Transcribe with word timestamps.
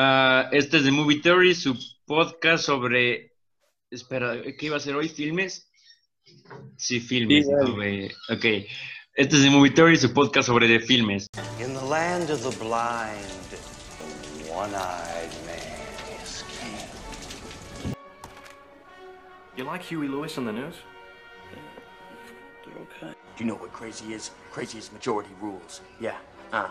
Ah, 0.00 0.48
este 0.52 0.76
es 0.76 0.84
de 0.84 0.92
Movie 0.92 1.20
Theory, 1.20 1.56
su 1.56 1.76
podcast 2.06 2.64
sobre. 2.64 3.32
Espera, 3.90 4.40
¿qué 4.56 4.66
iba 4.66 4.76
a 4.76 4.80
ser 4.80 4.94
hoy? 4.94 5.08
¿Filmes? 5.08 5.68
Sí, 6.76 7.00
filmes. 7.00 7.46
Sí, 7.46 7.72
güey. 7.72 8.06
ok. 8.28 8.64
Este 9.14 9.34
es 9.34 9.42
de 9.42 9.50
Movie 9.50 9.72
Theory, 9.72 9.96
su 9.96 10.14
podcast 10.14 10.46
sobre 10.46 10.68
de 10.68 10.78
filmes. 10.78 11.26
In 11.58 11.74
the 11.74 11.84
land 11.84 12.30
of 12.30 12.40
the 12.48 12.56
blind, 12.60 13.50
the 13.50 14.52
one-eyed 14.52 15.32
man 15.44 16.22
is 16.22 16.44
king. 16.60 17.92
You 19.56 19.64
like 19.64 19.82
Huey 19.82 20.06
Lewis 20.06 20.38
on 20.38 20.44
the 20.44 20.52
news? 20.52 20.76
Do 22.64 23.44
you 23.44 23.46
know 23.46 23.56
what 23.56 23.72
crazy 23.72 24.14
is? 24.14 24.30
Crazy 24.52 24.78
is 24.78 24.92
majority 24.92 25.34
rules. 25.40 25.80
Yeah. 26.00 26.18
Uh. 26.52 26.70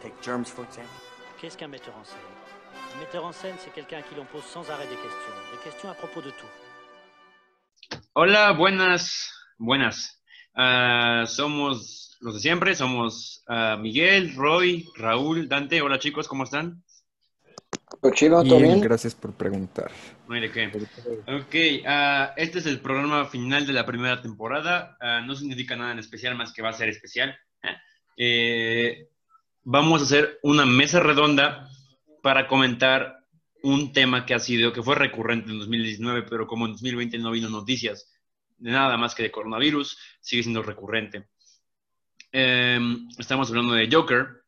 Take 0.00 0.20
germs, 0.22 0.48
for 0.48 0.62
example. 0.62 1.09
Qu'est-ce 1.40 1.56
qu'un 1.56 1.68
metteur 1.68 1.96
en 1.96 2.04
scène 2.04 2.18
Un 2.94 3.00
metteur 3.00 3.24
en 3.24 3.32
scène, 3.32 3.54
c'est 3.60 3.72
quelqu'un 3.72 4.00
à 4.00 4.02
qui 4.02 4.14
l'on 4.14 4.26
pose 4.26 4.44
sans 4.44 4.68
arrêt 4.70 4.84
des 4.84 4.94
questions. 4.96 5.32
Des 5.52 5.64
questions 5.64 5.90
à 5.90 5.94
propos 5.94 6.20
de 6.20 6.28
tout. 6.28 7.98
Hola, 8.14 8.52
buenas, 8.52 9.32
buenas. 9.58 10.22
Ah, 10.54 11.24
somos 11.26 12.18
los 12.20 12.34
de 12.34 12.40
siempre, 12.40 12.74
somos 12.74 13.42
ah, 13.48 13.78
Miguel, 13.80 14.34
Roy, 14.36 14.86
Raúl, 14.96 15.48
Dante. 15.48 15.80
Hola 15.80 15.98
chicos, 15.98 16.28
¿cómo 16.28 16.44
están? 16.44 16.82
¿Todo 18.02 18.12
chido? 18.12 18.44
¿Todo 18.44 18.58
Bien, 18.58 18.82
gracias 18.82 19.14
por 19.14 19.32
preguntar. 19.32 19.90
No 20.28 20.34
hay 20.34 20.42
de 20.42 20.52
qué. 20.52 20.66
Ok, 20.66 21.86
ah, 21.86 22.34
este 22.36 22.58
es 22.58 22.66
el 22.66 22.80
programa 22.80 23.24
final 23.24 23.66
de 23.66 23.72
la 23.72 23.86
primera 23.86 24.20
temporada. 24.20 24.98
No 25.24 25.34
significa 25.34 25.74
nada 25.74 25.92
en 25.92 26.00
especial, 26.00 26.34
más 26.34 26.52
que 26.52 26.60
va 26.60 26.68
a 26.68 26.74
ser 26.74 26.90
especial. 26.90 27.34
Eh, 28.22 29.08
vamos 29.62 30.00
a 30.00 30.04
hacer 30.04 30.38
una 30.42 30.66
mesa 30.66 31.00
redonda 31.00 31.68
para 32.22 32.46
comentar 32.46 33.24
un 33.62 33.92
tema 33.92 34.24
que 34.24 34.34
ha 34.34 34.38
sido, 34.38 34.72
que 34.72 34.82
fue 34.82 34.94
recurrente 34.94 35.50
en 35.50 35.58
2019, 35.58 36.22
pero 36.28 36.46
como 36.46 36.66
en 36.66 36.72
2020 36.72 37.18
no 37.18 37.30
vino 37.30 37.48
noticias 37.48 38.10
de 38.58 38.70
nada 38.70 38.96
más 38.96 39.14
que 39.14 39.22
de 39.22 39.30
coronavirus, 39.30 39.98
sigue 40.20 40.42
siendo 40.42 40.62
recurrente. 40.62 41.28
Eh, 42.32 42.78
estamos 43.18 43.48
hablando 43.48 43.74
de 43.74 43.88
Joker 43.90 44.44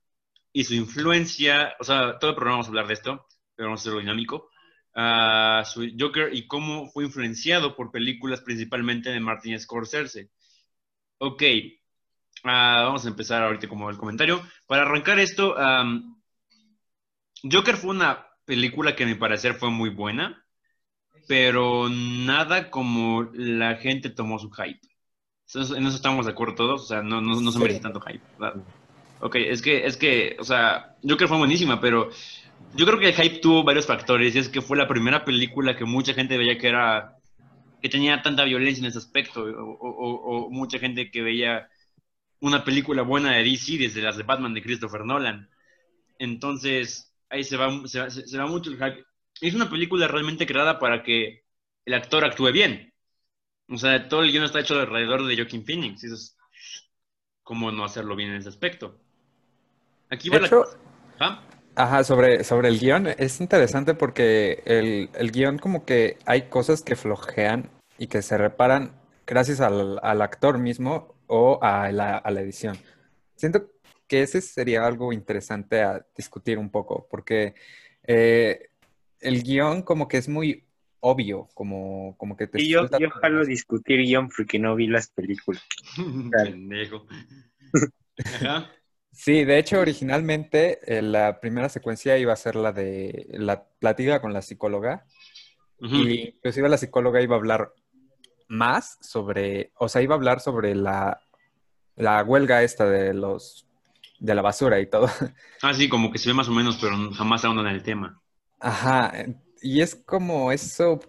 y 0.53 0.65
su 0.65 0.75
influencia, 0.75 1.75
o 1.81 1.85
sea, 1.85 2.19
todo 2.19 2.31
el 2.31 2.37
programa 2.37 2.57
vamos 2.57 2.67
a 2.67 2.71
hablar 2.71 2.87
de 2.87 2.95
esto, 2.95 3.27
pero 3.55 3.69
vamos 3.69 3.81
a 3.81 3.83
hacerlo 3.83 4.01
dinámico 4.01 4.51
a 4.95 5.65
su 5.65 5.91
Joker 5.99 6.35
y 6.35 6.47
cómo 6.47 6.89
fue 6.89 7.05
influenciado 7.05 7.75
por 7.75 7.91
películas 7.91 8.43
principalmente 8.43 9.11
de 9.11 9.21
Martin 9.21 9.59
Scorsese. 9.59 10.31
Ok, 11.19 11.43
ah, 12.45 12.83
vamos 12.85 13.05
a 13.05 13.09
empezar 13.09 13.43
ahorita 13.43 13.69
como 13.69 13.91
el 13.91 13.97
comentario. 13.99 14.43
Para 14.67 14.83
arrancar 14.83 15.19
esto, 15.19 15.57
am, 15.59 16.17
Joker 17.51 17.77
fue 17.77 17.91
una 17.91 18.27
película 18.45 18.95
que 18.95 19.05
a 19.05 19.07
mi 19.07 19.15
parecer 19.15 19.55
fue 19.55 19.71
muy 19.71 19.91
buena, 19.91 20.45
pero 21.29 21.89
nada 21.89 22.71
como 22.71 23.31
la 23.35 23.77
gente 23.77 24.11
tomó 24.11 24.39
su 24.39 24.51
hype. 24.51 24.81
En 25.55 25.87
eso 25.87 25.97
estamos 25.97 26.27
de 26.27 26.33
acuerdo 26.33 26.55
todos, 26.55 26.83
o 26.83 26.87
sea, 26.87 27.03
no, 27.03 27.21
no, 27.21 27.41
no 27.41 27.53
se 27.53 27.59
merece 27.59 27.81
tanto 27.81 28.01
hype. 28.01 28.25
¿verdad? 28.39 28.63
Ok, 29.21 29.37
es 29.37 29.63
que, 29.63 29.87
es 29.87 29.97
que, 29.97 30.37
o 30.41 30.45
sea, 30.45 30.97
Joker 31.03 31.29
fue 31.29 31.39
buenísima, 31.39 31.81
pero 31.81 32.11
yo 32.73 32.87
creo 32.87 32.99
que 32.99 33.09
el 33.09 33.15
hype 33.15 33.41
tuvo 33.41 33.63
varios 33.63 33.87
factores 33.87 34.35
y 34.35 34.39
es 34.39 34.49
que 34.49 34.63
fue 34.63 34.77
la 34.79 34.89
primera 34.89 35.25
película 35.25 35.77
que 35.77 35.85
mucha 35.85 36.15
gente 36.15 36.39
veía 36.39 36.59
que 36.59 36.69
era 36.69 37.17
que 37.81 37.89
tenía 37.89 38.23
tanta 38.23 38.45
violencia 38.45 38.81
en 38.83 38.87
ese 38.89 38.99
aspecto 38.99 39.43
o, 39.43 39.47
o- 39.49 39.91
o- 39.91 40.47
o 40.47 40.51
mucha 40.51 40.79
gente 40.79 41.11
que 41.11 41.23
veía 41.23 41.69
una 42.43 42.65
película 42.65 43.03
buena 43.05 43.33
de 43.35 43.45
DC 43.45 43.79
desde 43.79 44.03
las 44.03 44.19
de 44.19 44.25
Batman 44.25 44.55
de 44.55 44.63
Christopher 44.63 45.07
Nolan. 45.07 45.51
Entonces, 46.19 47.13
ahí 47.31 47.45
se 47.45 47.57
va, 47.57 47.71
se 47.89 48.01
va, 48.01 48.11
se- 48.11 48.39
va 48.39 48.47
mucho 48.47 48.71
el 48.71 48.77
hype. 48.79 49.05
Es 49.41 49.55
una 49.55 49.71
película 49.71 50.09
realmente 50.09 50.47
creada 50.47 50.79
para 50.81 51.03
que 51.05 51.45
el 51.87 51.95
actor 51.95 52.25
actúe 52.25 52.53
bien. 52.53 52.93
O 53.69 53.79
sea, 53.79 54.09
todo 54.09 54.23
el 54.25 54.33
guion 54.33 54.45
está 54.45 54.61
hecho 54.61 54.79
alrededor 54.81 55.27
de 55.27 55.37
Joaquin 55.37 55.65
Phoenix. 55.67 56.05
Eso 56.05 56.15
es 56.17 56.37
cómo 57.45 57.71
no 57.71 57.85
hacerlo 57.85 58.17
bien 58.17 58.31
en 58.31 58.37
ese 58.37 58.49
aspecto. 58.49 59.01
Aquí 60.11 60.29
va 60.29 60.37
De 60.37 60.41
la 60.41 60.47
hecho. 60.47 60.65
Ajá, 61.75 62.05
sobre, 62.05 62.45
sobre 62.45 62.69
el 62.69 62.79
guion, 62.79 63.07
es 63.19 63.41
interesante 63.41 63.95
porque 63.95 64.63
el, 64.67 65.09
el 65.15 65.33
guion 65.33 65.59
como 65.59 65.87
que 65.87 66.19
hay 66.27 66.43
cosas 66.51 66.83
que 66.83 66.97
flojean 66.97 67.71
y 67.99 68.09
que 68.09 68.21
se 68.21 68.37
reparan 68.37 68.93
gracias 69.27 69.61
al, 69.61 69.99
al 70.03 70.21
actor 70.21 70.59
mismo 70.59 71.15
o 71.35 71.59
a 71.63 71.91
la, 71.91 72.19
a 72.19 72.31
la 72.31 72.43
edición. 72.43 72.77
Siento 73.35 73.73
que 74.07 74.21
ese 74.21 74.43
sería 74.43 74.85
algo 74.85 75.15
interesante 75.15 75.81
a 75.81 76.07
discutir 76.15 76.59
un 76.59 76.69
poco, 76.69 77.09
porque 77.11 77.55
eh, 78.03 78.69
el 79.19 79.43
guion 79.43 79.81
como 79.81 80.09
que 80.09 80.19
es 80.19 80.29
muy 80.29 80.67
obvio, 81.01 81.49
como, 81.55 82.15
como 82.19 82.37
que 82.37 82.49
te 82.49 82.61
Y 82.61 82.69
yo, 82.69 82.87
yo 82.99 83.09
jalo 83.09 83.47
discutir 83.47 84.03
guion 84.03 84.29
porque 84.29 84.59
no 84.59 84.77
vi 84.77 84.89
las 84.89 85.09
películas. 85.09 85.63
Pendejo. 86.31 87.07
Sí, 89.15 89.45
de 89.45 89.59
hecho, 89.59 89.79
originalmente 89.79 90.79
eh, 90.87 91.03
la 91.03 91.39
primera 91.39 91.69
secuencia 91.69 92.17
iba 92.17 92.33
a 92.33 92.37
ser 92.37 92.57
la 92.57 92.73
de 92.73 93.27
la 93.33 93.63
plática 93.63 94.23
con 94.23 94.33
la 94.33 94.41
psicóloga. 94.41 95.05
Ujú. 95.81 95.97
Y 95.97 96.35
inclusive 96.35 96.71
la 96.71 96.79
psicóloga 96.79 97.21
iba 97.21 97.37
a 97.37 97.39
hablar 97.39 97.75
más 98.53 98.99
sobre, 99.01 99.73
o 99.79 99.89
sea, 99.89 100.03
iba 100.03 100.15
a 100.15 100.19
hablar 100.19 100.41
sobre 100.41 100.75
la, 100.75 101.23
la 101.97 102.23
huelga 102.23 102.63
esta 102.63 102.85
de 102.85 103.15
los 103.15 103.67
de 104.19 104.35
la 104.35 104.43
basura 104.43 104.79
y 104.79 104.87
todo. 104.87 105.09
Ah, 105.63 105.73
sí, 105.73 105.89
como 105.89 106.11
que 106.11 106.19
se 106.19 106.29
ve 106.29 106.35
más 106.35 106.49
o 106.49 106.53
menos, 106.53 106.77
pero 106.81 106.97
jamás 107.13 107.45
ahondan 107.45 107.69
en 107.69 107.75
el 107.75 107.83
tema. 107.83 108.21
Ajá, 108.59 109.13
y 109.61 109.81
es 109.81 109.95
como 109.95 110.51
eso, 110.51 111.01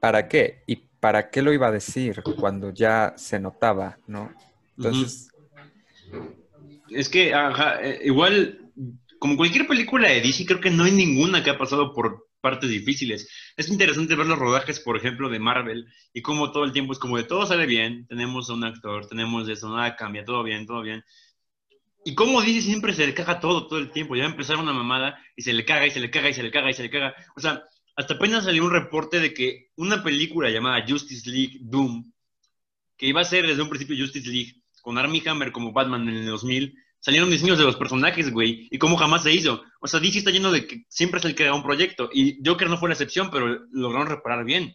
¿para 0.00 0.28
qué? 0.28 0.62
¿Y 0.66 0.76
para 1.00 1.28
qué 1.28 1.42
lo 1.42 1.52
iba 1.52 1.66
a 1.66 1.72
decir 1.72 2.22
cuando 2.38 2.70
ya 2.70 3.14
se 3.16 3.40
notaba, 3.40 3.98
¿no? 4.06 4.32
Entonces, 4.76 5.28
Es 6.88 7.08
que, 7.08 7.34
ajá, 7.34 7.82
eh, 7.82 8.00
igual, 8.04 8.70
como 9.18 9.36
cualquier 9.36 9.66
película 9.66 10.08
de 10.08 10.20
DC, 10.20 10.46
creo 10.46 10.60
que 10.60 10.70
no 10.70 10.84
hay 10.84 10.92
ninguna 10.92 11.42
que 11.42 11.50
ha 11.50 11.58
pasado 11.58 11.92
por 11.92 12.25
partes 12.46 12.70
difíciles. 12.70 13.28
Es 13.56 13.68
interesante 13.68 14.14
ver 14.14 14.28
los 14.28 14.38
rodajes, 14.38 14.78
por 14.78 14.96
ejemplo, 14.96 15.28
de 15.28 15.40
Marvel, 15.40 15.84
y 16.12 16.22
cómo 16.22 16.52
todo 16.52 16.62
el 16.62 16.70
tiempo 16.70 16.92
es 16.92 17.00
como 17.00 17.16
de 17.16 17.24
todo 17.24 17.44
sale 17.44 17.66
bien, 17.66 18.06
tenemos 18.06 18.48
a 18.48 18.54
un 18.54 18.62
actor, 18.62 19.08
tenemos 19.08 19.48
eso, 19.48 19.68
nada 19.68 19.96
cambia, 19.96 20.24
todo 20.24 20.44
bien, 20.44 20.64
todo 20.64 20.82
bien. 20.82 21.02
Y 22.04 22.14
como 22.14 22.40
DC 22.40 22.62
siempre 22.62 22.94
se 22.94 23.04
le 23.04 23.14
caga 23.14 23.40
todo, 23.40 23.66
todo 23.66 23.80
el 23.80 23.90
tiempo. 23.90 24.14
Ya 24.14 24.22
va 24.22 24.28
a 24.28 24.30
empezar 24.30 24.58
una 24.58 24.72
mamada 24.72 25.18
y 25.34 25.42
se 25.42 25.52
le 25.52 25.64
caga 25.64 25.88
y 25.88 25.90
se 25.90 25.98
le 25.98 26.08
caga 26.08 26.28
y 26.28 26.34
se 26.34 26.44
le 26.44 26.52
caga 26.52 26.70
y 26.70 26.74
se 26.74 26.84
le 26.84 26.90
caga. 26.90 27.16
O 27.34 27.40
sea, 27.40 27.64
hasta 27.96 28.14
apenas 28.14 28.44
salió 28.44 28.64
un 28.64 28.70
reporte 28.70 29.18
de 29.18 29.34
que 29.34 29.70
una 29.74 30.04
película 30.04 30.48
llamada 30.48 30.84
Justice 30.86 31.28
League 31.28 31.58
Doom, 31.62 32.12
que 32.96 33.08
iba 33.08 33.22
a 33.22 33.24
ser 33.24 33.44
desde 33.44 33.60
un 33.60 33.68
principio 33.68 33.96
Justice 33.98 34.30
League, 34.30 34.62
con 34.82 34.98
Armie 34.98 35.24
Hammer 35.26 35.50
como 35.50 35.72
Batman 35.72 36.08
en 36.08 36.14
el 36.18 36.26
2000, 36.26 36.78
salieron 37.00 37.30
diseños 37.30 37.58
de 37.58 37.64
los 37.64 37.76
personajes, 37.76 38.32
güey, 38.32 38.68
y 38.70 38.78
cómo 38.78 38.96
jamás 38.96 39.22
se 39.22 39.32
hizo. 39.32 39.62
O 39.80 39.86
sea, 39.86 40.00
DC 40.00 40.18
está 40.18 40.30
lleno 40.30 40.50
de 40.50 40.66
que 40.66 40.84
siempre 40.88 41.20
es 41.20 41.24
el 41.26 41.34
que 41.34 41.44
da 41.44 41.54
un 41.54 41.62
proyecto, 41.62 42.10
y 42.12 42.40
Joker 42.44 42.68
no 42.68 42.78
fue 42.78 42.88
la 42.88 42.94
excepción, 42.94 43.30
pero 43.30 43.66
lograron 43.70 44.08
reparar 44.08 44.44
bien. 44.44 44.74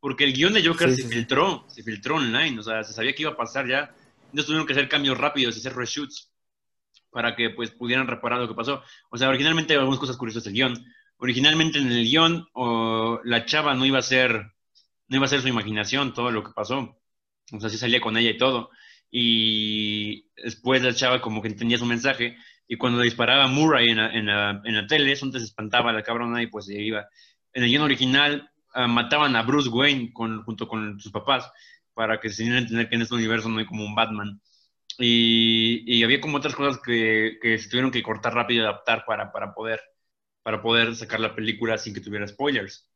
Porque 0.00 0.24
el 0.24 0.32
guion 0.32 0.52
de 0.52 0.66
Joker 0.66 0.90
Sí, 0.90 1.02
se 1.02 1.08
sí, 1.08 1.14
filtró, 1.14 1.64
se 1.68 1.82
filtró 1.82 2.16
online, 2.16 2.58
o 2.58 2.62
sea, 2.62 2.84
se 2.84 2.92
sabía 2.92 3.14
que 3.14 3.22
iba 3.22 3.32
a 3.32 3.36
pasar 3.36 3.66
ya. 3.66 3.94
Entonces 4.26 4.46
tuvieron 4.46 4.66
que 4.66 4.72
hacer 4.72 4.88
cambios 4.88 5.18
rápidos 5.18 5.56
y 5.56 5.60
hacer 5.60 5.74
reshoots 5.74 6.30
para 7.10 7.34
que 7.34 7.50
pues 7.50 7.70
pudieran 7.70 8.06
reparar 8.06 8.38
lo 8.38 8.48
que 8.48 8.54
pasó. 8.54 8.82
O 9.10 9.16
sea, 9.16 9.28
originalmente 9.28 9.72
hay 9.72 9.78
algunas 9.78 9.98
cosas 9.98 10.16
curiosas 10.16 10.44
del 10.44 10.52
guion. 10.52 10.84
Originalmente 11.16 11.78
en 11.78 11.90
el 11.90 12.04
guion 12.04 12.46
o, 12.52 13.20
la 13.24 13.44
chava 13.44 13.74
no 13.74 13.84
iba 13.84 13.98
a 13.98 14.02
ser 14.02 14.52
no 15.08 15.16
iba 15.16 15.24
a 15.24 15.28
ser 15.28 15.40
su 15.40 15.48
imaginación 15.48 16.12
todo 16.12 16.30
lo 16.30 16.44
que 16.44 16.52
pasó. 16.52 17.00
O 17.50 17.60
sea, 17.60 17.70
sí 17.70 17.78
salía 17.78 18.00
con 18.00 18.16
ella 18.16 18.30
y 18.30 18.38
todo. 18.38 18.70
Y 19.10 20.26
después 20.36 20.82
la 20.82 20.94
chava 20.94 21.20
como 21.20 21.40
que 21.40 21.48
entendía 21.48 21.78
su 21.78 21.86
mensaje 21.86 22.36
y 22.68 22.76
cuando 22.76 23.00
disparaba 23.00 23.46
Murray 23.48 23.88
en 23.88 23.96
la, 23.96 24.12
en 24.12 24.26
la, 24.26 24.60
en 24.62 24.74
la 24.74 24.86
tele, 24.86 25.10
eso 25.10 25.24
antes 25.24 25.42
espantaba 25.42 25.90
a 25.90 25.94
la 25.94 26.02
cabrona 26.02 26.42
y 26.42 26.48
pues 26.48 26.66
se 26.66 26.80
iba. 26.80 27.08
En 27.54 27.62
el 27.62 27.70
guion 27.70 27.82
original 27.82 28.50
ah, 28.74 28.86
mataban 28.86 29.34
a 29.36 29.42
Bruce 29.42 29.70
Wayne 29.70 30.12
con, 30.12 30.42
junto 30.42 30.68
con 30.68 31.00
sus 31.00 31.10
papás 31.10 31.50
para 31.94 32.20
que 32.20 32.28
se 32.28 32.42
dieran 32.42 32.58
a 32.58 32.62
entender 32.62 32.88
que 32.90 32.96
en 32.96 33.02
este 33.02 33.14
universo 33.14 33.48
no 33.48 33.58
hay 33.58 33.66
como 33.66 33.84
un 33.84 33.94
Batman. 33.94 34.40
Y, 34.98 35.82
y 35.86 36.04
había 36.04 36.20
como 36.20 36.36
otras 36.36 36.54
cosas 36.54 36.80
que, 36.84 37.38
que 37.40 37.58
se 37.58 37.70
tuvieron 37.70 37.90
que 37.90 38.02
cortar 38.02 38.34
rápido 38.34 38.62
y 38.62 38.66
adaptar 38.66 39.04
para, 39.06 39.32
para, 39.32 39.54
poder, 39.54 39.80
para 40.42 40.60
poder 40.60 40.94
sacar 40.94 41.20
la 41.20 41.34
película 41.34 41.78
sin 41.78 41.94
que 41.94 42.00
tuviera 42.00 42.26
spoilers. 42.26 42.86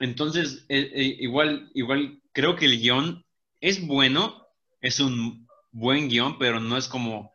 Entonces, 0.00 0.64
eh, 0.68 0.90
eh, 0.94 1.16
igual, 1.20 1.70
igual 1.74 2.22
creo 2.32 2.56
que 2.56 2.64
el 2.64 2.80
guion 2.80 3.24
es 3.60 3.86
bueno, 3.86 4.43
es 4.84 5.00
un 5.00 5.46
buen 5.72 6.08
guion, 6.08 6.38
pero 6.38 6.60
no 6.60 6.76
es 6.76 6.88
como, 6.88 7.32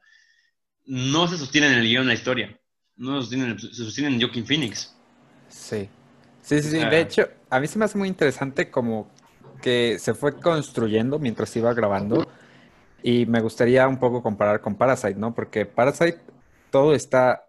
no 0.85 1.27
se 1.27 1.37
sostiene 1.37 1.67
en 1.67 1.73
el 1.73 1.83
guion 1.87 2.07
la 2.07 2.13
historia, 2.13 2.59
no 2.95 3.15
se 3.15 3.21
sostiene, 3.21 3.45
en- 3.51 3.59
se 3.59 3.83
sostiene 3.83 4.15
en 4.15 4.21
Joaquin 4.21 4.45
Phoenix. 4.45 4.95
sí. 5.49 5.89
Sí, 6.41 6.63
sí, 6.63 6.71
sí. 6.71 6.79
Ah. 6.79 6.89
De 6.89 7.01
hecho, 7.01 7.27
a 7.49 7.59
mí 7.59 7.67
se 7.67 7.77
me 7.77 7.85
hace 7.85 7.97
muy 7.97 8.07
interesante 8.07 8.71
como 8.71 9.11
que 9.61 9.97
se 9.99 10.15
fue 10.15 10.39
construyendo 10.39 11.19
mientras 11.19 11.55
iba 11.55 11.71
grabando 11.75 12.27
y 13.03 13.25
me 13.27 13.39
gustaría 13.41 13.87
un 13.87 13.99
poco 13.99 14.23
comparar 14.23 14.59
con 14.61 14.75
Parasite, 14.75 15.15
¿no? 15.15 15.35
Porque 15.35 15.67
Parasite 15.67 16.19
todo 16.71 16.95
está 16.95 17.45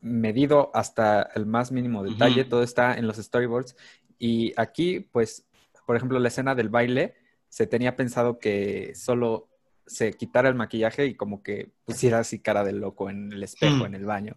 medido 0.00 0.70
hasta 0.72 1.22
el 1.34 1.44
más 1.44 1.72
mínimo 1.72 2.02
detalle, 2.04 2.44
todo 2.44 2.62
está 2.62 2.94
en 2.96 3.06
los 3.06 3.16
storyboards. 3.18 3.76
Y 4.18 4.54
aquí, 4.56 5.00
pues, 5.00 5.44
por 5.86 5.96
ejemplo, 5.96 6.18
la 6.18 6.28
escena 6.28 6.54
del 6.54 6.70
baile, 6.70 7.16
se 7.48 7.66
tenía 7.66 7.96
pensado 7.96 8.38
que 8.38 8.94
solo 8.94 9.48
se 9.86 10.12
quitara 10.12 10.48
el 10.48 10.54
maquillaje 10.54 11.06
y 11.06 11.14
como 11.14 11.42
que 11.42 11.70
pusiera 11.84 12.18
así 12.18 12.40
cara 12.40 12.62
de 12.64 12.72
loco 12.72 13.08
en 13.08 13.32
el 13.32 13.42
espejo, 13.42 13.76
Mm. 13.84 13.86
en 13.86 13.94
el 13.94 14.04
baño. 14.04 14.36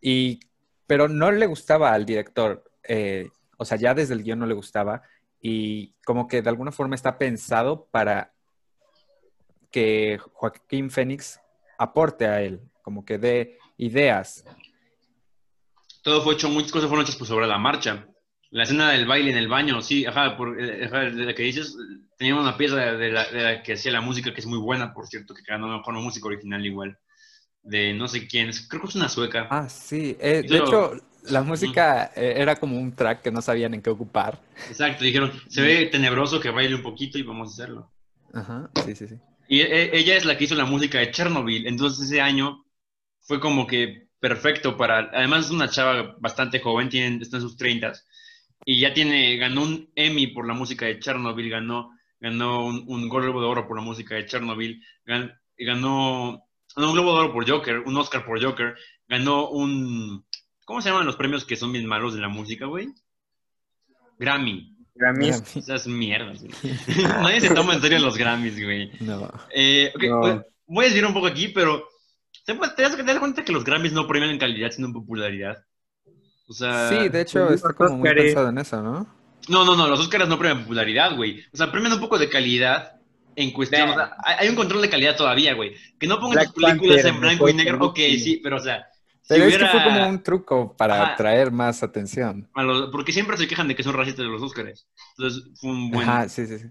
Y, 0.00 0.40
pero 0.86 1.08
no 1.08 1.30
le 1.30 1.46
gustaba 1.46 1.92
al 1.92 2.04
director, 2.04 2.70
eh, 2.82 3.30
o 3.56 3.64
sea, 3.64 3.78
ya 3.78 3.94
desde 3.94 4.14
el 4.14 4.22
guion 4.22 4.38
no 4.40 4.46
le 4.46 4.54
gustaba 4.54 5.02
y 5.40 5.94
como 6.04 6.28
que 6.28 6.42
de 6.42 6.50
alguna 6.50 6.72
forma 6.72 6.94
está 6.94 7.16
pensado 7.16 7.86
para 7.90 8.34
que 9.70 10.18
Joaquín 10.32 10.90
Phoenix 10.90 11.40
aporte 11.78 12.26
a 12.26 12.42
él, 12.42 12.60
como 12.82 13.04
que 13.04 13.18
dé 13.18 13.58
ideas. 13.76 14.44
Todo 16.02 16.22
fue 16.22 16.34
hecho, 16.34 16.48
muchas 16.48 16.70
cosas 16.70 16.88
fueron 16.88 17.04
hechas 17.04 17.16
pues, 17.16 17.28
sobre 17.28 17.46
la 17.46 17.58
marcha. 17.58 18.06
La 18.54 18.62
escena 18.62 18.90
del 18.92 19.06
baile 19.06 19.30
en 19.32 19.36
el 19.36 19.48
baño, 19.48 19.82
sí, 19.82 20.06
ajá, 20.06 20.36
por, 20.36 20.60
eh, 20.60 20.84
ajá, 20.86 21.00
de 21.10 21.24
la 21.26 21.34
que 21.34 21.42
dices, 21.42 21.76
tenía 22.16 22.36
una 22.36 22.56
pieza 22.56 22.76
de 22.76 23.10
la, 23.10 23.24
de 23.26 23.42
la 23.42 23.62
que 23.62 23.72
hacía 23.74 23.92
la 23.92 24.00
música, 24.00 24.32
que 24.32 24.40
es 24.40 24.46
muy 24.46 24.58
buena, 24.58 24.94
por 24.94 25.08
cierto, 25.08 25.34
que 25.34 25.42
ganó 25.46 25.66
mejor 25.68 25.94
música 25.94 26.28
original 26.28 26.64
igual, 26.64 26.96
de 27.62 27.94
no 27.94 28.08
sé 28.08 28.28
quién, 28.28 28.50
es- 28.50 28.68
creo 28.68 28.82
que 28.82 28.88
es 28.88 28.96
una 28.96 29.08
sueca. 29.08 29.48
Ah, 29.50 29.68
sí. 29.68 30.16
eh, 30.20 30.44
de 30.48 30.58
hecho, 30.58 30.92
la 31.24 31.42
música 31.42 32.12
eh, 32.16 32.34
era 32.36 32.56
como 32.56 32.78
un 32.78 32.92
track 32.94 33.22
que 33.22 33.32
no 33.32 33.42
sabían 33.42 33.74
en 33.74 33.82
qué 33.82 33.90
ocupar. 33.90 34.38
Exacto, 34.68 35.04
dijeron, 35.04 35.32
se 35.48 35.62
ve 35.62 35.86
tenebroso 35.86 36.40
que 36.40 36.50
baile 36.50 36.74
un 36.74 36.82
poquito 36.82 37.18
y 37.18 37.22
vamos 37.22 37.48
a 37.50 37.52
hacerlo. 37.54 37.92
Ajá, 38.32 38.70
sí, 38.84 38.94
sí, 38.94 39.06
sí. 39.08 39.18
Y 39.48 39.60
e- 39.60 39.96
ella 39.96 40.16
es 40.16 40.24
la 40.24 40.36
que 40.36 40.44
hizo 40.44 40.54
la 40.54 40.64
música 40.64 40.98
de 40.98 41.10
Chernobyl, 41.10 41.66
entonces 41.66 42.06
ese 42.06 42.20
año 42.20 42.64
fue 43.20 43.40
como 43.40 43.66
que 43.66 44.08
perfecto 44.20 44.76
para, 44.76 45.10
además 45.12 45.46
es 45.46 45.50
una 45.50 45.68
chava 45.68 46.16
bastante 46.18 46.60
joven, 46.60 46.88
tiene, 46.88 47.22
está 47.22 47.36
en 47.38 47.42
sus 47.42 47.56
30 47.56 47.92
y 48.64 48.80
ya 48.80 48.92
tiene, 48.94 49.36
ganó 49.36 49.62
un 49.62 49.90
Emmy 49.94 50.28
por 50.28 50.46
la 50.46 50.54
música 50.54 50.86
de 50.86 50.98
Chernobyl, 50.98 51.50
ganó, 51.50 51.90
ganó 52.20 52.64
un, 52.66 52.84
un 52.86 53.08
Globo 53.08 53.40
de 53.40 53.46
Oro 53.46 53.66
por 53.68 53.76
la 53.76 53.82
música 53.82 54.14
de 54.14 54.26
Chernobyl, 54.26 54.82
gan- 55.06 55.38
ganó 55.58 56.42
no, 56.76 56.86
un 56.88 56.92
Globo 56.94 57.12
de 57.14 57.18
Oro 57.24 57.32
por 57.32 57.48
Joker, 57.48 57.80
un 57.80 57.96
Oscar 57.96 58.24
por 58.24 58.42
Joker, 58.42 58.74
ganó 59.08 59.48
un, 59.48 60.24
¿cómo 60.64 60.80
se 60.80 60.88
llaman 60.90 61.06
los 61.06 61.16
premios 61.16 61.44
que 61.44 61.56
son 61.56 61.72
bien 61.72 61.86
malos 61.86 62.14
de 62.14 62.20
la 62.20 62.28
música, 62.28 62.66
güey? 62.66 62.88
Grammy. 64.18 64.70
Grammys. 64.96 65.56
Esas 65.56 65.86
mierdas, 65.88 66.40
güey. 66.42 66.54
Nadie 67.02 67.40
se 67.40 67.52
toma 67.54 67.74
en 67.74 67.80
serio 67.80 67.98
los 67.98 68.16
Grammys, 68.16 68.62
güey. 68.62 68.92
No. 69.00 69.28
Eh, 69.54 69.92
ok, 69.94 70.02
No. 70.04 70.20
voy- 70.20 70.40
voy 70.66 70.84
a 70.84 70.88
decir 70.88 71.04
un 71.04 71.12
poco 71.12 71.26
aquí, 71.26 71.48
pero 71.48 71.88
¿te, 72.46 72.54
te 72.54 72.82
das, 72.82 72.96
te 72.96 73.02
das 73.02 73.18
cuenta 73.18 73.44
que 73.44 73.52
los 73.52 73.64
Grammys 73.64 73.92
no 73.92 74.06
premian 74.06 74.30
en 74.30 74.38
calidad, 74.38 74.70
sino 74.70 74.86
en 74.86 74.92
popularidad? 74.92 75.64
O 76.46 76.52
sea, 76.52 76.88
Sí, 76.90 77.08
de 77.08 77.20
hecho, 77.22 77.50
está 77.52 77.72
como 77.72 77.96
muy 77.98 78.08
Óscares- 78.08 78.24
pensado 78.26 78.48
en 78.50 78.58
eso, 78.58 78.82
¿no? 78.82 79.06
no, 79.48 79.64
no, 79.64 79.76
no, 79.76 79.88
los 79.88 80.00
Oscars 80.00 80.28
no 80.28 80.38
premian 80.38 80.62
popularidad, 80.62 81.16
güey. 81.16 81.40
O 81.52 81.56
sea, 81.56 81.70
premian 81.72 81.92
un 81.92 82.00
poco 82.00 82.18
de 82.18 82.28
calidad 82.28 82.92
en 83.36 83.50
cuestión. 83.50 83.90
O 83.90 83.94
sea, 83.94 84.16
hay, 84.24 84.48
un 84.48 84.54
control 84.54 84.82
de 84.82 84.90
calidad 84.90 85.16
todavía, 85.16 85.54
güey. 85.54 85.74
Que 85.98 86.06
no 86.06 86.16
pongan 86.16 86.32
Black 86.34 86.46
sus 86.46 86.54
películas 86.54 86.96
Panther, 87.02 87.14
en 87.14 87.20
blanco 87.20 87.48
y 87.48 87.54
negro, 87.54 87.78
ok, 87.86 87.96
sí, 88.18 88.40
pero 88.42 88.56
o 88.56 88.60
sea, 88.60 88.86
si 89.22 89.28
Pero 89.28 89.44
hubiera. 89.46 89.66
es 89.66 89.72
que 89.72 89.78
fue 89.80 89.84
como 89.90 90.08
un 90.08 90.22
truco 90.22 90.76
para 90.76 91.02
Ajá. 91.02 91.12
atraer 91.14 91.50
más 91.50 91.82
atención. 91.82 92.48
los- 92.56 92.90
porque 92.90 93.12
siempre 93.12 93.36
se 93.36 93.48
quejan 93.48 93.68
de 93.68 93.74
que 93.74 93.82
son 93.82 93.94
racistas 93.94 94.24
los 94.26 94.42
Oscars. 94.42 94.86
Entonces, 95.18 95.50
fue 95.60 95.70
un 95.70 95.90
buen. 95.90 96.08
Ajá, 96.08 96.28
sí, 96.28 96.46
sí, 96.46 96.58
sí. 96.58 96.66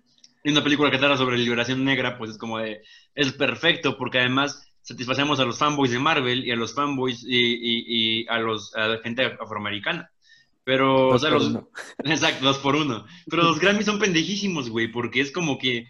y 0.45 0.51
una 0.51 0.63
película 0.63 0.91
que 0.91 0.97
trata 0.97 1.15
sobre 1.17 1.37
liberación 1.37 1.83
negra, 1.85 2.17
pues 2.17 2.31
es 2.31 2.37
como 2.37 2.57
de, 2.59 2.81
es 3.15 3.31
perfecto 3.33 3.97
porque 3.97 4.19
además 4.19 4.61
satisfacemos 4.83 5.39
a 5.41 5.45
los 5.45 5.57
fanboys 5.59 5.91
de 5.91 5.99
Marvel 5.99 6.45
y 6.45 6.51
a 6.51 6.57
los 6.57 6.75
fanboys 6.75 7.23
y, 7.25 7.37
y- 7.37 8.21
y 8.23 8.27
a, 8.29 8.39
los, 8.39 8.75
a 8.75 8.89
la 8.89 8.99
gente 8.99 9.25
afroamericana. 9.41 10.11
Pero, 10.65 11.13
Dos 11.13 11.15
o 11.15 11.19
sea, 11.19 11.31
por 11.31 11.39
los, 11.39 11.47
uno. 11.47 11.69
exacto, 12.05 12.45
dos 12.45 12.59
por 12.59 12.75
uno. 12.77 13.05
Pero 13.29 13.43
los 13.43 13.59
Grammys 13.59 13.85
son 13.87 13.99
pendejísimos, 13.99 14.69
güey, 14.69 14.89
porque 14.89 15.21
es 15.21 15.31
como 15.31 15.57
que 15.59 15.87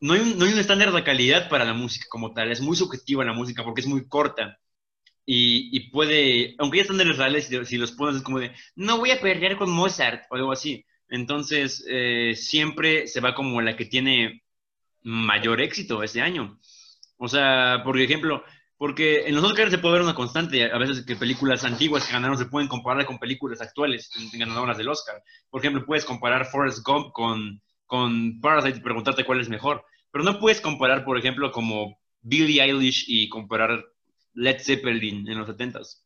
no 0.00 0.14
hay, 0.14 0.20
un, 0.22 0.38
no 0.38 0.46
hay 0.46 0.52
un 0.54 0.58
estándar 0.60 0.92
de 0.92 1.04
calidad 1.04 1.48
para 1.48 1.64
la 1.64 1.74
música 1.74 2.06
como 2.10 2.32
tal, 2.34 2.52
es 2.52 2.60
muy 2.62 2.76
subjetiva 2.76 3.24
la 3.24 3.34
música 3.34 3.64
porque 3.64 3.82
es 3.82 3.88
muy 3.88 4.08
corta. 4.08 4.58
Y, 5.26 5.70
y 5.76 5.90
puede, 5.90 6.54
aunque 6.58 6.78
hay 6.78 6.82
estándares 6.82 7.16
reales, 7.18 7.46
si, 7.46 7.64
si 7.66 7.78
los 7.78 7.92
pones 7.92 8.16
es 8.16 8.22
como 8.22 8.40
de, 8.40 8.52
no 8.76 8.98
voy 8.98 9.10
a 9.12 9.20
perder 9.20 9.56
con 9.56 9.70
Mozart 9.70 10.24
o 10.30 10.36
algo 10.36 10.52
así. 10.52 10.84
Entonces, 11.08 11.84
eh, 11.88 12.34
siempre 12.36 13.06
se 13.08 13.20
va 13.20 13.34
como 13.34 13.60
la 13.62 13.76
que 13.76 13.86
tiene 13.86 14.42
mayor 15.02 15.60
éxito 15.62 16.02
ese 16.02 16.20
año. 16.22 16.58
O 17.16 17.28
sea, 17.28 17.82
por 17.84 17.98
ejemplo, 18.00 18.42
porque 18.76 19.26
en 19.26 19.34
los 19.34 19.44
Oscars 19.44 19.70
se 19.70 19.78
puede 19.78 19.94
ver 19.94 20.02
una 20.02 20.14
constante, 20.14 20.70
a 20.70 20.78
veces 20.78 21.04
que 21.06 21.16
películas 21.16 21.64
antiguas 21.64 22.06
que 22.06 22.12
ganaron 22.12 22.36
se 22.36 22.46
pueden 22.46 22.68
comparar 22.68 23.06
con 23.06 23.18
películas 23.18 23.60
actuales 23.60 24.10
ganadoras 24.32 24.76
del 24.76 24.88
Oscar. 24.88 25.22
Por 25.48 25.60
ejemplo, 25.60 25.84
puedes 25.86 26.04
comparar 26.04 26.46
Forrest 26.46 26.84
Gump 26.84 27.12
con, 27.12 27.62
con 27.86 28.40
Parasite 28.40 28.78
y 28.78 28.82
preguntarte 28.82 29.24
cuál 29.24 29.40
es 29.40 29.48
mejor. 29.48 29.84
Pero 30.10 30.24
no 30.24 30.38
puedes 30.38 30.60
comparar, 30.60 31.04
por 31.04 31.18
ejemplo, 31.18 31.50
como 31.52 31.98
Billie 32.20 32.62
Eilish 32.62 33.04
y 33.08 33.28
comparar 33.28 33.84
Led 34.34 34.60
Zeppelin 34.60 35.28
en 35.28 35.38
los 35.38 35.48
70s. 35.48 36.02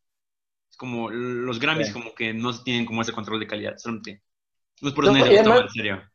Es 0.70 0.76
como 0.76 1.10
los 1.10 1.58
Grammys 1.58 1.88
Sí. 1.88 1.92
como 1.94 2.14
que 2.14 2.34
no 2.34 2.52
tienen 2.62 2.84
como 2.84 3.00
ese 3.02 3.12
control 3.12 3.40
de 3.40 3.46
calidad. 3.46 3.74
Solamente. 3.78 4.22
No 4.82 4.88
es 4.90 4.94
por 4.94 5.04
eso 5.04 5.12
No, 5.14 5.18
nadie 5.20 5.32
se 5.32 5.38
lo 5.38 5.44
toma 5.44 5.54
además- 5.56 5.74
en 5.76 5.82
serio. 5.82 6.10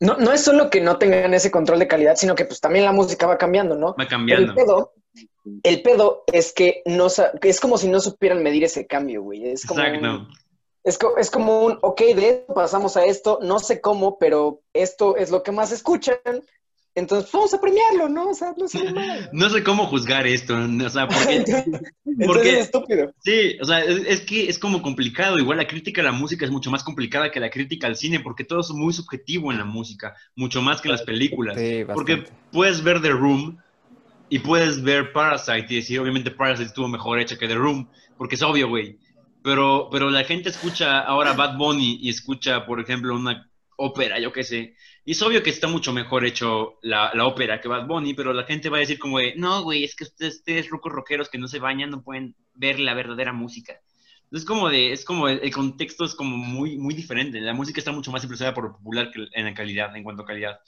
No, 0.00 0.16
no 0.16 0.32
es 0.32 0.42
solo 0.42 0.70
que 0.70 0.80
no 0.80 0.98
tengan 0.98 1.34
ese 1.34 1.50
control 1.50 1.78
de 1.78 1.88
calidad, 1.88 2.16
sino 2.16 2.34
que 2.34 2.44
pues 2.44 2.60
también 2.60 2.84
la 2.84 2.92
música 2.92 3.26
va 3.26 3.38
cambiando, 3.38 3.76
¿no? 3.76 3.94
Va 3.98 4.06
cambiando. 4.06 4.52
el 4.52 4.54
pedo, 4.54 4.92
el 5.62 5.82
pedo 5.82 6.24
es 6.32 6.52
que 6.52 6.82
no 6.84 7.06
es 7.42 7.60
como 7.60 7.78
si 7.78 7.88
no 7.88 8.00
supieran 8.00 8.42
medir 8.42 8.64
ese 8.64 8.86
cambio, 8.86 9.22
güey. 9.22 9.48
Es 9.48 9.64
como, 9.64 9.80
Exacto. 9.80 10.08
un, 10.08 10.28
es, 10.82 10.98
es 11.18 11.30
como 11.30 11.64
un, 11.64 11.78
ok, 11.80 12.00
de 12.00 12.28
esto 12.28 12.54
pasamos 12.54 12.96
a 12.96 13.04
esto, 13.04 13.38
no 13.42 13.58
sé 13.58 13.80
cómo, 13.80 14.18
pero 14.18 14.60
esto 14.72 15.16
es 15.16 15.30
lo 15.30 15.42
que 15.42 15.52
más 15.52 15.72
escuchan, 15.72 16.18
entonces 16.94 17.30
vamos 17.32 17.52
a 17.52 17.60
premiarlo, 17.60 18.08
¿no? 18.08 18.30
O 18.30 18.34
sea, 18.34 18.54
no 18.56 18.68
sé. 18.68 18.78
No 19.32 19.50
sé 19.50 19.64
cómo 19.64 19.86
juzgar 19.86 20.26
esto, 20.26 20.54
o 20.56 20.88
sea, 20.88 21.08
porque 21.08 21.44
porque- 22.26 22.58
es 22.58 22.66
estúpido. 22.66 23.12
sí, 23.18 23.56
o 23.60 23.64
sea, 23.64 23.80
es, 23.80 24.02
es 24.06 24.20
que 24.20 24.48
es 24.48 24.58
como 24.58 24.80
complicado. 24.82 25.38
Igual 25.38 25.58
la 25.58 25.66
crítica 25.66 26.00
a 26.00 26.04
la 26.04 26.12
música 26.12 26.44
es 26.44 26.50
mucho 26.50 26.70
más 26.70 26.84
complicada 26.84 27.30
que 27.30 27.40
la 27.40 27.50
crítica 27.50 27.86
al 27.86 27.96
cine, 27.96 28.20
porque 28.20 28.44
todo 28.44 28.60
es 28.60 28.70
muy 28.70 28.92
subjetivo 28.92 29.50
en 29.50 29.58
la 29.58 29.64
música, 29.64 30.14
mucho 30.36 30.62
más 30.62 30.80
que 30.80 30.88
en 30.88 30.92
las 30.92 31.02
películas. 31.02 31.58
Sí, 31.58 31.84
Porque 31.92 32.24
puedes 32.52 32.82
ver 32.82 33.02
The 33.02 33.10
Room 33.10 33.58
y 34.28 34.38
puedes 34.38 34.82
ver 34.82 35.12
Parasite 35.12 35.66
y 35.70 35.76
decir, 35.76 36.00
obviamente 36.00 36.30
Parasite 36.30 36.68
estuvo 36.68 36.88
mejor 36.88 37.18
hecha 37.18 37.36
que 37.36 37.48
The 37.48 37.54
Room, 37.56 37.88
porque 38.16 38.36
es 38.36 38.42
obvio, 38.42 38.68
güey. 38.68 38.98
Pero, 39.42 39.88
pero 39.92 40.08
la 40.10 40.24
gente 40.24 40.48
escucha 40.48 41.00
ahora 41.00 41.34
Bad 41.34 41.58
Bunny 41.58 41.98
y 42.00 42.08
escucha, 42.08 42.64
por 42.64 42.80
ejemplo, 42.80 43.14
una 43.14 43.50
ópera, 43.76 44.18
yo 44.18 44.32
qué 44.32 44.42
sé. 44.42 44.74
Y 45.04 45.12
es 45.12 45.22
obvio 45.22 45.42
que 45.42 45.50
está 45.50 45.68
mucho 45.68 45.92
mejor 45.92 46.24
hecho 46.24 46.78
la, 46.82 47.10
la 47.14 47.26
ópera 47.26 47.60
que 47.60 47.68
Bad 47.68 47.86
Bunny, 47.86 48.14
pero 48.14 48.32
la 48.32 48.44
gente 48.44 48.70
va 48.70 48.78
a 48.78 48.80
decir 48.80 48.98
como 48.98 49.18
de, 49.18 49.34
no, 49.36 49.62
güey, 49.62 49.84
es 49.84 49.94
que 49.94 50.04
ustedes, 50.04 50.36
ustedes 50.36 50.70
rucos 50.70 50.92
rockeros 50.92 51.28
que 51.28 51.38
no 51.38 51.46
se 51.46 51.58
bañan 51.58 51.90
no 51.90 52.02
pueden 52.02 52.34
ver 52.54 52.80
la 52.80 52.94
verdadera 52.94 53.32
música. 53.32 53.80
Es 54.30 54.44
como 54.44 54.68
de, 54.68 54.92
es 54.92 55.04
como 55.04 55.28
el, 55.28 55.40
el 55.42 55.52
contexto 55.52 56.04
es 56.04 56.14
como 56.14 56.36
muy, 56.36 56.78
muy 56.78 56.94
diferente. 56.94 57.40
La 57.40 57.52
música 57.52 57.80
está 57.80 57.92
mucho 57.92 58.10
más 58.10 58.22
influenciada 58.22 58.54
por 58.54 58.64
lo 58.64 58.72
popular 58.72 59.10
que 59.12 59.26
en 59.32 59.44
la 59.44 59.54
calidad, 59.54 59.94
en 59.94 60.02
cuanto 60.02 60.22
a 60.22 60.26
calidad, 60.26 60.58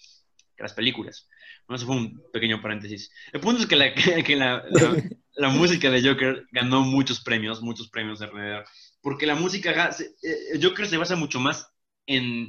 que 0.56 0.62
las 0.62 0.74
películas. 0.74 1.28
Bueno, 1.66 1.76
eso 1.76 1.86
fue 1.86 1.96
un 1.96 2.22
pequeño 2.32 2.60
paréntesis. 2.60 3.10
El 3.32 3.40
punto 3.40 3.62
es 3.62 3.66
que 3.66 3.76
la, 3.76 3.94
que 4.24 4.36
la, 4.36 4.64
la, 4.70 5.02
la 5.36 5.48
música 5.48 5.90
de 5.90 6.02
Joker 6.02 6.46
ganó 6.52 6.82
muchos 6.82 7.20
premios, 7.20 7.62
muchos 7.62 7.88
premios 7.88 8.20
alrededor. 8.22 8.64
Porque 9.00 9.26
la 9.26 9.34
música, 9.34 9.90
eh, 10.22 10.60
Joker 10.62 10.86
se 10.86 10.96
basa 10.96 11.16
mucho 11.16 11.40
más 11.40 11.68
en 12.06 12.48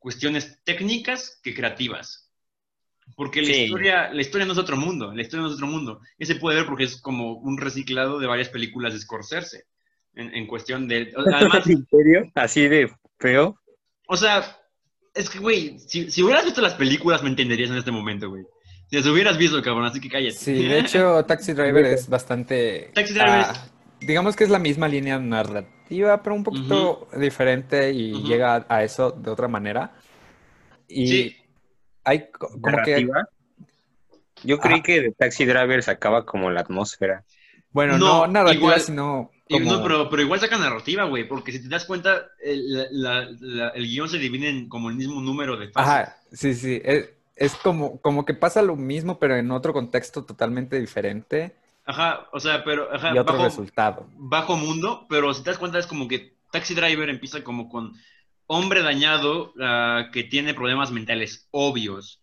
cuestiones 0.00 0.58
técnicas 0.64 1.38
que 1.42 1.54
creativas. 1.54 2.26
Porque 3.16 3.40
la, 3.42 3.46
Sí. 3.48 3.62
historia, 3.64 4.12
la 4.12 4.20
historia 4.20 4.46
no 4.46 4.52
es 4.54 4.58
otro 4.58 4.76
mundo, 4.76 5.12
la 5.14 5.22
historia 5.22 5.42
no 5.42 5.48
es 5.48 5.54
otro 5.54 5.66
mundo. 5.68 6.00
Y 6.18 6.26
se 6.26 6.34
puede 6.36 6.56
ver 6.58 6.66
porque 6.66 6.84
es 6.84 7.00
como 7.00 7.34
un 7.34 7.58
reciclado 7.58 8.18
de 8.18 8.26
varias 8.26 8.48
películas 8.48 8.92
de 8.92 9.00
Scorsese. 9.00 9.64
En, 10.14 10.34
en 10.34 10.46
cuestión 10.48 10.88
de... 10.88 11.12
Además, 11.16 11.66
¿En 11.68 11.86
serio? 11.86 12.30
Así 12.34 12.66
de 12.66 12.90
feo. 13.20 13.56
o 14.08 14.16
sea, 14.16 14.56
es 15.14 15.30
que, 15.30 15.38
güey, 15.38 15.78
si, 15.78 16.10
si 16.10 16.22
hubieras 16.22 16.44
visto 16.44 16.60
las 16.60 16.74
películas 16.74 17.22
me 17.22 17.28
entenderías 17.28 17.70
en 17.70 17.76
este 17.76 17.92
momento, 17.92 18.28
güey. 18.28 18.42
Si 18.88 18.96
las 18.96 19.06
hubieras 19.06 19.38
visto, 19.38 19.62
cabrón, 19.62 19.84
así 19.84 20.00
que 20.00 20.08
cállate. 20.08 20.32
Sí, 20.36 20.66
de 20.66 20.80
hecho, 20.80 21.24
Taxi 21.24 21.52
Driver 21.52 21.84
es 21.84 22.08
bastante... 22.08 22.90
Taxi 22.94 23.12
Driver 23.14 23.28
ah, 23.30 23.66
digamos 24.00 24.34
que 24.34 24.42
es 24.44 24.50
la 24.50 24.58
misma 24.58 24.88
línea 24.88 25.18
narrativa, 25.18 25.72
pero 26.22 26.34
un 26.34 26.44
poquito 26.44 27.08
diferente 27.16 27.90
y 27.92 28.22
llega 28.22 28.54
a, 28.56 28.66
a 28.68 28.84
eso 28.84 29.10
de 29.10 29.30
otra 29.30 29.48
manera. 29.48 29.92
Y 30.88 31.06
Sí. 31.08 31.36
hay 32.04 32.30
co- 32.30 32.48
como 32.60 32.78
que... 32.84 33.06
Yo 34.42 34.58
creí 34.58 34.80
que 34.82 35.02
de 35.02 35.12
Taxi 35.12 35.44
Driver 35.44 35.82
sacaba 35.82 36.24
como 36.24 36.50
la 36.50 36.60
atmósfera. 36.60 37.24
Bueno, 37.72 37.98
No, 37.98 38.26
no, 38.26 38.32
narrativa, 38.32 38.54
igual- 38.62 38.80
sino 38.80 39.30
como... 39.48 39.72
no, 39.72 39.82
pero, 39.82 40.08
pero 40.08 40.22
igual 40.22 40.40
saca 40.40 40.56
narrativa, 40.58 41.04
güey, 41.04 41.26
porque 41.28 41.52
si 41.52 41.62
te 41.62 41.68
das 41.68 41.84
cuenta, 41.84 42.28
el, 42.42 42.72
la- 42.72 42.86
la- 42.90 43.28
la- 43.40 43.68
el 43.70 43.84
guion 43.86 44.08
se 44.08 44.18
divide 44.18 44.48
en 44.48 44.68
como 44.68 44.88
el 44.88 44.96
mismo 44.96 45.20
número 45.20 45.56
de 45.56 45.68
fases. 45.70 45.88
Ajá, 45.92 46.16
sí, 46.32 46.54
sí. 46.54 46.80
Es, 46.84 47.10
es 47.36 47.54
como, 47.56 48.00
como 48.00 48.24
que 48.24 48.34
pasa 48.34 48.62
lo 48.62 48.76
mismo, 48.76 49.18
pero 49.18 49.36
en 49.36 49.50
otro 49.50 49.72
contexto 49.72 50.24
totalmente 50.24 50.78
diferente. 50.80 51.52
Ajá, 51.86 52.28
o 52.32 52.40
sea, 52.40 52.62
pero 52.64 52.92
ajá, 52.92 53.14
y 53.14 53.18
otro 53.18 53.34
bajo, 53.34 53.44
resultado. 53.44 54.06
bajo 54.16 54.56
mundo, 54.56 55.06
pero 55.08 55.32
si 55.34 55.42
te 55.42 55.50
das 55.50 55.58
cuenta 55.58 55.78
es 55.78 55.86
como 55.86 56.08
que 56.08 56.36
Taxi 56.52 56.74
Driver 56.74 57.08
empieza 57.08 57.42
como 57.42 57.68
con 57.68 57.94
hombre 58.46 58.82
dañado 58.82 59.52
ah, 59.60 60.08
que 60.12 60.24
tiene 60.24 60.54
problemas 60.54 60.90
mentales 60.90 61.48
obvios. 61.50 62.20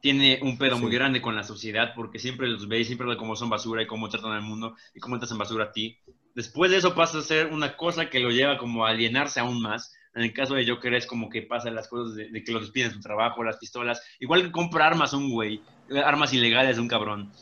Tiene 0.00 0.38
un 0.42 0.56
pedo 0.58 0.78
muy 0.78 0.92
grande 0.92 1.20
con 1.20 1.34
la 1.34 1.42
sociedad 1.42 1.92
porque 1.96 2.18
siempre 2.18 2.46
los 2.46 2.68
ve 2.68 2.80
y 2.80 2.84
siempre 2.84 3.06
ve 3.08 3.16
cómo 3.16 3.34
son 3.34 3.48
basura 3.48 3.82
y 3.82 3.86
cómo 3.86 4.08
tratan 4.08 4.32
al 4.32 4.42
mundo 4.42 4.76
y 4.94 5.00
cómo 5.00 5.18
te 5.18 5.24
hacen 5.24 5.38
basura 5.38 5.64
a 5.64 5.72
ti. 5.72 5.98
Después 6.34 6.70
de 6.70 6.76
eso 6.76 6.94
pasa 6.94 7.18
a 7.18 7.22
ser 7.22 7.46
una 7.46 7.76
cosa 7.76 8.10
que 8.10 8.20
lo 8.20 8.30
lleva 8.30 8.58
como 8.58 8.84
a 8.84 8.90
alienarse 8.90 9.40
aún 9.40 9.60
más. 9.62 9.94
En 10.14 10.22
el 10.22 10.32
caso 10.32 10.54
de 10.54 10.66
Joker 10.66 10.94
es 10.94 11.06
como 11.06 11.28
que 11.30 11.42
pasa 11.42 11.70
las 11.70 11.88
cosas 11.88 12.14
de, 12.14 12.28
de 12.28 12.44
que 12.44 12.52
lo 12.52 12.60
despiden 12.60 12.90
de 12.90 12.94
su 12.94 13.00
trabajo, 13.00 13.42
las 13.42 13.56
pistolas. 13.56 14.02
Igual 14.20 14.42
que 14.42 14.52
compra 14.52 14.86
armas 14.86 15.14
un 15.14 15.30
güey, 15.30 15.62
eh, 15.90 15.98
armas 15.98 16.32
ilegales 16.34 16.76
de 16.76 16.82
un 16.82 16.88
cabrón. 16.88 17.32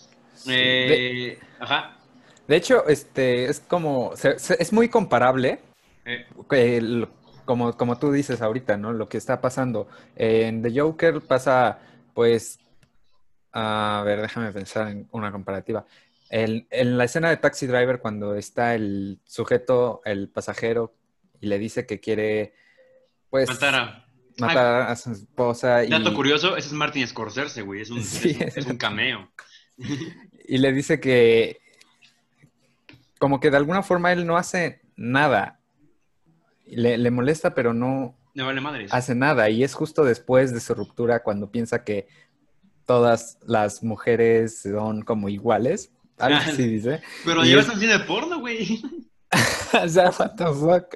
Sí. 0.45 0.53
Eh, 0.55 1.39
ajá. 1.59 1.97
De 2.47 2.57
hecho, 2.57 2.87
este 2.87 3.47
es 3.47 3.61
como, 3.61 4.15
se- 4.17 4.39
se- 4.39 4.61
es 4.63 4.73
muy 4.73 4.89
comparable, 4.89 5.61
Eh, 6.05 6.27
el- 6.77 7.09
como, 7.47 7.77
como 7.77 7.99
tú 7.99 8.13
dices 8.13 8.43
ahorita, 8.43 8.77
¿no? 8.77 8.93
Lo 8.93 9.09
que 9.09 9.17
está 9.19 9.41
pasando. 9.41 9.89
En 10.17 10.63
The 10.63 10.79
Joker 10.79 11.21
pasa, 11.23 11.79
pues, 12.15 12.59
a 13.53 14.03
ver, 14.05 14.21
déjame 14.23 14.53
pensar 14.53 14.89
en 14.89 15.09
una 15.13 15.31
comparativa. 15.33 15.87
En, 16.31 16.67
en 16.71 16.99
la 16.99 17.05
escena 17.05 17.31
de 17.31 17.37
Taxi 17.37 17.67
Driver, 17.67 18.01
cuando 18.01 18.35
está 18.35 18.75
el 18.75 19.21
sujeto, 19.25 20.03
el 20.05 20.29
pasajero, 20.29 20.95
y 21.41 21.47
le 21.47 21.59
dice 21.59 21.87
que 21.87 22.01
quiere, 22.01 22.55
pues, 23.31 23.49
matar 23.49 23.75
a... 23.75 24.07
matar 24.39 24.83
a 24.91 24.97
su 24.97 25.13
esposa 25.13 25.85
y... 25.85 25.91
Dato 25.91 26.13
curioso, 26.15 26.57
ese 26.57 26.69
es 26.69 26.73
Martin 26.75 27.07
Scorsese, 27.07 27.63
güey. 27.63 27.83
Es 27.83 27.91
un, 27.91 28.03
Sí, 28.03 28.37
es 28.41 28.57
un- 28.67 28.73
es 28.73 28.79
cameo. 28.79 29.31
Y 30.45 30.59
le 30.59 30.73
dice 30.73 31.01
que 31.01 31.61
como 33.19 33.41
que 33.41 33.51
de 33.51 33.57
alguna 33.57 33.83
forma 33.83 34.13
él 34.13 34.27
no 34.27 34.37
hace 34.37 34.83
nada. 34.97 35.61
Le, 36.67 36.99
le 36.99 37.11
molesta, 37.11 37.55
pero 37.55 37.75
no 37.75 38.17
Me 38.35 38.43
vale 38.43 38.61
madres. 38.61 38.93
hace 38.93 39.15
nada. 39.15 39.51
Y 39.51 39.65
es 39.65 39.75
justo 39.75 40.05
después 40.05 40.53
de 40.53 40.61
su 40.61 40.75
ruptura 40.75 41.23
cuando 41.23 41.51
piensa 41.51 41.85
que 41.85 42.07
todas 42.87 43.39
las 43.47 43.83
mujeres 43.83 44.63
son 44.63 45.03
como 45.03 45.29
iguales. 45.29 45.91
Algo 46.19 46.39
así 46.39 46.67
dice. 46.69 47.01
Pero 47.25 47.43
llevas 47.45 47.69
un 47.69 47.81
cine 47.81 47.99
porno, 48.01 48.41
güey. 48.41 48.83
O 49.83 49.89
sea, 49.89 50.11
what 50.11 50.35
the 50.37 50.45
fuck. 50.47 50.95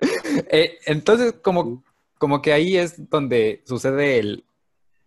Eh, 0.50 0.78
entonces, 0.86 1.34
como, 1.42 1.82
como 2.18 2.40
que 2.42 2.52
ahí 2.52 2.76
es 2.76 3.08
donde 3.10 3.62
sucede 3.66 4.18
el 4.18 4.44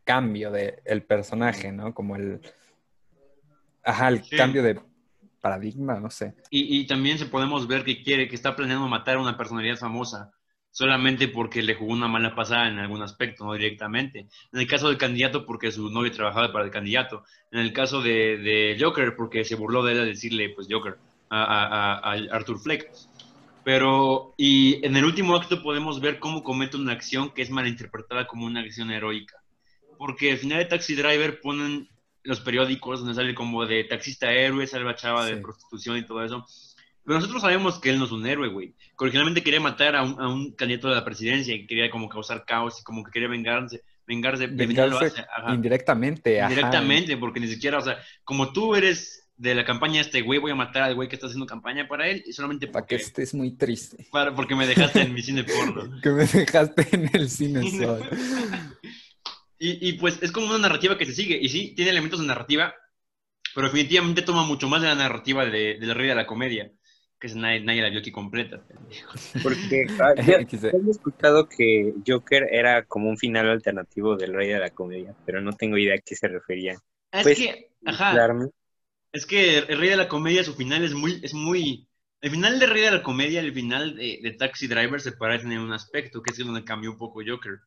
cambio 0.03 0.51
del 0.51 1.03
personaje, 1.03 1.71
¿no? 1.71 1.93
Como 1.93 2.15
el... 2.15 2.41
Ajá, 3.83 4.09
el 4.09 4.23
Sí. 4.23 4.35
cambio 4.35 4.63
de 4.63 4.79
paradigma, 5.41 5.99
no 5.99 6.09
sé. 6.09 6.35
Y, 6.49 6.79
y 6.79 6.87
también 6.87 7.17
se 7.17 7.25
podemos 7.25 7.67
ver 7.67 7.83
que 7.83 8.03
quiere, 8.03 8.27
que 8.27 8.35
está 8.35 8.55
planeando 8.55 8.87
matar 8.87 9.17
a 9.17 9.21
una 9.21 9.37
personalidad 9.37 9.77
famosa 9.77 10.31
solamente 10.73 11.27
porque 11.27 11.61
le 11.61 11.75
jugó 11.75 11.91
una 11.91 12.07
mala 12.07 12.33
pasada 12.33 12.69
en 12.69 12.79
algún 12.79 13.01
aspecto, 13.01 13.43
no 13.45 13.53
directamente. 13.53 14.27
En 14.53 14.59
el 14.59 14.67
caso 14.67 14.87
del 14.87 14.97
candidato, 14.97 15.45
porque 15.45 15.71
su 15.71 15.89
novio 15.89 16.11
trabajaba 16.11 16.53
para 16.53 16.63
el 16.65 16.71
candidato. 16.71 17.23
En 17.51 17.59
el 17.59 17.73
caso 17.73 18.01
de, 18.01 18.37
de 18.37 18.77
Joker, 18.79 19.15
porque 19.17 19.43
se 19.43 19.55
burló 19.55 19.83
de 19.83 19.93
él 19.93 19.99
al 19.99 20.05
decirle, 20.05 20.49
pues, 20.55 20.67
Joker, 20.69 20.97
a, 21.29 21.43
a- 21.43 21.95
a- 21.97 22.13
a 22.13 22.35
Arthur 22.35 22.59
Fleck. 22.59 22.89
Pero, 23.63 24.33
y 24.37 24.83
en 24.85 24.95
el 24.95 25.05
último 25.05 25.35
acto 25.35 25.61
podemos 25.61 25.99
ver 26.01 26.19
cómo 26.19 26.43
comete 26.43 26.77
una 26.77 26.93
acción 26.93 27.31
que 27.31 27.41
es 27.41 27.49
malinterpretada 27.51 28.25
como 28.25 28.45
una 28.45 28.61
acción 28.61 28.91
heroica. 28.91 29.35
Porque 29.97 30.31
al 30.31 30.37
final 30.37 30.59
de 30.59 30.65
Taxi 30.65 30.95
Driver 30.95 31.41
ponen 31.41 31.87
los 32.23 32.39
periódicos 32.41 32.99
donde 32.99 33.15
sale 33.15 33.33
como 33.35 33.65
de 33.65 33.83
taxista 33.85 34.31
héroe, 34.31 34.67
salva 34.67 34.95
chava 34.95 35.25
de 35.25 35.35
Sí. 35.35 35.41
prostitución 35.41 35.97
y 35.97 36.05
todo 36.05 36.23
eso. 36.23 36.45
Pero 37.03 37.15
nosotros 37.19 37.41
sabemos 37.41 37.79
que 37.79 37.89
él 37.89 37.97
no 37.97 38.05
es 38.05 38.11
un 38.11 38.27
héroe, 38.27 38.47
güey. 38.49 38.69
Que 38.97 39.03
originalmente 39.05 39.41
quería 39.41 39.59
matar 39.59 39.95
a 39.95 40.03
un, 40.03 40.21
a 40.21 40.27
un 40.29 40.51
candidato 40.53 40.87
de 40.89 40.95
la 40.95 41.03
presidencia 41.03 41.55
y 41.55 41.65
quería 41.65 41.89
como 41.89 42.07
causar 42.07 42.45
caos 42.45 42.79
y 42.79 42.83
como 42.83 43.03
que 43.03 43.09
quería 43.11 43.27
vengarse, 43.27 43.81
vengarse, 44.05 44.47
lo 44.47 44.55
Vengarse 44.55 45.05
hace, 45.05 45.21
ajá. 45.35 45.53
indirectamente. 45.55 46.39
ajá. 46.39 46.51
Indirectamente, 46.51 47.17
porque 47.17 47.39
ni 47.39 47.47
siquiera, 47.47 47.79
o 47.79 47.81
sea, 47.81 47.97
como 48.23 48.53
tú 48.53 48.75
eres 48.75 49.17
de 49.35 49.55
la 49.55 49.65
campaña 49.65 49.95
de 49.95 50.01
este 50.01 50.21
güey, 50.21 50.39
voy 50.39 50.51
a 50.51 50.55
matar 50.55 50.83
al 50.83 50.93
güey 50.93 51.09
que 51.09 51.15
está 51.15 51.25
haciendo 51.25 51.47
campaña 51.47 51.87
para 51.87 52.07
él 52.07 52.23
y 52.27 52.33
solamente 52.33 52.67
Para 52.67 52.85
que 52.85 52.97
porque, 52.97 53.03
estés 53.03 53.33
muy 53.33 53.57
triste. 53.57 54.05
para- 54.11 54.35
porque 54.35 54.53
me 54.55 54.67
dejaste 54.67 55.01
en 55.01 55.13
mi 55.15 55.23
cine 55.23 55.43
porno. 55.43 55.99
Que 56.03 56.11
me 56.11 56.25
dejaste 56.27 56.87
en 56.91 57.09
el 57.13 57.27
cine 57.31 57.61
sol. 57.83 58.07
Y, 59.63 59.89
y, 59.89 59.93
pues 59.93 60.17
es 60.23 60.31
como 60.31 60.47
una 60.47 60.57
narrativa 60.57 60.97
que 60.97 61.05
se 61.05 61.13
sigue. 61.13 61.37
Y 61.39 61.47
sí, 61.47 61.75
tiene 61.75 61.91
elementos 61.91 62.19
de 62.19 62.25
narrativa, 62.25 62.73
pero 63.53 63.67
definitivamente 63.67 64.23
toma 64.23 64.43
mucho 64.43 64.67
más 64.67 64.81
de 64.81 64.87
la 64.87 64.95
narrativa 64.95 65.45
de, 65.45 65.77
del 65.79 65.93
rey 65.93 66.07
de 66.07 66.15
la 66.15 66.25
comedia, 66.25 66.71
que 67.19 67.27
es 67.27 67.35
nadie, 67.35 67.59
nadie 67.59 67.83
la 67.83 67.91
vio 67.91 67.99
aquí 67.99 68.11
completa. 68.11 68.63
Porque 69.43 69.85
ah, 70.01 70.15
ya 70.15 70.37
había 70.73 70.91
escuchado 70.91 71.47
que 71.47 71.93
Joker 72.07 72.47
era 72.51 72.85
como 72.85 73.07
un 73.07 73.19
final 73.19 73.51
alternativo 73.51 74.15
del 74.15 74.33
Rey 74.33 74.49
de 74.49 74.57
la 74.57 74.71
Comedia, 74.71 75.13
pero 75.27 75.41
no 75.41 75.53
tengo 75.53 75.77
idea 75.77 75.93
a 75.93 76.01
qué 76.03 76.15
se 76.15 76.27
refería. 76.27 76.73
Es 77.11 77.21
Pues, 77.21 77.37
que, 77.37 77.69
ajá, 77.85 78.15
es 79.11 79.27
que 79.27 79.59
el 79.59 79.77
rey 79.77 79.89
de 79.89 79.97
la 79.97 80.07
comedia, 80.07 80.43
su 80.43 80.55
final 80.55 80.83
es 80.83 80.95
muy, 80.95 81.19
es 81.21 81.35
muy... 81.35 81.87
El 82.19 82.31
final 82.31 82.57
del 82.57 82.71
rey 82.71 82.81
de 82.81 82.91
la 82.91 83.03
comedia, 83.03 83.41
el 83.41 83.53
final 83.53 83.95
de, 83.95 84.21
de 84.23 84.31
Taxi 84.31 84.65
Driver 84.65 84.99
se 84.99 85.11
parecen 85.11 85.51
en 85.51 85.59
un 85.59 85.71
aspecto, 85.71 86.23
que 86.23 86.31
es 86.31 86.37
donde 86.39 86.63
cambió 86.63 86.89
un 86.89 86.97
poco 86.97 87.21
Joker. 87.23 87.59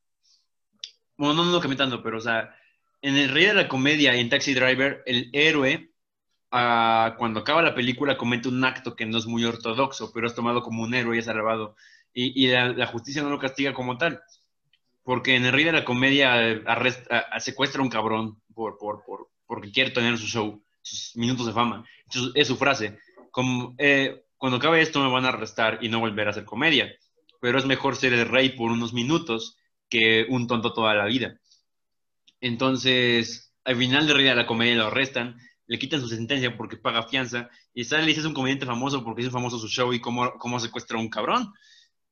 Bueno, 1.16 1.35
no, 1.35 1.44
no 1.44 1.52
lo 1.52 1.61
cambió 1.61 1.76
tanto, 1.76 2.02
pero 2.02 2.18
o 2.18 2.21
sea, 2.21 2.54
en 3.02 3.16
el 3.16 3.28
rey 3.28 3.47
de 3.47 3.54
la 3.54 3.68
comedia 3.68 4.16
y 4.16 4.21
en 4.21 4.28
Taxi 4.30 4.54
Driver, 4.54 5.02
el 5.06 5.28
héroe, 5.33 5.90
ah, 6.50 7.14
cuando 7.18 7.40
acaba 7.40 7.62
la 7.62 7.75
película, 7.75 8.16
comete 8.16 8.49
un 8.49 8.64
acto 8.64 8.97
que 8.97 9.06
no 9.06 9.18
es 9.18 9.26
muy 9.26 9.44
ortodoxo, 9.44 10.11
pero 10.12 10.26
es 10.26 10.35
tomado 10.35 10.62
como 10.62 10.83
un 10.83 10.94
héroe 10.94 11.16
y 11.16 11.18
es 11.21 11.28
alabado. 11.28 11.76
Y, 12.14 12.47
la, 12.49 12.87
justicia 12.87 13.23
no 13.23 13.30
lo 13.30 13.38
castiga 13.38 13.75
como 13.75 13.99
tal. 13.99 14.23
Porque 15.02 15.35
en 15.37 15.44
el 15.44 15.52
rey 15.52 15.64
de 15.64 15.73
la 15.73 15.85
comedia 15.85 16.49
eh, 16.49 16.62
arresta, 16.66 17.18
a- 17.30 17.40
secuestra 17.40 17.80
a 17.80 17.85
un 17.85 17.90
cabrón 17.90 18.40
por, 18.54 18.78
por, 18.78 19.04
por, 19.04 19.28
porque 19.47 19.71
quiere 19.73 19.90
tener 19.90 20.16
su 20.16 20.26
show, 20.26 20.62
sus 20.80 21.14
minutos 21.16 21.47
de 21.47 21.52
fama. 21.52 21.85
Es 22.35 22.49
su 22.49 22.56
frase. 22.56 22.99
Eh, 23.78 24.25
cuando 24.38 24.59
acabe 24.59 24.80
esto 24.80 25.02
me 25.04 25.12
van 25.12 25.26
a 25.26 25.28
arrestar 25.28 25.78
y 25.83 25.88
no 25.88 26.00
volver 26.00 26.28
a 26.28 26.30
hacer 26.30 26.44
comedia. 26.44 26.90
Pero 27.40 27.59
es 27.59 27.66
mejor 27.66 27.97
ser 27.97 28.12
el 28.14 28.28
rey 28.28 28.50
por 28.50 28.71
unos 28.71 28.92
minutos 28.94 29.59
que 29.94 30.26
un 30.28 30.46
tonto 30.46 30.72
toda 30.72 30.94
la 30.94 31.06
vida. 31.06 31.38
Entonces, 32.40 33.54
al 33.64 33.76
final 33.76 34.06
de 34.06 34.34
la 34.34 34.46
Comedia 34.46 34.74
lo 34.76 34.86
arrestan, 34.86 35.36
le 35.66 35.78
quitan 35.78 36.00
su 36.00 36.08
sentencia 36.08 36.56
porque 36.56 36.76
paga 36.76 37.04
fianza, 37.04 37.48
y 37.72 37.84
sale 37.84 38.10
y 38.10 38.14
es 38.14 38.24
un 38.24 38.34
comediante 38.34 38.66
famoso 38.66 39.02
porque 39.04 39.22
hizo 39.22 39.30
famoso 39.30 39.58
su 39.58 39.68
show 39.68 39.92
y 39.92 40.00
cómo, 40.00 40.32
cómo 40.38 40.60
secuestra 40.60 40.98
a 40.98 41.00
un 41.00 41.08
cabrón. 41.08 41.52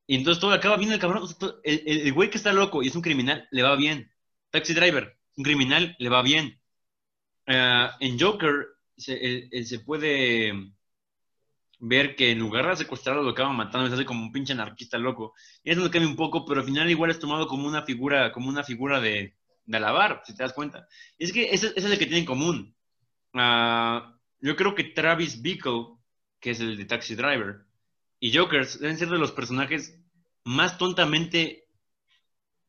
Y 0.07 0.17
entonces 0.17 0.41
todo 0.41 0.53
acaba 0.53 0.77
bien 0.77 0.93
el 0.93 0.99
cabrón. 1.01 1.25
el, 1.65 1.83
el- 1.87 2.13
güey 2.13 2.31
que 2.31 2.39
está 2.39 2.53
loco 2.53 2.83
y 2.83 2.89
es 2.89 2.95
un 2.97 3.03
criminal, 3.03 3.49
le 3.51 3.63
va 3.63 3.77
bien. 3.77 4.11
Taxi 4.51 4.75
Driver, 4.75 5.19
un 5.37 5.45
criminal, 5.45 5.97
le 5.99 6.09
va 6.09 6.23
bien. 6.23 6.61
Ah, 7.47 7.97
en 8.01 8.19
Joker, 8.19 8.55
se, 8.97 9.51
se 9.65 9.81
puede 9.81 10.53
ver 11.85 12.15
que 12.15 12.31
en 12.31 12.39
lugar 12.39 12.69
de 12.69 12.77
secuestrarlo 12.77 13.23
lo 13.23 13.31
acaban 13.31 13.57
matando, 13.57 13.89
se 13.89 13.95
hace 13.95 14.05
como 14.05 14.23
un 14.23 14.31
pinche 14.31 14.53
anarquista 14.53 14.99
loco. 14.99 15.35
Y 15.65 15.73
eso 15.73 15.81
lo 15.81 15.91
cambia 15.91 16.09
un 16.09 16.17
poco, 16.17 16.45
pero 16.47 16.61
al 16.61 16.67
final 16.67 16.89
igual 16.89 17.11
es 17.11 17.19
tomado 17.19 17.49
como 17.49 17.67
una 17.67 17.83
figura, 17.83 18.31
como 18.31 18.49
una 18.49 18.63
figura 18.63 19.01
de, 19.01 19.35
de 19.67 19.77
alabar, 19.77 20.23
si 20.25 20.35
te 20.35 20.45
das 20.45 20.53
cuenta. 20.53 20.87
Y 21.19 21.25
es 21.25 21.33
que 21.33 21.51
ese, 21.51 21.69
ese 21.69 21.79
es 21.81 21.85
el 21.87 21.99
que 21.99 22.07
tiene 22.07 22.21
en 22.21 22.25
común. 22.25 22.77
Ah, 23.35 24.17
yo 24.41 24.55
creo 24.55 24.77
que 24.77 24.85
Travis 24.85 25.43
Bickle, 25.43 25.97
que 26.39 26.53
es 26.53 26.61
el 26.61 26.77
de 26.77 26.85
Taxi 26.85 27.17
Driver, 27.17 27.65
y 28.21 28.33
Joker 28.33 28.65
deben 28.79 28.97
ser 28.97 29.09
de 29.09 29.19
los 29.19 29.33
personajes 29.33 29.99
más 30.45 30.79
tontamente 30.79 31.67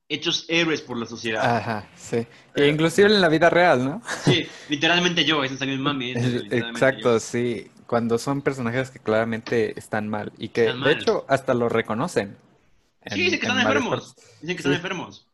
hechos 0.10 0.46
héroes 0.48 0.82
por 0.82 0.98
la 0.98 1.06
sociedad. 1.06 1.58
Ajá, 1.58 1.88
sí. 1.96 2.26
E 2.56 2.68
inclusive 2.68 3.14
en 3.14 3.22
la 3.22 3.30
vida 3.30 3.52
real, 3.52 3.86
¿no? 3.86 4.02
Sí, 4.24 4.48
literalmente 4.70 5.24
yo, 5.24 5.44
ese 5.44 5.56
salió 5.56 5.76
el 5.76 5.82
mami. 5.82 6.14
Exacto, 6.50 7.14
yo. 7.14 7.20
sí. 7.20 7.70
Cuando 7.94 8.18
son 8.18 8.42
personajes 8.42 8.90
que 8.90 8.98
claramente 8.98 9.78
están 9.78 10.08
mal 10.10 10.34
y 10.40 10.50
que 10.50 10.74
de 10.74 10.92
hecho 10.94 11.26
hasta 11.30 11.54
lo 11.54 11.70
reconocen. 11.70 12.36
Sí, 13.06 13.10
en- 13.12 13.16
dicen 13.18 13.40
que 13.40 13.46
están 13.46 13.60
enfermos. 13.60 14.14
partes. 14.16 14.40
Dicen 14.42 14.48
que 14.58 14.64
Sí. 14.64 14.70
están 14.70 14.74
enfermos. 14.74 15.28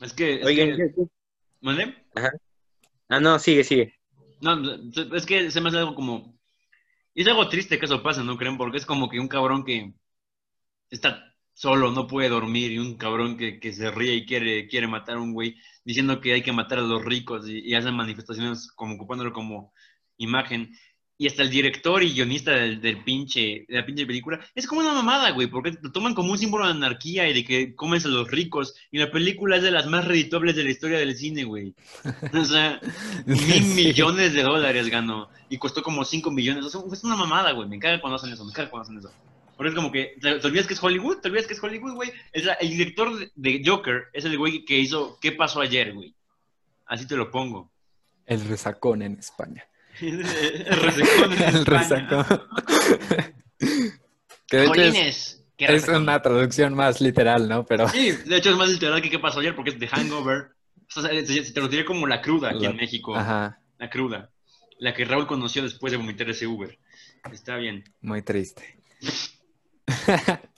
Es 0.00 0.12
que. 0.14 0.40
Es 0.40 0.44
Oigan, 0.46 0.70
que- 0.76 0.94
¿qué- 0.96 1.06
¿Mande? 1.60 1.94
ah, 3.08 3.20
no, 3.20 3.38
sigue, 3.38 3.62
sigue. 3.62 3.94
No, 4.40 4.56
es 5.14 5.26
que 5.26 5.48
se 5.52 5.60
me 5.60 5.68
hace 5.68 5.78
algo 5.78 5.94
como. 5.94 6.36
y 7.14 7.22
Es 7.22 7.28
algo 7.28 7.48
triste 7.48 7.78
que 7.78 7.84
eso 7.86 8.02
pase, 8.02 8.24
¿no 8.24 8.36
creen? 8.36 8.58
Porque 8.58 8.78
es 8.78 8.86
como 8.86 9.08
que 9.08 9.20
un 9.20 9.28
cabrón 9.28 9.64
que 9.64 9.92
está 10.90 11.36
solo, 11.54 11.92
no 11.92 12.08
puede 12.08 12.28
dormir, 12.30 12.72
y 12.72 12.78
un 12.80 12.96
cabrón 12.96 13.36
que, 13.36 13.60
que 13.60 13.72
se 13.72 13.92
ríe 13.92 14.14
y 14.14 14.26
quiere, 14.26 14.66
quiere 14.66 14.88
matar 14.88 15.18
a 15.18 15.20
un 15.20 15.32
güey, 15.34 15.54
diciendo 15.88 16.20
que 16.20 16.34
hay 16.34 16.42
que 16.42 16.52
matar 16.52 16.80
a 16.80 16.82
los 16.82 17.02
ricos 17.02 17.48
y, 17.48 17.60
y 17.60 17.74
hacen 17.74 17.94
manifestaciones 17.94 18.70
como 18.72 18.96
ocupándolo 18.96 19.32
como 19.32 19.72
imagen. 20.18 20.76
y 21.16 21.26
hasta 21.26 21.42
el 21.42 21.48
director 21.48 22.02
y 22.02 22.12
guionista 22.12 22.52
del, 22.52 22.78
del 22.82 23.02
pinche, 23.02 23.64
de 23.66 23.74
la 23.74 23.86
pinche 23.86 24.04
película, 24.04 24.38
es 24.54 24.66
como 24.66 24.82
una 24.82 24.92
mamada, 24.92 25.30
güey, 25.30 25.46
porque 25.46 25.78
lo 25.80 25.90
toman 25.90 26.14
como 26.14 26.30
un 26.30 26.36
símbolo 26.38 26.66
de 26.66 26.72
anarquía 26.72 27.26
y 27.26 27.32
de 27.32 27.42
que 27.42 27.74
comes 27.74 28.04
a 28.04 28.08
los 28.08 28.30
ricos. 28.30 28.74
Y 28.90 28.98
la 28.98 29.10
película 29.10 29.56
es 29.56 29.62
de 29.62 29.70
las 29.70 29.86
más 29.86 30.04
redituables 30.04 30.56
de 30.56 30.64
la 30.64 30.70
historia 30.70 30.98
del 30.98 31.16
cine, 31.16 31.44
güey. 31.44 31.74
O 32.34 32.44
sea, 32.44 32.80
mil 33.26 33.64
millones 33.74 34.34
de 34.34 34.42
dólares 34.42 34.90
ganó 34.90 35.30
y 35.48 35.56
costó 35.56 35.82
como 35.82 36.04
5 36.04 36.30
millones. 36.30 36.66
O 36.66 36.68
sea, 36.68 36.82
es 36.92 37.02
una 37.02 37.16
mamada, 37.16 37.52
güey. 37.52 37.66
Me 37.66 37.78
caga 37.78 37.98
cuando 37.98 38.16
hacen 38.16 38.30
eso, 38.30 38.44
me 38.44 38.52
caga 38.52 38.68
cuando 38.68 38.82
hacen 38.82 38.98
eso. 38.98 39.10
Porque 39.58 39.70
es 39.70 39.74
como 39.74 39.90
que, 39.92 40.16
¿te, 40.20 40.38
te 40.38 40.46
olvidas 40.46 40.66
que 40.68 40.74
es 40.74 40.82
Hollywood? 40.82 41.18
¿Te 41.18 41.28
olvidas 41.28 41.46
que 41.48 41.52
es 41.54 41.62
Hollywood, 41.62 41.94
güey? 41.94 42.12
Es 42.32 42.44
la- 42.44 42.54
el 42.54 42.70
director 42.70 43.14
de- 43.18 43.30
de 43.34 43.62
Joker 43.66 44.04
es 44.14 44.24
el 44.24 44.38
güey 44.38 44.64
que 44.64 44.78
hizo 44.78 45.18
¿Qué 45.20 45.32
pasó 45.32 45.60
ayer, 45.60 45.92
güey? 45.92 46.14
Así 46.86 47.06
te 47.06 47.16
lo 47.16 47.30
pongo. 47.30 47.70
El 48.24 48.42
resacón 48.48 49.02
en 49.02 49.18
España. 49.18 49.66
el 50.00 50.24
resecón 50.24 51.32
en 51.32 51.42
El 51.42 51.56
España. 51.56 51.64
resacón. 51.64 52.42
que 54.46 54.56
de 54.56 54.64
hecho 54.64 54.82
es, 54.82 55.44
resacón. 55.58 56.02
una 56.04 56.22
traducción 56.22 56.74
más 56.74 57.00
literal, 57.00 57.48
¿no? 57.48 57.66
Pero 57.66 57.88
Sí, 57.88 58.12
de 58.12 58.36
hecho 58.36 58.50
es 58.50 58.56
más 58.56 58.68
literal 58.68 59.02
que 59.02 59.10
qué 59.10 59.18
pasó 59.18 59.40
ayer 59.40 59.54
porque 59.56 59.70
es 59.70 59.78
The 59.78 59.88
Hangover. 59.88 60.50
O 60.96 61.00
sea, 61.00 61.10
se, 61.10 61.44
se 61.44 61.52
te 61.52 61.60
lo 61.60 61.68
diré 61.68 61.84
como 61.84 62.06
la 62.06 62.22
cruda 62.22 62.50
aquí 62.50 62.60
La- 62.64 62.70
en 62.70 62.76
México. 62.76 63.14
ajá, 63.16 63.58
La 63.78 63.90
cruda. 63.90 64.30
La 64.78 64.94
que 64.94 65.04
Raúl 65.04 65.26
conoció 65.26 65.62
después 65.64 65.90
de 65.90 65.96
vomitar 65.96 66.30
ese 66.30 66.46
Uber. 66.46 66.78
Está 67.32 67.56
bien. 67.56 67.82
muy 68.00 68.22
triste. 68.22 68.78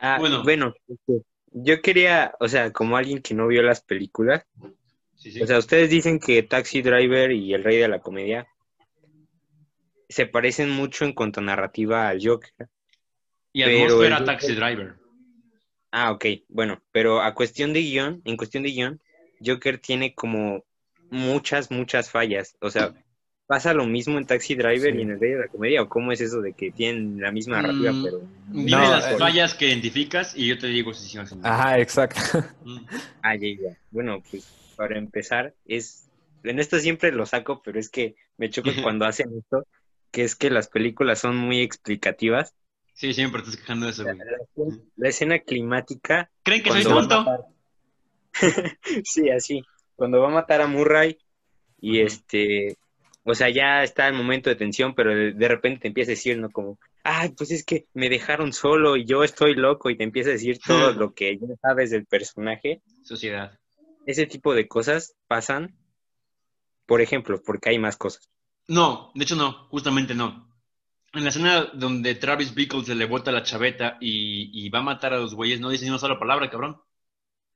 Ah, 0.00 0.16
Bueno. 0.20 0.44
bueno, 0.44 0.74
este, 0.86 1.22
yo 1.50 1.82
quería, 1.82 2.32
o 2.38 2.46
sea, 2.46 2.72
como 2.72 2.96
alguien 2.96 3.20
que 3.20 3.34
no 3.34 3.48
vio 3.48 3.62
las 3.62 3.80
películas, 3.80 4.46
Sí, 5.16 5.32
sí. 5.32 5.42
o 5.42 5.46
sea, 5.46 5.58
ustedes 5.58 5.90
dicen 5.90 6.20
que 6.20 6.44
Taxi 6.44 6.82
Driver 6.82 7.32
y 7.32 7.52
El 7.52 7.64
Rey 7.64 7.78
de 7.78 7.88
la 7.88 7.98
Comedia 7.98 8.46
se 10.08 10.26
parecen 10.26 10.70
mucho 10.70 11.04
en 11.04 11.12
cuanto 11.12 11.40
a 11.40 11.42
narrativa 11.42 12.08
al 12.08 12.20
Joker. 12.24 12.68
y 13.52 13.64
pero 13.64 13.84
atmósfera 13.86 14.18
el- 14.18 14.24
Taxi 14.24 14.54
Driver. 14.54 14.94
Ah, 15.90 16.12
ok, 16.12 16.24
bueno, 16.48 16.80
pero 16.92 17.20
a 17.20 17.34
cuestión 17.34 17.72
de 17.72 17.80
guion, 17.80 18.22
en 18.24 18.36
cuestión 18.36 18.62
de 18.62 18.70
guion, 18.70 19.00
Joker 19.44 19.78
tiene 19.78 20.14
como 20.14 20.64
muchas, 21.10 21.70
muchas 21.72 22.10
fallas. 22.10 22.56
O 22.60 22.70
sea, 22.70 22.94
¿pasa 23.48 23.74
lo 23.74 23.84
mismo 23.86 24.16
en 24.18 24.26
Taxi 24.26 24.54
Driver 24.54 24.92
Sí. 24.92 24.98
y 24.98 25.02
en 25.02 25.10
El 25.10 25.18
Rey 25.20 25.32
de 25.32 25.38
la 25.40 25.48
Comedia? 25.48 25.82
¿O 25.82 25.88
cómo 25.88 26.12
es 26.12 26.20
eso 26.20 26.40
de 26.40 26.52
que 26.52 26.70
tienen 26.70 27.20
la 27.20 27.32
misma 27.32 27.60
narrativa, 27.60 27.90
Mm, 27.92 28.04
pero... 28.04 28.20
Dime 28.48 28.70
No, 28.70 28.80
las 28.90 29.10
eh, 29.12 29.16
fallas 29.18 29.54
que 29.54 29.66
identificas 29.68 30.36
y 30.36 30.46
yo 30.46 30.58
te 30.58 30.68
digo 30.68 30.94
si 30.94 31.08
sí 31.08 31.18
o 31.18 31.26
si 31.26 31.34
no. 31.34 31.40
Ajá, 31.48 31.80
exacto. 31.80 32.20
Mm. 32.64 32.78
Ah, 33.22 33.34
ya, 33.34 33.48
ya. 33.48 33.76
Bueno, 33.90 34.22
pues 34.30 34.46
para 34.76 34.96
empezar, 34.96 35.54
es. 35.66 36.04
En 36.44 36.60
esto 36.60 36.78
siempre 36.78 37.10
lo 37.10 37.26
saco, 37.26 37.60
pero 37.64 37.80
es 37.80 37.90
que 37.90 38.14
me 38.36 38.48
choca 38.48 38.70
cuando 38.82 39.06
hacen 39.06 39.36
esto, 39.36 39.66
que 40.12 40.22
es 40.22 40.36
que 40.36 40.50
las 40.50 40.68
películas 40.68 41.18
son 41.18 41.36
muy 41.36 41.60
explicativas. 41.62 42.54
Sí, 42.94 43.12
siempre 43.14 43.42
te 43.42 43.48
estás 43.50 43.60
quejando 43.62 43.86
de 43.86 43.92
eso, 43.92 44.04
La, 44.04 44.12
güey. 44.14 44.26
la- 44.70 44.76
la 44.96 45.08
escena 45.08 45.38
climática, 45.40 46.30
¿Creen 46.44 46.62
que 46.62 46.70
soy 46.70 46.84
tonto? 46.84 47.24
matar- 47.24 47.46
sí, 49.04 49.30
así. 49.30 49.62
Cuando 49.96 50.20
va 50.20 50.28
a 50.28 50.32
matar 50.32 50.60
a 50.60 50.66
Murray 50.66 51.18
y 51.80 52.00
este. 52.00 52.76
O 53.30 53.34
sea, 53.34 53.50
ya 53.50 53.82
está 53.82 54.08
el 54.08 54.14
momento 54.14 54.48
de 54.48 54.56
tensión, 54.56 54.94
pero 54.94 55.14
de, 55.14 55.32
de 55.34 55.48
repente 55.48 55.80
te 55.80 55.88
empieza 55.88 56.12
a 56.12 56.16
decir, 56.16 56.38
¿no? 56.38 56.48
Como, 56.48 56.78
ay, 57.04 57.34
pues 57.36 57.50
es 57.50 57.62
que 57.62 57.86
me 57.92 58.08
dejaron 58.08 58.54
solo 58.54 58.96
y 58.96 59.04
yo 59.04 59.22
estoy 59.22 59.54
loco, 59.54 59.90
y 59.90 59.98
te 59.98 60.04
empieza 60.04 60.30
a 60.30 60.32
decir 60.32 60.58
todo 60.66 60.92
lo 60.94 61.12
que 61.12 61.36
ya 61.36 61.46
sabes 61.60 61.90
del 61.90 62.06
personaje. 62.06 62.80
Sociedad. 63.04 63.52
ese 64.06 64.24
tipo 64.26 64.54
de 64.54 64.66
cosas 64.66 65.14
pasan, 65.26 65.76
por 66.86 67.02
ejemplo, 67.02 67.42
porque 67.44 67.68
hay 67.68 67.78
más 67.78 67.98
cosas. 67.98 68.30
No, 68.66 69.12
de 69.14 69.24
hecho 69.24 69.36
no, 69.36 69.68
justamente 69.68 70.14
no. 70.14 70.48
En 71.12 71.24
la 71.24 71.28
escena 71.28 71.66
donde 71.74 72.14
Travis 72.14 72.54
Bickle 72.54 72.84
se 72.84 72.94
le 72.94 73.04
bota 73.04 73.30
la 73.30 73.42
chaveta 73.42 73.98
y, 74.00 74.50
y 74.54 74.70
va 74.70 74.78
a 74.78 74.82
matar 74.82 75.12
a 75.12 75.18
los 75.18 75.34
güeyes, 75.34 75.60
no 75.60 75.68
dice 75.68 75.84
ni 75.84 75.90
una 75.90 75.98
sola 75.98 76.18
palabra, 76.18 76.48
cabrón. 76.48 76.80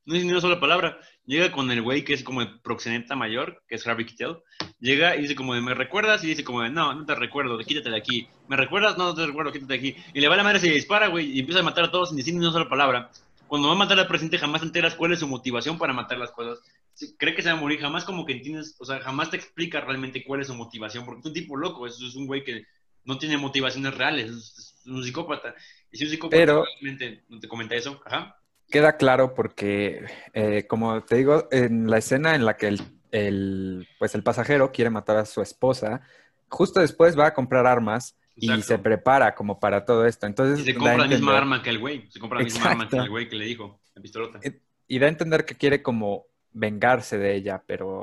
No 0.04 0.14
dice 0.14 0.26
ni 0.26 0.32
una 0.32 0.40
sola 0.40 0.58
palabra. 0.58 0.98
Llega 1.24 1.52
con 1.52 1.70
el 1.70 1.80
güey 1.82 2.04
que 2.04 2.12
es 2.14 2.24
como 2.24 2.42
el 2.42 2.60
proxeneta 2.60 3.14
mayor, 3.14 3.62
que 3.68 3.76
es 3.76 3.86
Harvey 3.86 4.04
Keitel. 4.04 4.38
Llega 4.80 5.14
y 5.16 5.22
dice 5.22 5.36
como 5.36 5.54
de, 5.54 5.60
¿me 5.60 5.74
recuerdas? 5.74 6.24
Y 6.24 6.26
dice 6.28 6.42
como 6.42 6.62
de, 6.62 6.70
no, 6.70 6.92
no 6.94 7.06
te 7.06 7.14
recuerdo, 7.14 7.56
quítate 7.58 7.90
de 7.90 7.96
aquí. 7.96 8.28
¿Me 8.48 8.56
recuerdas? 8.56 8.98
No, 8.98 9.04
no 9.04 9.14
te 9.14 9.24
recuerdo, 9.26 9.52
quítate 9.52 9.72
de 9.72 9.78
aquí. 9.78 9.96
Y 10.12 10.20
le 10.20 10.28
va 10.28 10.36
la 10.36 10.42
madre, 10.42 10.58
se 10.58 10.70
dispara, 10.70 11.06
güey, 11.06 11.30
y 11.30 11.40
empieza 11.40 11.60
a 11.60 11.62
matar 11.62 11.84
a 11.84 11.90
todos 11.90 12.08
sin 12.08 12.16
decir 12.18 12.34
ni 12.34 12.40
una 12.40 12.50
sola 12.50 12.68
palabra. 12.68 13.10
Cuando 13.46 13.68
va 13.68 13.74
a 13.74 13.76
matar 13.76 13.98
al 13.98 14.08
presidente 14.08 14.38
jamás 14.38 14.62
te 14.62 14.66
enteras 14.66 14.94
cuál 14.94 15.12
es 15.12 15.20
su 15.20 15.28
motivación 15.28 15.78
para 15.78 15.92
matar 15.92 16.18
las 16.18 16.32
cosas. 16.32 16.58
Si 16.94 17.16
cree 17.16 17.34
que 17.34 17.42
se 17.42 17.52
va 17.52 17.58
a 17.58 17.60
morir, 17.60 17.80
jamás 17.80 18.04
como 18.04 18.24
que 18.26 18.32
entiendes, 18.32 18.74
o 18.80 18.84
sea, 18.84 18.98
jamás 19.00 19.30
te 19.30 19.36
explica 19.36 19.80
realmente 19.80 20.24
cuál 20.24 20.40
es 20.40 20.48
su 20.48 20.54
motivación, 20.54 21.04
porque 21.04 21.20
es 21.20 21.26
un 21.26 21.32
tipo 21.34 21.56
loco, 21.56 21.86
es, 21.86 22.00
es 22.00 22.16
un 22.16 22.26
güey 22.26 22.42
que 22.42 22.66
no 23.04 23.18
tiene 23.18 23.36
motivaciones 23.36 23.94
reales, 23.94 24.30
es, 24.30 24.76
es 24.80 24.86
un 24.86 25.04
psicópata. 25.04 25.54
Y 25.92 25.98
si 25.98 26.04
un 26.04 26.10
psicópata 26.10 26.36
Pero- 26.40 26.64
realmente 26.64 27.24
no 27.28 27.38
te 27.38 27.46
comenta 27.46 27.74
eso, 27.76 28.00
ajá. 28.04 28.36
Queda 28.72 28.96
claro 28.96 29.34
porque, 29.34 30.04
eh, 30.32 30.66
como 30.66 31.02
te 31.04 31.16
digo, 31.16 31.46
en 31.52 31.88
la 31.90 31.98
escena 31.98 32.34
en 32.34 32.44
la 32.44 32.56
que 32.56 32.68
el, 32.68 32.80
el, 33.10 33.86
pues 33.98 34.14
el 34.14 34.22
pasajero 34.22 34.72
quiere 34.72 34.90
matar 34.90 35.18
a 35.18 35.26
su 35.26 35.42
esposa, 35.42 36.00
justo 36.48 36.80
después 36.80 37.16
va 37.18 37.26
a 37.28 37.34
comprar 37.34 37.66
armas 37.66 38.16
y 38.34 38.48
se 38.62 38.78
prepara 38.78 39.34
como 39.34 39.60
para 39.60 39.84
todo 39.84 40.06
esto. 40.06 40.26
Entonces, 40.26 40.60
Y 40.60 40.64
se 40.64 40.72
da 40.72 40.78
compra 40.78 40.96
la 40.96 41.04
misma 41.04 41.16
entender- 41.16 41.36
arma 41.36 41.62
que 41.62 41.70
el 41.70 41.78
güey, 41.78 42.10
se 42.10 42.18
compra 42.18 42.38
la 42.38 42.44
misma 42.44 42.70
arma 42.70 42.88
que 42.88 42.96
el 42.96 43.10
güey 43.10 43.28
que 43.28 43.36
le 43.36 43.44
dijo, 43.44 43.80
la 43.94 44.02
pistolota. 44.02 44.40
Y 44.88 44.98
da 44.98 45.06
a 45.06 45.10
entender 45.10 45.44
que 45.44 45.54
quiere 45.54 45.82
como 45.82 46.26
vengarse 46.52 47.18
de 47.18 47.34
ella, 47.36 47.62
pero 47.66 48.02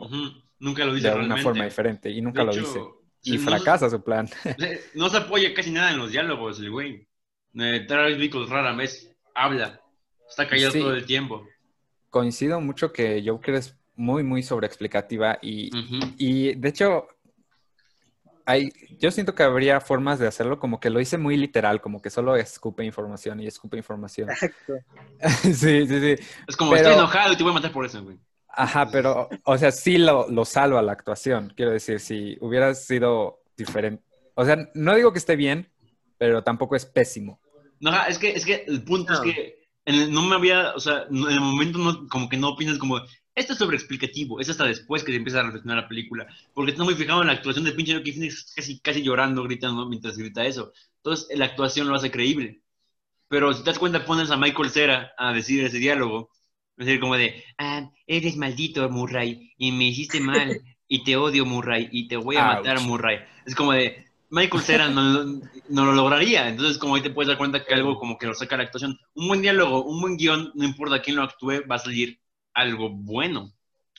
Nunca 0.59 0.83
lo 0.85 0.93
dice 0.93 1.09
de 1.09 1.15
una 1.15 1.37
forma 1.37 1.63
diferente 1.65 2.09
y 2.11 2.21
nunca 2.21 2.41
De 2.41 2.45
lo 2.47 2.51
hecho, 2.51 2.61
dice. 2.61 2.79
Y 3.23 3.37
no- 3.37 3.43
fracasa 3.49 3.89
su 3.89 4.03
plan. 4.03 4.29
No 4.93 5.09
se 5.09 5.17
apoya 5.17 5.53
casi 5.53 5.71
nada 5.71 5.91
en 5.91 5.97
los 5.97 6.11
diálogos, 6.11 6.59
el 6.59 6.69
güey. 6.69 7.07
Eh, 7.55 7.85
Travis 7.87 8.49
rara 8.49 8.73
vez 8.73 9.15
habla. 9.33 9.78
Está 10.29 10.47
callado 10.47 10.71
Sí. 10.71 10.79
todo 10.79 10.93
el 10.93 11.05
tiempo. 11.05 11.45
Coincido 12.09 12.61
mucho 12.61 12.91
que 12.93 13.21
Joker 13.25 13.55
es 13.55 13.75
muy, 13.95 14.23
muy 14.23 14.43
sobreexplicativa 14.43 15.37
y, 15.41 15.69
y 16.17 16.55
de 16.55 16.69
hecho, 16.69 17.07
hay, 18.45 18.71
yo 18.97 19.11
siento 19.11 19.35
que 19.35 19.43
habría 19.43 19.79
formas 19.79 20.17
de 20.17 20.27
hacerlo 20.27 20.59
como 20.59 20.79
que 20.79 20.89
lo 20.89 20.99
hice 20.99 21.17
muy 21.17 21.37
literal, 21.37 21.81
como 21.81 22.01
que 22.01 22.09
solo 22.09 22.35
escupe 22.35 22.83
información 22.83 23.39
y 23.39 23.47
escupe 23.47 23.77
información. 23.77 24.29
sí, 25.43 25.53
sí, 25.53 25.87
sí. 25.87 26.15
Es 26.47 26.55
como, 26.57 26.71
Pero- 26.71 26.89
estoy 26.89 26.93
enojado 26.99 27.33
y 27.33 27.37
te 27.37 27.43
voy 27.43 27.51
a 27.51 27.55
matar 27.55 27.71
por 27.71 27.85
eso, 27.85 28.03
güey. 28.03 28.17
Ajá, 28.51 28.89
pero, 28.91 29.29
o 29.43 29.57
sea, 29.57 29.71
sí 29.71 29.99
lo, 29.99 30.27
lo 30.29 30.43
salva 30.43 30.81
la 30.81 30.91
actuación. 30.93 31.53
Quiero 31.55 31.71
decir, 31.71 31.99
si 31.99 32.35
hubiera 32.41 32.73
sido 32.73 33.41
diferente. 33.55 34.03
O 34.33 34.43
sea, 34.43 34.57
no 34.73 34.95
digo 34.95 35.13
que 35.13 35.19
esté 35.19 35.35
bien, 35.35 35.69
pero 36.17 36.43
tampoco 36.43 36.75
es 36.75 36.85
pésimo. 36.85 37.39
No, 37.79 37.91
es 38.07 38.17
que, 38.17 38.31
es 38.31 38.45
que 38.45 38.63
el 38.67 38.83
punto 38.83 39.13
No. 39.13 39.23
es 39.23 39.35
que 39.35 39.58
en 39.89 39.95
el- 39.95 40.11
no 40.11 40.21
me 40.23 40.35
había, 40.35 40.73
o 40.75 40.79
sea, 40.79 41.05
en 41.09 41.17
el 41.29 41.41
momento 41.41 41.77
no, 41.79 42.07
como 42.07 42.29
que 42.29 42.37
no 42.37 42.49
opinas 42.49 42.77
como, 42.77 43.01
esto 43.35 43.53
es 43.53 43.59
sobreexplicativo, 43.59 44.39
es 44.39 44.49
hasta 44.49 44.65
después 44.65 45.03
que 45.03 45.11
te 45.11 45.17
empiezas 45.17 45.41
a 45.41 45.45
reflexionar 45.45 45.83
la 45.83 45.87
película, 45.87 46.27
porque 46.53 46.71
estás 46.71 46.85
muy 46.85 46.95
fijado 46.95 47.21
en 47.21 47.27
la 47.27 47.33
actuación 47.33 47.65
del 47.65 47.75
pinche 47.75 47.93
Joaquin 47.93 48.13
Phoenix 48.15 48.53
casi, 48.55 48.79
casi 48.79 49.01
llorando, 49.01 49.43
gritando 49.43 49.87
mientras 49.87 50.17
grita 50.17 50.45
eso. 50.45 50.71
Entonces, 50.97 51.27
la 51.37 51.45
actuación 51.45 51.87
lo 51.87 51.95
hace 51.95 52.11
creíble. 52.11 52.61
Pero 53.29 53.53
si 53.53 53.63
te 53.63 53.69
das 53.71 53.79
cuenta, 53.79 54.05
pones 54.05 54.31
a 54.31 54.37
Michael 54.37 54.69
Cera 54.71 55.11
a 55.17 55.33
decir 55.33 55.63
ese 55.63 55.77
diálogo, 55.79 56.31
es 56.77 56.85
decir, 56.87 56.99
como 56.99 57.15
de, 57.15 57.43
ah, 57.57 57.89
eres 58.07 58.35
maldito, 58.37 58.89
Murray, 58.89 59.53
y 59.57 59.71
me 59.71 59.85
hiciste 59.85 60.19
mal, 60.19 60.61
y 60.87 61.03
te 61.03 61.15
odio, 61.15 61.45
Murray, 61.45 61.89
y 61.91 62.07
te 62.07 62.17
voy 62.17 62.37
a 62.37 62.45
matar, 62.45 62.77
Ouch. 62.77 62.85
Murray. 62.85 63.19
Es 63.45 63.55
como 63.55 63.73
de, 63.73 64.05
Michael 64.29 64.63
Cera 64.63 64.87
no, 64.89 65.01
lo- 65.01 65.41
no 65.69 65.85
lo 65.85 65.93
lograría. 65.93 66.47
Entonces, 66.49 66.77
como 66.77 66.95
ahí 66.95 67.01
te 67.01 67.09
puedes 67.09 67.27
dar 67.27 67.37
cuenta 67.37 67.63
que 67.63 67.73
algo 67.73 67.97
como 67.97 68.17
que 68.17 68.27
lo 68.27 68.33
saca 68.35 68.57
la 68.57 68.63
actuación. 68.63 68.97
Un 69.15 69.27
buen 69.27 69.41
diálogo, 69.41 69.83
un 69.83 70.01
buen 70.01 70.17
guion, 70.17 70.51
no 70.55 70.65
importa 70.65 71.01
quién 71.01 71.15
lo 71.15 71.23
actúe, 71.23 71.63
va 71.69 71.75
a 71.75 71.79
salir 71.79 72.19
algo 72.53 72.89
bueno. 72.89 73.51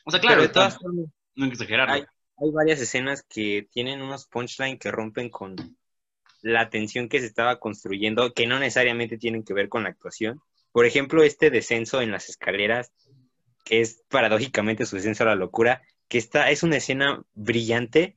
O 0.05 0.11
sea, 0.11 0.21
claro, 0.21 0.43
está- 0.43 0.71
formas, 0.71 1.07
no 1.35 1.45
hay 1.45 1.51
que 1.51 1.55
exagerarlo. 1.55 1.95
Hay- 1.95 2.01
hay 2.03 2.51
varias 2.53 2.81
escenas 2.81 3.23
que 3.29 3.69
tienen 3.73 4.01
unos 4.03 4.27
punchline 4.27 4.79
que 4.79 4.91
rompen 4.91 5.29
con 5.31 5.57
la 6.43 6.71
tensión 6.71 7.09
que 7.09 7.21
se 7.21 7.27
estaba 7.27 7.59
construyendo, 7.61 8.33
que 8.33 8.47
no 8.47 8.59
necesariamente 8.59 9.19
tienen 9.19 9.45
que 9.45 9.53
ver 9.53 9.69
con 9.69 9.83
la 9.83 9.91
actuación. 9.91 10.41
Por 10.73 10.87
ejemplo, 10.87 11.23
este 11.23 11.51
descenso 11.51 12.01
en 12.01 12.13
las 12.13 12.29
escaleras, 12.31 12.93
que 13.65 13.81
es 13.83 14.03
paradójicamente 14.09 14.87
su 14.87 14.97
descenso 14.97 15.25
a 15.25 15.27
la 15.27 15.35
locura, 15.35 15.83
que 16.09 16.17
está, 16.19 16.51
es 16.51 16.63
una 16.63 16.77
escena 16.79 17.23
brillante, 17.35 18.15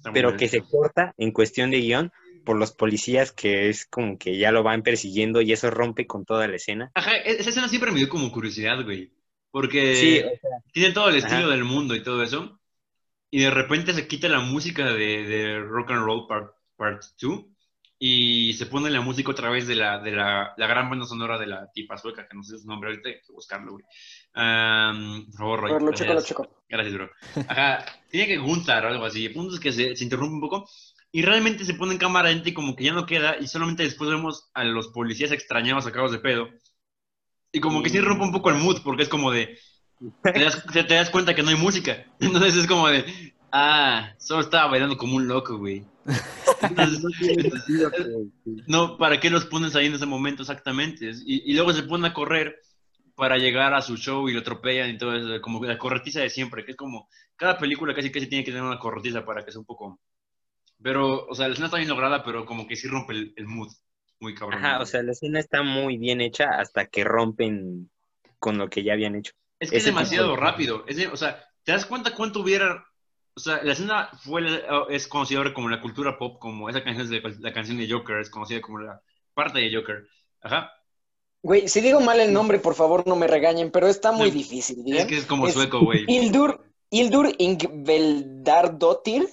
Está 0.00 0.12
pero 0.14 0.34
que 0.34 0.48
se 0.48 0.62
corta 0.62 1.14
en 1.18 1.30
cuestión 1.30 1.70
de 1.70 1.80
guion 1.80 2.10
por 2.46 2.56
los 2.56 2.72
policías, 2.72 3.32
que 3.32 3.68
es 3.68 3.84
como 3.84 4.18
que 4.18 4.38
ya 4.38 4.50
lo 4.50 4.62
van 4.62 4.82
persiguiendo 4.82 5.42
y 5.42 5.52
eso 5.52 5.70
rompe 5.70 6.06
con 6.06 6.24
toda 6.24 6.48
la 6.48 6.56
escena. 6.56 6.90
Ajá, 6.94 7.18
e- 7.18 7.32
esa 7.38 7.50
escena 7.50 7.68
siempre 7.68 7.92
me 7.92 7.98
dio 7.98 8.08
como 8.08 8.32
curiosidad, 8.32 8.82
güey. 8.82 9.12
Porque 9.50 9.94
Sí, 9.94 10.18
o 10.20 10.22
sea, 10.22 10.50
tiene 10.72 10.92
todo 10.92 11.10
el 11.10 11.16
estilo 11.16 11.40
Ajá. 11.40 11.48
del 11.50 11.64
mundo 11.64 11.94
y 11.94 12.02
todo 12.02 12.22
eso. 12.22 12.58
Y 13.30 13.42
de 13.42 13.50
repente 13.50 13.92
se 13.92 14.08
quita 14.08 14.28
la 14.28 14.40
música 14.40 14.86
de, 14.92 15.24
de 15.24 15.60
Rock 15.60 15.90
and 15.90 16.04
Roll 16.04 16.26
Part, 16.26 16.54
part 16.76 17.02
2 17.20 17.44
y 18.02 18.54
se 18.54 18.64
pone 18.64 18.88
la 18.88 19.02
música 19.02 19.30
otra 19.30 19.50
vez 19.50 19.66
de 19.66 19.76
la, 19.76 19.98
de 19.98 20.12
la, 20.12 20.54
la 20.56 20.66
gran 20.66 20.88
banda 20.88 21.04
sonora 21.04 21.38
de 21.38 21.46
la 21.46 21.70
tipa 21.70 21.98
sueca, 21.98 22.26
que 22.26 22.34
no 22.34 22.42
sé 22.42 22.58
su 22.58 22.66
nombre 22.66 22.88
ahorita, 22.88 23.10
hay 23.10 23.16
que 23.16 23.32
buscarlo, 23.32 23.72
güey. 23.72 23.84
Am, 24.32 25.26
por 25.26 25.38
favor, 25.38 25.60
Roy. 25.60 25.72
Ver, 25.74 25.82
lo 25.82 25.92
checo, 25.92 26.08
lo 26.08 26.12
gracias. 26.14 26.28
checo. 26.28 26.64
Gracias, 26.66 26.94
bro. 26.94 27.10
Ajá, 27.46 27.84
tiene 28.08 28.26
que 28.26 28.38
Gunther 28.38 28.86
o 28.86 28.88
algo 28.88 29.04
así. 29.04 29.26
El 29.26 29.34
punto 29.34 29.54
es 29.54 29.60
que 29.60 29.70
se, 29.70 29.94
se 29.94 30.04
interrumpe 30.04 30.32
un 30.32 30.40
poco 30.40 30.66
y 31.12 31.20
realmente 31.20 31.66
se 31.66 31.74
pone 31.74 31.92
en 31.92 31.98
cámara 31.98 32.30
lenta 32.30 32.48
y 32.48 32.54
como 32.54 32.74
que 32.74 32.84
ya 32.84 32.94
no 32.94 33.04
queda, 33.04 33.36
y 33.38 33.46
solamente 33.48 33.82
después 33.82 34.08
vemos 34.08 34.48
a 34.54 34.64
los 34.64 34.88
policías 34.88 35.30
extrañados 35.32 35.84
sacados 35.84 36.10
de 36.10 36.20
pedo. 36.20 36.48
Y 37.52 37.60
como 37.60 37.82
que 37.82 37.90
sí 37.90 38.00
rompe 38.00 38.24
un 38.24 38.32
poco 38.32 38.48
el 38.48 38.56
mood, 38.56 38.80
porque 38.82 39.02
es 39.02 39.10
como 39.10 39.30
de, 39.30 39.58
te 40.22 40.42
das, 40.42 40.64
te, 40.72 40.84
te 40.84 40.94
das 40.94 41.10
cuenta 41.10 41.34
que 41.34 41.42
no 41.42 41.50
hay 41.50 41.56
música. 41.56 42.06
Entonces 42.20 42.56
es 42.56 42.66
como 42.66 42.88
de, 42.88 43.04
ah, 43.52 44.14
solo 44.18 44.40
estaba 44.40 44.70
bailando 44.70 44.96
como 44.96 45.16
un 45.16 45.28
loco, 45.28 45.58
güey. 45.58 45.84
Entonces, 46.62 47.02
no, 48.66 48.96
¿para 48.98 49.20
qué 49.20 49.30
los 49.30 49.46
pones 49.46 49.74
ahí 49.76 49.86
en 49.86 49.94
ese 49.94 50.06
momento 50.06 50.42
exactamente? 50.42 51.10
Y, 51.24 51.50
y 51.50 51.54
luego 51.54 51.72
se 51.72 51.82
ponen 51.82 52.10
a 52.10 52.14
correr 52.14 52.56
para 53.14 53.36
llegar 53.38 53.74
a 53.74 53.82
su 53.82 53.96
show 53.96 54.28
y 54.28 54.32
lo 54.32 54.40
atropellan 54.40 54.90
y 54.90 54.98
todo 54.98 55.14
eso, 55.14 55.40
como 55.42 55.64
la 55.64 55.78
corretiza 55.78 56.20
de 56.20 56.30
siempre, 56.30 56.64
que 56.64 56.72
es 56.72 56.76
como, 56.76 57.08
cada 57.36 57.58
película 57.58 57.94
casi 57.94 58.10
casi 58.10 58.26
tiene 58.26 58.44
que 58.44 58.50
tener 58.50 58.66
una 58.66 58.78
corretiza 58.78 59.24
para 59.24 59.44
que 59.44 59.52
sea 59.52 59.60
un 59.60 59.66
poco... 59.66 60.00
Pero, 60.82 61.26
o 61.26 61.34
sea, 61.34 61.46
la 61.46 61.52
escena 61.52 61.66
está 61.66 61.76
bien 61.76 61.90
lograda, 61.90 62.24
pero 62.24 62.46
como 62.46 62.66
que 62.66 62.76
sí 62.76 62.88
rompe 62.88 63.12
el, 63.12 63.34
el 63.36 63.46
mood, 63.46 63.70
muy 64.20 64.34
cabrón. 64.34 64.64
Ajá, 64.64 64.80
o 64.80 64.86
sea, 64.86 65.02
la 65.02 65.12
escena 65.12 65.38
está 65.38 65.62
muy 65.62 65.98
bien 65.98 66.22
hecha 66.22 66.46
hasta 66.58 66.86
que 66.86 67.04
rompen 67.04 67.90
con 68.38 68.56
lo 68.56 68.68
que 68.70 68.82
ya 68.82 68.94
habían 68.94 69.14
hecho. 69.16 69.32
Es 69.58 69.70
que 69.70 69.76
es 69.76 69.82
ese 69.82 69.90
tipo 69.90 69.96
demasiado 69.98 70.30
de- 70.30 70.36
rápido. 70.36 70.84
Es 70.86 70.96
de- 70.96 71.08
o 71.08 71.16
sea, 71.16 71.44
¿te 71.64 71.72
das 71.72 71.84
cuenta 71.84 72.14
cuánto 72.14 72.40
hubiera... 72.40 72.86
O 73.34 73.40
sea, 73.40 73.62
la 73.62 73.72
escena 73.72 74.10
fue, 74.22 74.42
es 74.90 75.06
conocida 75.08 75.38
ahora 75.38 75.54
como 75.54 75.68
la 75.68 75.80
cultura 75.80 76.18
pop, 76.18 76.38
como 76.38 76.68
esa 76.68 76.82
canción 76.84 77.04
es 77.04 77.10
de, 77.10 77.22
la 77.40 77.52
canción 77.52 77.78
de 77.78 77.88
Joker, 77.90 78.18
es 78.18 78.28
conocida 78.30 78.60
como 78.60 78.78
la 78.80 79.00
parte 79.34 79.60
de 79.60 79.74
Joker. 79.74 80.06
Ajá. 80.42 80.70
Güey, 81.42 81.68
si 81.68 81.80
digo 81.80 82.00
mal 82.00 82.20
el 82.20 82.32
nombre, 82.34 82.58
por 82.58 82.74
favor 82.74 83.06
no 83.06 83.16
me 83.16 83.26
regañen, 83.26 83.70
pero 83.70 83.86
está 83.88 84.12
muy 84.12 84.30
difícil, 84.30 84.82
¿bien? 84.84 84.98
Es 84.98 85.06
que 85.06 85.16
es 85.16 85.26
como 85.26 85.46
Es 85.46 85.54
sueco, 85.54 85.80
güey. 85.80 86.04
Hildur, 86.06 86.62
Hildur 86.90 87.32
Ingveldardottir 87.38 89.26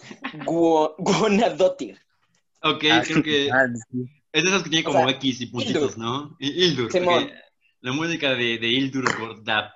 Guo- 0.45 0.95
Guonadottir. 0.99 1.99
Ok, 2.63 2.86
Ah, 2.91 3.03
creo 3.05 3.23
que 3.23 3.51
ah, 3.51 3.65
sí. 3.91 4.05
es 4.31 4.43
de 4.43 4.49
esas 4.49 4.63
que 4.63 4.69
tiene 4.69 4.88
O 4.88 4.91
como 4.91 5.07
sea, 5.07 5.17
X 5.17 5.41
y 5.41 5.45
puntitos, 5.47 5.81
Hildur. 5.81 5.97
¿no? 5.97 6.38
Hildur. 6.39 6.91
Simón. 6.91 7.23
ok. 7.25 7.31
La 7.81 7.91
música 7.91 8.29
de, 8.36 8.57
de 8.57 8.67
Hildur 8.69 9.05
Gordap. 9.19 9.71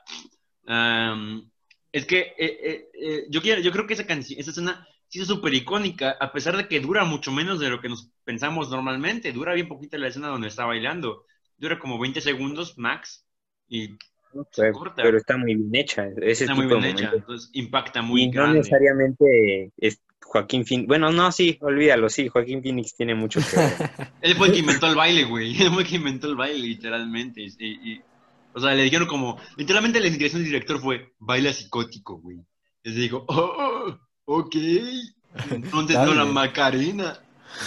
Am, 0.68 1.51
es 1.92 2.06
que 2.06 2.20
eh, 2.20 2.36
eh, 2.38 2.90
eh, 2.94 3.26
yo, 3.30 3.42
quiero, 3.42 3.62
yo 3.62 3.72
creo 3.72 3.86
que 3.88 3.94
esa 3.94 4.08
canción, 4.08 4.40
esa 4.40 4.52
escena 4.52 4.88
sí 5.08 5.20
es 5.22 5.28
súper 5.28 5.54
icónica, 5.54 6.12
a 6.20 6.32
pesar 6.32 6.56
de 6.56 6.68
que 6.68 6.80
dura 6.80 7.04
mucho 7.06 7.32
menos 7.32 7.60
de 7.60 7.70
lo 7.70 7.82
que 7.82 7.90
nos 7.90 8.10
pensamos 8.24 8.70
normalmente. 8.70 9.32
Dura 9.34 9.54
bien 9.54 9.68
poquita 9.68 9.98
la 9.98 10.08
escena 10.08 10.30
donde 10.30 10.48
está 10.48 10.66
bailando. 10.66 11.26
Dura 11.58 11.78
como 11.80 12.00
20 12.00 12.22
segundos 12.22 12.78
max 12.78 13.26
y 13.68 13.98
Pero, 14.56 14.74
corta. 14.74 15.04
pero 15.04 15.18
está 15.18 15.38
muy 15.38 15.56
bien 15.56 15.76
hecha. 15.76 16.08
Ese 16.22 16.46
está 16.46 16.56
tipo 16.56 16.62
muy 16.62 16.68
bien 16.68 16.82
de 16.82 16.90
hecha. 16.92 17.12
Entonces 17.14 17.50
impacta 17.54 18.02
muy 18.02 18.22
y 18.22 18.28
no 18.30 18.34
grande. 18.34 18.60
necesariamente 18.60 19.72
es 19.78 20.02
Joaquín 20.24 20.66
Phoenix. 20.66 20.88
Bueno, 20.88 21.12
no, 21.12 21.32
sí, 21.32 21.58
olvídalo, 21.62 22.10
sí, 22.10 22.28
Joaquín 22.30 22.62
Phoenix 22.64 22.96
tiene 22.96 23.16
mucho 23.16 23.42
que 23.42 23.58
ver. 23.58 23.78
Él 24.22 24.36
fue 24.36 24.48
el 24.48 24.54
que 24.54 24.60
inventó 24.60 24.88
el 24.88 24.96
baile, 24.96 25.24
güey. 25.26 25.52
Él 25.62 25.70
fue 25.74 25.84
el 25.84 25.88
que 25.90 25.96
inventó 25.96 26.28
el 26.28 26.36
baile, 26.36 26.60
literalmente. 26.68 27.42
Y, 27.42 27.92
y- 27.94 28.02
o 28.54 28.60
sea, 28.60 28.74
le 28.74 28.84
dijeron 28.84 29.08
como, 29.08 29.40
literalmente 29.58 30.00
la 30.00 30.08
indicación 30.08 30.42
del 30.42 30.52
director 30.52 30.80
fue, 30.82 31.14
baila 31.20 31.54
psicótico, 31.54 32.18
güey. 32.20 32.38
Y 32.84 32.90
le 32.90 33.02
dijo, 33.02 33.26
oh, 33.28 33.98
ok. 34.26 34.56
Entonces 35.52 35.98
no 35.98 36.14
la. 36.14 36.26
Macarena. 36.26 37.20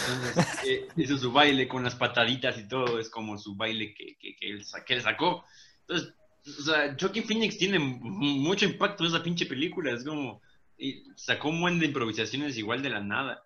Entonces, 0.09 0.47
eh, 0.69 0.89
hizo 0.97 1.19
su 1.19 1.31
baile 1.33 1.69
con 1.69 1.85
las 1.85 1.95
pataditas 1.95 2.59
y 2.59 2.67
todo, 2.69 2.99
es 2.99 3.11
como 3.11 3.37
su 3.39 3.55
baile 3.55 3.95
que, 3.95 4.17
que, 4.19 4.35
que, 4.37 4.49
él, 4.51 4.65
sa- 4.65 4.85
que 4.85 4.95
él 4.95 5.03
sacó. 5.03 5.45
Entonces, 5.81 6.15
o 6.59 6.63
sea, 6.63 6.97
Joaquin 6.99 7.25
Phoenix 7.25 7.59
tiene 7.59 7.79
mucho 7.79 8.65
impacto 8.65 9.05
en 9.05 9.11
esa 9.11 9.23
pinche 9.23 9.47
película, 9.47 9.93
es 9.93 10.05
como, 10.05 10.41
y 10.79 11.05
sacó 11.17 11.51
un 11.51 11.61
buen 11.61 11.79
de 11.79 11.87
improvisaciones 11.87 12.57
igual 12.59 12.83
de 12.83 12.91
la 12.91 13.01
nada. 13.01 13.43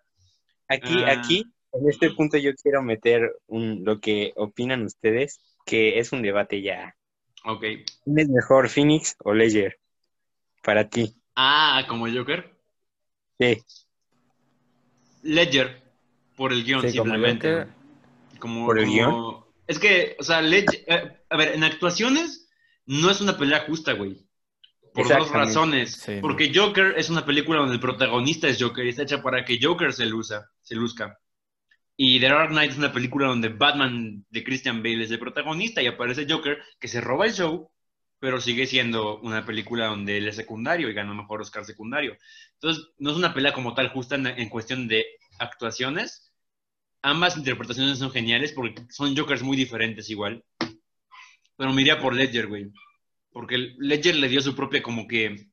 Aquí, 0.68 0.94
Ah. 1.04 1.12
aquí, 1.18 1.44
en 1.72 1.88
este 1.88 2.10
punto 2.10 2.38
yo 2.38 2.54
quiero 2.54 2.82
meter 2.82 3.30
un, 3.46 3.84
lo 3.84 4.00
que 4.00 4.32
opinan 4.36 4.84
ustedes, 4.84 5.40
que 5.66 5.98
es 5.98 6.12
un 6.12 6.22
debate 6.22 6.62
ya. 6.62 6.94
Ok. 7.44 7.60
¿Quién 8.04 8.18
es 8.18 8.28
mejor, 8.28 8.68
Phoenix 8.68 9.16
o 9.24 9.32
Ledger? 9.32 9.78
Para 10.62 10.88
ti. 10.88 11.14
Ah, 11.36 11.84
como 11.88 12.06
Joker. 12.08 12.54
Sí. 13.38 13.62
Ledger, 15.22 15.82
por 16.36 16.52
el 16.52 16.64
guion, 16.64 16.82
Sí, 16.82 16.90
simplemente. 16.90 17.50
Joker. 17.52 17.68
Como, 18.38 18.66
¿Por 18.66 18.78
el 18.78 18.84
como- 18.86 18.94
guion? 18.96 19.44
Es 19.66 19.78
que, 19.78 20.16
o 20.18 20.22
sea, 20.22 20.40
Ledger, 20.40 20.84
eh, 20.86 21.18
a 21.28 21.36
ver, 21.36 21.54
en 21.54 21.64
actuaciones 21.64 22.48
no 22.86 23.10
es 23.10 23.20
una 23.20 23.36
pelea 23.36 23.64
justa, 23.66 23.92
güey. 23.92 24.24
Por 24.94 25.06
dos 25.06 25.30
razones. 25.30 25.92
Sí, 25.92 26.16
no. 26.16 26.22
Porque 26.22 26.50
Joker 26.52 26.94
es 26.96 27.10
una 27.10 27.24
película 27.24 27.60
donde 27.60 27.74
el 27.74 27.80
protagonista 27.80 28.48
es 28.48 28.60
Joker 28.60 28.84
y 28.84 28.88
está 28.88 29.02
hecha 29.02 29.22
para 29.22 29.44
que 29.44 29.58
Joker 29.62 29.92
se 29.92 30.06
luza, 30.06 30.50
se 30.62 30.74
luzca. 30.74 31.18
Y 32.00 32.20
The 32.20 32.28
Dark 32.28 32.50
Knight 32.50 32.70
es 32.70 32.78
una 32.78 32.92
película 32.92 33.26
donde 33.26 33.48
Batman 33.48 34.24
de 34.30 34.44
Christian 34.44 34.84
Bale 34.84 35.02
es 35.02 35.10
el 35.10 35.18
protagonista 35.18 35.82
y 35.82 35.88
aparece 35.88 36.28
Joker 36.30 36.62
que 36.78 36.86
se 36.86 37.00
roba 37.00 37.26
el 37.26 37.32
show, 37.32 37.72
pero 38.20 38.40
sigue 38.40 38.68
siendo 38.68 39.18
una 39.18 39.44
película 39.44 39.86
donde 39.86 40.16
él 40.16 40.28
es 40.28 40.36
secundario 40.36 40.88
y 40.88 40.94
ganó 40.94 41.12
mejor 41.12 41.40
Oscar 41.40 41.64
secundario. 41.64 42.16
Entonces, 42.54 42.86
no 42.98 43.10
es 43.10 43.16
una 43.16 43.34
pelea 43.34 43.52
como 43.52 43.74
tal 43.74 43.88
justa 43.88 44.14
en, 44.14 44.28
en 44.28 44.48
cuestión 44.48 44.86
de 44.86 45.06
actuaciones. 45.40 46.32
Ambas 47.02 47.36
interpretaciones 47.36 47.98
son 47.98 48.12
geniales 48.12 48.52
porque 48.52 48.80
son 48.90 49.16
Jokers 49.16 49.42
muy 49.42 49.56
diferentes 49.56 50.08
igual. 50.08 50.44
Pero 51.56 51.72
me 51.72 51.82
iría 51.82 51.98
por 51.98 52.14
Ledger, 52.14 52.46
güey. 52.46 52.70
Porque 53.32 53.74
Ledger 53.76 54.14
le 54.14 54.28
dio 54.28 54.40
su 54.40 54.54
propia 54.54 54.84
como 54.84 55.08
que 55.08 55.48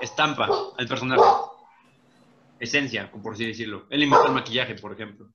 estampa 0.00 0.48
al 0.78 0.88
personaje. 0.88 1.22
Esencia, 2.58 3.12
por 3.12 3.34
así 3.34 3.44
decirlo. 3.44 3.86
Él 3.90 4.04
inventó 4.04 4.28
el 4.28 4.32
maquillaje, 4.32 4.74
por 4.76 4.94
ejemplo. 4.94 5.30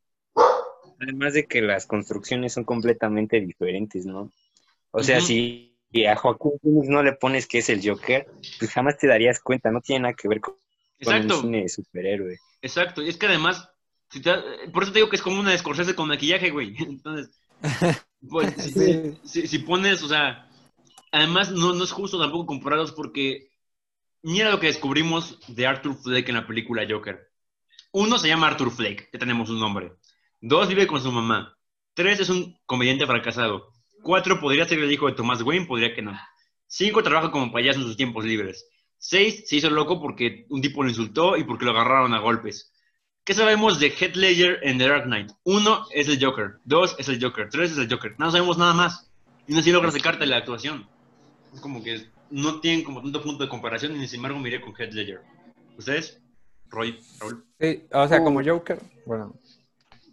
Además 0.99 1.33
de 1.33 1.45
que 1.45 1.61
las 1.61 1.85
construcciones 1.85 2.53
son 2.53 2.63
completamente 2.63 3.39
diferentes, 3.39 4.05
¿no? 4.05 4.31
O 4.91 5.03
sea, 5.03 5.21
si 5.21 5.71
si 5.91 6.05
a 6.05 6.15
Joaquín 6.15 6.51
Phoenix 6.61 6.89
no 6.89 7.03
le 7.03 7.13
pones 7.13 7.47
que 7.47 7.59
es 7.59 7.69
el 7.69 7.81
Joker, 7.87 8.27
pues 8.59 8.71
jamás 8.71 8.97
te 8.97 9.07
darías 9.07 9.39
cuenta, 9.39 9.71
no 9.71 9.79
tiene 9.81 10.01
nada 10.03 10.13
que 10.13 10.27
ver 10.27 10.41
con, 10.41 10.55
con 11.03 11.15
el 11.15 11.31
cine 11.31 11.61
de 11.61 11.69
superhéroe. 11.69 12.37
Exacto, 12.61 13.01
y 13.01 13.09
es 13.09 13.17
que 13.17 13.27
además, 13.27 13.69
si 14.09 14.21
te- 14.21 14.33
por 14.73 14.83
eso 14.83 14.91
te 14.91 14.99
digo 14.99 15.09
que 15.09 15.15
es 15.15 15.21
como 15.21 15.39
una 15.39 15.57
Scorsese 15.57 15.95
con 15.95 16.07
maquillaje, 16.09 16.49
güey. 16.49 16.75
Entonces, 16.79 17.29
pues, 18.29 18.53
si, 18.63 19.17
si- 19.23 19.47
si 19.47 19.59
pones, 19.59 20.03
o 20.03 20.07
sea, 20.07 20.49
además 21.11 21.51
no, 21.51 21.73
no 21.73 21.83
es 21.83 21.91
justo 21.91 22.19
tampoco 22.19 22.45
compararlos 22.47 22.91
porque 22.93 23.49
mira 24.23 24.51
lo 24.51 24.59
que 24.59 24.67
descubrimos 24.67 25.39
de 25.47 25.67
Arthur 25.67 25.95
Fleck 25.95 26.29
en 26.29 26.35
la 26.35 26.47
película 26.47 26.85
Joker. 26.89 27.31
Uno 27.93 28.19
se 28.19 28.27
llama 28.29 28.47
Arthur 28.47 28.71
Fleck, 28.71 29.09
ya 29.13 29.19
tenemos 29.19 29.49
un 29.49 29.59
nombre. 29.59 29.93
Dos, 30.47 30.67
vive 30.67 30.85
con 30.85 31.01
su 31.01 31.11
mamá. 31.11 31.57
Tres, 31.95 32.19
es 32.19 32.29
un 32.29 32.55
comediante 32.67 33.07
fracasado. 33.07 33.73
Cuatro, 34.03 34.39
podría 34.39 34.67
ser 34.67 34.77
el 34.77 34.91
hijo 34.91 35.07
de 35.07 35.13
Thomas 35.13 35.41
Wayne, 35.41 35.65
podría 35.65 35.95
que 35.95 36.03
no. 36.03 36.15
Cinco, 36.67 37.01
trabaja 37.01 37.31
como 37.31 37.51
payaso 37.51 37.79
en 37.79 37.87
sus 37.87 37.97
tiempos 37.97 38.25
libres. 38.25 38.63
Seis, 38.99 39.43
se 39.47 39.55
hizo 39.55 39.71
loco 39.71 39.99
porque 39.99 40.45
un 40.49 40.61
tipo 40.61 40.83
lo 40.83 40.89
insultó 40.89 41.35
y 41.35 41.43
porque 41.45 41.65
lo 41.65 41.71
agarraron 41.71 42.13
a 42.13 42.19
golpes. 42.19 42.71
¿Qué 43.23 43.33
sabemos 43.33 43.79
de 43.79 43.87
Heath 43.87 44.15
Ledger 44.15 44.59
en 44.61 44.77
The 44.77 44.87
Dark 44.87 45.05
Knight? 45.05 45.31
Uno 45.45 45.87
es 45.91 46.09
el 46.09 46.23
Joker, 46.23 46.59
dos 46.63 46.95
es 46.99 47.09
el 47.09 47.19
Joker, 47.19 47.49
tres 47.49 47.71
es 47.71 47.79
el 47.79 47.89
Joker. 47.91 48.13
No 48.19 48.29
sabemos 48.29 48.59
nada 48.59 48.75
más. 48.75 49.09
Y 49.47 49.53
no 49.53 49.61
así 49.61 49.71
logra 49.71 49.89
sacarte 49.89 50.27
la 50.27 50.37
actuación. 50.37 50.87
Es 51.55 51.59
como 51.59 51.83
que 51.83 52.05
no 52.29 52.59
tienen 52.59 52.83
como 52.83 53.01
tanto 53.01 53.23
punto 53.23 53.43
de 53.45 53.49
comparación 53.49 53.99
y 53.99 54.07
sin 54.07 54.17
embargo 54.17 54.37
miré 54.37 54.61
con 54.61 54.75
Heath 54.79 54.93
Ledger. 54.93 55.21
¿Ustedes? 55.75 56.21
Roy, 56.69 56.99
Raúl. 57.19 57.43
Sí, 57.59 57.83
o 57.91 58.07
sea, 58.07 58.21
Uh. 58.21 58.23
como 58.23 58.43
Joker, 58.43 58.79
bueno, 59.07 59.33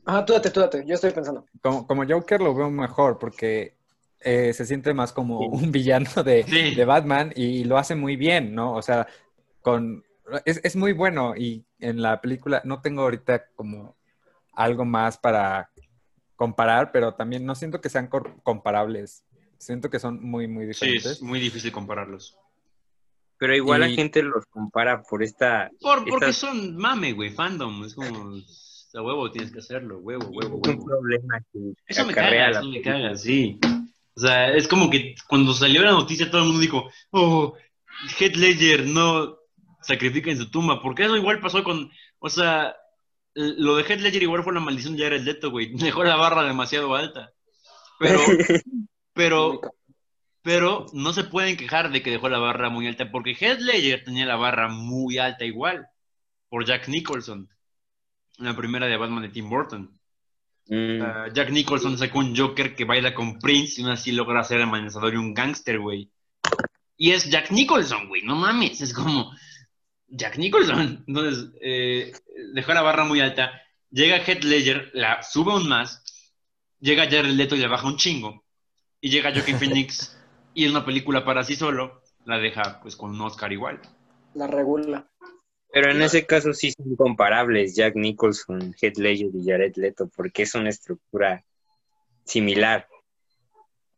Ajá, 0.04 0.24
tú 0.24 0.32
date, 0.32 0.50
tú 0.50 0.60
date, 0.60 0.84
yo 0.86 0.94
estoy 0.94 1.10
pensando. 1.12 1.46
como, 1.62 1.86
como 1.86 2.04
Joker 2.06 2.40
lo 2.40 2.54
veo 2.54 2.70
mejor 2.70 3.18
porque 3.18 3.76
eh, 4.20 4.52
se 4.52 4.66
siente 4.66 4.94
más 4.94 5.12
como 5.12 5.40
un 5.40 5.70
villano 5.72 6.10
de, 6.24 6.42
Sí. 6.44 6.74
de 6.74 6.84
Batman 6.84 7.32
y 7.36 7.64
lo 7.64 7.78
hace 7.78 7.94
muy 7.94 8.16
bien, 8.16 8.54
¿no? 8.54 8.74
O 8.74 8.82
sea, 8.82 9.06
con 9.60 10.04
es, 10.44 10.60
es 10.64 10.76
muy 10.76 10.92
bueno 10.92 11.34
y 11.36 11.64
en 11.78 12.00
la 12.02 12.20
película 12.20 12.62
no 12.64 12.80
tengo 12.80 13.02
ahorita 13.02 13.46
como 13.54 13.96
algo 14.54 14.84
más 14.84 15.18
para 15.18 15.70
comparar, 16.36 16.90
pero 16.92 17.14
también 17.14 17.44
no 17.46 17.54
siento 17.54 17.80
que 17.80 17.88
sean 17.88 18.08
comparables. 18.42 19.24
Siento 19.58 19.90
que 19.90 20.00
son 20.00 20.20
muy, 20.24 20.48
muy 20.48 20.64
Sí, 20.64 20.68
diferentes. 20.86 21.06
es 21.06 21.22
muy 21.22 21.38
difícil 21.38 21.70
compararlos. 21.70 22.36
Pero 23.38 23.54
igual 23.56 23.80
la 23.80 23.88
gente 23.88 24.22
los 24.22 24.46
compara 24.46 25.02
por 25.02 25.22
esta... 25.22 25.70
Por, 25.80 26.04
porque 26.08 26.32
son 26.32 26.76
mame, 26.76 27.12
güey, 27.12 27.30
fandom. 27.30 27.84
Es 27.84 27.94
como, 27.94 28.36
a 28.94 29.02
huevo 29.02 29.30
tienes 29.30 29.50
que 29.52 29.60
hacerlo, 29.60 29.98
huevo, 29.98 30.26
huevo, 30.28 30.60
Es 30.64 30.70
un 30.70 30.78
huevo. 30.78 30.84
problema 30.84 31.40
que 31.52 31.58
Eso 31.86 32.06
me 32.06 32.14
caga, 32.14 32.50
eso 32.50 32.64
me 32.64 32.82
caga, 32.82 33.16
sí. 33.16 33.58
O 34.14 34.20
sea, 34.20 34.52
es 34.54 34.68
como 34.68 34.90
que 34.90 35.14
cuando 35.26 35.54
salió 35.54 35.82
la 35.82 35.92
noticia 35.92 36.30
todo 36.30 36.42
el 36.42 36.48
mundo 36.48 36.60
dijo, 36.60 36.90
oh, 37.10 37.54
Heath 38.18 38.36
Ledger 38.36 38.86
no 38.86 39.38
sacrifica 39.80 40.30
en 40.30 40.38
su 40.38 40.50
tumba, 40.50 40.80
porque 40.82 41.04
eso 41.04 41.16
igual 41.16 41.40
pasó 41.40 41.64
con, 41.64 41.90
o 42.18 42.28
sea, 42.28 42.76
lo 43.34 43.76
de 43.76 43.84
Heath 43.84 44.00
Ledger 44.00 44.22
igual 44.22 44.44
fue 44.44 44.52
la 44.52 44.60
maldición 44.60 44.96
de 44.96 45.04
Jared 45.04 45.22
Leto, 45.22 45.50
güey, 45.50 45.72
dejó 45.76 46.04
la 46.04 46.16
barra 46.16 46.44
demasiado 46.44 46.94
alta. 46.94 47.32
Pero, 47.98 48.18
pero, 49.14 49.60
pero 50.42 50.86
no 50.92 51.12
se 51.12 51.24
pueden 51.24 51.56
quejar 51.56 51.90
de 51.90 52.02
que 52.02 52.10
dejó 52.10 52.28
la 52.28 52.38
barra 52.38 52.68
muy 52.68 52.86
alta, 52.86 53.10
porque 53.10 53.36
Heath 53.38 53.60
Ledger 53.60 54.04
tenía 54.04 54.26
la 54.26 54.36
barra 54.36 54.68
muy 54.68 55.18
alta 55.18 55.44
igual, 55.44 55.86
por 56.48 56.66
Jack 56.66 56.88
Nicholson. 56.88 57.48
La 58.38 58.56
primera 58.56 58.86
de 58.86 58.96
Batman 58.96 59.22
de 59.22 59.28
Tim 59.30 59.48
Burton. 59.48 59.98
Mm, 60.68 61.02
Ah, 61.02 61.26
Jack 61.32 61.50
Nicholson 61.50 61.98
sacó 61.98 62.20
un 62.20 62.36
Joker 62.36 62.74
que 62.74 62.84
baila 62.84 63.14
con 63.14 63.38
Prince 63.38 63.80
y 63.80 63.84
aún 63.84 63.92
así 63.92 64.12
logra 64.12 64.44
ser 64.44 64.62
amenazador 64.62 65.14
y 65.14 65.16
un 65.16 65.34
gángster, 65.34 65.78
güey. 65.78 66.10
Y 66.96 67.10
es 67.10 67.28
Jack 67.28 67.50
Nicholson, 67.50 68.08
güey, 68.08 68.22
no 68.22 68.36
mames, 68.36 68.80
es 68.80 68.94
como 68.94 69.32
Jack 70.08 70.38
Nicholson. 70.38 71.04
Entonces, 71.06 71.50
eh, 71.60 72.12
dejó 72.54 72.72
la 72.74 72.82
barra 72.82 73.04
muy 73.04 73.20
alta. 73.20 73.52
Llega 73.90 74.18
Heath 74.24 74.44
Ledger, 74.44 74.90
la 74.94 75.22
sube 75.22 75.52
aún 75.52 75.68
más. 75.68 76.02
Llega 76.80 77.04
Jared 77.04 77.32
Leto 77.32 77.54
y 77.56 77.58
le 77.58 77.68
baja 77.68 77.86
un 77.86 77.96
chingo. 77.96 78.44
Y 79.00 79.10
llega 79.10 79.32
Joaquin 79.32 79.58
Phoenix 79.58 80.16
y 80.54 80.64
en 80.64 80.70
una 80.70 80.84
película 80.84 81.24
para 81.24 81.44
sí 81.44 81.56
solo 81.56 82.02
la 82.24 82.38
deja 82.38 82.80
pues 82.80 82.94
con 82.96 83.10
un 83.10 83.20
Oscar 83.20 83.52
igual. 83.52 83.80
La 84.34 84.46
regula. 84.46 85.08
Pero 85.72 85.90
en 85.90 86.02
ese 86.02 86.26
caso 86.26 86.52
sí 86.52 86.70
son 86.72 86.94
comparables 86.96 87.74
Jack 87.74 87.96
Nicholson, 87.96 88.74
Heath 88.80 88.98
Ledger 88.98 89.30
y 89.34 89.44
Jared 89.48 89.74
Leto, 89.76 90.08
porque 90.14 90.42
es 90.42 90.54
una 90.54 90.68
estructura 90.68 91.44
similar. 92.24 92.86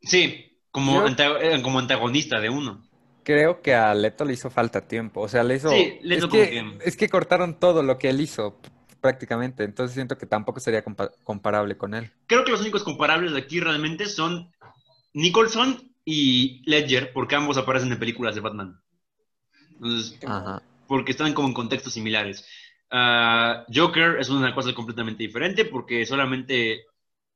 Sí, 0.01 0.57
como, 0.71 1.05
eh, 1.05 1.61
como 1.61 1.79
antagonista 1.79 2.39
de 2.39 2.49
uno. 2.49 2.87
Creo 3.23 3.61
que 3.61 3.73
a 3.73 3.93
Leto 3.93 4.23
le 4.23 4.33
hizo 4.33 4.49
falta 4.49 4.87
tiempo. 4.87 5.21
O 5.21 5.27
sea, 5.27 5.43
le 5.43 5.55
hizo. 5.55 5.69
Sí, 5.69 5.97
Leto 6.03 6.27
es 6.27 6.31
que, 6.31 6.77
es 6.81 6.95
que 6.97 7.09
cortaron 7.09 7.59
todo 7.59 7.81
lo 7.83 7.97
que 7.97 8.09
él 8.09 8.21
hizo, 8.21 8.57
prácticamente. 9.01 9.63
Entonces 9.63 9.95
siento 9.95 10.17
que 10.17 10.27
tampoco 10.27 10.59
sería 10.59 10.83
compa- 10.85 11.11
comparable 11.23 11.75
con 11.75 11.93
él. 11.93 12.11
Creo 12.27 12.45
que 12.45 12.51
los 12.51 12.61
únicos 12.61 12.83
comparables 12.83 13.33
de 13.33 13.39
aquí 13.39 13.59
realmente 13.59 14.05
son 14.05 14.51
Nicholson 15.13 15.91
y 16.05 16.61
Ledger, 16.69 17.11
porque 17.13 17.35
ambos 17.35 17.57
aparecen 17.57 17.91
en 17.91 17.99
películas 17.99 18.35
de 18.35 18.41
Batman. 18.41 18.79
Entonces, 19.71 20.19
Ajá. 20.25 20.61
Porque 20.87 21.11
están 21.11 21.33
como 21.33 21.47
en 21.47 21.53
contextos 21.53 21.93
similares. 21.93 22.45
Ah, 22.91 23.65
Joker 23.73 24.17
es 24.19 24.29
una 24.29 24.53
cosa 24.53 24.73
completamente 24.73 25.23
diferente 25.23 25.65
porque 25.65 26.05
solamente 26.05 26.85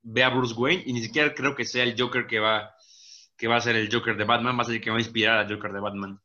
ve 0.04 0.24
a 0.24 0.30
Bruce 0.30 0.54
Wayne 0.56 0.84
y 0.86 0.94
ni 0.94 1.02
siquiera 1.02 1.34
creo 1.34 1.56
que 1.56 1.66
sea 1.66 1.84
el 1.84 1.96
Joker 2.00 2.28
que 2.28 2.40
va, 2.40 2.74
que 3.38 3.48
va 3.48 3.58
a 3.58 3.62
ser 3.62 3.76
el 3.76 3.90
Joker 3.92 4.18
de 4.18 4.24
Batman, 4.26 4.58
va 4.58 4.62
a 4.64 4.66
ser 4.66 4.76
el 4.76 4.82
que 4.82 4.92
va 4.92 4.98
a 4.98 5.02
inspirar 5.02 5.38
al 5.40 5.54
Joker 5.54 5.74
de 5.74 5.80
Batman. 5.80 6.20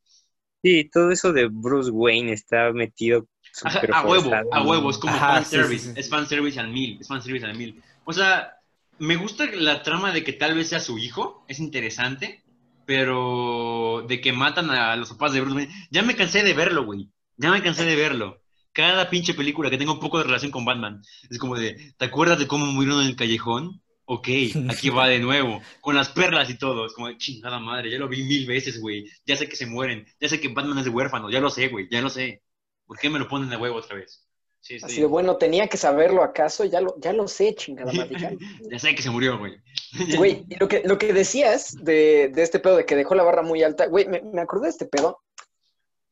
Sí, 0.62 0.88
todo 0.90 1.10
eso 1.10 1.32
de 1.32 1.48
Bruce 1.50 1.90
Wayne 1.90 2.32
está 2.32 2.72
metido 2.72 3.28
Ajá, 3.62 3.80
a 3.92 4.06
huevo, 4.06 4.32
a 4.52 4.62
huevo, 4.62 4.90
es 4.90 4.98
como 4.98 5.14
Ajá, 5.14 5.34
fan 5.34 5.44
sí, 5.44 5.50
service, 5.50 5.84
sí, 5.86 5.92
sí. 5.94 6.00
es 6.00 6.08
fan 6.08 6.26
service 6.26 6.58
al 6.58 6.70
mil, 6.70 6.98
es 7.00 7.06
fan 7.08 7.22
service 7.22 7.44
al 7.46 7.56
mil. 7.56 7.82
O 8.04 8.12
sea, 8.12 8.56
me 8.98 9.16
gusta 9.16 9.46
la 9.52 9.82
trama 9.82 10.12
de 10.12 10.24
que 10.24 10.32
tal 10.32 10.54
vez 10.54 10.68
sea 10.68 10.80
su 10.80 10.98
hijo, 10.98 11.44
es 11.48 11.60
interesante, 11.60 12.43
pero 12.86 14.04
de 14.08 14.20
que 14.20 14.32
matan 14.32 14.70
a 14.70 14.96
los 14.96 15.10
papás 15.10 15.32
de 15.32 15.40
Bruce 15.40 15.68
ya 15.90 16.02
me 16.02 16.16
cansé 16.16 16.42
de 16.42 16.54
verlo, 16.54 16.84
güey, 16.84 17.10
ya 17.36 17.50
me 17.50 17.62
cansé 17.62 17.84
de 17.84 17.96
verlo. 17.96 18.40
Cada 18.72 19.08
pinche 19.08 19.34
película 19.34 19.70
que 19.70 19.78
tenga 19.78 19.92
un 19.92 20.00
poco 20.00 20.18
de 20.18 20.24
relación 20.24 20.50
con 20.50 20.64
Batman, 20.64 21.00
es 21.30 21.38
como 21.38 21.56
de, 21.56 21.94
¿te 21.96 22.04
acuerdas 22.06 22.38
de 22.38 22.48
cómo 22.48 22.66
murieron 22.66 23.02
en 23.02 23.08
el 23.08 23.16
callejón? 23.16 23.80
Ok, 24.06 24.28
aquí 24.68 24.90
va 24.90 25.08
de 25.08 25.18
nuevo, 25.18 25.62
con 25.80 25.94
las 25.94 26.10
perlas 26.10 26.50
y 26.50 26.58
todo. 26.58 26.84
Es 26.86 26.92
como, 26.92 27.08
de, 27.08 27.16
chingada 27.16 27.58
madre, 27.58 27.90
ya 27.90 27.98
lo 27.98 28.08
vi 28.08 28.22
mil 28.22 28.46
veces, 28.46 28.80
güey. 28.80 29.04
Ya 29.24 29.36
sé 29.36 29.48
que 29.48 29.56
se 29.56 29.66
mueren, 29.66 30.06
ya 30.20 30.28
sé 30.28 30.40
que 30.40 30.48
Batman 30.48 30.78
es 30.78 30.84
de 30.84 30.90
huérfano, 30.90 31.30
ya 31.30 31.40
lo 31.40 31.50
sé, 31.50 31.68
güey, 31.68 31.88
ya 31.90 32.02
lo 32.02 32.10
sé. 32.10 32.42
¿Por 32.86 32.98
qué 32.98 33.08
me 33.08 33.18
lo 33.18 33.28
ponen 33.28 33.48
de 33.48 33.56
huevo 33.56 33.76
otra 33.76 33.96
vez? 33.96 34.26
Sí, 34.64 34.78
sí. 34.78 34.84
Así 34.86 35.00
de 35.02 35.06
bueno, 35.06 35.36
tenía 35.36 35.68
que 35.68 35.76
saberlo 35.76 36.22
acaso, 36.22 36.64
ya 36.64 36.80
lo, 36.80 36.98
ya 36.98 37.12
lo 37.12 37.28
sé, 37.28 37.54
chingada 37.54 37.92
ya. 38.70 38.78
sé 38.78 38.94
que 38.94 39.02
se 39.02 39.10
murió, 39.10 39.38
güey. 39.38 39.60
Güey, 40.16 40.46
lo 40.58 40.68
que, 40.68 40.82
lo 40.86 40.96
que 40.96 41.12
decías 41.12 41.76
de, 41.84 42.30
de 42.34 42.42
este 42.42 42.58
pedo 42.60 42.78
de 42.78 42.86
que 42.86 42.96
dejó 42.96 43.14
la 43.14 43.24
barra 43.24 43.42
muy 43.42 43.62
alta, 43.62 43.86
güey, 43.86 44.08
me, 44.08 44.22
me 44.22 44.40
acordé 44.40 44.64
de 44.64 44.70
este 44.70 44.86
pedo. 44.86 45.20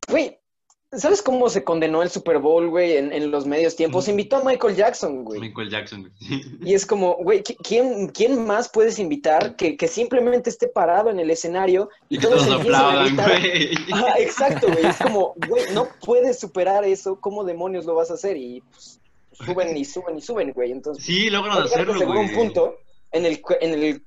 Güey, 0.07 0.39
¿sabes 0.93 1.23
cómo 1.23 1.49
se 1.49 1.65
condenó 1.65 2.03
el 2.03 2.11
Super 2.11 2.39
Bowl, 2.39 2.69
güey, 2.69 2.97
en, 2.97 3.13
en 3.13 3.31
los 3.31 3.47
medios 3.47 3.75
tiempos? 3.77 4.09
Invitó 4.09 4.37
a 4.37 4.45
Michael 4.45 4.77
Jackson, 4.77 5.25
güey. 5.25 5.41
Michael 5.41 5.71
Jackson, 5.71 6.01
güey. 6.03 6.43
Y 6.65 6.75
es 6.75 6.85
como, 6.87 7.17
güey, 7.17 7.43
¿qui- 7.43 7.57
¿quién, 7.63 8.09
¿quién 8.09 8.47
más 8.47 8.69
puedes 8.69 8.99
invitar 8.99 9.57
que, 9.57 9.77
que 9.77 9.89
simplemente 9.89 10.51
esté 10.51 10.69
parado 10.69 11.11
en 11.11 11.19
el 11.19 11.31
escenario 11.31 11.89
Y 12.09 12.19
todos 12.19 12.47
todos 12.47 12.61
aplaudan, 12.61 13.17
güey. 13.17 13.71
Ajá, 13.93 14.19
exacto, 14.19 14.67
güey. 14.71 14.87
Es 14.87 14.97
como, 14.99 15.35
güey, 15.49 15.65
no 15.73 15.89
puedes 16.05 16.39
superar 16.39 16.85
eso. 16.85 17.19
¿Cómo 17.21 17.45
demonios 17.45 17.85
lo 17.87 17.95
vas 17.95 18.11
a 18.11 18.15
hacer? 18.15 18.37
Y 18.37 18.61
pues, 18.71 19.01
suben 19.33 19.77
y 19.77 19.85
suben 19.85 20.19
y 20.19 20.21
suben, 20.21 20.53
güey. 20.53 20.73
Entonces, 20.73 21.05
Sí, 21.05 21.31
logran 21.31 21.59
hacerlo, 21.63 21.95
güey. 22.07 22.19
un 22.19 22.35
punto 22.35 22.77
en 23.13 23.25
el, 23.27 23.43
en, 23.61 23.73
el, 23.75 24.03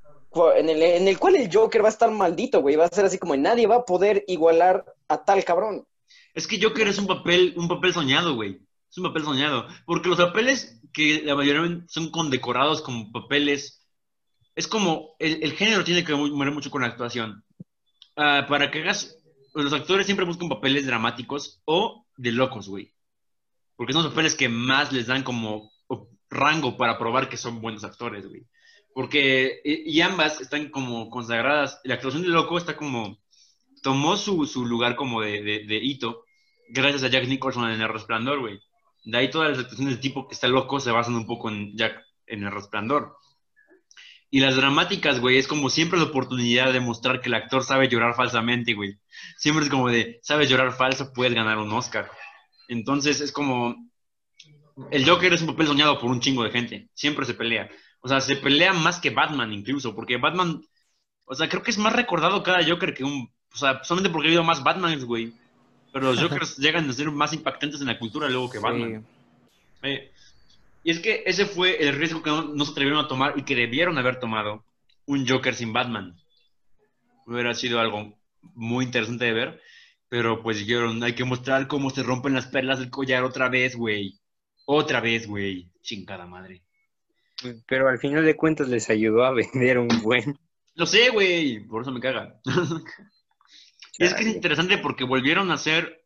en, 0.55 0.69
el, 0.69 0.81
en 0.81 1.07
el 1.07 1.17
cual 1.19 1.35
el 1.35 1.49
Joker 1.51 1.83
va 1.83 1.87
a 1.87 1.91
estar 1.91 2.11
maldito, 2.11 2.61
güey. 2.61 2.75
Va 2.75 2.85
a 2.85 2.89
ser 2.89 3.05
así 3.05 3.17
como 3.17 3.35
nadie 3.35 3.65
va 3.67 3.77
a 3.77 3.85
poder 3.85 4.23
igualar 4.27 4.85
a 5.07 5.23
tal 5.25 5.43
cabrón. 5.43 5.85
Es 6.35 6.47
que 6.47 6.61
Joker 6.61 6.89
es 6.89 6.99
un 6.99 7.07
papel, 7.07 7.53
un 7.55 7.69
papel 7.69 7.93
soñado, 7.93 8.35
güey. 8.35 8.59
Es 8.91 8.97
un 8.97 9.05
papel 9.05 9.23
soñado. 9.23 9.67
Porque 9.85 10.09
los 10.09 10.17
papeles 10.17 10.81
que 10.93 11.21
la 11.23 11.33
mayoría 11.33 11.85
son 11.87 12.11
condecorados 12.11 12.81
como 12.81 13.11
papeles, 13.11 13.87
es 14.53 14.67
como, 14.67 15.15
el, 15.19 15.53
género 15.53 15.85
tiene 15.85 16.03
que 16.03 16.13
ver 16.13 16.51
mucho 16.51 16.69
con 16.69 16.81
la 16.81 16.89
actuación. 16.89 17.43
Ah, 18.17 18.45
para 18.49 18.69
que 18.69 18.81
hagas, 18.81 19.17
los 19.53 19.71
actores 19.71 20.05
siempre 20.05 20.25
buscan 20.25 20.49
papeles 20.49 20.85
dramáticos 20.85 21.61
o 21.65 22.05
de 22.17 22.33
locos, 22.33 22.67
güey. 22.67 22.93
Porque 23.77 23.93
son 23.93 24.03
los 24.03 24.11
papeles 24.11 24.35
que 24.35 24.49
más 24.49 24.91
les 24.91 25.07
dan 25.07 25.23
como 25.23 25.71
rango 26.29 26.75
para 26.75 26.97
probar 26.97 27.29
que 27.29 27.37
son 27.37 27.61
buenos 27.61 27.85
actores, 27.85 28.27
güey. 28.27 28.45
Porque, 28.93 29.61
y, 29.63 30.01
ambas 30.01 30.41
están 30.41 30.69
como 30.69 31.09
consagradas. 31.09 31.79
La 31.85 31.95
actuación 31.95 32.23
de 32.23 32.29
loco 32.29 32.57
está 32.57 32.75
como, 32.75 33.19
tomó 33.81 34.17
su, 34.17 34.45
su 34.45 34.65
lugar 34.65 34.97
como 34.97 35.21
de 35.21 35.79
hito 35.81 36.24
gracias 36.69 37.03
a 37.03 37.07
Jack 37.07 37.27
Nicholson 37.27 37.69
en 37.69 37.81
El 37.81 37.89
Resplandor, 37.89 38.39
güey. 38.39 38.59
De 39.03 39.17
ahí 39.17 39.29
todas 39.29 39.49
las 39.51 39.59
actuaciones 39.59 39.95
del 39.95 40.01
tipo 40.01 40.27
que 40.27 40.33
está 40.33 40.47
loco 40.47 40.79
se 40.79 40.91
basan 40.91 41.15
un 41.15 41.27
poco 41.27 41.49
en 41.49 41.77
Jack 41.77 42.03
en 42.27 42.43
El 42.43 42.51
Resplandor. 42.51 43.17
Y 44.31 44.39
las 44.39 44.55
dramáticas, 44.55 45.19
güey, 45.19 45.37
es 45.37 45.47
como 45.47 45.69
siempre 45.69 45.99
la 45.99 46.05
oportunidad 46.05 46.73
de 46.73 46.79
mostrar 46.79 47.21
que 47.21 47.29
el 47.29 47.35
actor 47.35 47.63
sabe 47.63 47.87
llorar 47.87 48.15
falsamente, 48.15 48.73
güey. 48.73 48.99
Siempre 49.37 49.63
es 49.63 49.69
como 49.69 49.89
de, 49.89 50.19
sabes 50.23 50.49
llorar 50.49 50.73
falso, 50.73 51.13
puedes 51.13 51.33
ganar 51.33 51.57
un 51.57 51.71
Oscar. 51.71 52.11
Entonces 52.67 53.21
es 53.21 53.31
como, 53.31 53.75
el 54.91 55.07
Joker 55.07 55.33
es 55.33 55.41
un 55.41 55.47
papel 55.47 55.67
soñado 55.67 55.99
por 55.99 56.09
un 56.09 56.19
chingo 56.19 56.43
de 56.43 56.51
gente. 56.51 56.89
Siempre 56.93 57.25
se 57.25 57.33
pelea. 57.33 57.69
O 58.01 58.07
sea, 58.07 58.19
se 58.19 58.35
pelea 58.35 58.73
más 58.73 58.99
que 58.99 59.09
Batman 59.09 59.53
incluso, 59.53 59.95
porque 59.95 60.17
Batman, 60.17 60.61
o 61.25 61.35
sea, 61.35 61.47
creo 61.47 61.63
que 61.63 61.71
es 61.71 61.77
más 61.77 61.93
recordado 61.93 62.43
cada 62.43 62.63
Joker 62.67 62.93
que 62.93 63.03
un, 63.03 63.33
o 63.53 63.57
sea, 63.57 63.83
solamente 63.83 64.11
porque 64.11 64.27
ha 64.27 64.29
habido 64.29 64.43
más 64.43 64.63
Batmans, 64.63 65.05
güey. 65.05 65.33
Pero 65.95 66.07
los 66.07 66.21
Jokers 66.21 66.57
llegan 66.57 66.89
a 66.89 66.93
ser 66.93 67.09
más 67.09 67.31
impactantes 67.31 67.79
en 67.79 67.87
la 67.87 67.97
cultura 67.97 68.27
luego 68.27 68.49
que 68.49 68.59
Batman. 68.59 69.07
Eh, 69.81 70.11
y 70.83 70.91
es 70.91 70.99
que 70.99 71.23
ese 71.25 71.45
fue 71.45 71.87
el 71.87 71.95
riesgo 71.95 72.21
que 72.21 72.29
no, 72.29 72.43
no 72.43 72.65
se 72.65 72.71
atrevieron 72.71 73.05
a 73.05 73.07
tomar 73.07 73.35
y 73.37 73.43
que 73.43 73.55
debieron 73.55 73.97
haber 73.97 74.19
tomado 74.19 74.65
un 75.05 75.25
Joker 75.25 75.55
sin 75.55 75.71
Batman. 75.71 76.19
Hubiera 77.25 77.53
sido 77.53 77.79
algo 77.79 78.13
muy 78.55 78.83
interesante 78.83 79.23
de 79.23 79.31
ver, 79.31 79.61
pero 80.09 80.43
pues 80.43 80.59
dijeron, 80.59 81.01
hay 81.01 81.15
que 81.15 81.23
mostrar 81.23 81.65
cómo 81.67 81.89
se 81.89 82.03
rompen 82.03 82.33
las 82.33 82.47
perlas 82.47 82.79
del 82.79 82.89
collar 82.89 83.23
otra 83.23 83.47
vez, 83.47 83.77
güey. 83.77 84.19
Otra 84.65 84.99
vez, 84.99 85.29
güey. 85.29 85.71
Chingada 85.81 86.25
madre. 86.25 86.61
Pero 87.67 87.87
al 87.87 87.99
final 87.99 88.25
de 88.25 88.35
cuentas 88.35 88.67
les 88.67 88.89
ayudó 88.89 89.23
a 89.23 89.31
vender 89.33 89.77
un 89.77 89.87
buen. 90.03 90.37
Lo 90.73 90.85
sé, 90.87 91.09
güey. 91.11 91.61
Por 91.61 91.83
eso 91.83 91.91
me 91.93 92.01
caga. 92.01 92.41
es 93.99 94.13
que 94.13 94.23
es 94.23 94.35
interesante 94.35 94.77
porque 94.77 95.03
volvieron 95.03 95.51
a 95.51 95.55
hacer... 95.55 96.05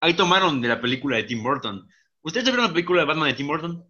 Ahí 0.00 0.14
tomaron 0.14 0.60
de 0.60 0.68
la 0.68 0.80
película 0.80 1.16
de 1.16 1.24
Tim 1.24 1.42
Burton. 1.42 1.88
¿Ustedes 2.22 2.44
vieron 2.46 2.64
la 2.66 2.72
película 2.72 3.00
de 3.02 3.06
Batman 3.06 3.28
de 3.28 3.34
Tim 3.34 3.46
Burton? 3.46 3.84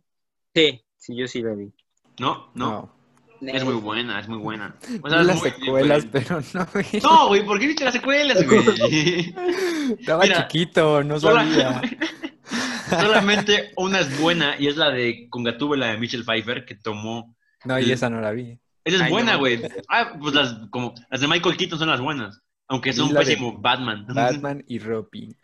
Sí, 0.55 0.83
sí, 0.99 1.17
yo 1.17 1.27
sí 1.27 1.41
la 1.41 1.55
vi. 1.55 1.73
No, 2.21 2.51
no. 2.55 2.95
Es 3.41 3.65
muy 3.65 3.75
buena, 3.75 4.21
es 4.21 4.29
muy 4.29 4.39
buena. 4.39 4.77
O 5.03 5.09
sea, 5.09 5.23
las 5.23 5.41
muy 5.41 5.51
secuelas, 5.51 6.07
pero 6.13 6.41
no 6.53 6.67
vi. 6.75 7.01
No, 7.01 7.29
güey, 7.29 7.45
¿por 7.45 7.59
qué 7.59 7.67
viste 7.67 7.85
las 7.85 7.95
secuelas, 7.95 8.47
güey? 8.47 9.35
Estaba 9.99 10.23
Mira, 10.25 10.47
chiquito, 10.49 11.03
no 11.03 11.19
sola- 11.19 11.45
sabía. 11.45 11.83
Solamente 12.91 13.73
una 13.77 14.01
es 14.01 14.21
buena 14.21 14.57
y 14.59 14.67
es 14.67 14.77
la 14.77 14.91
de 14.91 15.29
con 15.31 15.45
Gatúbela 15.45 15.87
de 15.89 15.99
Michelle 15.99 16.25
Pfeiffer 16.25 16.65
que 16.67 16.75
tomó. 16.75 17.35
No, 17.65 17.79
y 17.79 17.91
esa 17.91 18.11
no 18.11 18.21
la 18.21 18.33
vi. 18.33 18.59
Esa 18.85 18.97
es 18.97 19.03
Ay, 19.03 19.11
buena, 19.13 19.33
no. 19.35 19.39
güey. 19.39 19.63
Ah, 19.89 20.13
pues 20.21 20.35
las, 20.35 20.55
como, 20.71 20.93
las 21.11 21.21
de 21.21 21.29
Michael 21.29 21.57
Keaton 21.57 21.79
son 21.79 21.89
las 21.89 22.01
buenas. 22.01 22.43
Aunque 22.73 22.93
son 22.93 23.13
la 23.15 23.21
de 23.21 23.27
pésimo 23.27 23.59
Batman. 23.59 24.07
Batman 24.09 24.65
y 24.67 24.79
Robin. 24.79 25.37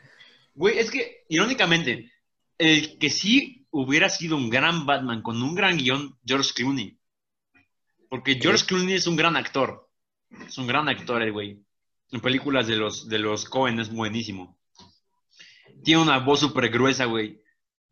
Güey, 0.54 0.78
es 0.78 0.90
que, 0.90 1.24
irónicamente, 1.28 2.10
el 2.56 2.98
que 2.98 3.10
sí 3.10 3.66
hubiera 3.70 4.08
sido 4.08 4.36
un 4.36 4.48
gran 4.50 4.86
Batman 4.86 5.22
con 5.22 5.42
un 5.42 5.54
gran 5.54 5.76
guion, 5.76 6.18
George 6.24 6.50
Clooney. 6.54 6.98
Porque 8.08 8.38
George 8.40 8.64
Clooney 8.66 8.94
es 8.94 9.06
un 9.06 9.16
gran 9.16 9.36
actor. 9.36 9.88
Es 10.46 10.56
un 10.58 10.66
gran 10.66 10.88
actor, 10.88 11.22
el 11.22 11.32
güey. 11.32 11.62
En 12.10 12.20
películas 12.20 12.66
de 12.66 12.76
los, 12.76 13.08
de 13.08 13.18
los 13.18 13.44
Cohen 13.44 13.78
es 13.80 13.90
buenísimo. 13.92 14.58
Tiene 15.84 16.02
una 16.02 16.18
voz 16.18 16.40
súper 16.40 16.70
gruesa, 16.70 17.04
güey. 17.04 17.42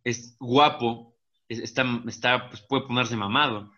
Es 0.02 0.36
guapo. 0.38 1.14
es- 1.48 1.60
está, 1.60 1.84
está, 2.08 2.48
pues 2.48 2.62
puede 2.62 2.86
ponerse 2.86 3.16
mamado. 3.16 3.70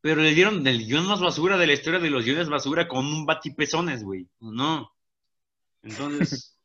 Pero 0.00 0.20
le 0.22 0.32
dieron 0.34 0.64
el 0.66 0.84
guion 0.86 1.06
más 1.06 1.20
basura 1.20 1.56
de 1.58 1.66
la 1.66 1.72
historia 1.72 1.98
de 1.98 2.10
los 2.10 2.24
guiones 2.24 2.48
basura 2.48 2.86
con 2.86 3.04
un 3.04 3.26
batipezones, 3.26 4.04
güey. 4.04 4.28
No. 4.40 4.92
Entonces, 5.82 6.56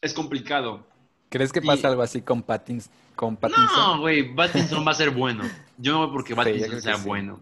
es 0.00 0.14
complicado. 0.14 0.86
¿Crees 1.28 1.52
que 1.52 1.60
Y- 1.62 1.66
pasa 1.66 1.88
algo 1.88 2.02
así 2.02 2.22
con, 2.22 2.42
Pattins, 2.42 2.90
con 3.14 3.36
Pattinson? 3.36 3.66
No, 3.76 4.00
güey, 4.00 4.34
Pattinson 4.34 4.84
va 4.86 4.90
a 4.90 4.94
ser 4.94 5.10
bueno. 5.10 5.44
Yo 5.78 5.92
no 5.92 5.98
voy 6.06 6.12
porque 6.12 6.34
Pattinson 6.36 6.80
sea 6.82 6.96
sí. 6.96 7.06
bueno. 7.06 7.40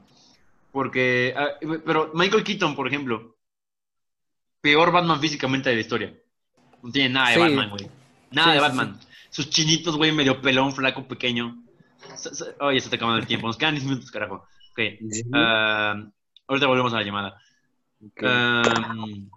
Porque, 0.73 1.35
ah, 1.37 1.49
pero 1.87 2.11
Michael 2.15 2.45
Keaton, 2.45 2.77
por 2.77 2.87
ejemplo, 2.87 3.37
peor 4.61 4.93
Batman 4.93 5.21
físicamente 5.21 5.71
de 5.71 5.77
la 5.77 5.81
historia. 5.81 6.15
No 6.83 6.91
tiene 6.93 7.09
nada 7.15 7.29
de 7.31 7.35
Sí. 7.35 7.41
Batman, 7.41 7.71
güey. 7.71 7.91
Nada 8.31 8.49
Sí, 8.49 8.53
de 8.53 8.59
sí, 8.59 8.63
Batman. 8.63 9.01
Sus 9.31 9.51
chinitos, 9.51 9.97
güey, 9.97 10.13
medio 10.13 10.41
pelón, 10.41 10.73
flaco, 10.73 11.07
pequeño. 11.09 11.63
Oye, 12.61 12.81
se 12.81 12.87
está 12.87 12.97
acabando 12.97 13.21
el 13.21 13.27
tiempo. 13.27 13.47
Nos 13.47 13.57
quedan 13.57 13.75
10 13.75 13.85
minutos, 13.87 14.11
carajo. 14.11 14.47
Ok. 14.73 14.81
Ah, 15.33 15.95
ahorita 16.47 16.67
volvemos 16.67 16.93
a 16.93 16.97
la 16.97 17.03
llamada. 17.03 17.41
ok. 18.05 18.23
Um, 18.23 19.31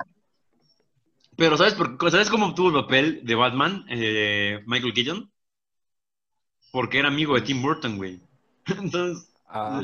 pero 1.41 1.57
¿sabes, 1.57 1.73
por, 1.73 1.97
¿sabes 2.11 2.29
cómo 2.29 2.45
obtuvo 2.45 2.67
el 2.67 2.83
papel 2.83 3.25
de 3.25 3.33
Batman 3.33 3.83
eh, 3.89 4.61
Michael 4.67 4.93
Keaton? 4.93 5.31
Porque 6.71 6.99
era 6.99 7.07
amigo 7.07 7.33
de 7.33 7.41
Tim 7.41 7.63
Burton, 7.63 7.97
güey. 7.97 8.21
Entonces, 8.67 9.31
Ah, 9.53 9.83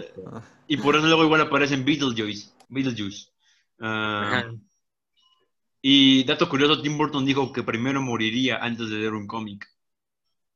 y 0.67 0.78
por 0.78 0.96
eso 0.96 1.06
luego 1.08 1.26
igual 1.26 1.41
aparece 1.41 1.74
en 1.74 1.84
Beetlejuice. 1.84 2.52
Beetlejuice. 2.70 3.30
Ah, 3.80 4.52
y 5.82 6.24
dato 6.24 6.48
curioso, 6.48 6.82
Tim 6.82 6.98
Burton 6.98 7.26
dijo 7.26 7.52
que 7.52 7.63
primero 7.63 8.02
moriría 8.02 8.58
antes 8.58 8.89
de 8.89 8.98
leer 8.98 9.13
un 9.13 9.28
cómic. 9.28 9.67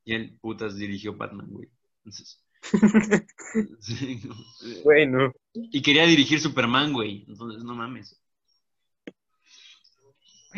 Y 0.05 0.13
él, 0.13 0.37
putas, 0.39 0.77
dirigió 0.77 1.15
Batman, 1.15 1.47
güey. 1.49 1.69
Entonces, 1.97 2.43
sí, 3.79 4.21
no. 4.23 4.35
Bueno, 4.83 5.33
y 5.53 5.81
quería 5.81 6.05
dirigir 6.05 6.39
Superman, 6.39 6.93
güey. 6.93 7.25
Entonces, 7.27 7.63
no 7.63 7.75
mames. 7.75 8.21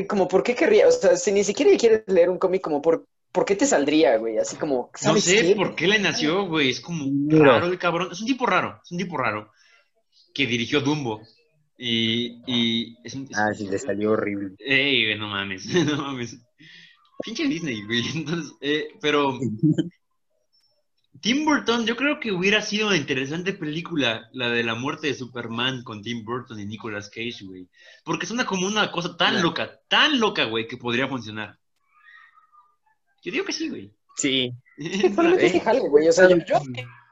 Como, 0.08 0.27
¿por 0.27 0.43
qué 0.43 0.56
querría? 0.56 0.88
O 0.88 0.91
sea, 0.91 1.15
si 1.15 1.32
ni 1.32 1.43
siquiera 1.43 1.71
quieres 1.77 2.03
leer 2.08 2.29
un 2.29 2.38
cómic, 2.39 2.62
como, 2.62 2.82
¿por, 2.82 3.06
¿por 3.32 3.45
qué 3.45 3.56
te 3.56 3.65
saldría, 3.65 4.17
güey? 4.17 4.38
Así 4.38 4.56
como, 4.56 4.89
No 4.91 4.97
¿sabes 4.97 5.23
sé 5.23 5.41
qué? 5.41 5.56
por 5.56 5.75
qué 5.75 5.88
le 5.88 5.99
nació, 5.99 6.47
güey. 6.47 6.69
Es 6.69 6.79
como 6.82 7.06
raro 7.29 7.67
el 7.67 7.77
cabrón. 7.77 8.10
Es 8.12 8.19
un 8.21 8.27
tipo 8.27 8.45
raro. 8.45 8.79
Es 8.84 8.91
un 8.91 8.97
tipo 8.97 9.17
raro. 9.17 9.51
Que 10.34 10.47
dirigió 10.47 10.82
Dumbo. 10.82 11.21
Y. 11.77 12.41
y 12.47 12.97
es 13.03 13.13
un, 13.13 13.23
es- 13.29 13.38
ah, 13.38 13.53
sí, 13.53 13.67
le 13.67 13.77
salió 13.77 14.12
horrible. 14.12 14.56
Ey, 14.60 15.06
güey, 15.06 15.17
no 15.19 15.27
mames. 15.27 15.65
No 15.86 15.97
mames. 15.97 16.38
Pinche 17.23 17.47
Disney, 17.47 17.84
güey. 17.86 18.03
Entonces, 18.15 18.51
eh, 18.62 18.88
pero. 19.01 19.38
Tim 21.23 21.45
Burton, 21.45 21.86
yo 21.86 21.95
creo 21.95 22.19
que 22.19 22.33
hubiera 22.33 22.62
sido 22.62 22.88
una 22.88 22.97
interesante 22.97 23.53
película, 23.53 24.27
la 24.33 24.49
de 24.49 24.62
la 24.62 24.75
muerte 24.75 25.07
de 25.07 25.13
Superman 25.13 25.81
con 25.86 26.01
Tim 26.01 26.25
Burton 26.25 26.59
y 26.59 26.65
Nicolas 26.65 27.09
Cage, 27.09 27.45
güey. 27.45 27.69
Porque 28.03 28.25
suena 28.25 28.45
como 28.45 28.67
una 28.67 28.91
cosa 28.91 29.15
tan 29.15 29.41
loca, 29.41 29.79
tan 29.88 30.19
loca, 30.19 30.43
güey, 30.43 30.67
que 30.67 30.75
podría 30.75 31.07
funcionar. 31.07 31.57
Yo 33.23 33.31
digo 33.31 33.45
que 33.45 33.53
sí, 33.53 33.69
güey. 33.69 33.89
Sí, 34.17 34.51
Probablemente 35.15 35.49
sí 35.51 35.59
jale, 35.62 35.79
güey. 35.88 36.09
O 36.09 36.12
sea, 36.12 36.27
yo, 36.27 36.36
yo 36.45 36.62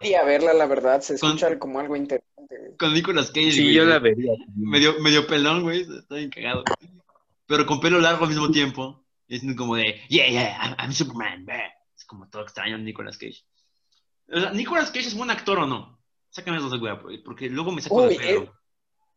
quería 0.01 0.25
verla, 0.25 0.53
la 0.53 0.65
verdad. 0.65 0.99
Se 0.99 1.17
Con- 1.17 1.29
escucha 1.37 1.57
como 1.57 1.79
algo 1.79 1.95
interesante, 1.95 2.57
güey. 2.59 2.75
Con 2.77 2.93
Nicolas 2.93 3.31
Cage, 3.31 3.53
sí, 3.53 3.61
güey. 3.63 3.75
yo 3.75 3.85
la 3.85 3.99
vería. 3.99 4.33
medio, 4.57 4.99
medio 4.99 5.25
pelón, 5.25 5.61
güey. 5.63 5.83
Está 5.83 6.15
bien 6.15 6.29
cagado. 6.29 6.65
Pero 7.47 7.65
con 7.65 7.79
pelo 7.79 7.97
largo 7.99 8.25
al 8.25 8.29
mismo 8.31 8.51
tiempo. 8.51 9.05
Es 9.29 9.41
como 9.55 9.77
de, 9.77 10.01
yeah, 10.09 10.27
yeah, 10.27 10.57
I'm, 10.61 10.75
I'm 10.77 10.91
Superman. 10.91 11.45
bah. 11.45 11.71
Es 11.95 12.03
como 12.03 12.27
todo 12.27 12.41
extraño 12.41 12.77
Nicolas 12.77 13.17
Cage. 13.17 13.45
O 14.33 14.39
sea, 14.39 14.51
¿Nicolas 14.51 14.91
Cage 14.91 15.07
es 15.07 15.15
buen 15.15 15.29
actor 15.31 15.59
o 15.59 15.67
no? 15.67 15.99
Sácame 16.29 16.57
eso 16.57 16.69
de 16.69 16.77
güey, 16.79 17.21
porque 17.23 17.49
luego 17.49 17.71
me 17.71 17.81
saco 17.81 18.01
de 18.03 18.07
Uy, 18.09 18.17
pedo. 18.17 18.43
eh, 18.43 18.51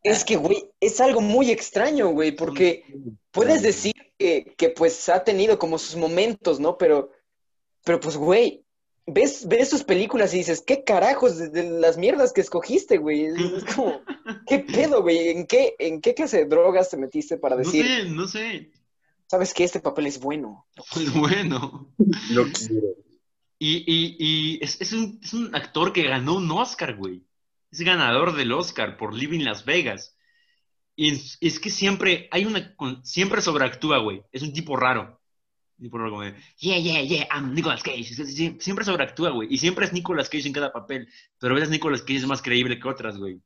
Es 0.03 0.25
que, 0.25 0.37
güey, 0.37 0.65
es 0.81 1.01
algo 1.01 1.21
muy 1.21 1.51
extraño, 1.51 2.09
güey, 2.09 2.33
porque 2.33 2.85
puedes 3.31 3.63
decir 3.63 3.95
que, 4.19 4.55
que, 4.57 4.71
pues 4.71 5.09
ha 5.09 5.23
tenido 5.25 5.59
como 5.59 5.79
sus 5.79 5.97
momentos, 5.97 6.59
¿no? 6.61 6.77
Pero, 6.77 7.11
pero 7.85 8.01
pues, 8.01 8.17
güey, 8.17 8.65
ves, 9.07 9.47
ves 9.47 9.71
sus 9.71 9.85
películas 9.85 10.35
y 10.35 10.39
dices, 10.39 10.63
¿qué 10.67 10.83
carajos 10.85 11.39
de, 11.39 11.49
de 11.51 11.71
las 11.81 11.97
mierdas 11.97 12.33
que 12.33 12.41
escogiste, 12.41 12.99
güey? 12.99 13.27
Es, 13.27 13.35
es 13.39 13.65
como, 13.77 14.01
¿qué 14.47 14.59
pedo, 14.59 15.03
güey? 15.03 15.29
¿En 15.29 15.47
qué, 15.47 15.77
¿En 15.79 16.01
qué 16.01 16.15
clase 16.15 16.39
de 16.39 16.47
drogas 16.47 16.91
te 16.91 16.97
metiste 16.97 17.39
para 17.39 17.55
No 17.57 17.63
decir, 17.63 17.87
sé, 17.87 18.05
no 18.11 18.27
sé. 18.27 18.73
sabes 19.31 19.55
que 19.55 19.63
este 19.65 19.79
papel 19.81 20.07
es 20.09 20.19
bueno? 20.19 20.67
Es 20.97 21.15
bueno. 21.15 21.95
Lo 22.33 22.45
quiero. 22.45 22.89
Y, 23.67 23.83
y, 23.87 24.17
y 24.19 24.59
es, 24.63 24.79
es, 24.79 24.93
un, 24.93 25.55
actor 25.55 25.95
que 25.95 26.03
ganó 26.03 26.35
un 26.35 26.51
Oscar, 26.51 26.97
güey. 26.97 27.23
Es 27.73 27.81
ganador 27.81 28.37
del 28.37 28.53
Oscar 28.53 28.99
por 28.99 29.15
Living 29.15 29.41
Las 29.43 29.65
Vegas. 29.65 30.19
Y 30.95 31.13
es, 31.41 31.61
que 31.61 31.71
siempre 31.71 32.29
hay 32.31 32.45
una. 32.45 32.77
Siempre 33.05 33.41
sobreactúa, 33.41 34.01
güey. 34.01 34.23
Es 34.33 34.43
un 34.43 34.53
tipo 34.53 34.77
raro. 34.77 35.19
Un 35.79 35.85
tipo 35.85 35.97
raro 35.97 36.21
de, 36.21 36.35
yeah, 36.59 36.79
yeah, 36.79 37.01
yeah, 37.01 37.27
I'm 37.31 37.55
Nicolas 37.55 37.83
Cage. 37.83 38.05
Siempre 38.61 38.85
sobreactúa, 38.85 39.31
güey. 39.31 39.49
Y 39.51 39.57
siempre 39.57 39.87
es 39.87 39.95
Nicolas 39.95 40.29
Cage 40.29 40.47
en 40.47 40.53
cada 40.53 40.71
papel. 40.71 41.09
Pero 41.39 41.55
a 41.55 41.55
veces 41.55 41.71
Nicolas 41.71 42.03
Cage 42.03 42.17
es 42.17 42.27
más 42.27 42.43
creíble 42.43 42.79
que 42.79 42.87
otras, 42.87 43.17
güey. 43.17 43.41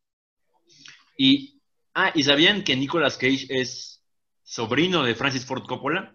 Y. 1.17 1.61
Ah, 1.95 2.11
¿y 2.13 2.25
sabían 2.25 2.65
que 2.65 2.75
Nicolas 2.75 3.19
Cage 3.19 3.47
es 3.51 4.03
sobrino 4.43 5.05
de 5.05 5.15
Francis 5.15 5.47
Ford 5.47 5.63
Coppola? 5.63 6.13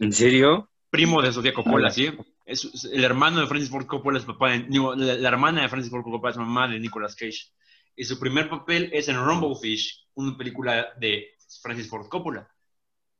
¿En 0.00 0.12
serio? 0.12 0.68
Primo 0.90 1.22
de 1.22 1.32
Sofía 1.32 1.52
Coppola, 1.52 1.90
¿sí? 1.90 2.10
Es, 2.44 2.84
el 2.84 3.04
hermano 3.04 3.40
de 3.40 3.46
Francis 3.46 3.70
Ford 3.70 3.86
Coppola 3.86 4.18
es 4.18 4.24
papá 4.24 4.52
de, 4.52 4.60
digo, 4.68 4.94
la, 4.94 5.14
la 5.14 5.28
hermana 5.28 5.62
de 5.62 5.68
Francis 5.68 5.90
Ford 5.90 6.02
Coppola 6.02 6.30
es 6.30 6.36
mamá 6.36 6.68
de 6.68 6.78
Nicolas 6.78 7.16
Cage. 7.16 7.52
Y 7.96 8.04
su 8.04 8.18
primer 8.18 8.48
papel 8.48 8.90
es 8.92 9.08
en 9.08 9.16
Rumblefish, 9.16 10.06
una 10.14 10.36
película 10.36 10.88
de 10.98 11.34
Francis 11.62 11.88
Ford 11.88 12.08
Coppola. 12.08 12.48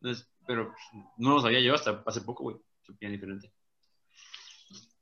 Entonces, 0.00 0.28
pero 0.46 0.72
no 1.16 1.34
lo 1.34 1.40
sabía 1.40 1.60
yo 1.60 1.74
hasta 1.74 2.02
hace 2.06 2.20
poco, 2.20 2.44
güey. 2.44 2.56
Diferente. 3.00 3.52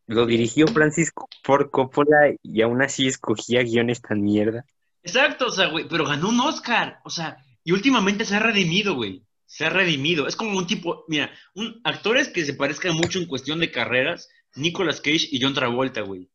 Lo 0.07 0.27
dirigió 0.27 0.67
Francis 0.69 1.13
Ford 1.43 1.71
Coppola 1.71 2.35
y 2.43 2.63
aún 2.63 2.83
así 2.83 3.07
escogía 3.07 3.63
guiones 3.63 4.01
tan 4.01 4.23
mierda. 4.23 4.65
Exacto, 5.03 5.47
o 5.47 5.51
sea, 5.51 5.69
güey, 5.69 5.87
pero 5.89 6.07
ganó 6.07 6.29
un 6.31 6.41
Oscar. 6.41 7.01
O 7.05 7.11
sea, 7.11 7.37
y 7.63 7.73
últimamente 7.73 8.25
se 8.25 8.37
ha 8.37 8.41
redimido, 8.41 8.95
güey. 8.95 9.23
Se 9.55 9.65
ha 9.65 9.71
redimido. 9.71 10.27
Es 10.27 10.35
como 10.35 10.59
un 10.59 10.67
tipo, 10.67 11.05
mira, 11.07 11.31
un, 11.55 11.81
actores 11.85 12.27
que 12.27 12.45
se 12.45 12.55
parezcan 12.55 12.97
mucho 12.97 13.21
en 13.21 13.27
cuestión 13.27 13.61
de 13.61 13.71
carreras, 13.71 14.29
Nicolas 14.57 15.01
Cage 15.01 15.29
y 15.31 15.41
John 15.41 15.55
Travolta, 15.55 16.01
güey. 16.01 16.29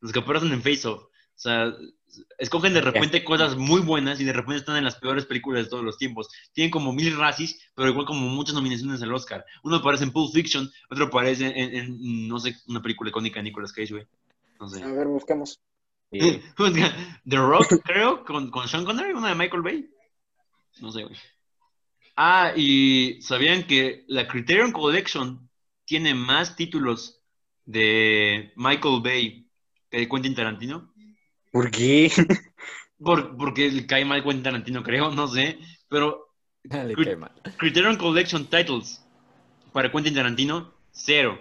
Los 0.00 0.10
que 0.10 0.20
aparecen 0.20 0.50
en 0.50 0.62
Face 0.62 0.88
Off. 0.88 1.02
O 1.02 1.10
sea, 1.34 1.70
escogen 2.38 2.72
de 2.72 2.80
repente 2.80 3.22
cosas 3.24 3.58
muy 3.58 3.82
buenas 3.82 4.20
y 4.20 4.24
de 4.24 4.32
repente 4.32 4.56
están 4.56 4.78
en 4.78 4.84
las 4.84 4.96
peores 4.96 5.26
películas 5.26 5.64
de 5.64 5.68
todos 5.68 5.84
los 5.84 5.98
tiempos. 5.98 6.30
Tienen 6.54 6.70
como 6.70 6.94
mil 6.94 7.14
racis, 7.18 7.60
pero 7.74 7.90
igual 7.90 8.06
como 8.06 8.26
muchas 8.26 8.54
nominaciones 8.54 9.02
al 9.02 9.12
Oscar. 9.12 9.44
Uno 9.62 9.76
aparece 9.76 10.04
en 10.04 10.12
Pulp 10.12 10.32
Fiction, 10.32 10.66
otro 10.88 11.04
aparece 11.04 11.48
en, 11.48 11.74
en, 11.76 12.26
no 12.26 12.38
sé, 12.38 12.56
una 12.68 12.80
película 12.80 13.10
icónica 13.10 13.38
de 13.38 13.42
Nicolas 13.42 13.70
Cage, 13.70 13.92
güey. 13.92 14.06
No 14.58 14.70
sé. 14.70 14.82
A 14.82 14.86
ver, 14.86 15.08
buscamos. 15.08 15.60
The 17.28 17.36
Rock, 17.36 17.82
creo, 17.84 18.24
con, 18.24 18.50
con 18.50 18.66
Sean 18.66 18.86
Connery, 18.86 19.12
una 19.12 19.28
de 19.28 19.34
Michael 19.34 19.62
Bay. 19.62 19.90
No 20.80 20.90
sé, 20.90 21.02
güey. 21.02 21.16
Ah, 22.16 22.52
y 22.56 23.20
¿sabían 23.20 23.66
que 23.66 24.04
la 24.08 24.26
Criterion 24.26 24.72
Collection 24.72 25.48
tiene 25.84 26.14
más 26.14 26.56
títulos 26.56 27.20
de 27.66 28.52
Michael 28.56 29.02
Bay 29.02 29.46
que 29.90 29.98
de 29.98 30.08
Quentin 30.08 30.34
Tarantino? 30.34 30.92
¿Por 31.52 31.70
qué? 31.70 32.10
Por, 32.98 33.36
porque 33.36 33.70
le 33.70 33.86
cae 33.86 34.06
mal 34.06 34.22
Quentin 34.22 34.42
Tarantino, 34.42 34.82
creo, 34.82 35.10
no 35.10 35.28
sé. 35.28 35.58
Pero 35.88 36.32
Le 36.64 36.94
cae 36.94 37.16
mal. 37.16 37.32
Criterion 37.58 37.96
Collection 37.96 38.46
Titles 38.46 39.04
para 39.72 39.92
Quentin 39.92 40.14
Tarantino, 40.14 40.72
cero. 40.92 41.38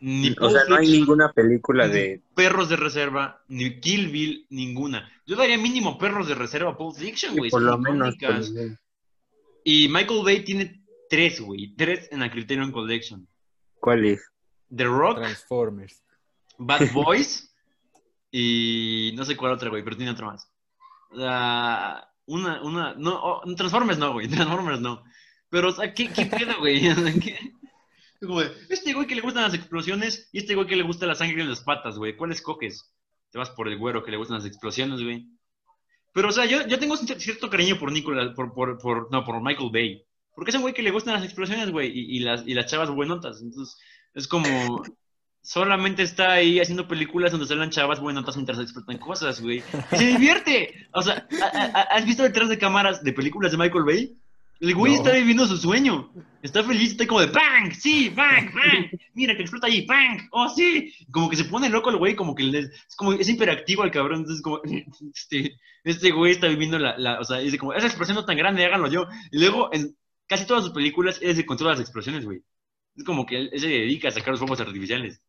Ni 0.00 0.34
O 0.40 0.50
sea, 0.50 0.62
no 0.68 0.76
hay 0.76 0.88
ninguna 0.88 1.32
película 1.32 1.86
de... 1.88 2.20
Perros 2.34 2.68
de 2.68 2.76
Reserva, 2.76 3.42
ni 3.48 3.78
Kill 3.80 4.08
Bill, 4.08 4.46
ninguna. 4.50 5.08
Yo 5.26 5.36
daría 5.36 5.58
mínimo 5.58 5.98
Perros 5.98 6.26
de 6.26 6.34
Reserva 6.34 6.70
a 6.70 6.76
Pulp 6.76 6.96
Fiction, 6.96 7.36
güey. 7.36 7.50
por 7.50 7.60
son 7.60 7.70
lo 7.70 7.78
menos... 7.78 8.14
por 8.16 8.22
icónicas. 8.22 8.50
lo 8.50 8.60
menos. 8.60 8.78
Y 9.70 9.86
Michael 9.86 10.24
Bay 10.24 10.44
tiene 10.44 10.82
tres, 11.10 11.42
güey. 11.42 11.74
Tres 11.76 12.08
en 12.10 12.20
la 12.20 12.30
Criterion 12.30 12.72
Collection. 12.72 13.28
¿Cuál 13.78 14.06
es? 14.06 14.32
The 14.74 14.84
Rock, 14.84 15.16
Transformers. 15.18 16.02
Bad 16.56 16.90
Boys 16.94 17.54
y 18.30 19.12
no 19.14 19.26
sé 19.26 19.36
cuál 19.36 19.52
otra, 19.52 19.68
güey, 19.68 19.84
pero 19.84 19.94
tiene 19.94 20.12
otra 20.12 20.28
más. 20.28 20.50
La- 21.10 22.10
una, 22.24 22.62
una, 22.62 22.94
no, 22.94 23.20
oh, 23.22 23.54
Transformers 23.54 23.98
no, 23.98 24.14
güey, 24.14 24.26
Transformers 24.30 24.80
no. 24.80 25.04
Pero, 25.50 25.68
o 25.68 25.72
sea, 25.72 25.92
¿qué, 25.92 26.08
qué 26.14 26.24
pedo, 26.24 26.58
güey? 26.60 26.88
O 26.90 26.94
sea, 26.94 27.12
¿qué? 27.12 27.52
Como 28.22 28.40
de, 28.40 28.50
este 28.70 28.94
güey 28.94 29.06
que 29.06 29.16
le 29.16 29.20
gustan 29.20 29.42
las 29.42 29.54
explosiones 29.54 30.30
y 30.32 30.38
este 30.38 30.54
güey 30.54 30.66
que 30.66 30.76
le 30.76 30.82
gusta 30.82 31.04
la 31.04 31.14
sangre 31.14 31.42
en 31.42 31.50
las 31.50 31.60
patas, 31.60 31.98
güey. 31.98 32.16
¿Cuál 32.16 32.32
escoges? 32.32 32.90
Te 33.30 33.36
vas 33.36 33.50
por 33.50 33.68
el 33.68 33.76
güero 33.76 34.02
que 34.02 34.12
le 34.12 34.16
gustan 34.16 34.38
las 34.38 34.46
explosiones, 34.46 35.02
güey. 35.02 35.28
Pero, 36.12 36.28
o 36.28 36.32
sea, 36.32 36.46
yo, 36.46 36.66
yo 36.66 36.78
tengo 36.78 36.96
cier- 36.96 37.18
cierto 37.18 37.48
cariño 37.50 37.78
por 37.78 37.92
Nicolas, 37.92 38.34
por, 38.34 38.52
por, 38.54 38.78
por, 38.78 39.10
no, 39.12 39.24
por 39.24 39.40
Michael 39.42 39.70
Bay. 39.72 40.04
Porque 40.34 40.50
es 40.50 40.54
un 40.56 40.62
güey 40.62 40.74
que 40.74 40.82
le 40.82 40.90
gustan 40.90 41.14
las 41.14 41.24
explosiones, 41.24 41.70
güey, 41.70 41.88
y, 41.92 42.16
y 42.16 42.20
las, 42.20 42.46
y 42.46 42.54
las 42.54 42.66
chavas 42.66 42.90
buenotas. 42.90 43.40
Entonces, 43.42 43.76
es 44.14 44.26
como, 44.28 44.82
solamente 45.42 46.02
está 46.02 46.32
ahí 46.32 46.60
haciendo 46.60 46.88
películas 46.88 47.32
donde 47.32 47.46
salen 47.46 47.70
chavas 47.70 48.00
buenotas 48.00 48.36
mientras 48.36 48.58
explotan 48.58 48.98
cosas, 48.98 49.40
güey. 49.40 49.62
Y 49.92 49.96
se 49.96 50.06
divierte. 50.06 50.88
O 50.92 51.02
sea, 51.02 51.26
¿ha- 51.42 51.78
ha- 51.80 51.82
¿has 51.96 52.04
visto 52.06 52.22
detrás 52.22 52.48
de 52.48 52.58
cámaras 52.58 53.02
de 53.02 53.12
películas 53.12 53.52
de 53.52 53.58
Michael 53.58 53.84
Bay? 53.84 54.16
El 54.60 54.74
güey 54.74 54.92
No. 54.94 54.98
está 54.98 55.12
viviendo 55.12 55.46
su 55.46 55.56
sueño. 55.56 56.12
Está 56.42 56.64
feliz, 56.64 56.92
está 56.92 57.06
como 57.06 57.20
de 57.20 57.26
¡Bang! 57.28 57.72
¡Sí! 57.72 58.08
¡Bang! 58.10 58.52
¡Bang! 58.54 58.90
Mira 59.14 59.36
que 59.36 59.42
explota 59.42 59.66
ahí, 59.68 59.86
¡Bang! 59.86 60.20
¡Oh, 60.32 60.48
sí! 60.48 60.92
Como 61.12 61.28
que 61.30 61.36
se 61.36 61.44
pone 61.44 61.68
loco 61.68 61.90
el 61.90 61.96
güey, 61.96 62.14
como 62.16 62.34
que 62.34 62.42
le- 62.44 62.58
es 62.60 62.96
como 62.96 63.12
es 63.12 63.28
hiperactivo 63.28 63.84
el 63.84 63.90
cabrón. 63.90 64.20
Entonces, 64.20 64.42
como 64.42 64.60
este, 65.14 65.56
este 65.84 66.10
güey 66.10 66.32
está 66.32 66.48
viviendo 66.48 66.78
la, 66.78 66.96
la- 66.98 67.20
O 67.20 67.24
sea, 67.24 67.38
dice 67.38 67.58
como, 67.58 67.72
esa 67.72 67.86
explosión 67.86 68.16
no 68.16 68.24
tan 68.24 68.36
grande, 68.36 68.64
háganlo 68.64 68.88
yo. 68.88 69.06
Y 69.30 69.38
luego, 69.38 69.68
en 69.72 69.96
casi 70.26 70.44
todas 70.46 70.64
sus 70.64 70.72
películas, 70.72 71.18
él 71.22 71.36
se 71.36 71.46
controla 71.46 71.72
las 71.72 71.80
explosiones, 71.80 72.24
güey. 72.24 72.42
Es 72.96 73.04
como 73.04 73.26
que 73.26 73.36
él, 73.38 73.50
él 73.52 73.60
se 73.60 73.68
dedica 73.68 74.08
a 74.08 74.12
sacar 74.12 74.30
los 74.30 74.40
fuegos 74.40 74.60
artificiales. 74.60 75.20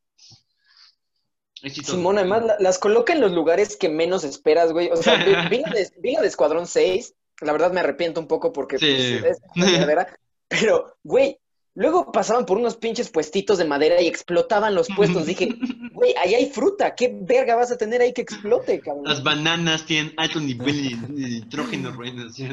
Es 1.62 1.74
chistoso. 1.74 1.98
Simón, 1.98 2.18
además 2.18 2.46
la- 2.46 2.56
las 2.60 2.80
coloca 2.80 3.14
en 3.14 3.22
los 3.22 3.32
lugares 3.32 3.76
que 3.78 3.90
menos 3.90 4.24
esperas, 4.24 4.72
güey. 4.72 4.90
O 4.92 4.96
sea, 4.98 5.16
vi, 5.24 5.34
vi 5.58 5.62
la 5.62 5.72
de, 5.72 5.92
vi 6.00 6.14
la 6.14 6.22
de 6.22 6.28
Escuadrón 6.28 6.66
6. 6.68 7.16
La 7.42 7.52
verdad 7.54 7.72
me 7.72 7.80
arrepiento 7.80 8.20
un 8.20 8.28
poco 8.28 8.52
porque 8.52 8.78
Sí. 8.78 9.18
pues, 9.22 9.38
es. 9.38 9.42
Pero, 10.50 10.98
güey, 11.04 11.38
luego 11.76 12.12
pasaban 12.12 12.46
por 12.46 12.58
unos 12.58 12.76
pinches 12.78 13.10
puestitos 13.10 13.58
de 13.60 13.66
madera 13.66 14.02
y 14.02 14.08
explotaban 14.08 14.74
los 14.76 14.88
puestos. 14.96 15.26
Dije, 15.28 15.50
güey, 15.94 16.14
ahí 16.24 16.34
hay 16.36 16.50
fruta. 16.50 16.96
¿Qué 16.96 17.16
verga 17.22 17.56
vas 17.56 17.72
a 17.72 17.78
tener 17.78 18.02
ahí 18.02 18.14
que 18.14 18.22
explote, 18.22 18.80
cabrón? 18.80 19.06
Las 19.06 19.22
bananas 19.24 19.86
tienen 19.86 20.14
alto 20.18 20.40
nivel 20.40 21.00
de 21.16 21.30
nitrógeno. 21.30 21.96
¿Sí? 22.34 22.48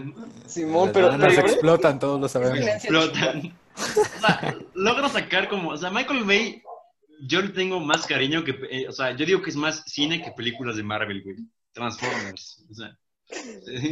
Simón, 0.47 0.87
Las 0.89 0.93
pero, 0.95 1.07
bananas 1.09 1.35
pero- 1.37 1.49
explotan, 1.49 1.99
todos 1.99 2.21
lo 2.21 2.29
sabemos. 2.29 2.59
explotan. 2.67 3.57
O 3.77 4.21
sea, 4.21 4.57
logra 4.75 5.09
sacar 5.09 5.49
como, 5.49 5.71
o 5.71 5.77
sea, 5.77 5.91
Michael 5.91 6.25
Bay, 6.25 6.63
yo 7.27 7.41
le 7.41 7.49
tengo 7.49 7.81
más 7.81 8.07
cariño 8.07 8.45
que, 8.45 8.55
eh, 8.71 8.87
o 8.89 8.93
sea, 8.93 9.17
yo 9.17 9.25
digo 9.27 9.41
que 9.43 9.51
es 9.51 9.57
más 9.57 9.83
cine 9.87 10.23
que 10.23 10.31
películas 10.33 10.77
de 10.77 10.83
Marvel, 10.83 11.23
güey. 11.23 11.37
Transformers, 11.73 12.63
o 12.71 12.75
sea. 12.75 12.97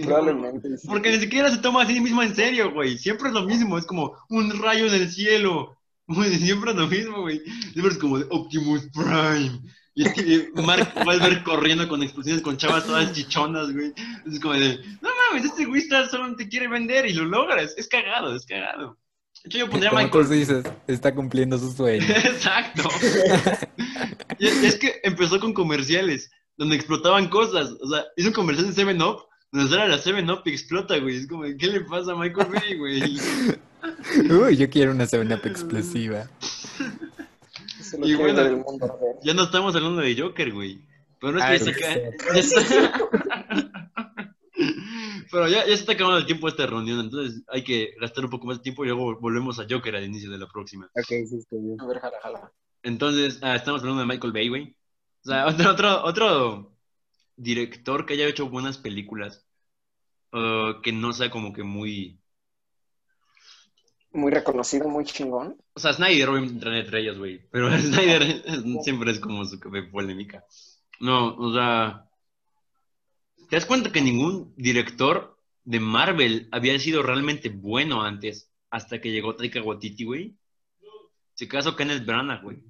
Probablemente. 0.02 0.78
sí. 0.78 0.86
Porque 0.86 1.10
ni 1.10 1.18
siquiera 1.18 1.50
se 1.50 1.58
toma 1.58 1.82
a 1.82 1.86
sí 1.86 2.00
mismo 2.00 2.22
en 2.22 2.34
serio, 2.34 2.72
güey. 2.72 2.98
Siempre 2.98 3.28
es 3.28 3.34
lo 3.34 3.44
mismo, 3.44 3.78
es 3.78 3.84
como 3.86 4.16
un 4.28 4.62
rayo 4.62 4.86
en 4.86 4.94
el 4.94 5.10
cielo. 5.10 5.76
Güey, 6.06 6.34
Siempre 6.36 6.70
es 6.72 6.76
lo 6.76 6.86
mismo, 6.86 7.22
güey. 7.22 7.40
Siempre 7.72 7.92
es 7.92 7.98
como 7.98 8.18
de 8.18 8.26
Optimus 8.30 8.88
Prime. 8.92 9.60
Y 9.96 10.04
es 10.06 10.12
que 10.12 10.50
Mark 10.60 10.92
Wahlberg 11.06 11.44
corriendo 11.44 11.88
con 11.88 12.02
explosiones 12.02 12.42
con 12.42 12.56
chavas 12.56 12.84
todas 12.84 13.12
chichonas, 13.12 13.72
güey. 13.72 13.92
Es 14.26 14.40
como 14.40 14.54
de, 14.54 14.78
no 15.00 15.08
mames, 15.30 15.44
este 15.44 15.64
güey 15.66 15.82
está 15.82 16.08
solo 16.08 16.34
te 16.36 16.48
quiere 16.48 16.68
vender 16.68 17.06
y 17.06 17.12
lo 17.12 17.24
logra. 17.24 17.62
Es, 17.62 17.88
cagado, 17.88 18.34
es 18.34 18.44
cagado. 18.44 18.98
De 19.44 19.48
hecho, 19.48 19.58
yo 19.58 19.70
pondría 19.70 19.90
Como 19.90 20.10
tú 20.10 20.18
Michael. 20.18 20.38
dices, 20.40 20.64
está 20.88 21.14
cumpliendo 21.14 21.58
su 21.58 21.70
sueño. 21.72 22.04
Exacto. 22.08 22.88
Y 24.36 24.48
es, 24.48 24.64
es 24.64 24.76
que 24.76 25.00
empezó 25.04 25.38
con 25.38 25.54
comerciales 25.54 26.28
donde 26.56 26.76
explotaban 26.76 27.28
cosas. 27.28 27.70
O 27.80 27.88
sea, 27.88 28.04
hizo 28.16 28.28
un 28.28 28.34
comercial 28.34 28.72
de 28.74 28.82
7-Up 28.84 29.22
donde 29.52 29.70
sale 29.70 29.88
la 29.88 29.98
7-Up 30.02 30.42
y 30.46 30.50
explota, 30.50 30.98
güey. 30.98 31.16
Es 31.16 31.26
como, 31.26 31.42
¿qué 31.58 31.66
le 31.68 31.80
pasa 31.82 32.12
a 32.12 32.16
Michael 32.16 32.48
Bay, 32.52 32.76
güey? 32.76 33.02
Uy, 34.30 34.56
yo 34.56 34.68
quiero 34.70 34.92
una 34.92 35.04
7-Up 35.04 35.46
explosiva. 35.46 36.28
Eso 37.78 37.96
es 37.96 37.98
lo 37.98 38.06
Y 38.06 38.14
bueno, 38.14 38.42
del 38.42 38.56
mundo. 38.56 38.98
Ya 39.22 39.34
no 39.34 39.44
estamos 39.44 39.74
hablando 39.76 40.00
de 40.00 40.20
Joker, 40.20 40.52
güey. 40.52 40.80
Pero 41.20 41.32
no 41.34 41.38
es 41.38 41.44
Ah, 41.44 41.50
que 41.52 41.58
ya 42.34 42.42
se 42.42 42.58
está- 42.60 43.10
Pero 45.30 45.48
ya, 45.48 45.60
ya 45.60 45.66
se 45.66 45.72
está 45.74 45.92
acabando 45.92 46.18
el 46.18 46.26
tiempo 46.26 46.46
de 46.46 46.50
esta 46.52 46.66
reunión, 46.66 47.00
entonces 47.00 47.42
hay 47.48 47.64
que 47.64 47.94
gastar 48.00 48.24
un 48.24 48.30
poco 48.30 48.46
más 48.46 48.58
de 48.58 48.62
tiempo 48.62 48.84
y 48.84 48.88
luego 48.88 49.18
volvemos 49.18 49.58
a 49.58 49.66
Joker 49.68 49.96
al 49.96 50.04
inicio 50.04 50.30
de 50.30 50.38
la 50.38 50.46
próxima. 50.46 50.86
Ok, 50.94 51.06
sí, 51.06 51.36
estoy 51.38 51.60
bien. 51.60 51.80
A 51.80 51.86
ver, 51.86 51.98
jala, 51.98 52.16
jala. 52.22 52.52
Entonces, 52.82 53.38
ah, 53.42 53.56
estamos 53.56 53.80
hablando 53.80 54.02
de 54.02 54.06
Michael 54.06 54.32
Bay, 54.32 54.48
güey. 54.48 54.76
O 55.24 55.28
sea, 55.28 55.46
otro, 55.48 55.70
otro, 55.70 56.04
otro 56.04 56.76
director 57.36 58.06
que 58.06 58.14
haya 58.14 58.28
hecho 58.28 58.48
buenas 58.48 58.78
películas, 58.78 59.44
uh, 60.32 60.80
que 60.82 60.92
no 60.92 61.12
sea 61.12 61.30
como 61.30 61.52
que 61.52 61.62
muy... 61.62 62.20
Muy 64.12 64.30
reconocido, 64.30 64.88
muy 64.88 65.04
chingón. 65.04 65.56
O 65.72 65.80
sea, 65.80 65.92
Snyder 65.92 66.28
obviamente 66.28 66.54
entra 66.54 66.78
entre 66.78 67.00
ellos, 67.00 67.18
güey. 67.18 67.48
Pero 67.50 67.68
Snyder 67.78 68.44
siempre 68.82 69.10
es 69.10 69.18
como 69.18 69.44
su 69.44 69.58
polémica. 69.90 70.44
No, 71.00 71.34
o 71.34 71.52
sea... 71.52 72.08
¿Te 73.48 73.56
das 73.56 73.66
cuenta 73.66 73.92
que 73.92 74.00
ningún 74.00 74.54
director 74.56 75.38
de 75.64 75.78
Marvel 75.80 76.48
había 76.50 76.78
sido 76.78 77.02
realmente 77.02 77.50
bueno 77.50 78.02
antes? 78.02 78.50
Hasta 78.70 79.00
que 79.00 79.10
llegó 79.10 79.34
Taika 79.34 79.60
Waititi, 79.62 80.04
güey. 80.04 80.36
Se 81.34 81.46
casó 81.46 81.76
Kenneth 81.76 82.06
Branagh, 82.06 82.42
güey. 82.42 82.62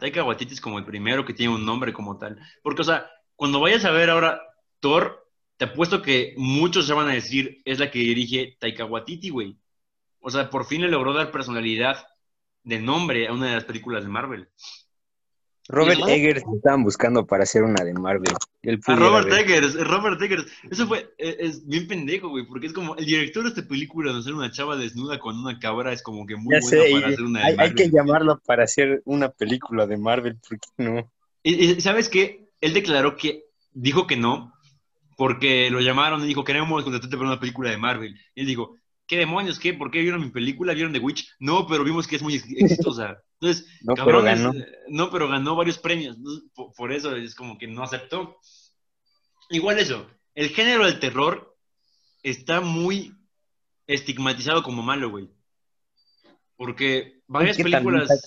Taika 0.00 0.24
Waititi 0.24 0.54
es 0.54 0.60
como 0.60 0.78
el 0.78 0.84
primero 0.84 1.24
que 1.24 1.34
tiene 1.34 1.54
un 1.54 1.64
nombre 1.64 1.92
como 1.92 2.18
tal. 2.18 2.40
Porque, 2.62 2.82
o 2.82 2.84
sea, 2.84 3.08
cuando 3.36 3.60
vayas 3.60 3.84
a 3.84 3.90
ver 3.90 4.10
ahora 4.10 4.40
Thor, 4.80 5.28
te 5.56 5.66
apuesto 5.66 6.02
que 6.02 6.34
muchos 6.36 6.86
se 6.86 6.94
van 6.94 7.08
a 7.08 7.12
decir 7.12 7.62
es 7.64 7.78
la 7.78 7.90
que 7.90 7.98
dirige 8.00 8.56
Taika 8.58 8.84
Waititi, 8.84 9.30
güey. 9.30 9.58
O 10.20 10.30
sea, 10.30 10.50
por 10.50 10.64
fin 10.66 10.82
le 10.82 10.88
logró 10.88 11.12
dar 11.12 11.30
personalidad 11.30 12.06
de 12.62 12.78
nombre 12.78 13.28
a 13.28 13.32
una 13.32 13.48
de 13.48 13.54
las 13.54 13.64
películas 13.64 14.02
de 14.02 14.10
Marvel. 14.10 14.48
Robert. 15.70 16.00
Eggers 16.08 16.42
estaban 16.54 16.84
buscando 16.84 17.26
para 17.26 17.44
hacer 17.44 17.62
una 17.62 17.84
de 17.84 17.94
Marvel. 17.94 18.32
Él 18.62 18.80
A 18.86 18.94
Robert. 18.96 19.32
Eggers, 19.32 19.74
Robert 19.86 20.20
Eggers. 20.20 20.46
Eso 20.70 20.86
fue, 20.86 21.10
eh, 21.18 21.36
es 21.40 21.66
bien 21.66 21.86
pendejo, 21.86 22.28
güey, 22.28 22.46
porque 22.46 22.66
es 22.66 22.72
como 22.72 22.96
el 22.96 23.06
director 23.06 23.42
de 23.44 23.50
esta 23.50 23.66
película 23.66 24.12
de 24.12 24.18
hacer 24.18 24.34
una 24.34 24.50
chava 24.50 24.76
desnuda 24.76 25.18
con 25.18 25.38
una 25.38 25.58
cabra 25.58 25.92
es 25.92 26.02
como 26.02 26.26
que 26.26 26.36
muy 26.36 26.54
Ya 26.54 26.60
bueno 26.60 26.82
sé, 26.84 26.90
para 26.92 27.08
y 27.08 27.12
hacer 27.14 27.24
una 27.24 27.40
de 27.40 27.46
hay, 27.46 27.56
hay 27.58 27.74
que 27.74 27.90
llamarlo 27.90 28.40
para 28.44 28.64
hacer 28.64 29.02
una 29.04 29.30
película 29.30 29.86
de 29.86 29.96
Marvel, 29.96 30.36
¿por 30.46 30.58
qué 30.58 30.68
no? 30.78 31.12
Y, 31.42 31.64
y 31.64 31.80
¿sabes 31.80 32.08
qué? 32.08 32.48
Él 32.60 32.74
declaró 32.74 33.16
que 33.16 33.44
dijo 33.72 34.06
que 34.06 34.16
no, 34.16 34.52
porque 35.16 35.70
lo 35.70 35.80
llamaron 35.80 36.22
y 36.24 36.26
dijo, 36.26 36.44
queremos 36.44 36.82
contratarte 36.82 37.16
para 37.16 37.30
una 37.30 37.40
película 37.40 37.70
de 37.70 37.76
Marvel. 37.78 38.16
Y 38.34 38.40
él 38.40 38.46
dijo, 38.46 38.76
¿qué 39.06 39.16
demonios? 39.16 39.58
¿Qué? 39.58 39.74
¿Por 39.74 39.90
qué 39.90 40.00
vieron 40.00 40.20
mi 40.20 40.30
película? 40.30 40.74
¿Vieron 40.74 40.92
The 40.92 40.98
Witch? 40.98 41.28
No, 41.38 41.66
pero 41.66 41.84
vimos 41.84 42.06
que 42.06 42.16
es 42.16 42.22
muy 42.22 42.34
ex- 42.36 42.46
exitosa. 42.50 43.22
Entonces, 43.40 43.66
No, 43.82 43.94
pero 43.94 44.22
ganó. 44.22 44.52
eh, 44.52 44.66
no, 44.88 45.10
pero 45.10 45.28
ganó 45.28 45.56
varios 45.56 45.78
premios. 45.78 46.18
Por, 46.54 46.72
por 46.74 46.92
eso 46.92 47.16
es 47.16 47.34
como 47.34 47.56
que 47.56 47.66
no 47.66 47.82
aceptó. 47.82 48.38
Igual 49.48 49.78
eso, 49.78 50.06
el 50.34 50.50
género 50.50 50.84
del 50.84 51.00
terror 51.00 51.56
está 52.22 52.60
muy 52.60 53.14
estigmatizado 53.86 54.62
como 54.62 54.82
malo, 54.82 55.10
güey. 55.10 55.28
Porque 56.56 57.22
varias 57.26 57.58
Es 57.58 57.64
que 57.64 57.70
también 57.70 57.94
películas... 58.06 58.22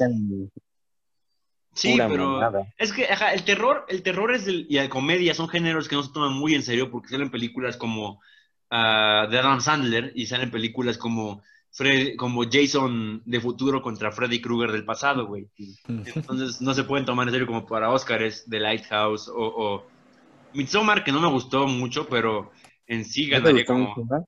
Sí, 1.75 1.95
pero... 1.97 2.65
Es 2.77 2.93
que, 2.93 3.05
ajá, 3.05 3.33
el 3.33 3.43
terror, 3.43 3.85
el 3.89 4.03
terror 4.03 4.33
es 4.33 4.47
el, 4.47 4.67
y 4.69 4.75
la 4.75 4.89
comedia 4.89 5.33
son 5.33 5.47
géneros 5.47 5.87
que 5.87 5.95
no 5.95 6.03
se 6.03 6.11
toman 6.11 6.33
muy 6.33 6.53
en 6.53 6.63
serio 6.63 6.91
porque 6.91 7.09
salen 7.09 7.31
películas 7.31 7.77
como 7.77 8.21
ah, 8.69 9.27
de 9.29 9.39
Adam 9.39 9.59
Sandler 9.59 10.11
y 10.15 10.27
salen 10.27 10.51
películas 10.51 10.97
como 10.97 11.41
Fred, 11.73 12.15
como 12.17 12.43
Jason 12.49 13.23
de 13.25 13.41
futuro 13.41 13.81
contra 13.81 14.11
Freddy 14.11 14.39
Krueger 14.39 14.71
del 14.71 14.85
pasado, 14.85 15.25
güey. 15.25 15.49
Entonces 15.87 16.61
no 16.61 16.73
se 16.73 16.83
pueden 16.83 17.05
tomar 17.05 17.27
en 17.27 17.33
serio 17.33 17.47
como 17.47 17.65
para 17.65 17.89
Oscars 17.89 18.47
de 18.47 18.59
Lighthouse 18.59 19.27
o, 19.27 19.33
o 19.35 19.87
Midsommar, 20.53 21.03
que 21.03 21.11
no 21.11 21.19
me 21.19 21.29
gustó 21.29 21.65
mucho, 21.67 22.07
pero 22.07 22.51
en 22.85 23.03
sí 23.03 23.23
¿No 23.23 23.37
te 23.37 23.43
ganaría 23.43 23.65
como... 23.65 23.95
mucho, 23.95 24.25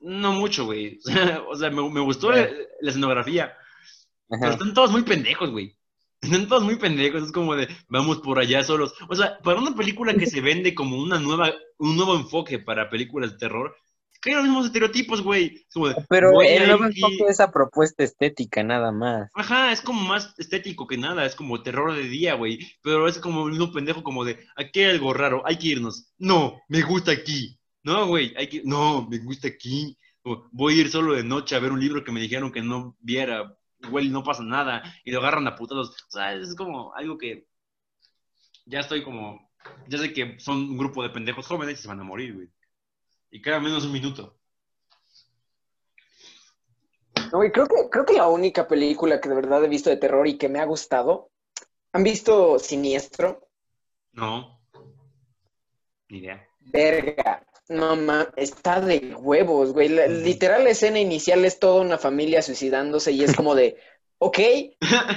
no? 0.00 0.32
Mucho, 0.32 0.66
güey. 0.66 1.00
o 1.48 1.56
sea, 1.56 1.70
me, 1.70 1.88
me 1.90 2.00
gustó 2.00 2.30
la, 2.30 2.46
la 2.80 2.90
escenografía, 2.90 3.56
pero 4.28 4.52
están 4.52 4.74
todos 4.74 4.92
muy 4.92 5.02
pendejos, 5.02 5.50
güey. 5.50 5.76
Están 6.20 6.46
todos 6.46 6.62
muy 6.62 6.76
pendejos, 6.76 7.22
es 7.22 7.32
como 7.32 7.54
de, 7.54 7.68
vamos 7.88 8.18
por 8.18 8.38
allá 8.38 8.62
solos. 8.62 8.94
O 9.08 9.14
sea, 9.14 9.38
para 9.38 9.60
una 9.60 9.74
película 9.74 10.12
que 10.14 10.26
se 10.26 10.42
vende 10.42 10.74
como 10.74 10.98
una 10.98 11.18
nueva, 11.18 11.52
un 11.78 11.96
nuevo 11.96 12.16
enfoque 12.16 12.58
para 12.58 12.90
películas 12.90 13.32
de 13.32 13.38
terror, 13.38 13.76
que 14.18 14.30
hay 14.30 14.36
los 14.36 14.44
mismos 14.44 14.66
estereotipos, 14.66 15.22
güey. 15.22 15.64
Es 15.66 15.72
como 15.72 15.88
de, 15.88 15.94
Pero 16.08 16.40
el 16.42 16.66
nuevo 16.66 16.84
enfoque 16.84 17.24
es 17.24 17.30
esa 17.30 17.50
propuesta 17.50 18.04
estética, 18.04 18.62
nada 18.62 18.92
más. 18.92 19.30
Ajá, 19.34 19.72
es 19.72 19.80
como 19.80 20.00
más 20.02 20.34
estético 20.38 20.86
que 20.86 20.96
nada, 20.96 21.24
es 21.24 21.34
como 21.34 21.62
terror 21.62 21.94
de 21.94 22.02
día, 22.02 22.34
güey. 22.34 22.58
Pero 22.82 23.08
es 23.08 23.18
como 23.18 23.42
un 23.44 23.72
pendejo 23.72 24.02
como 24.02 24.24
de, 24.24 24.38
aquí 24.56 24.80
hay 24.80 24.92
algo 24.92 25.12
raro, 25.12 25.42
hay 25.44 25.58
que 25.58 25.68
irnos. 25.68 26.12
No, 26.18 26.60
me 26.68 26.82
gusta 26.82 27.12
aquí. 27.12 27.58
No, 27.82 28.06
güey, 28.06 28.34
hay 28.36 28.48
que, 28.48 28.62
no, 28.64 29.06
me 29.08 29.18
gusta 29.18 29.48
aquí. 29.48 29.96
O, 30.22 30.48
voy 30.52 30.78
a 30.78 30.80
ir 30.82 30.90
solo 30.90 31.14
de 31.14 31.22
noche 31.22 31.54
a 31.54 31.60
ver 31.60 31.72
un 31.72 31.80
libro 31.80 32.02
que 32.02 32.12
me 32.12 32.20
dijeron 32.20 32.52
que 32.52 32.62
no 32.62 32.96
viera. 33.00 33.56
Igual 33.82 34.06
y 34.06 34.10
no 34.10 34.24
pasa 34.24 34.42
nada. 34.42 34.82
Y 35.04 35.12
lo 35.12 35.20
agarran 35.20 35.46
a 35.46 35.54
putados. 35.54 35.90
O 35.90 36.10
sea, 36.10 36.34
es 36.34 36.54
como 36.56 36.94
algo 36.94 37.16
que 37.18 37.46
ya 38.66 38.80
estoy 38.80 39.02
como, 39.02 39.50
ya 39.88 39.98
sé 39.98 40.12
que 40.12 40.38
son 40.40 40.58
un 40.58 40.76
grupo 40.78 41.02
de 41.02 41.10
pendejos 41.10 41.46
jóvenes 41.46 41.78
y 41.78 41.82
se 41.82 41.88
van 41.88 42.00
a 42.00 42.04
morir, 42.04 42.34
güey. 42.34 42.48
Y 43.30 43.42
queda 43.42 43.60
menos 43.60 43.84
un 43.84 43.92
minuto. 43.92 44.36
No, 47.32 47.44
y 47.44 47.50
creo 47.50 47.66
que, 47.66 47.74
creo 47.90 48.04
que 48.06 48.12
la 48.14 48.28
única 48.28 48.68
película 48.68 49.20
que 49.20 49.28
de 49.28 49.34
verdad 49.34 49.64
he 49.64 49.68
visto 49.68 49.90
de 49.90 49.96
terror 49.96 50.26
y 50.28 50.38
que 50.38 50.48
me 50.48 50.60
ha 50.60 50.64
gustado. 50.64 51.30
¿Han 51.92 52.04
visto 52.04 52.58
Siniestro? 52.58 53.48
No. 54.12 54.60
Ni 56.08 56.18
idea. 56.18 56.46
Verga. 56.60 57.44
No 57.68 57.96
mames, 57.96 58.28
está 58.36 58.80
de 58.80 59.16
huevos, 59.18 59.72
güey. 59.72 59.88
La- 59.88 60.06
literal, 60.06 60.62
la 60.62 60.70
escena 60.70 61.00
inicial 61.00 61.44
es 61.44 61.58
toda 61.58 61.80
una 61.80 61.98
familia 61.98 62.40
suicidándose 62.42 63.10
y 63.10 63.24
es 63.24 63.34
como 63.34 63.56
de, 63.56 63.76
ok, 64.18 64.38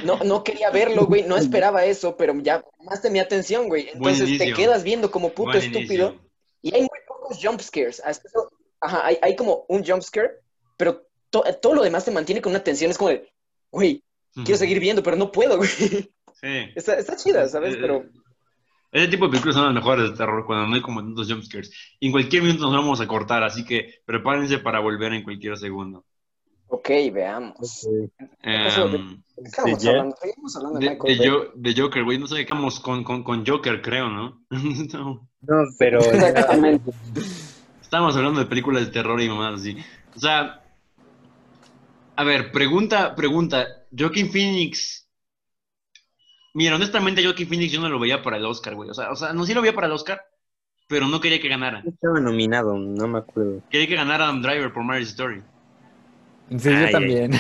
no, 0.04 0.18
no 0.24 0.44
quería 0.44 0.72
verlo, 0.72 1.06
güey, 1.06 1.24
no 1.24 1.38
esperaba 1.38 1.86
eso, 1.86 2.18
pero 2.18 2.34
ya 2.42 2.64
más 2.84 3.08
mi 3.12 3.20
atención, 3.20 3.68
güey. 3.68 3.90
Entonces 3.90 4.40
te 4.40 4.52
quedas 4.54 4.84
viendo 4.84 5.12
como 5.12 5.30
puto 5.30 5.52
Buen 5.52 5.64
estúpido 5.64 6.10
inicio. 6.10 6.30
y 6.64 6.74
hay 6.76 6.88
pocos 7.30 7.44
jump 7.44 7.62
scares. 7.62 8.02
Ajá, 8.82 9.06
hay, 9.06 9.18
hay 9.22 9.36
como 9.36 9.66
un 9.70 9.84
jump 9.86 10.02
scare 10.02 10.32
pero 10.78 11.06
to- 11.30 11.44
todo 11.62 11.76
lo 11.76 11.84
demás 11.84 12.06
te 12.06 12.12
mantiene 12.12 12.42
con 12.42 12.52
una 12.52 12.64
tensión. 12.64 12.90
Es 12.90 12.98
como 12.98 13.10
de, 13.10 13.30
güey, 13.72 14.04
quiero 14.34 14.58
seguir 14.58 14.80
viendo, 14.80 15.04
pero 15.04 15.18
no 15.18 15.32
puedo, 15.32 15.58
güey. 15.58 15.70
Sí. 15.70 16.72
Está, 16.76 16.98
está 16.98 17.18
chida, 17.18 17.48
¿sabes? 17.50 17.76
Eh, 17.76 17.78
Pero 17.82 18.06
Ese 18.94 19.10
tipo 19.10 19.26
de 19.26 19.32
películas 19.32 19.56
son 19.56 19.66
las 19.66 19.74
mejores 19.74 20.10
de 20.10 20.16
terror 20.16 20.46
cuando 20.46 20.68
no 20.68 20.76
hay 20.76 20.82
como 20.82 21.02
tantos 21.02 21.30
jumpscares. 21.30 21.70
Y 22.00 22.08
en 22.08 22.12
cualquier 22.14 22.44
minuto 22.44 22.64
nos 22.64 22.74
vamos 22.74 23.02
a 23.02 23.08
cortar, 23.08 23.44
así 23.44 23.66
que 23.66 24.02
prepárense 24.06 24.60
para 24.60 24.80
volver 24.80 25.12
en 25.14 25.24
cualquier 25.24 25.58
segundo. 25.58 26.06
Ok, 26.70 26.90
veamos. 27.12 27.88
Em, 28.44 29.22
¿De 29.36 29.44
estamos 29.44 29.82
¿ya? 29.82 29.92
hablando? 29.92 30.16
Seguimos 30.22 30.56
hablando 30.56 30.80
de, 30.80 31.74
Joker, 31.76 32.04
güey. 32.04 32.20
No 32.20 32.28
sé, 32.28 32.42
estamos 32.42 32.80
con, 32.80 33.04
con, 33.04 33.24
con 33.24 33.46
Joker, 33.46 33.82
creo, 33.82 34.10
¿no? 34.10 34.42
No. 34.94 35.28
No, 35.42 35.64
pero 35.78 36.00
Exactamente. 36.00 36.92
Estábamos 37.82 38.16
hablando 38.16 38.40
de 38.40 38.46
películas 38.46 38.86
de 38.86 38.92
terror 38.92 39.20
y 39.20 39.30
mamadas 39.30 39.62
así. 39.62 39.78
O 40.16 40.20
sea, 40.20 40.62
a 42.16 42.24
ver, 42.24 42.52
pregunta, 42.52 43.16
pregunta. 43.16 43.66
Joaquin 43.98 44.32
Phoenix. 44.32 45.10
Mira, 46.54 46.76
honestamente, 46.76 47.24
Joaquin 47.24 47.48
Phoenix 47.48 47.72
yo 47.72 47.82
no 47.82 47.90
lo 47.90 48.00
veía 48.00 48.22
para 48.22 48.38
el 48.38 48.46
Oscar, 48.46 48.76
güey. 48.76 48.90
O 48.90 48.94
sea, 48.94 49.12
o 49.12 49.16
sea, 49.16 49.34
no 49.34 49.46
sí 49.46 49.54
lo 49.54 49.62
veía 49.62 49.74
para 49.74 49.88
el 49.88 49.94
Oscar, 49.94 50.22
pero 50.88 51.08
no 51.08 51.20
quería 51.20 51.40
que 51.40 51.48
ganara. 51.48 51.82
estaba 51.86 52.20
nominado, 52.20 52.78
no 52.78 53.08
me 53.08 53.20
acuerdo. 53.20 53.62
Quería 53.70 53.88
que 53.88 53.96
ganara 53.96 54.26
Adam 54.26 54.42
Driver 54.42 54.74
por 54.74 54.84
Marriage 54.84 55.12
Story. 55.12 55.42
Sí, 56.58 56.70
Ay, 56.70 56.86
yo 56.88 56.92
también. 56.92 57.34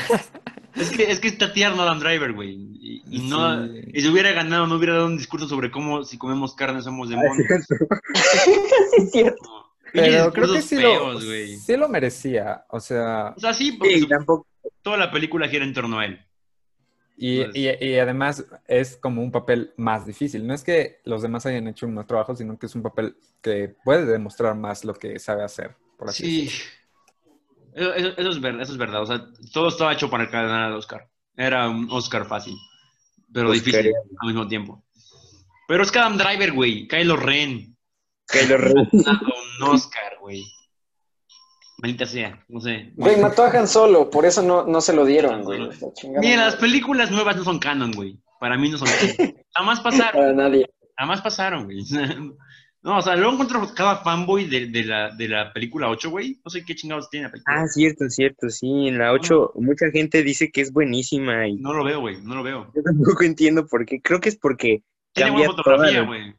Es 0.75 0.91
que, 0.91 1.09
es 1.11 1.19
que 1.19 1.27
está 1.29 1.51
tierno 1.51 1.81
Adam 1.81 1.99
Driver, 1.99 2.31
güey. 2.33 2.51
Y, 2.79 3.03
y 3.09 3.29
no, 3.29 3.65
Sí. 3.67 3.81
y 3.93 4.01
si 4.01 4.07
hubiera 4.07 4.31
ganado, 4.31 4.67
no 4.67 4.75
hubiera 4.75 4.93
dado 4.95 5.07
un 5.07 5.17
discurso 5.17 5.47
sobre 5.47 5.71
cómo 5.71 6.03
si 6.03 6.17
comemos 6.17 6.53
carne 6.55 6.81
somos 6.81 7.09
demonios. 7.09 7.47
sí, 8.45 8.51
es 8.97 9.11
cierto. 9.11 9.37
No. 9.43 9.69
Pero 9.93 10.31
creo 10.31 10.53
que 10.53 10.61
sí 10.61 10.75
lo, 10.75 10.81
feos, 11.17 11.25
sí 11.65 11.75
lo 11.75 11.89
merecía. 11.89 12.63
O 12.69 12.79
sea, 12.79 13.33
O 13.35 13.39
sea, 13.39 13.53
sí, 13.55 13.71
porque 13.73 13.99
Sí, 13.99 14.07
tampoco. 14.07 14.45
toda 14.83 14.97
la 14.97 15.11
película 15.11 15.47
gira 15.47 15.65
en 15.65 15.73
torno 15.73 15.97
a 15.97 16.05
él. 16.05 16.19
y, 17.17 17.43
Pues- 17.43 17.55
y, 17.55 17.85
y 17.85 17.97
además 17.97 18.45
es 18.67 18.95
como 18.97 19.23
un 19.23 19.31
papel 19.31 19.73
más 19.77 20.05
difícil. 20.05 20.45
No 20.45 20.53
es 20.53 20.63
que 20.63 20.99
los 21.05 21.23
demás 21.23 21.47
hayan 21.47 21.67
hecho 21.67 21.87
un 21.87 21.95
mal 21.95 22.05
trabajo, 22.05 22.35
sino 22.35 22.57
que 22.59 22.67
es 22.67 22.75
un 22.75 22.83
papel 22.83 23.17
que 23.41 23.75
puede 23.83 24.05
demostrar 24.05 24.55
más 24.55 24.85
lo 24.85 24.93
que 24.93 25.17
sabe 25.17 25.43
hacer. 25.43 25.75
Por 25.97 26.09
así 26.09 26.23
Sí. 26.23 26.41
decirlo. 26.45 26.78
Eso, 27.73 27.93
eso- 27.93 28.13
eso 28.17 28.29
es 28.29 28.41
ver- 28.41 28.59
eso 28.61 28.71
es 28.71 28.77
verdad. 28.77 29.01
O 29.01 29.05
sea, 29.05 29.25
todo 29.53 29.67
estaba 29.69 29.93
hecho 29.93 30.09
para 30.09 30.25
ganar 30.25 30.69
el 30.71 30.77
Oscar. 30.77 31.07
Era 31.35 31.69
un 31.69 31.87
Oscar 31.91 32.25
fácil, 32.27 32.55
pero 33.33 33.51
difícil 33.51 33.93
al 34.21 34.27
mismo 34.27 34.47
tiempo. 34.47 34.83
Pero 35.67 35.83
es 35.83 35.91
que 35.91 35.99
Adam 35.99 36.17
Driver, 36.17 36.51
güey. 36.51 36.87
Kylo 36.87 37.15
Ren. 37.15 37.75
Kylo 38.27 38.57
Ren. 38.57 38.89
Ganado 38.91 39.27
un 39.59 39.63
Oscar, 39.75 40.17
güey. 40.19 40.43
Maldita 41.81 42.05
sea, 42.05 42.43
no 42.49 42.59
sé. 42.59 42.91
Güey, 42.95 43.21
mató 43.21 43.43
a 43.43 43.49
Han 43.51 43.67
Solo, 43.67 44.09
por 44.09 44.25
eso 44.25 44.41
no, 44.41 44.65
no 44.65 44.81
se 44.81 44.91
lo 44.93 45.05
dieron, 45.05 45.43
güey. 45.43 45.69
Mira, 46.19 46.45
las 46.45 46.57
películas 46.57 47.09
nuevas 47.09 47.37
no 47.37 47.43
son 47.45 47.59
canon, 47.59 47.91
güey. 47.93 48.19
Para 48.39 48.57
mí 48.57 48.69
no 48.69 48.77
son 48.77 48.87
canon. 48.89 49.33
Jamás 49.53 49.79
pasaron. 49.79 50.21
Para 50.21 50.33
nadie. 50.33 50.69
Jamás 50.97 51.21
pasaron, 51.21 51.65
güey. 51.65 51.79
No, 52.81 52.97
o 52.97 53.01
sea, 53.01 53.15
luego 53.17 53.33
encuentro 53.33 53.61
cada 53.75 53.97
fanboy 53.97 54.45
de, 54.45 54.67
de 54.67 54.83
la, 54.85 55.09
de 55.13 55.27
la 55.27 55.51
película 55.51 55.89
8, 55.89 56.09
güey. 56.09 56.39
No 56.45 56.49
sé 56.49 56.63
qué 56.63 56.75
chingados 56.75 57.09
tiene 57.09 57.25
la 57.27 57.31
película. 57.31 57.61
Ah, 57.61 57.67
cierto, 57.67 58.09
cierto, 58.09 58.49
sí. 58.49 58.87
En 58.87 58.97
la 58.99 59.11
8 59.11 59.51
mucha 59.55 59.91
gente 59.91 60.23
dice 60.23 60.49
que 60.49 60.61
es 60.61 60.71
buenísima 60.71 61.47
y 61.47 61.57
No 61.57 61.73
lo 61.73 61.83
veo, 61.83 61.99
güey. 61.99 62.21
No 62.21 62.35
lo 62.35 62.43
veo. 62.43 62.71
yo 62.73 62.81
tampoco 62.81 63.23
entiendo 63.23 63.67
por 63.67 63.85
qué. 63.85 64.01
Creo 64.01 64.21
que 64.21 64.29
es 64.29 64.37
porque 64.37 64.83
Tiene 65.13 65.31
cambia 65.31 65.47
buena 65.47 65.63
fotografía, 65.63 66.01
güey. 66.03 66.35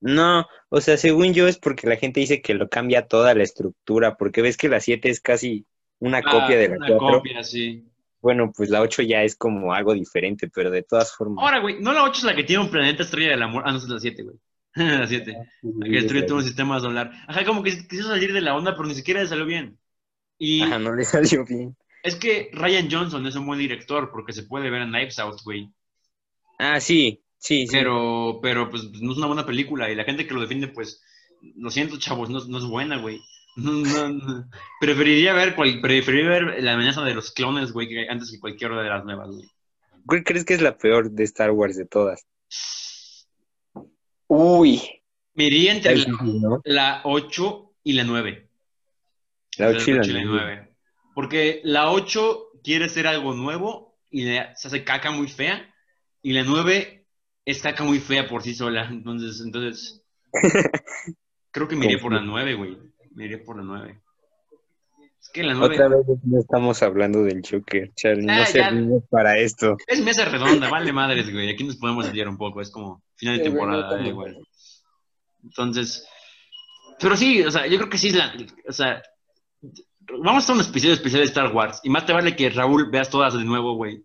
No, 0.00 0.46
o 0.70 0.80
sea, 0.80 0.96
según 0.96 1.34
yo 1.34 1.46
es 1.46 1.58
porque 1.58 1.86
la 1.86 1.96
gente 1.96 2.20
dice 2.20 2.40
que 2.40 2.54
lo 2.54 2.68
cambia 2.68 3.06
toda 3.06 3.34
la 3.34 3.42
estructura, 3.42 4.16
porque 4.16 4.40
ves 4.42 4.56
que 4.56 4.68
la 4.70 4.80
7 4.80 5.08
es 5.10 5.20
casi 5.20 5.66
una 5.98 6.18
Ah, 6.18 6.22
copia 6.22 6.56
de 6.56 6.68
la 6.70 6.76
una 6.78 6.86
4. 6.88 7.18
copia, 7.18 7.44
sí. 7.44 7.86
Bueno, 8.22 8.50
pues 8.54 8.70
la 8.70 8.80
8 8.80 9.02
ya 9.02 9.22
es 9.22 9.36
como 9.36 9.72
algo 9.74 9.92
diferente, 9.94 10.48
pero 10.52 10.70
de 10.70 10.82
todas 10.82 11.14
formas. 11.14 11.44
Ahora, 11.44 11.60
güey, 11.60 11.80
no 11.80 11.92
la 11.92 12.02
8 12.04 12.12
es 12.18 12.24
la 12.24 12.34
que 12.34 12.44
tiene 12.44 12.62
un 12.64 12.70
planeta 12.70 13.02
estrella 13.02 13.30
del 13.30 13.42
amor. 13.42 13.62
Ah, 13.66 13.72
no, 13.72 13.78
es 13.78 13.84
la 13.88 13.98
7, 14.00 14.22
güey. 14.22 14.36
La 14.74 15.06
7. 15.06 15.36
La 15.62 15.84
que 15.86 15.92
destruye 15.92 16.22
todo 16.22 16.38
un 16.38 16.44
sistema 16.44 16.80
solar. 16.80 17.10
Ajá, 17.26 17.44
como 17.44 17.62
que 17.62 17.86
quiso 17.88 18.08
salir 18.08 18.32
de 18.32 18.40
la 18.40 18.54
onda, 18.54 18.76
pero 18.76 18.88
ni 18.88 18.94
siquiera 18.94 19.20
le 19.22 19.28
salió 19.28 19.44
bien. 19.46 19.78
Y 20.38 20.62
Ajá, 20.62 20.78
no 20.78 20.94
le 20.94 21.04
salió 21.40 21.44
bien. 21.44 21.76
es 22.02 22.14
que 22.16 22.50
Ryan 22.52 22.88
Johnson 22.90 23.26
es 23.26 23.36
un 23.36 23.46
buen 23.46 23.58
director, 23.58 24.10
porque 24.10 24.32
se 24.32 24.44
puede 24.44 24.70
ver 24.70 24.82
en 24.82 24.90
Knives 24.90 25.18
Out, 25.18 25.40
güey. 25.44 25.68
Ah, 26.58 26.78
sí, 26.80 27.22
sí, 27.38 27.66
sí. 27.66 27.72
Pero, 27.72 28.38
pero, 28.42 28.70
pues, 28.70 28.84
no 29.00 29.12
es 29.12 29.18
una 29.18 29.26
buena 29.26 29.46
película. 29.46 29.90
Y 29.90 29.94
la 29.94 30.04
gente 30.04 30.26
que 30.26 30.34
lo 30.34 30.40
defiende, 30.42 30.68
pues, 30.68 31.02
lo 31.56 31.70
siento, 31.70 31.98
chavos, 31.98 32.28
no, 32.30 32.38
es- 32.38 32.48
no 32.48 32.58
es 32.58 32.64
buena, 32.64 32.98
güey. 32.98 33.20
No, 33.56 33.72
no, 33.72 34.08
no. 34.08 34.48
Preferiría 34.80 35.32
ver, 35.34 35.56
cual- 35.56 35.80
preferiría 35.82 36.30
ver 36.30 36.62
La 36.62 36.74
amenaza 36.74 37.02
de 37.02 37.14
los 37.14 37.32
clones, 37.32 37.72
güey, 37.72 38.06
antes 38.08 38.30
que 38.30 38.38
cualquier 38.38 38.70
otra 38.70 38.84
de 38.84 38.90
las 38.90 39.04
nuevas, 39.04 39.28
güey. 39.28 39.50
¿Cuál 40.06 40.22
crees 40.22 40.44
que 40.44 40.54
es 40.54 40.62
la 40.62 40.78
peor 40.78 41.10
de 41.10 41.24
Star 41.24 41.50
Wars 41.50 41.76
de 41.76 41.84
todas? 41.84 42.24
Uy. 44.32 44.80
Me 45.34 45.44
iría 45.44 45.72
entre 45.72 45.96
la, 45.96 46.04
¿no? 46.22 46.60
la 46.64 47.00
8 47.04 47.72
y 47.82 47.94
la 47.94 48.04
9. 48.04 48.48
La 49.58 49.68
8 49.68 49.90
y 49.90 49.94
la 49.94 50.00
8 50.00 50.10
9. 50.12 50.24
9. 50.26 50.72
Porque 51.14 51.60
la 51.64 51.90
8 51.90 52.52
quiere 52.62 52.88
ser 52.88 53.08
algo 53.08 53.34
nuevo 53.34 53.98
y 54.08 54.24
le- 54.26 54.54
se 54.54 54.68
hace 54.68 54.84
caca 54.84 55.10
muy 55.10 55.26
fea. 55.28 55.74
Y 56.22 56.32
la 56.32 56.44
9 56.44 57.06
es 57.44 57.60
caca 57.60 57.82
muy 57.82 57.98
fea 57.98 58.28
por 58.28 58.42
sí 58.44 58.54
sola. 58.54 58.86
Entonces, 58.88 59.40
entonces 59.44 60.02
creo 61.50 61.66
que 61.66 61.74
me 61.74 61.86
iría 61.86 61.98
por 61.98 62.12
la 62.12 62.20
9, 62.20 62.54
güey. 62.54 62.78
Me 63.12 63.24
iría 63.24 63.42
por 63.42 63.56
la 63.56 63.64
9. 63.64 64.00
Que 65.32 65.42
la 65.44 65.54
9 65.54 65.74
Otra 65.74 65.88
vez 65.88 66.06
no 66.24 66.38
estamos 66.40 66.82
hablando 66.82 67.22
del 67.22 67.42
Joker, 67.48 67.92
Charlie. 67.94 68.26
Ah, 68.28 68.34
No 68.38 68.40
ya. 68.40 68.46
servimos 68.46 69.02
para 69.08 69.38
esto. 69.38 69.76
es 69.86 70.00
mesa 70.02 70.24
redonda, 70.24 70.68
vale 70.68 70.92
madres, 70.92 71.32
güey. 71.32 71.50
Aquí 71.50 71.64
nos 71.64 71.76
podemos 71.76 72.04
desviar 72.04 72.28
un 72.28 72.36
poco. 72.36 72.60
Es 72.60 72.70
como 72.70 73.02
final 73.14 73.38
de 73.38 73.44
Sí, 73.44 73.50
temporada, 73.50 73.88
tanto. 73.88 74.08
igual. 74.08 74.36
Entonces, 75.44 76.06
pero 76.98 77.16
sí, 77.16 77.42
o 77.42 77.50
sea, 77.50 77.66
yo 77.66 77.76
creo 77.78 77.88
que 77.88 77.98
sí 77.98 78.08
es 78.08 78.16
la. 78.16 78.32
O 78.68 78.72
sea, 78.72 79.02
vamos 80.22 80.34
a 80.34 80.52
hacer 80.52 80.54
un 80.56 80.60
episodio 80.70 80.94
especial 80.94 81.20
de 81.22 81.26
Star 81.28 81.52
Wars. 81.54 81.80
Y 81.84 81.90
más 81.90 82.04
te 82.06 82.12
vale 82.12 82.34
que 82.36 82.50
Raúl 82.50 82.90
veas 82.90 83.08
todas 83.08 83.34
de 83.34 83.44
nuevo, 83.44 83.74
güey. 83.76 84.02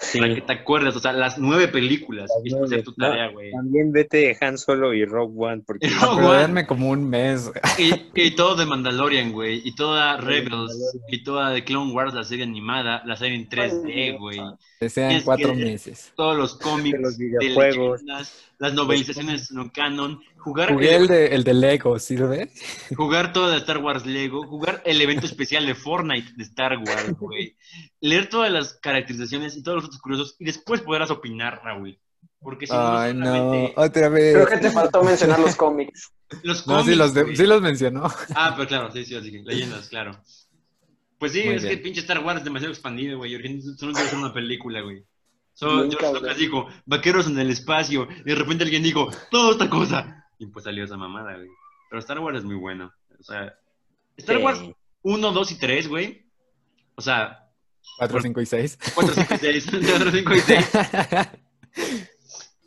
Sí. 0.00 0.18
Para 0.18 0.34
que 0.34 0.40
te 0.40 0.52
acuerdes, 0.52 0.96
o 0.96 1.00
sea, 1.00 1.12
las 1.12 1.38
nueve 1.38 1.68
películas. 1.68 2.28
Las 2.44 2.84
tu 2.84 2.92
tarea, 2.94 3.28
güey. 3.28 3.52
También 3.52 3.92
vete 3.92 4.36
Han 4.40 4.58
Solo 4.58 4.92
y 4.94 5.04
Rogue 5.04 5.34
One, 5.36 5.62
porque 5.64 5.88
denme 6.40 6.66
como 6.66 6.90
un 6.90 7.08
mes. 7.08 7.50
y, 7.78 7.92
y 8.14 8.34
todo 8.34 8.56
de 8.56 8.66
Mandalorian, 8.66 9.32
güey. 9.32 9.62
Y 9.64 9.74
toda 9.74 10.16
Rebels. 10.16 10.72
Y 11.08 11.22
toda 11.22 11.50
de 11.50 11.62
Clone 11.64 11.92
Wars, 11.92 12.14
la 12.14 12.24
serie 12.24 12.44
animada. 12.44 13.02
La 13.06 13.16
serie 13.16 13.36
en 13.36 13.48
3D, 13.48 14.18
güey. 14.18 14.40
Que 14.80 14.88
sean 14.88 15.22
cuatro 15.22 15.54
meses. 15.54 16.12
Todos 16.16 16.36
los 16.36 16.54
cómics. 16.56 16.92
De 16.92 17.02
los 17.02 17.18
de 17.18 17.24
videojuegos. 17.24 18.02
leyendas, 18.02 18.51
las 18.62 18.74
novelizaciones 18.74 19.50
no 19.50 19.72
canon. 19.72 20.20
Jugar, 20.38 20.72
Jugué 20.72 20.94
el 20.94 21.08
de, 21.08 21.26
el 21.34 21.42
de 21.42 21.52
Lego, 21.54 21.98
¿sirve? 21.98 22.50
jugar 22.96 23.32
toda 23.32 23.50
la 23.50 23.56
Star 23.58 23.78
Wars 23.78 24.06
Lego. 24.06 24.46
Jugar 24.46 24.80
el 24.84 25.00
evento 25.00 25.26
especial 25.26 25.66
de 25.66 25.74
Fortnite 25.74 26.32
de 26.36 26.44
Star 26.44 26.78
Wars, 26.78 27.12
güey. 27.18 27.56
Leer 28.00 28.28
todas 28.28 28.52
las 28.52 28.74
caracterizaciones 28.74 29.56
y 29.56 29.62
todos 29.64 29.76
los 29.76 29.84
otros 29.86 30.00
curiosos. 30.00 30.36
Y 30.38 30.44
después 30.44 30.80
podrás 30.80 31.10
opinar, 31.10 31.60
Raúl. 31.64 31.98
Porque 32.40 32.66
si 32.68 32.72
no, 32.72 32.98
Ay, 32.98 33.14
no, 33.14 33.26
solamente 33.26 33.72
otra 33.76 34.08
vez. 34.08 34.34
Creo 34.34 34.46
que 34.46 34.56
te 34.58 34.70
faltó 34.70 35.02
mencionar 35.02 35.40
los 35.40 35.56
cómics. 35.64 36.12
los 36.44 36.64
No, 36.66 36.74
cómics. 36.74 36.90
sí 36.92 36.94
los, 36.96 37.14
de- 37.14 37.36
sí 37.36 37.46
los 37.46 37.60
mencionó. 37.62 38.04
Ah, 38.36 38.54
pero 38.56 38.68
claro, 38.68 38.90
sí, 38.92 39.04
sí, 39.04 39.20
sí, 39.20 39.42
leyendas, 39.44 39.88
claro. 39.88 40.12
Pues 41.18 41.32
sí, 41.32 41.42
Muy 41.44 41.54
es 41.54 41.64
que 41.64 41.76
pinche 41.78 42.00
Star 42.00 42.20
Wars 42.20 42.38
es 42.38 42.44
demasiado 42.44 42.72
expandido, 42.72 43.18
güey. 43.18 43.32
Solo 43.76 43.92
quiero 43.92 44.06
hacer 44.08 44.18
una 44.18 44.32
película, 44.32 44.80
güey. 44.82 45.04
So, 45.62 45.88
George. 45.90 46.12
Lucas 46.20 46.36
dijo, 46.36 46.66
vaqueros 46.86 47.26
en 47.28 47.38
el 47.38 47.50
espacio. 47.50 48.08
Y 48.20 48.22
de 48.30 48.34
repente 48.34 48.64
alguien 48.64 48.82
dijo, 48.82 49.08
toda 49.30 49.52
esta 49.52 49.70
cosa. 49.70 50.26
Y 50.38 50.46
pues 50.46 50.64
salió 50.64 50.84
esa 50.84 50.96
mamada, 50.96 51.36
güey. 51.36 51.48
Pero 51.88 52.00
Star 52.00 52.18
Wars 52.18 52.38
es 52.38 52.44
muy 52.44 52.56
bueno. 52.56 52.92
O 53.18 53.22
sea, 53.22 53.54
Star 54.16 54.36
Sí. 54.38 54.42
Wars 54.42 54.60
1, 55.02 55.32
2 55.32 55.52
y 55.52 55.58
3, 55.58 55.88
güey. 55.88 56.26
O 56.96 57.00
sea, 57.02 57.48
4, 57.98 58.20
5 58.22 58.40
y 58.40 58.46
6. 58.46 58.78
4, 58.94 59.14
5 59.14 59.34
y 59.34 59.38
6. 59.38 59.66
4, 59.70 60.10
5 60.10 60.34
y 60.34 60.38
6. 60.40 60.70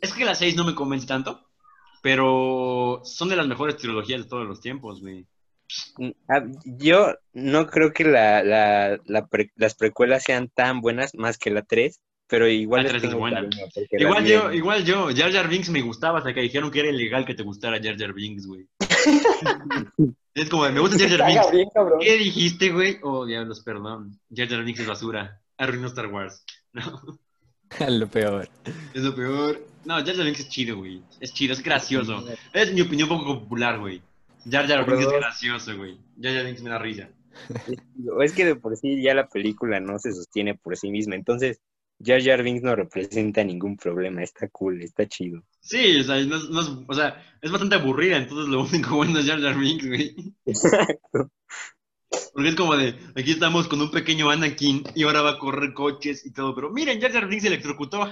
Es 0.00 0.12
que 0.12 0.24
la 0.24 0.34
6 0.34 0.56
no 0.56 0.64
me 0.64 0.74
convence 0.74 1.06
tanto. 1.06 1.48
Pero 2.02 3.00
son 3.04 3.28
de 3.28 3.36
las 3.36 3.46
mejores 3.48 3.76
trilogías 3.76 4.22
de 4.22 4.28
todos 4.28 4.46
los 4.46 4.60
tiempos, 4.60 5.00
güey. 5.00 5.26
Ah, 6.28 6.44
Yo 6.64 7.14
no 7.32 7.66
creo 7.66 7.92
que 7.92 8.04
la, 8.04 8.42
la- 8.44 9.00
la 9.04 9.26
pre- 9.26 9.52
las 9.56 9.74
precuelas 9.74 10.22
sean 10.22 10.48
tan 10.48 10.80
buenas 10.80 11.14
más 11.14 11.38
que 11.38 11.50
la 11.50 11.62
3, 11.62 12.00
pero 12.28 12.48
igual 12.48 12.84
La 12.84 12.92
les 12.92 12.92
3 12.92 13.02
es 13.04 13.08
tengo 13.10 13.20
buena. 13.20 13.36
cariño, 13.42 13.64
porque 13.74 13.88
las 13.92 14.02
Igual 14.02 14.26
yo, 14.26 14.52
igual 14.52 14.84
yo, 14.84 15.08
Jar 15.14 15.32
Jar 15.32 15.48
Binks 15.48 15.70
me 15.70 15.82
gustaba 15.82 16.18
hasta 16.18 16.34
que 16.34 16.40
dijeron 16.40 16.70
que 16.70 16.80
era 16.80 16.88
ilegal 16.90 17.24
que 17.24 17.34
te 17.34 17.42
gustara 17.42 17.80
Jar 17.82 17.96
Jar 17.98 18.12
Binks, 18.12 18.46
güey. 18.46 18.66
es 20.34 20.48
como, 20.48 20.68
me 20.70 20.80
gusta 20.80 20.98
Jar 21.08 21.18
Jar 21.18 21.28
Binks. 21.28 21.50
bien. 21.52 21.68
¿Qué 22.00 22.16
dijiste, 22.18 22.70
güey? 22.70 22.98
Oh, 23.02 23.24
diablos, 23.26 23.60
perdón. 23.60 24.18
Jar 24.34 24.48
Jar 24.48 24.64
Binks 24.64 24.80
es 24.80 24.86
basura. 24.86 25.40
Arruinó 25.56 25.86
Star 25.88 26.06
Wars. 26.08 26.44
No, 27.80 27.88
Lo 27.88 28.06
peor. 28.06 28.48
es 28.94 29.02
lo 29.02 29.12
peor. 29.14 29.60
No, 29.84 29.94
Jar 29.96 30.14
Jar 30.14 30.24
Binks 30.24 30.38
es 30.40 30.48
chido, 30.48 30.76
güey. 30.76 31.02
Es 31.20 31.32
chido, 31.34 31.52
es 31.52 31.62
gracioso. 31.62 32.24
Es 32.52 32.72
mi 32.72 32.80
opinión 32.80 33.08
poco 33.08 33.40
popular, 33.40 33.80
güey. 33.80 34.00
Jar 34.48 34.68
Jar 34.68 34.86
Binks 34.86 35.04
es 35.06 35.12
gracioso, 35.12 35.76
güey. 35.76 35.98
Jar 36.22 36.32
Jar 36.34 36.44
Binks 36.46 36.62
me 36.62 36.70
da 36.70 36.78
risa. 36.78 37.08
O 38.14 38.22
es 38.22 38.32
que 38.32 38.44
de 38.44 38.54
por 38.54 38.76
sí 38.76 39.02
ya 39.02 39.14
la 39.14 39.26
película 39.28 39.80
no 39.80 39.98
se 39.98 40.12
sostiene 40.12 40.54
por 40.54 40.76
sí 40.76 40.90
misma. 40.90 41.16
Entonces, 41.16 41.60
Jar 41.98 42.22
Jar 42.22 42.42
Binks 42.42 42.62
no 42.62 42.76
representa 42.76 43.42
ningún 43.42 43.76
problema. 43.76 44.22
Está 44.22 44.48
cool, 44.48 44.82
está 44.82 45.06
chido. 45.06 45.42
Sí, 45.60 45.98
o 46.00 46.04
sea, 46.04 46.22
no 46.24 46.36
es- 46.36 46.48
no 46.50 46.60
es, 46.60 46.68
o 46.86 46.94
sea, 46.94 47.22
es 47.40 47.50
bastante 47.50 47.76
aburrida, 47.76 48.18
entonces 48.18 48.48
lo 48.48 48.62
único 48.64 48.96
bueno 48.96 49.18
es 49.18 49.26
Jar 49.26 49.40
Jar 49.40 49.58
Binks, 49.58 49.86
güey. 49.86 50.14
Exacto. 50.44 51.30
Porque 52.32 52.50
es 52.50 52.54
como 52.54 52.76
de, 52.76 52.94
aquí 53.16 53.32
estamos 53.32 53.66
con 53.66 53.80
un 53.80 53.90
pequeño 53.90 54.30
Anakin 54.30 54.84
y 54.94 55.02
ahora 55.04 55.22
va 55.22 55.30
a 55.32 55.38
correr 55.38 55.72
coches 55.72 56.24
y 56.24 56.32
todo, 56.32 56.54
pero 56.54 56.70
miren, 56.70 57.00
Jar 57.00 57.12
Jar 57.12 57.26
Binks 57.28 57.42
se 57.42 57.48
electrocutó. 57.48 58.10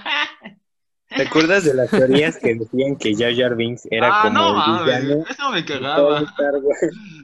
¿Te 1.15 1.21
acuerdas 1.21 1.63
de 1.63 1.75
las 1.75 1.91
teorías 1.91 2.37
que 2.37 2.55
decían 2.55 2.97
que 2.97 3.15
Jar 3.15 3.35
Jar 3.35 3.55
Binks 3.55 3.87
era 3.91 4.09
ah, 4.11 4.21
como 4.23 4.33
no, 4.33 4.83
el 4.83 5.01
villano 5.01 5.25
eso 5.29 5.51
me 5.51 5.63
cagaba. 5.63 6.33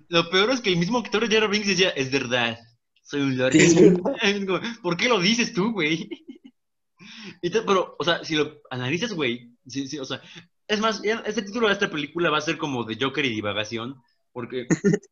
Lo 0.09 0.29
peor 0.29 0.51
es 0.51 0.61
que 0.61 0.69
el 0.69 0.77
mismo 0.77 0.99
actor 0.99 1.27
de 1.27 1.33
Jar 1.33 1.41
Jar 1.41 1.51
Binks 1.51 1.67
decía, 1.67 1.89
es 1.89 2.11
verdad, 2.11 2.57
soy 3.01 3.21
un 3.21 3.37
lord. 3.37 3.53
Sí. 3.53 3.93
¿Por 4.83 4.95
qué 4.95 5.09
lo 5.09 5.19
dices 5.19 5.53
tú, 5.53 5.73
güey? 5.73 6.07
Y 7.41 7.49
te- 7.49 7.61
pero, 7.61 7.95
o 7.99 8.03
sea, 8.03 8.23
si 8.23 8.35
lo 8.35 8.61
analizas, 8.69 9.13
güey, 9.13 9.51
sí, 9.67 9.87
sí, 9.87 9.97
o 9.99 10.05
sea, 10.05 10.21
es 10.67 10.79
más, 10.79 11.01
ya 11.01 11.23
este 11.25 11.41
título 11.41 11.67
de 11.67 11.73
esta 11.73 11.89
película 11.89 12.29
va 12.29 12.37
a 12.37 12.41
ser 12.41 12.57
como 12.57 12.83
de 12.83 12.97
Joker 12.99 13.25
y 13.25 13.29
divagación, 13.29 13.95
porque 14.31 14.67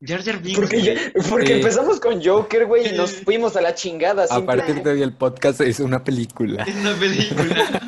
Jar 0.00 0.22
Jar 0.22 0.42
Binks, 0.42 0.60
Porque, 0.60 0.80
güey, 0.80 0.94
ya- 0.94 1.12
porque 1.30 1.46
Sí. 1.46 1.52
empezamos 1.54 2.00
con 2.00 2.22
Joker, 2.22 2.66
güey, 2.66 2.88
y 2.88 2.96
nos 2.96 3.12
fuimos 3.12 3.56
a 3.56 3.60
la 3.62 3.74
chingada. 3.74 4.26
A 4.30 4.44
partir 4.44 4.82
de 4.82 4.90
hoy 4.90 5.02
el 5.02 5.14
podcast 5.14 5.60
es 5.62 5.80
una 5.80 6.02
película. 6.04 6.62
es 6.64 6.74
una 6.76 6.94
película. 6.94 7.80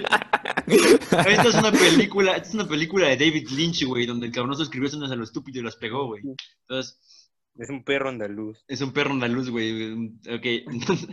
Esta 0.66 1.42
es 1.48 1.54
una 1.54 1.70
película, 1.70 2.32
esta 2.36 2.48
es 2.48 2.54
una 2.54 2.66
película 2.66 3.06
de 3.08 3.16
David 3.16 3.48
Lynch, 3.50 3.84
güey, 3.84 4.04
donde 4.04 4.26
el 4.26 4.32
cabrón 4.32 4.56
se 4.56 4.64
escribió 4.64 4.88
escenas 4.88 5.10
a 5.12 5.14
lo 5.16 5.22
estúpido 5.22 5.60
y 5.60 5.62
las 5.64 5.76
pegó, 5.76 6.06
güey. 6.06 6.22
Entonces, 6.68 6.98
Es 7.56 7.70
un 7.70 7.84
perro 7.84 8.08
andaluz. 8.08 8.64
Es 8.66 8.80
un 8.80 8.92
perro 8.92 9.12
andaluz, 9.12 9.48
güey. 9.48 9.94
Ok, 10.28 10.44
entonces. 10.66 11.08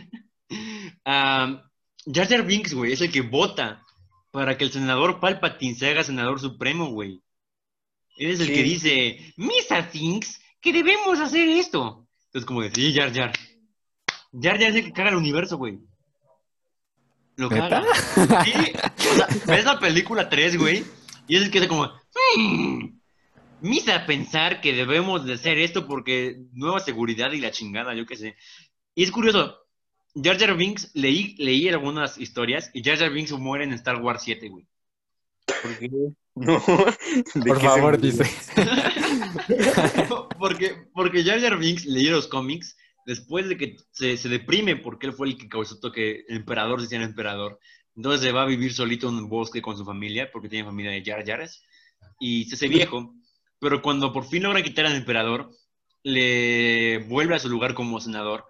Jar 2.06 2.28
Jar 2.28 2.44
Binks, 2.44 2.74
güey, 2.74 2.92
es 2.92 3.00
el 3.00 3.10
que 3.10 3.22
vota 3.22 3.82
para 4.30 4.56
que 4.58 4.64
el 4.64 4.72
senador 4.72 5.20
Palpatine 5.20 5.74
se 5.76 5.88
haga 5.90 6.04
senador 6.04 6.40
supremo, 6.40 6.86
güey. 6.90 7.22
Él 8.16 8.30
es 8.30 8.40
el 8.40 8.48
Sí. 8.48 8.54
que 8.54 8.62
dice, 8.62 9.34
Misa 9.36 9.90
thinks 9.90 10.40
que 10.60 10.72
debemos 10.72 11.18
hacer 11.20 11.48
esto. 11.48 12.06
Entonces, 12.26 12.46
como 12.46 12.62
de, 12.62 12.70
sí, 12.72 12.92
Jar 12.94 13.12
Jar. 13.12 13.32
Jar 14.32 14.58
Jar 14.58 14.70
es 14.70 14.74
el 14.76 14.84
que 14.84 14.92
caga 14.92 15.10
el 15.10 15.16
universo, 15.16 15.56
güey. 15.56 15.78
Lo 17.36 17.48
caga. 17.48 17.82
Sí, 18.44 18.52
o 19.10 19.14
sea, 19.14 19.26
ves 19.46 19.64
la 19.64 19.78
película 19.80 20.28
3, 20.28 20.56
güey, 20.56 20.84
y 21.26 21.36
es 21.36 21.42
el 21.42 21.50
que 21.50 21.58
hace 21.58 21.68
como, 21.68 21.90
"Hmm, 22.36 22.98
Misa 23.60 24.04
pensar 24.06 24.60
que 24.60 24.72
debemos 24.72 25.24
de 25.24 25.34
hacer 25.34 25.58
esto 25.58 25.86
porque 25.86 26.36
nueva 26.52 26.80
seguridad 26.80 27.32
y 27.32 27.40
la 27.40 27.50
chingada, 27.50 27.94
yo 27.94 28.04
qué 28.04 28.16
sé. 28.16 28.36
Y 28.94 29.02
es 29.04 29.10
curioso, 29.10 29.56
Jar 30.14 30.38
Jar 30.38 30.56
Binks, 30.56 30.90
leí, 30.94 31.34
leí 31.38 31.68
algunas 31.68 32.18
historias 32.18 32.70
y 32.72 32.82
Jar 32.82 32.98
Jar 32.98 33.10
Binks 33.10 33.32
muere 33.32 33.64
en 33.64 33.72
Star 33.72 34.00
Wars 34.00 34.22
7, 34.22 34.48
güey. 34.48 34.66
¿Por 35.46 35.78
qué? 35.78 35.90
No. 36.36 36.60
¿De 37.32 37.46
Por 37.46 37.60
favor, 37.60 38.00
dice. 38.00 38.24
porque, 40.36 40.74
porque 40.92 41.22
Jar 41.22 41.40
Jar 41.40 41.56
Binks 41.56 41.86
leí 41.86 42.06
los 42.06 42.26
cómics 42.26 42.76
después 43.06 43.48
de 43.48 43.56
que 43.56 43.76
se, 43.92 44.16
se 44.16 44.28
deprime 44.28 44.74
porque 44.74 45.06
él 45.06 45.12
fue 45.12 45.28
el 45.28 45.38
que 45.38 45.48
causó 45.48 45.78
que 45.92 46.24
el 46.28 46.38
emperador 46.38 46.80
se 46.80 46.86
hiciera 46.86 47.04
emperador. 47.04 47.60
Entonces 47.94 48.22
se 48.22 48.32
va 48.32 48.42
a 48.42 48.46
vivir 48.46 48.72
solito 48.72 49.08
en 49.08 49.14
un 49.14 49.28
bosque 49.28 49.62
con 49.62 49.76
su 49.76 49.84
familia 49.84 50.30
porque 50.32 50.48
tiene 50.48 50.64
familia 50.64 50.90
de 50.90 51.04
Jar 51.04 51.24
Jares 51.24 51.62
y 52.18 52.46
se 52.46 52.56
hace 52.56 52.66
viejo. 52.66 53.14
Pero 53.60 53.80
cuando 53.80 54.12
por 54.12 54.26
fin 54.26 54.42
logra 54.42 54.62
quitar 54.62 54.86
al 54.86 54.96
emperador, 54.96 55.52
le 56.02 56.98
vuelve 57.08 57.36
a 57.36 57.38
su 57.38 57.48
lugar 57.48 57.74
como 57.74 58.00
senador 58.00 58.44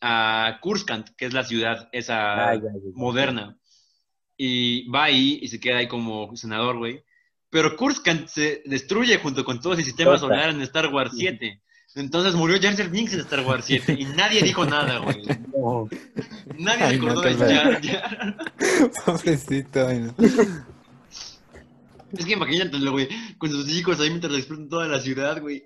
a 0.00 0.58
Kurskant, 0.60 1.08
que 1.16 1.26
es 1.26 1.32
la 1.32 1.44
ciudad 1.44 1.88
esa 1.92 2.50
Ah, 2.50 2.54
ya, 2.54 2.60
ya, 2.62 2.68
ya. 2.72 2.90
moderna. 2.94 3.56
Y 4.36 4.88
va 4.88 5.04
ahí 5.04 5.38
y 5.42 5.48
se 5.48 5.60
queda 5.60 5.78
ahí 5.78 5.88
como 5.88 6.34
senador, 6.36 6.78
güey. 6.78 7.02
Pero 7.50 7.76
Kurskant 7.76 8.28
se 8.28 8.62
destruye 8.64 9.18
junto 9.18 9.44
con 9.44 9.60
todo 9.60 9.74
el 9.74 9.84
sistema 9.84 10.12
Tota. 10.12 10.20
solar 10.20 10.50
en 10.50 10.62
Star 10.62 10.86
Wars 10.92 11.12
7. 11.16 11.60
Entonces 11.96 12.34
murió 12.36 12.56
Jar 12.62 12.88
Binks 12.88 13.14
en 13.14 13.20
Star 13.20 13.40
Wars 13.44 13.64
7 13.66 13.96
y 13.98 14.04
nadie 14.04 14.42
dijo 14.42 14.64
nada, 14.64 14.98
güey. 14.98 15.22
No. 15.56 15.88
Nadie 16.56 16.84
Ay, 16.84 16.96
recordó 16.98 17.22
no, 17.22 17.28
de. 17.28 17.34
Jar 17.54 17.82
Jar. 17.84 18.36
Pobrecito. 19.04 19.86
ay, 19.88 19.98
no. 19.98 20.14
Es 22.12 22.24
que 22.24 22.32
imagínatelo, 22.32 22.92
güey, 22.92 23.08
con 23.38 23.50
sus 23.50 23.68
hijos 23.70 24.00
ahí 24.00 24.08
mientras 24.10 24.34
explotan 24.34 24.68
toda 24.68 24.86
la 24.88 25.00
ciudad, 25.00 25.40
güey. 25.40 25.64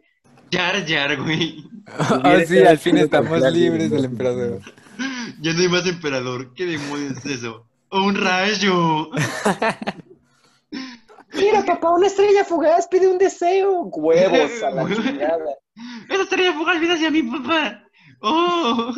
Jar 0.55 0.87
Jar, 0.87 1.23
güey. 1.23 1.65
Ah, 1.87 2.39
sí, 2.49 2.59
al 2.61 2.79
fin 2.79 2.97
estamos 2.97 3.43
libres 3.53 3.91
del 3.91 4.07
emperador. 4.07 4.61
Ya 5.43 5.53
no 5.53 5.61
hay 5.61 5.69
más 5.69 5.87
emperador. 5.87 6.55
¿Qué 6.55 6.65
demonios 6.65 7.19
es 7.19 7.27
eso? 7.27 7.67
¡Un 7.91 8.15
rayo! 8.15 9.11
Mira, 11.35 11.65
papá, 11.65 11.91
una 11.91 12.07
estrella 12.07 12.45
fugaz 12.45 12.89
pide 12.89 13.07
un 13.09 13.19
deseo. 13.19 13.83
Huevos 13.83 14.63
a 14.63 14.71
la 14.71 14.87
chingada. 14.95 15.45
¡Esa 16.09 16.23
estrella 16.23 16.53
fugaz 16.55 16.79
viene 16.79 16.95
hacia 16.95 17.11
mi 17.11 17.23
papá! 17.23 17.85
¡Oh! 18.21 18.95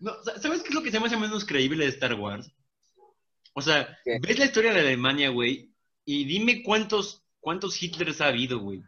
No, 0.00 0.12
¿Sabes 0.40 0.62
qué 0.62 0.68
es 0.68 0.74
lo 0.74 0.82
que 0.82 0.90
se 0.90 1.00
me 1.00 1.06
hace 1.06 1.16
menos 1.16 1.44
creíble 1.46 1.84
de 1.84 1.90
Star 1.90 2.14
Wars? 2.14 2.50
O 3.54 3.62
sea, 3.62 3.96
¿Qué? 4.04 4.18
ves 4.20 4.38
la 4.38 4.44
historia 4.44 4.72
de 4.74 4.80
Alemania, 4.80 5.30
güey, 5.30 5.70
y 6.04 6.24
dime 6.24 6.62
cuántos, 6.62 7.22
cuántos 7.40 7.80
Hitlers 7.82 8.20
ha 8.20 8.26
habido, 8.26 8.58
güey. 8.58 8.82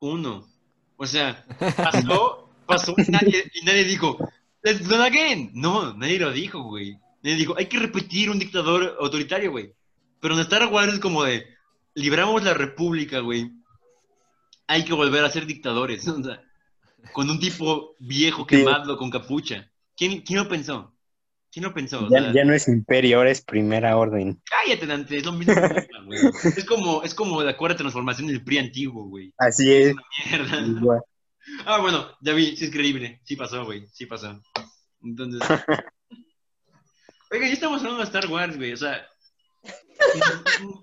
Uno. 0.00 0.46
O 0.98 1.06
sea, 1.06 1.44
pasó, 1.76 2.50
pasó 2.66 2.94
y 2.98 3.10
nadie, 3.10 3.50
y 3.54 3.64
nadie 3.64 3.84
dijo, 3.84 4.18
let's 4.62 4.86
do 4.86 4.96
it 4.96 5.00
again. 5.00 5.50
No, 5.54 5.94
nadie 5.94 6.18
lo 6.18 6.32
dijo, 6.32 6.62
güey. 6.62 6.98
Nadie 7.22 7.36
dijo, 7.36 7.54
hay 7.56 7.66
que 7.66 7.78
repetir 7.78 8.30
un 8.30 8.38
dictador 8.38 8.96
autoritario, 9.00 9.50
güey. 9.52 9.72
Pero 10.20 10.34
en 10.34 10.40
Star 10.40 10.66
Wars 10.66 10.92
es 10.94 10.98
como 10.98 11.22
de, 11.22 11.46
libramos 11.94 12.42
la 12.42 12.52
república, 12.52 13.20
güey. 13.20 13.50
Hay 14.66 14.84
que 14.84 14.92
volver 14.92 15.24
a 15.24 15.30
ser 15.30 15.46
dictadores. 15.46 16.06
O 16.08 16.22
sea, 16.22 16.42
con 17.12 17.30
un 17.30 17.38
tipo 17.38 17.94
viejo 18.00 18.42
Sí. 18.42 18.56
quemado 18.56 18.96
con 18.98 19.08
capucha. 19.08 19.70
¿Quién, 19.96 20.20
quién 20.22 20.40
lo 20.40 20.48
pensó? 20.48 20.92
¿Quién 21.50 21.64
lo 21.64 21.72
pensó? 21.74 22.06
O 22.06 22.10
Ya, 22.10 22.20
sea, 22.20 22.32
ya 22.32 22.44
no 22.44 22.52
es 22.54 22.68
imperio, 22.68 23.18
ahora 23.18 23.30
es 23.30 23.40
primera 23.42 23.96
orden. 23.96 24.40
Cállate, 24.44 24.86
Dante, 24.86 25.16
es 25.16 25.24
lo 25.24 25.32
mismo. 25.32 25.54
güey. 26.04 26.20
Es 26.56 26.64
como, 26.64 27.02
es 27.02 27.14
como 27.14 27.42
la 27.42 27.56
cuarta 27.56 27.78
transformación 27.78 28.28
del 28.28 28.44
PRI 28.44 28.58
antiguo, 28.58 29.08
güey. 29.08 29.32
Así 29.38 29.72
es. 29.72 29.96
Mierda. 30.30 30.60
Igual. 30.66 31.00
Ah, 31.64 31.80
bueno, 31.80 32.06
ya 32.20 32.34
vi, 32.34 32.56
sí 32.56 32.66
es 32.66 32.70
creíble. 32.70 33.20
Sí 33.24 33.34
pasó, 33.36 33.64
güey, 33.64 33.86
sí 33.92 34.04
pasó. 34.06 34.38
Entonces. 35.02 35.40
Oiga, 37.30 37.46
ya 37.46 37.52
estamos 37.52 37.80
hablando 37.80 37.98
de 37.98 38.04
Star 38.04 38.26
Wars, 38.26 38.56
güey. 38.56 38.72
O 38.72 38.76
sea, 38.76 39.06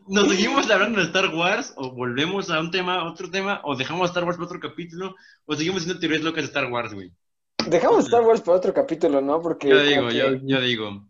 ¿nos 0.08 0.30
seguimos 0.30 0.70
hablando 0.70 1.00
de 1.00 1.06
Star 1.06 1.34
Wars? 1.34 1.74
¿O 1.78 1.92
volvemos 1.92 2.50
a 2.50 2.60
un 2.60 2.72
tema, 2.72 3.04
otro 3.04 3.30
tema? 3.30 3.62
¿O 3.64 3.76
dejamos 3.76 4.10
Star 4.10 4.24
Wars 4.24 4.38
para 4.38 4.46
otro 4.48 4.60
capítulo? 4.60 5.16
¿O 5.46 5.56
seguimos 5.56 5.82
haciendo 5.82 6.00
teorías 6.00 6.22
locas 6.24 6.44
de 6.44 6.48
Star 6.48 6.72
Wars, 6.72 6.94
güey? 6.94 7.12
Dejamos 7.68 8.06
Star 8.06 8.22
Wars 8.22 8.42
para 8.42 8.58
otro 8.58 8.74
capítulo, 8.74 9.22
¿no? 9.22 9.42
Porque 9.42 9.70
Yo 9.70 9.82
digo, 9.84 10.10
yo, 10.10 10.34
yo 10.44 10.62
digo. 10.62 11.06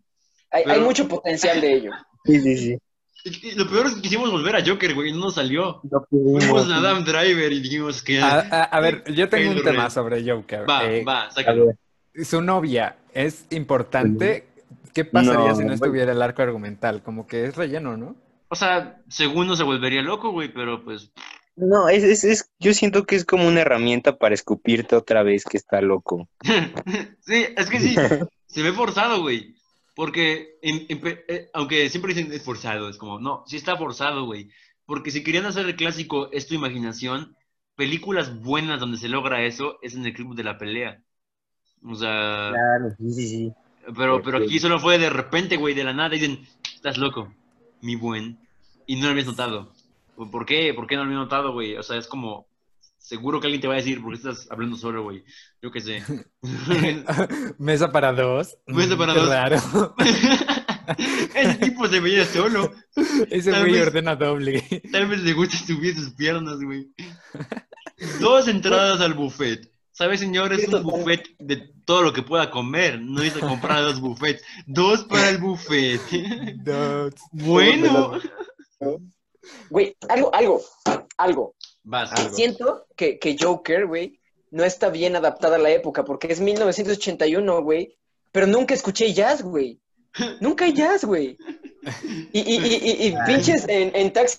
hay, 0.50 0.62
pero- 0.64 0.74
hay 0.76 0.80
mucho 0.80 1.08
potencial 1.08 1.60
de 1.60 1.72
ello. 1.74 1.90
Sí, 2.24 2.40
sí, 2.40 2.56
sí. 2.56 2.78
Y- 3.24 3.48
y 3.48 3.54
Lo 3.56 3.68
peor 3.68 3.86
es 3.86 3.94
que 3.94 4.02
quisimos 4.02 4.30
volver 4.30 4.54
a 4.56 4.64
Joker, 4.64 4.94
güey, 4.94 5.12
no 5.12 5.18
nos 5.18 5.34
salió. 5.34 5.80
No 5.90 6.04
pudimos. 6.08 6.44
Fuimos 6.44 6.70
a 6.70 6.76
Adam 6.76 7.04
Driver 7.04 7.52
y 7.52 7.60
dijimos 7.60 8.02
que. 8.02 8.20
A, 8.20 8.38
a- 8.40 8.62
a 8.64 8.80
ver, 8.80 9.02
yo 9.12 9.28
tengo 9.28 9.50
un 9.50 9.62
tema 9.62 9.90
sobre 9.90 10.28
Joker. 10.28 10.68
Va, 10.68 10.84
Eh, 10.84 11.04
va, 11.04 11.30
sácalo. 11.30 11.72
Su 12.24 12.40
novia 12.40 12.96
es 13.12 13.46
importante. 13.50 14.46
¿Qué 14.94 15.04
pasaría 15.04 15.50
No, 15.50 15.56
si 15.56 15.64
no 15.64 15.72
estuviera 15.74 16.12
el 16.12 16.22
arco 16.22 16.40
argumental? 16.42 17.02
Como 17.02 17.26
que 17.26 17.44
es 17.46 17.56
relleno, 17.56 17.96
¿no? 17.98 18.16
O 18.48 18.54
sea, 18.54 19.02
según 19.08 19.46
no 19.48 19.56
se 19.56 19.64
volvería 19.64 20.00
loco, 20.02 20.30
güey, 20.30 20.52
pero 20.52 20.82
pues. 20.84 21.10
No, 21.56 21.88
es, 21.88 22.04
es, 22.04 22.24
es- 22.24 22.50
yo 22.58 22.74
siento 22.74 23.04
que 23.04 23.16
es 23.16 23.24
como 23.24 23.48
una 23.48 23.62
herramienta 23.62 24.16
para 24.18 24.34
escupirte 24.34 24.94
otra 24.94 25.22
vez 25.22 25.44
que 25.44 25.56
está 25.56 25.80
loco. 25.80 26.28
sí, 27.20 27.46
es 27.56 27.70
que 27.70 27.80
sí, 27.80 27.96
se 28.46 28.62
ve 28.62 28.72
forzado, 28.72 29.22
güey. 29.22 29.54
Porque, 29.94 30.58
en- 30.60 30.84
en 30.90 31.00
eh, 31.28 31.48
aunque 31.54 31.88
siempre 31.88 32.12
dicen 32.12 32.30
es 32.32 32.42
forzado, 32.44 32.88
es 32.90 32.98
como, 32.98 33.18
no, 33.18 33.44
sí 33.46 33.56
está 33.56 33.76
forzado, 33.76 34.26
güey. 34.26 34.50
Porque 34.84 35.10
si 35.10 35.24
querían 35.24 35.46
hacer 35.46 35.64
el 35.66 35.76
clásico, 35.76 36.30
es 36.32 36.46
tu 36.46 36.54
imaginación, 36.54 37.34
películas 37.74 38.40
buenas 38.42 38.78
donde 38.78 38.98
se 38.98 39.08
logra 39.08 39.42
eso 39.44 39.78
es 39.82 39.94
en 39.94 40.04
el 40.04 40.12
club 40.12 40.34
de 40.36 40.44
la 40.44 40.58
pelea. 40.58 41.02
O 41.82 41.94
sea, 41.94 42.50
Claro, 42.50 42.94
sí, 42.98 43.12
sí, 43.12 43.28
sí. 43.28 43.52
pero, 43.96 44.22
pero 44.22 44.38
aquí 44.38 44.58
solo 44.58 44.78
fue 44.78 44.98
de 44.98 45.10
repente, 45.10 45.56
güey, 45.56 45.74
de 45.74 45.84
la 45.84 45.92
nada, 45.92 46.14
y 46.14 46.18
dicen, 46.20 46.46
estás 46.74 46.98
loco, 46.98 47.32
mi 47.80 47.96
buen. 47.96 48.38
Y 48.86 48.96
no 48.96 49.06
lo 49.06 49.10
habías 49.10 49.26
notado. 49.26 49.72
¿Por 50.16 50.46
qué? 50.46 50.72
¿Por 50.74 50.86
qué 50.86 50.96
no 50.96 51.02
lo 51.02 51.08
había 51.08 51.18
notado, 51.18 51.52
güey? 51.52 51.76
O 51.76 51.82
sea, 51.82 51.96
es 51.98 52.06
como, 52.06 52.48
seguro 52.98 53.40
que 53.40 53.46
alguien 53.46 53.60
te 53.60 53.68
va 53.68 53.74
a 53.74 53.78
decir, 53.78 54.00
¿por 54.02 54.10
qué 54.12 54.16
estás 54.16 54.48
hablando 54.50 54.76
solo, 54.76 55.02
güey? 55.04 55.24
Yo 55.62 55.70
qué 55.70 55.80
sé. 55.80 56.02
Mesa 57.58 57.92
para 57.92 58.12
dos. 58.12 58.56
Mesa 58.66 58.96
para 58.96 59.14
qué 59.14 59.20
dos. 59.20 59.28
raro. 59.28 59.94
Ese 61.34 61.54
tipo 61.56 61.86
se 61.88 62.00
veía 62.00 62.24
solo. 62.24 62.72
Ese 63.30 63.50
Tal 63.50 63.62
güey 63.62 63.72
vez- 63.72 63.86
ordena 63.88 64.14
doble. 64.16 64.62
Tal 64.92 65.08
vez 65.08 65.20
le 65.22 65.32
gusta 65.32 65.56
subir 65.58 65.94
sus 65.96 66.10
piernas, 66.14 66.58
güey. 66.62 66.88
Dos 68.20 68.46
entradas 68.48 69.00
al 69.00 69.14
buffet. 69.14 69.68
¿Sabes, 69.90 70.20
señor? 70.20 70.52
Es 70.52 70.68
un 70.68 70.82
buffet 70.82 71.24
de 71.38 71.56
todo 71.86 72.02
lo 72.02 72.12
que 72.12 72.22
pueda 72.22 72.50
comer. 72.50 73.00
No 73.00 73.24
hice 73.24 73.40
comprar 73.40 73.82
dos 73.82 73.98
buffets. 74.00 74.44
Dos 74.66 75.04
para 75.04 75.30
el 75.30 75.38
buffet. 75.38 76.00
bueno. 77.32 78.20
Güey, 79.70 79.96
algo, 80.08 80.34
algo, 80.34 80.62
algo. 81.16 81.54
Vas. 81.84 82.10
Siento 82.34 82.86
que, 82.96 83.18
que 83.18 83.36
Joker, 83.40 83.86
güey, 83.86 84.18
no 84.50 84.64
está 84.64 84.88
bien 84.90 85.16
adaptada 85.16 85.56
a 85.56 85.60
la 85.60 85.70
época 85.70 86.04
porque 86.04 86.28
es 86.32 86.40
1981, 86.40 87.62
güey. 87.62 87.96
Pero 88.32 88.46
nunca 88.46 88.74
escuché 88.74 89.12
jazz, 89.12 89.42
güey. 89.42 89.80
Nunca 90.40 90.64
hay 90.64 90.72
jazz, 90.72 91.04
güey. 91.04 91.36
Y, 92.32 92.40
y, 92.40 92.56
y, 92.56 92.74
y, 92.76 93.06
y 93.08 93.14
pinches 93.26 93.66
en, 93.68 93.94
en 93.94 94.12
Taxi 94.12 94.38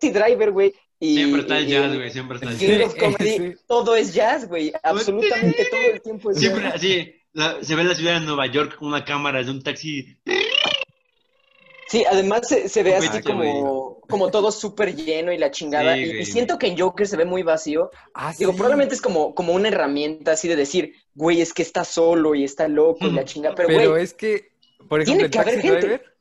Driver, 0.00 0.50
güey. 0.52 0.74
y- 1.00 1.14
Siempre 1.16 1.40
está 1.42 1.58
el 1.58 1.66
jazz, 1.66 1.94
güey. 1.94 2.10
Siempre 2.10 2.36
está 2.36 2.50
el 2.50 2.58
King 2.58 2.78
jazz. 2.78 2.86
of 2.88 2.94
Comedy, 2.96 3.36
Sí. 3.38 3.54
todo 3.66 3.96
es 3.96 4.12
jazz, 4.14 4.48
güey. 4.48 4.72
Absolutamente 4.82 5.64
todo 5.70 5.80
el 5.92 6.02
tiempo 6.02 6.30
es 6.30 6.38
Siempre 6.38 6.62
jazz. 6.64 6.74
así. 6.74 7.14
la- 7.32 7.62
se 7.64 7.74
ve 7.74 7.84
la 7.84 7.94
ciudad 7.94 8.20
de 8.20 8.26
Nueva 8.26 8.46
York 8.46 8.76
con 8.78 8.88
una 8.88 9.04
cámara 9.04 9.38
desde 9.38 9.52
un 9.52 9.62
taxi. 9.62 10.16
Sí, 11.88 12.04
además 12.10 12.48
se, 12.48 12.68
se 12.68 12.82
ve 12.82 12.96
así 12.96 13.20
como, 13.22 13.91
como 14.08 14.30
todo 14.30 14.52
súper 14.52 14.94
lleno 14.94 15.32
y 15.32 15.38
la 15.38 15.50
chingada. 15.50 15.94
Sí, 15.94 16.00
y, 16.20 16.24
siento 16.26 16.58
que 16.58 16.66
en 16.66 16.78
Joker 16.78 17.06
se 17.06 17.16
ve 17.16 17.24
muy 17.24 17.42
vacío. 17.42 17.90
Ah, 18.14 18.32
Digo, 18.38 18.52
sí. 18.52 18.58
probablemente 18.58 18.94
es 18.94 19.00
como, 19.00 19.34
como 19.34 19.52
una 19.52 19.68
herramienta 19.68 20.32
así 20.32 20.48
de 20.48 20.56
decir, 20.56 20.94
güey, 21.14 21.40
es 21.40 21.52
que 21.52 21.62
está 21.62 21.84
solo 21.84 22.34
y 22.34 22.44
está 22.44 22.68
loco 22.68 23.06
y 23.06 23.12
la 23.12 23.24
chingada. 23.24 23.54
Pero, 23.54 23.68
Pero 23.68 23.90
güey, 23.90 24.02
es 24.02 24.14
que, 24.14 24.52
por 24.88 25.04
Tiene 25.04 25.22
ejemplo, 25.22 25.26
el 25.26 25.30
que 25.30 25.38
haber 25.38 25.54
Taxi 25.54 25.68
gente. 25.68 25.86
Driver 25.86 26.12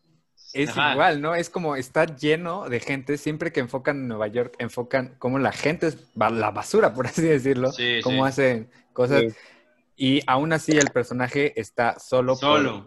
es 0.53 0.69
Ajá. 0.69 0.93
igual, 0.93 1.21
¿no? 1.21 1.35
Es 1.35 1.49
como 1.49 1.75
está 1.75 2.05
lleno 2.05 2.67
de 2.69 2.79
gente. 2.79 3.17
Siempre 3.17 3.51
que 3.51 3.61
enfocan 3.61 3.97
en 3.97 4.07
Nueva 4.07 4.27
York, 4.27 4.55
enfocan 4.59 5.15
como 5.17 5.39
la 5.39 5.51
gente 5.51 5.87
es 5.87 5.97
la 6.15 6.51
basura, 6.51 6.93
por 6.93 7.07
así 7.07 7.21
decirlo. 7.21 7.71
Sí, 7.71 7.99
cómo 8.03 8.25
sí. 8.25 8.29
hacen 8.29 8.69
cosas. 8.93 9.21
Sí. 9.21 9.27
Y 9.95 10.21
aún 10.27 10.51
así 10.51 10.71
el 10.77 10.89
personaje 10.89 11.59
está 11.59 11.99
solo, 11.99 12.35
Solo. 12.35 12.85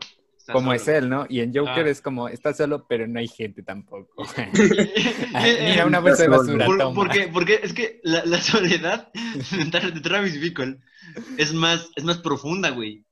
Como 0.52 0.66
solo. 0.70 0.72
es 0.74 0.88
él, 0.88 1.08
¿no? 1.08 1.26
Y 1.28 1.40
en 1.40 1.54
Joker 1.54 1.86
Ah. 1.86 1.90
es 1.90 2.00
como 2.00 2.28
está 2.28 2.52
solo, 2.52 2.86
pero 2.88 3.06
no 3.06 3.18
hay 3.18 3.28
gente 3.28 3.62
tampoco. 3.62 4.12
Ah, 5.34 5.48
Eh, 5.48 5.58
Mira, 5.70 5.82
eh, 5.82 5.86
una 5.86 6.00
bolsa 6.00 6.22
de 6.24 6.28
basura, 6.28 6.66
Por- 6.66 6.78
toma. 6.78 6.94
porque, 6.94 7.28
porque 7.32 7.60
es 7.62 7.72
que 7.72 8.00
la, 8.04 8.24
la 8.24 8.40
soledad 8.40 9.10
de 9.12 10.00
Travis 10.00 10.38
Bickle 10.40 10.78
es 11.38 11.52
más, 11.54 11.88
es 11.96 12.04
más 12.04 12.18
profunda, 12.18 12.70
güey. 12.70 13.04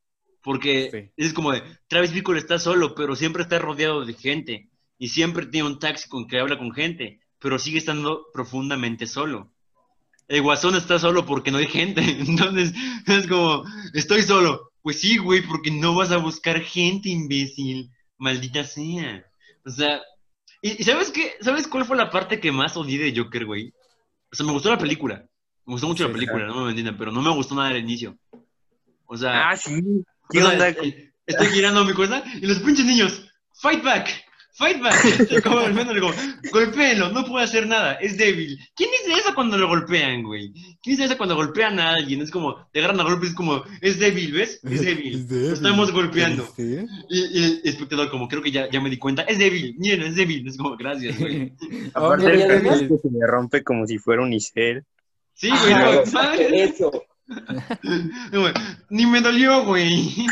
Porque 0.42 0.88
Sí. 0.90 1.12
es 1.16 1.32
como 1.32 1.52
de, 1.52 1.62
Travis 1.88 2.12
Bickle 2.12 2.38
está 2.38 2.58
solo, 2.58 2.94
pero 2.94 3.14
siempre 3.16 3.42
está 3.42 3.58
rodeado 3.58 4.04
de 4.04 4.14
gente. 4.14 4.68
Y 4.98 5.08
siempre 5.08 5.46
tiene 5.46 5.66
un 5.68 5.78
taxi 5.78 6.08
con 6.08 6.26
que 6.28 6.38
habla 6.38 6.58
con 6.58 6.72
gente, 6.72 7.20
pero 7.40 7.58
sigue 7.58 7.78
estando 7.78 8.26
profundamente 8.32 9.06
solo. 9.06 9.52
El 10.28 10.42
guasón 10.42 10.76
está 10.76 10.98
solo 10.98 11.26
porque 11.26 11.50
no 11.50 11.58
hay 11.58 11.66
gente. 11.66 12.00
Entonces, 12.26 12.72
es 13.06 13.26
como, 13.26 13.64
estoy 13.94 14.22
solo. 14.22 14.71
Pues 14.82 15.00
sí, 15.00 15.16
güey, 15.18 15.42
porque 15.42 15.70
no 15.70 15.94
vas 15.94 16.10
a 16.10 16.16
buscar 16.18 16.60
gente, 16.60 17.08
imbécil. 17.08 17.90
Maldita 18.18 18.64
sea. 18.64 19.24
O 19.64 19.70
sea, 19.70 20.00
¿y, 20.60 20.80
y 20.80 20.84
sabes 20.84 21.10
qué? 21.10 21.34
¿Sabes 21.40 21.66
cuál 21.66 21.84
fue 21.84 21.96
la 21.96 22.10
parte 22.10 22.40
que 22.40 22.52
más 22.52 22.76
odié 22.76 22.98
de 22.98 23.18
Joker, 23.18 23.46
güey? 23.46 23.72
O 24.30 24.36
sea, 24.36 24.46
me 24.46 24.52
gustó 24.52 24.70
la 24.70 24.78
película. 24.78 25.24
Me 25.66 25.74
gustó 25.74 25.86
mucho 25.86 26.04
Sí, 26.04 26.08
la 26.08 26.14
película, 26.14 26.46
no 26.46 26.64
me 26.64 26.70
entiendan, 26.70 26.96
pero 26.96 27.12
no 27.12 27.22
me 27.22 27.30
gustó 27.30 27.54
nada 27.54 27.68
al 27.68 27.78
inicio. 27.78 28.18
O 29.06 29.16
sea, 29.16 29.50
Ah, 29.50 29.56
sí. 29.56 30.04
Estoy 31.26 31.46
girando 31.48 31.84
mi 31.84 31.92
cosa 31.92 32.24
y 32.40 32.46
los 32.46 32.58
pinches 32.58 32.84
niños, 32.84 33.28
fight 33.54 33.82
back, 33.84 34.08
fight 34.52 34.80
back. 34.82 35.42
Como 35.42 35.60
golpeándole 35.60 36.00
como, 36.00 36.12
golpéenlo, 36.52 37.10
no 37.10 37.24
puede 37.24 37.44
hacer 37.44 37.66
nada, 37.66 37.94
es 37.94 38.16
débil. 38.18 38.58
¿Quién 38.76 38.90
dice 38.90 39.18
eso 39.18 39.34
cuando 39.34 39.56
lo 39.56 39.68
golpean, 39.68 40.22
güey? 40.22 40.52
¿Quién 40.82 40.96
dice 40.96 41.04
eso 41.04 41.16
cuando 41.16 41.34
golpean 41.36 41.80
a 41.80 41.94
alguien? 41.94 42.20
Es 42.22 42.30
como, 42.30 42.56
te 42.72 42.80
agarran 42.80 43.00
a 43.00 43.04
golpes, 43.04 43.30
es 43.30 43.34
como, 43.34 43.62
es 43.80 43.98
débil, 43.98 44.32
¿ves? 44.32 44.60
Es 44.62 44.84
débil. 44.84 45.14
Es 45.14 45.28
débil. 45.28 45.48
Lo 45.48 45.54
estamos 45.54 45.92
golpeando. 45.92 46.48
Sí. 46.56 46.78
Y, 47.08 47.18
y 47.18 47.44
el 47.44 47.60
espectador, 47.64 48.10
como, 48.10 48.28
creo 48.28 48.42
que 48.42 48.50
ya, 48.50 48.68
ya 48.70 48.80
me 48.80 48.90
di 48.90 48.98
cuenta, 48.98 49.22
es 49.22 49.38
débil, 49.38 49.74
miren, 49.78 50.02
es 50.02 50.16
débil. 50.16 50.46
Es 50.46 50.56
como, 50.56 50.76
gracias, 50.76 51.18
güey. 51.18 51.52
Aparte 51.94 52.26
el 52.30 52.42
además- 52.42 52.80
casco 52.80 53.00
se 53.02 53.10
le 53.10 53.26
rompe 53.26 53.62
como 53.64 53.86
si 53.86 53.98
fuera 53.98 54.22
un 54.22 54.32
Isel. 54.32 54.84
Sí, 55.34 55.48
güey, 55.48 55.72
Ajá, 55.72 55.92
no, 56.04 56.12
madre. 56.12 56.62
Eso. 56.64 56.90
Güey, 58.30 58.52
Ni 58.90 59.06
me 59.06 59.20
dolió, 59.22 59.64
güey. 59.64 60.26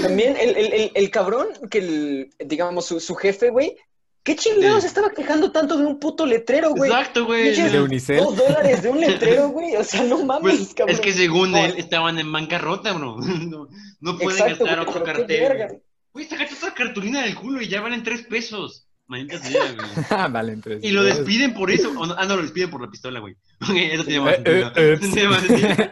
También 0.00 0.36
el, 0.36 0.56
el, 0.56 0.72
el, 0.72 0.90
el 0.94 1.10
cabrón 1.10 1.48
que, 1.70 1.78
el, 1.78 2.30
digamos, 2.44 2.86
su, 2.86 3.00
su 3.00 3.14
jefe, 3.14 3.50
güey, 3.50 3.76
¿qué 4.22 4.34
chingados 4.36 4.82
Sí. 4.82 4.86
estaba 4.88 5.10
quejando 5.10 5.52
tanto 5.52 5.76
de 5.76 5.84
un 5.86 5.98
puto 6.00 6.26
letrero, 6.26 6.70
güey? 6.70 6.90
Exacto, 6.90 7.24
güey. 7.26 7.44
Pinches 7.54 7.72
De 7.72 7.80
Unicel. 7.82 8.18
Dos 8.18 8.36
dólares 8.36 8.82
de 8.82 8.88
un 8.88 9.00
letrero, 9.00 9.48
güey. 9.50 9.76
O 9.76 9.84
sea, 9.84 10.02
no 10.04 10.24
mames, 10.24 10.56
Pues, 10.56 10.74
cabrón. 10.74 10.94
es 10.94 11.00
que 11.00 11.12
según 11.12 11.52
No, 11.52 11.58
él 11.58 11.74
estaban 11.76 12.18
en 12.18 12.30
bancarrota, 12.32 12.92
bro. 12.92 13.16
No, 13.48 13.68
no 14.00 14.18
pueden 14.18 14.30
Exacto, 14.40 14.64
gastar 14.64 14.84
güey, 14.84 14.88
otro 14.90 15.04
cartel. 15.04 15.80
güey. 16.12 16.26
Sacaste 16.26 16.54
otra 16.56 16.74
cartulina 16.74 17.22
del 17.22 17.34
culo 17.34 17.60
y 17.62 17.68
ya 17.68 17.80
valen 17.80 18.02
tres 18.02 18.22
pesos. 18.22 18.86
Maldita 19.06 19.38
sea, 19.38 19.60
güey. 19.72 19.86
Ah, 20.10 20.28
vale, 20.28 20.52
entonces. 20.54 20.82
Y 20.82 20.90
lo 20.92 21.02
despiden 21.02 21.52
por 21.54 21.70
eso. 21.70 21.92
ah, 22.16 22.24
no, 22.26 22.36
lo 22.36 22.42
despiden 22.42 22.70
por 22.70 22.80
la 22.80 22.90
pistola, 22.90 23.20
güey. 23.20 23.34
Ok, 23.62 23.70
eso 23.76 24.04
tiene 24.04 24.20
más 24.20 24.34
Eh, 24.44 24.70
eh, 24.76 24.96
sentido. 25.00 25.04
eh, 25.04 25.12
Tiene 25.12 25.28
más 25.28 25.42
sentido. 25.42 25.70
Eh, 25.70 25.90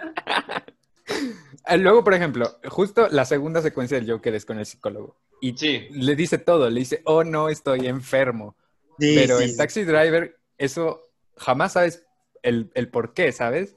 Luego, 1.78 2.02
por 2.04 2.14
ejemplo, 2.14 2.58
justo 2.68 3.08
la 3.10 3.24
segunda 3.24 3.62
secuencia 3.62 3.98
del 3.98 4.10
Joker 4.10 4.34
es 4.34 4.44
con 4.44 4.58
el 4.58 4.66
psicólogo. 4.66 5.16
Y 5.40 5.56
Sí. 5.56 5.86
le 5.90 6.14
dice 6.16 6.38
todo, 6.38 6.70
le 6.70 6.80
dice, 6.80 7.02
oh 7.04 7.24
no, 7.24 7.48
estoy 7.48 7.86
enfermo. 7.86 8.56
Sí, 8.98 9.12
Pero 9.14 9.38
sí, 9.38 9.44
en 9.44 9.50
sí. 9.50 9.56
Taxi 9.56 9.84
Driver, 9.84 10.38
eso 10.58 11.00
jamás 11.36 11.72
sabes 11.72 12.04
el, 12.42 12.70
el 12.74 12.88
por 12.88 13.14
qué, 13.14 13.32
¿sabes? 13.32 13.76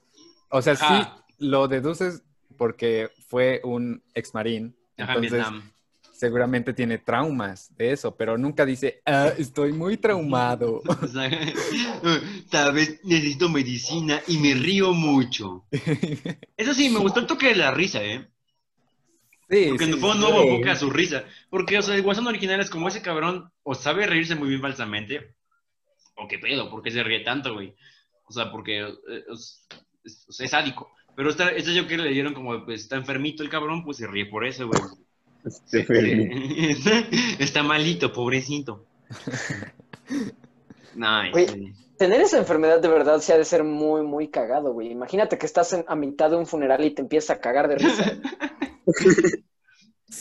O 0.49 0.61
sea, 0.61 0.75
sí 0.75 0.83
Ajá. 0.88 1.25
lo 1.39 1.67
deduces 1.67 2.23
porque 2.57 3.09
fue 3.27 3.61
un 3.63 4.03
ex 4.13 4.33
marín. 4.33 4.75
Ajá, 4.97 5.13
Entonces, 5.13 5.31
Vietnam. 5.39 5.71
Seguramente 6.18 6.74
tiene 6.74 6.97
traumas 6.99 7.76
de 7.78 7.91
eso, 7.91 8.16
pero 8.16 8.38
nunca 8.38 8.66
dice, 8.66 9.01
ah, 9.05 9.32
estoy 9.38 9.74
muy 9.74 9.97
traumado. 9.97 10.82
Tal 12.49 12.74
vez 12.74 12.99
necesito 13.03 13.49
medicina 13.49 14.22
y 14.28 14.38
me 14.38 14.53
río 14.53 14.93
mucho. 14.93 15.68
Eso 16.57 16.74
sí, 16.74 16.89
me 16.89 16.99
gustó 16.99 17.20
el 17.22 17.28
toque 17.28 17.47
de 17.49 17.55
la 17.55 17.72
risa, 17.72 18.03
¿eh? 18.03 18.28
sí, 19.49 19.66
Porque 19.70 19.86
sí, 19.86 19.93
fue 19.93 20.11
un 20.11 20.20
sí. 20.20 20.20
nuevo 20.20 20.41
enfoque 20.41 20.70
a 20.70 20.76
su 20.76 20.89
risa. 20.89 21.26
Porque, 21.49 21.78
o 21.78 21.82
sea, 21.82 21.95
el 21.95 22.01
guasón 22.03 22.28
original 22.28 22.59
es 22.59 22.70
como 22.70 22.88
ese 22.88 23.01
cabrón, 23.01 23.51
o 23.63 23.76
sabe 23.76 24.05
reírse 24.07 24.36
muy 24.36 24.49
bien 24.49 24.61
falsamente, 24.61 25.36
o 26.16 26.28
qué 26.28 26.39
pedo, 26.39 26.70
¿por 26.70 26.84
qué 26.84 26.91
se 26.91 27.03
ríe 27.03 27.22
tanto, 27.24 27.53
güey? 27.53 27.76
O 28.26 28.34
sea, 28.34 28.51
porque 28.51 28.82
eh, 28.82 29.24
es, 29.34 29.68
es- 30.03 30.49
sádico. 30.49 30.91
Pero 31.16 31.30
esta, 31.30 31.49
este 31.51 31.74
yo 31.74 31.88
que 31.88 31.97
le 31.97 32.09
dieron 32.11 32.34
como, 32.34 32.66
pues, 32.66 32.82
está 32.84 32.97
enfermito 32.97 33.43
el 33.43 33.49
cabrón, 33.49 33.84
pues 33.84 33.97
se 33.97 34.07
ríe 34.07 34.26
por 34.28 34.45
eso, 34.45 34.68
güey. 34.68 34.82
Fue 35.85 35.99
el- 35.99 36.75
Está, 37.39 37.63
malito, 37.63 38.11
pobrecito. 38.11 38.85
Nice. 40.95 41.31
Güey. 41.31 41.73
Tener 41.97 42.21
esa 42.21 42.37
enfermedad 42.37 42.79
de 42.79 42.87
verdad 42.87 43.19
se 43.19 43.33
ha 43.33 43.37
de 43.37 43.45
ser 43.45 43.63
muy, 43.63 44.01
muy 44.01 44.27
cagado, 44.29 44.73
güey. 44.73 44.91
Imagínate 44.91 45.37
que 45.37 45.45
estás 45.45 45.71
en- 45.73 45.85
a 45.87 45.95
mitad 45.95 46.29
de 46.29 46.35
un 46.37 46.45
funeral 46.45 46.83
y 46.83 46.91
te 46.91 47.01
empiezas 47.01 47.37
a 47.37 47.39
cagar 47.39 47.67
de 47.67 47.75
risa. 47.75 48.17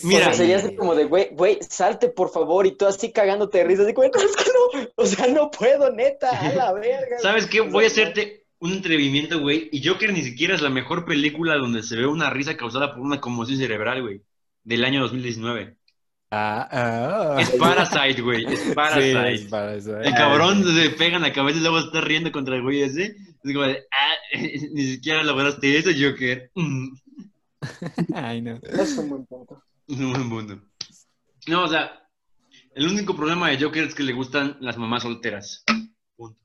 Mira, 0.03 0.21
o 0.21 0.25
sea, 0.25 0.33
sería 0.35 0.57
así 0.57 0.75
como 0.77 0.95
de, 0.95 1.05
güey, 1.05 1.31
güey, 1.33 1.59
salte 1.69 2.09
por 2.09 2.31
favor, 2.31 2.67
y 2.67 2.73
tú 2.77 2.87
así 2.87 3.13
cagándote 3.13 3.59
de 3.59 3.65
risa, 3.65 3.83
así 3.83 3.93
como, 3.93 4.09
no, 4.09 4.21
es 4.21 4.37
que 4.37 4.51
no, 4.51 4.89
o 4.97 5.07
sea, 5.07 5.27
no 5.29 5.51
puedo, 5.51 5.91
neta, 5.93 6.31
a 6.31 6.53
la 6.55 6.73
verga. 6.73 7.19
¿Sabes 7.21 7.47
qué? 7.47 7.61
Voy 7.61 7.85
a 7.85 7.89
hacerte 7.89 8.47
un 8.59 8.79
atrevimiento, 8.79 9.41
güey. 9.41 9.69
Y 9.73 9.87
Joker 9.87 10.13
ni 10.13 10.23
siquiera 10.23 10.55
es 10.55 10.63
la 10.63 10.71
mejor 10.71 11.05
película 11.05 11.57
donde 11.57 11.83
se 11.83 11.97
ve 11.97 12.07
una 12.07 12.31
risa 12.31 12.57
causada 12.57 12.93
por 12.95 13.01
una 13.03 13.21
conmoción 13.21 13.59
cerebral, 13.59 14.03
güey. 14.03 14.23
Del 14.65 14.85
año 14.85 15.03
2019. 15.03 15.77
Ah, 16.31 16.69
ah. 16.73 17.37
Es 17.41 17.51
Parasite, 17.51 18.21
güey. 18.23 18.45
Es 18.45 18.59
Sí, 18.61 18.73
Parasite. 18.75 19.35
es 19.35 19.43
Parasite. 19.45 20.09
El 20.09 20.15
cabrón 20.15 20.65
se 20.65 20.91
pega 20.91 21.17
en 21.17 21.23
la 21.23 21.33
cabeza 21.33 21.59
y 21.59 21.63
luego 21.63 21.79
está 21.79 22.01
riendo 22.01 22.33
contra 22.33 22.57
el 22.57 22.63
güey 22.63 22.83
ese. 22.83 23.15
Es 23.45 23.53
como 23.53 23.67
de, 23.67 23.85
ah, 23.93 24.15
ni 24.73 24.83
siquiera 24.85 25.23
lograste 25.23 25.79
eso, 25.79 25.91
Joker. 25.91 26.51
Ay, 28.15 28.43
no. 28.43 28.59
Es 28.63 28.99
un 28.99 29.11
buen 29.11 29.27
punto. 29.27 29.63
Es 29.87 29.97
un 29.99 30.13
buen 30.13 30.27
mundo. 30.27 30.61
No, 31.47 31.65
o 31.65 31.69
sea, 31.69 32.09
el 32.75 32.89
único 32.89 33.15
problema 33.15 33.51
de 33.51 33.63
Joker 33.63 33.85
es 33.85 33.95
que 33.95 34.03
le 34.03 34.13
gustan 34.13 34.57
las 34.61 34.77
mamás 34.77 35.05
solteras. 35.05 35.63
Punto. 36.17 36.41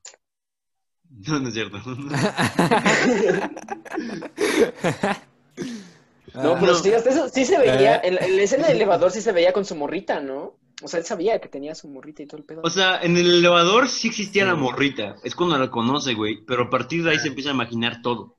No, 1.08 1.40
no 1.40 1.48
es 1.48 1.54
cierto. 1.54 1.80
No, 6.34 6.52
Ah, 6.54 6.56
pero 6.60 6.74
sí, 6.74 6.92
hasta 6.92 7.10
eso 7.10 7.28
sí 7.28 7.44
se 7.44 7.58
veía, 7.58 7.96
Eh. 7.96 8.00
en, 8.04 8.14
la- 8.16 8.20
en 8.22 8.36
la 8.36 8.42
escena 8.42 8.66
del 8.66 8.76
elevador 8.76 9.10
sí 9.10 9.20
se 9.20 9.32
veía 9.32 9.52
con 9.52 9.64
su 9.64 9.74
morrita, 9.74 10.20
¿no? 10.20 10.56
O 10.82 10.88
sea, 10.88 11.00
él 11.00 11.04
sabía 11.06 11.38
que 11.40 11.48
tenía 11.48 11.74
su 11.74 11.88
morrita 11.88 12.22
y 12.22 12.26
todo 12.26 12.38
el 12.38 12.44
pedo. 12.44 12.60
O 12.64 12.70
sea, 12.70 13.00
en 13.02 13.16
el 13.16 13.30
elevador 13.30 13.88
sí 13.88 14.08
existía 14.08 14.46
la 14.46 14.54
morrita. 14.54 15.16
Es 15.24 15.34
cuando 15.34 15.58
la 15.58 15.70
conoce, 15.70 16.14
güey. 16.14 16.42
Pero 16.46 16.64
a 16.64 16.70
partir 16.70 17.04
de 17.04 17.10
ahí 17.10 17.18
se 17.18 17.28
empieza 17.28 17.50
a 17.50 17.54
imaginar 17.54 18.00
todo. 18.02 18.36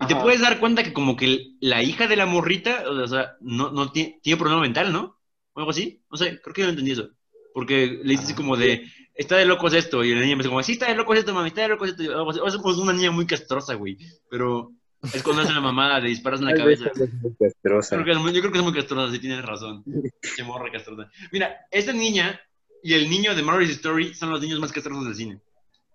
Y 0.00 0.06
te 0.06 0.14
puedes 0.16 0.40
dar 0.40 0.60
cuenta 0.60 0.82
que 0.84 0.92
como 0.92 1.16
que 1.16 1.52
la 1.60 1.82
hija 1.82 2.06
de 2.06 2.16
la 2.16 2.26
morrita, 2.26 2.84
o 2.88 3.06
sea, 3.08 3.36
no, 3.40 3.70
no 3.72 3.90
tiene, 3.90 4.20
tiene 4.22 4.38
problema 4.38 4.60
mental, 4.62 4.92
¿no? 4.92 5.18
O 5.52 5.58
algo 5.60 5.70
así. 5.70 6.02
No 6.10 6.16
sé, 6.16 6.40
creo 6.42 6.54
que 6.54 6.60
yo 6.60 6.66
no 6.66 6.70
entendí 6.70 6.92
eso. 6.92 7.08
Porque 7.52 7.86
le 8.02 8.10
dice 8.10 8.24
así 8.24 8.34
como 8.34 8.56
de, 8.56 8.84
está 9.14 9.36
de 9.36 9.44
locos 9.44 9.72
esto, 9.74 10.02
y 10.04 10.12
la 10.14 10.20
niña 10.20 10.36
me 10.36 10.42
dice 10.42 10.48
como, 10.50 10.62
sí, 10.62 10.72
está 10.72 10.86
de 10.88 10.96
locos 10.96 11.18
esto, 11.18 11.32
mami, 11.32 11.48
está 11.48 11.62
de 11.62 11.68
locos 11.68 11.88
esto. 11.90 12.02
O 12.24 12.32
sea, 12.32 12.44
es 12.46 12.56
como 12.56 12.82
una 12.82 12.92
niña 12.92 13.10
muy 13.12 13.26
castrosa, 13.26 13.74
güey, 13.74 13.96
pero 14.28 14.72
es 15.12 15.22
cuando 15.22 15.42
hace 15.42 15.52
la 15.52 15.60
mamada 15.60 16.00
de 16.00 16.08
disparas 16.08 16.40
en 16.40 16.46
la 16.46 16.54
cabeza. 16.54 16.90
es 16.94 17.12
muy 17.22 17.34
castrosa. 17.38 17.96
Creo 17.96 18.04
que 18.04 18.12
es 18.12 18.18
muy- 18.18 18.32
yo 18.32 18.40
creo 18.40 18.52
que 18.52 18.58
es 18.58 18.64
muy 18.64 18.72
castrosa, 18.72 19.12
sí 19.12 19.18
tienes 19.18 19.44
razón. 19.44 19.84
Qué 20.36 20.42
morra 20.42 20.70
castrosa. 20.72 21.10
Mira, 21.32 21.54
esta 21.70 21.92
niña 21.92 22.40
y 22.82 22.94
el 22.94 23.08
niño 23.10 23.34
de 23.34 23.42
Marriage 23.42 23.72
Story 23.72 24.14
son 24.14 24.30
los 24.30 24.40
niños 24.40 24.60
más 24.60 24.72
castrosos 24.72 25.04
del 25.04 25.14
cine. 25.14 25.40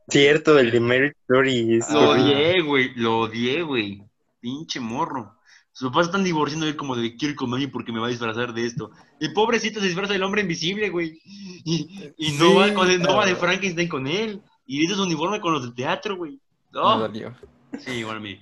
Cierto, 0.07 0.57
el 0.57 0.71
de 0.71 0.79
Mary 0.79 1.11
Story 1.27 1.75
es 1.75 1.89
Lo 1.91 2.09
odié, 2.11 2.61
güey, 2.61 2.93
lo 2.95 3.19
odié, 3.19 3.61
güey. 3.61 4.03
Pinche 4.39 4.79
morro. 4.79 5.35
Sus 5.71 5.89
papás 5.91 6.07
están 6.07 6.23
divorciando 6.23 6.65
él 6.67 6.75
como 6.75 6.95
de 6.95 7.15
quiero 7.15 7.31
ir 7.33 7.35
con 7.37 7.49
mami 7.51 7.67
porque 7.67 7.91
me 7.91 7.99
va 7.99 8.07
a 8.07 8.09
disfrazar 8.09 8.53
de 8.53 8.65
esto. 8.65 8.89
Y 9.19 9.29
pobrecito 9.29 9.79
se 9.79 9.85
disfraza 9.85 10.13
del 10.13 10.23
hombre 10.23 10.41
invisible, 10.41 10.89
güey. 10.89 11.21
Y, 11.25 12.11
y 12.17 12.31
no, 12.33 12.49
Sí, 12.49 12.55
va 12.55 12.73
con 12.73 12.89
él, 12.89 13.01
no 13.01 13.15
va 13.15 13.25
de. 13.25 13.35
Frankenstein 13.35 13.87
con 13.87 14.07
él. 14.07 14.41
Y 14.65 14.79
dice 14.79 14.95
su 14.95 15.03
uniforme 15.03 15.39
con 15.39 15.53
los 15.53 15.61
del 15.61 15.73
teatro, 15.75 16.17
güey. 16.17 16.31
Me 16.71 16.79
No. 16.81 16.99
dolió. 16.99 17.35
Sí, 17.79 17.91
igual 17.91 18.17
a 18.17 18.19
mí. 18.19 18.39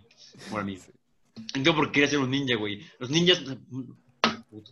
Igual 0.48 0.62
a 0.62 0.66
mí. 0.66 0.78
Entonces, 1.54 1.74
¿por 1.76 1.86
qué 1.88 1.92
quería 1.94 2.10
ser 2.10 2.20
un 2.20 2.32
ninja, 2.32 2.56
güey? 2.56 2.82
Los 3.00 3.10
ninjas. 3.10 3.42
Puto. 4.50 4.72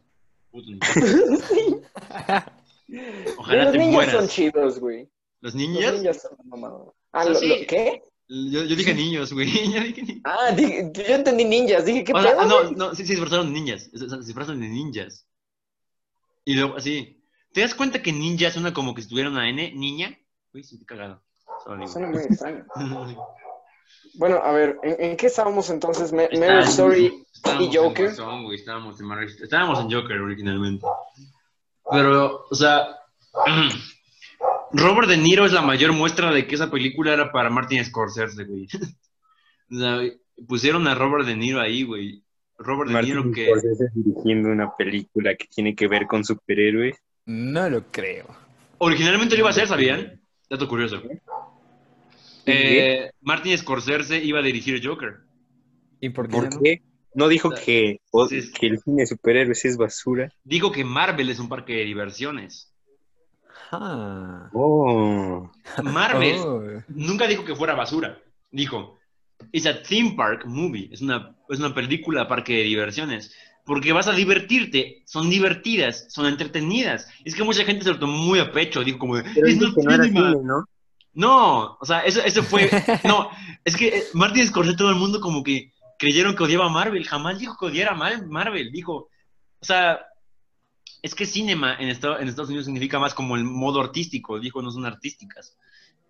Puto 0.51 0.69
ninja. 0.69 0.93
Ojalá 3.37 3.63
los 3.63 3.71
te 3.73 3.77
ninjas 3.79 3.93
mueras. 3.93 4.13
son 4.15 4.27
chidos, 4.27 4.79
güey. 4.79 5.01
¿Los 5.41 5.53
Los 5.53 5.55
ninjas? 5.55 5.93
ninjas 5.95 6.21
son 6.21 6.37
mamados. 6.49 6.93
Ah, 7.11 7.25
lo- 7.25 7.35
sí. 7.35 7.47
lo- 7.47 7.67
¿qué? 7.67 8.01
Yo, 8.27 8.63
yo 8.63 8.75
dije 8.75 8.93
niños, 8.95 9.31
güey. 9.33 9.47
Yo 9.73 9.81
dije 9.81 10.01
niños. 10.01 10.21
Ah, 10.25 10.55
yo 10.55 11.03
entendí 11.15 11.45
ninjas. 11.45 11.85
Dije, 11.85 12.03
¿qué 12.03 12.11
O 12.13 12.21
sea, 12.21 12.31
pedo? 12.31 12.41
ah, 12.41 12.45
no, 12.47 12.63
güey? 12.63 12.75
no, 12.75 12.95
sí, 12.95 13.05
se 13.05 13.13
disfrazaron 13.13 13.53
de 13.53 13.59
ninjas. 13.59 13.83
Se 13.93 14.09
se 14.09 14.17
disfrazan 14.17 14.59
de 14.59 14.67
ninjas. 14.67 15.27
Y 16.43 16.55
luego, 16.55 16.75
así. 16.77 17.21
¿Te 17.53 17.61
das 17.61 17.75
cuenta 17.75 18.01
que 18.01 18.11
ninja 18.11 18.49
suena 18.51 18.73
como 18.73 18.93
que 18.95 19.01
si 19.03 19.09
tuviera 19.09 19.29
una 19.29 19.47
N? 19.49 19.71
¿Niña? 19.73 20.17
Uy, 20.53 20.63
sí, 20.63 20.77
te 20.79 20.85
cagado. 20.85 21.21
Suena 21.63 21.85
güey. 21.85 22.07
muy 22.07 22.21
extraño. 22.29 22.65
Bueno, 24.15 24.37
a 24.37 24.51
ver, 24.51 24.77
¿en, 24.83 25.11
en 25.11 25.17
qué 25.17 25.27
estábamos 25.27 25.69
entonces? 25.69 26.11
Ma- 26.13 26.23
Marriage 26.31 26.69
Story 26.69 27.25
estábamos 27.33 27.73
y 27.73 27.77
Joker. 27.77 28.05
En 28.09 28.15
Guasón, 28.15 28.43
güey, 28.43 28.57
estábamos, 28.57 28.99
en 28.99 29.05
Marriage- 29.07 29.43
estábamos 29.43 29.79
en 29.79 29.91
Joker 29.91 30.21
originalmente. 30.21 30.85
Pero, 31.91 32.45
o 32.49 32.55
sea, 32.55 32.87
Robert 34.71 35.07
De 35.07 35.17
Niro 35.17 35.45
es 35.45 35.51
la 35.53 35.61
mayor 35.61 35.93
muestra 35.93 36.31
de 36.31 36.47
que 36.47 36.55
esa 36.55 36.69
película 36.71 37.13
era 37.13 37.31
para 37.31 37.49
Martin 37.49 37.83
Scorsese, 37.85 38.43
güey. 38.45 38.67
O 39.71 39.77
sea, 39.79 39.99
pusieron 40.47 40.87
a 40.87 40.93
Robert 40.93 41.25
De 41.25 41.35
Niro 41.35 41.59
ahí, 41.59 41.81
güey. 41.83 42.23
Robert 42.59 42.91
De 42.91 43.01
Niro 43.01 43.23
Martin 43.23 43.33
que... 43.33 43.45
Scorsese 43.47 43.85
dirigiendo 43.95 44.49
una 44.49 44.75
película 44.75 45.33
que 45.35 45.47
tiene 45.47 45.75
que 45.75 45.87
ver 45.87 46.05
con 46.05 46.23
superhéroes. 46.23 46.95
No 47.25 47.67
lo 47.67 47.83
creo. 47.91 48.27
Originalmente 48.77 49.33
lo 49.35 49.39
iba 49.39 49.49
a 49.49 49.51
hacer, 49.51 49.67
¿sabían? 49.67 50.21
Dato 50.47 50.67
curioso. 50.67 50.97
Eh, 50.97 51.19
Martin 53.21 53.57
Scorsese 53.57 54.23
iba 54.23 54.39
a 54.39 54.43
dirigir 54.43 54.85
Joker. 54.85 55.17
¿Y 55.99 56.09
por 56.09 56.27
qué? 56.27 56.35
¿Por 56.35 56.43
ya 56.49 56.49
no? 56.55 56.61
qué? 56.61 56.81
¿No 57.13 57.27
dijo 57.29 57.49
que, 57.51 58.01
o- 58.11 58.27
Sí, 58.27 58.41
sí. 58.41 58.51
que 58.51 58.67
el 58.67 58.79
cine 58.79 59.03
de 59.03 59.07
superhéroes 59.07 59.63
es 59.65 59.77
basura? 59.77 60.29
Dijo 60.43 60.71
que 60.71 60.83
Marvel 60.83 61.29
es 61.29 61.39
un 61.39 61.47
parque 61.49 61.73
de 61.73 61.85
diversiones. 61.85 62.71
Ah. 63.71 64.49
Oh, 64.53 65.49
Marvel 65.83 66.35
Oh. 66.39 66.61
nunca 66.89 67.27
dijo 67.27 67.43
que 67.45 67.55
fuera 67.55 67.73
basura. 67.73 68.19
Dijo, 68.51 68.99
es 69.51 69.65
a 69.65 69.81
theme 69.81 70.13
park 70.15 70.45
movie. 70.45 70.89
Es 70.91 71.01
una, 71.01 71.35
es 71.49 71.59
una 71.59 71.73
película 71.73 72.27
parque 72.27 72.53
de 72.57 72.63
diversiones. 72.63 73.33
Porque 73.65 73.93
vas 73.93 74.07
a 74.07 74.13
divertirte. 74.13 75.01
Son 75.05 75.29
divertidas, 75.29 76.05
son 76.09 76.27
entretenidas. 76.27 77.07
Es 77.23 77.33
que 77.33 77.43
mucha 77.43 77.63
gente 77.65 77.83
se 77.83 77.91
lo 77.91 77.99
tomó 77.99 78.13
muy 78.17 78.39
a 78.39 78.51
pecho. 78.51 78.83
Dijo 78.83 78.99
como, 78.99 79.17
de, 79.17 79.23
"Es 79.45 79.57
no 79.57 79.91
era 79.91 80.03
cinema". 80.03 80.31
cine, 80.31 80.43
¿no? 80.43 80.65
No, 81.15 81.77
o 81.79 81.85
sea, 81.85 82.01
eso, 82.01 82.21
eso 82.21 82.43
fue. 82.43 82.69
No, 83.03 83.29
es 83.63 83.75
que 83.75 83.87
eh, 83.87 84.03
Martin 84.13 84.45
Scorsese, 84.45 84.77
todo 84.77 84.89
el 84.89 84.95
mundo 84.97 85.19
como 85.21 85.43
que 85.43 85.71
creyeron 85.97 86.35
que 86.35 86.43
odiaba 86.43 86.65
a 86.65 86.69
Marvel. 86.69 87.07
Jamás 87.07 87.39
dijo 87.39 87.57
que 87.57 87.67
odiara 87.67 87.91
a 87.93 87.95
Mar- 87.95 88.27
Marvel. 88.27 88.71
Dijo, 88.71 89.09
o 89.59 89.65
sea, 89.65 89.99
es 91.01 91.15
que 91.15 91.25
cinema 91.25 91.75
en, 91.79 91.87
Estados, 91.89 92.21
en 92.21 92.27
Estados 92.27 92.49
Unidos 92.49 92.65
significa 92.65 92.99
más 92.99 93.13
como 93.13 93.35
el 93.37 93.45
modo 93.45 93.81
artístico. 93.81 94.39
Dijo, 94.39 94.61
no 94.61 94.71
son 94.71 94.85
artísticas. 94.85 95.57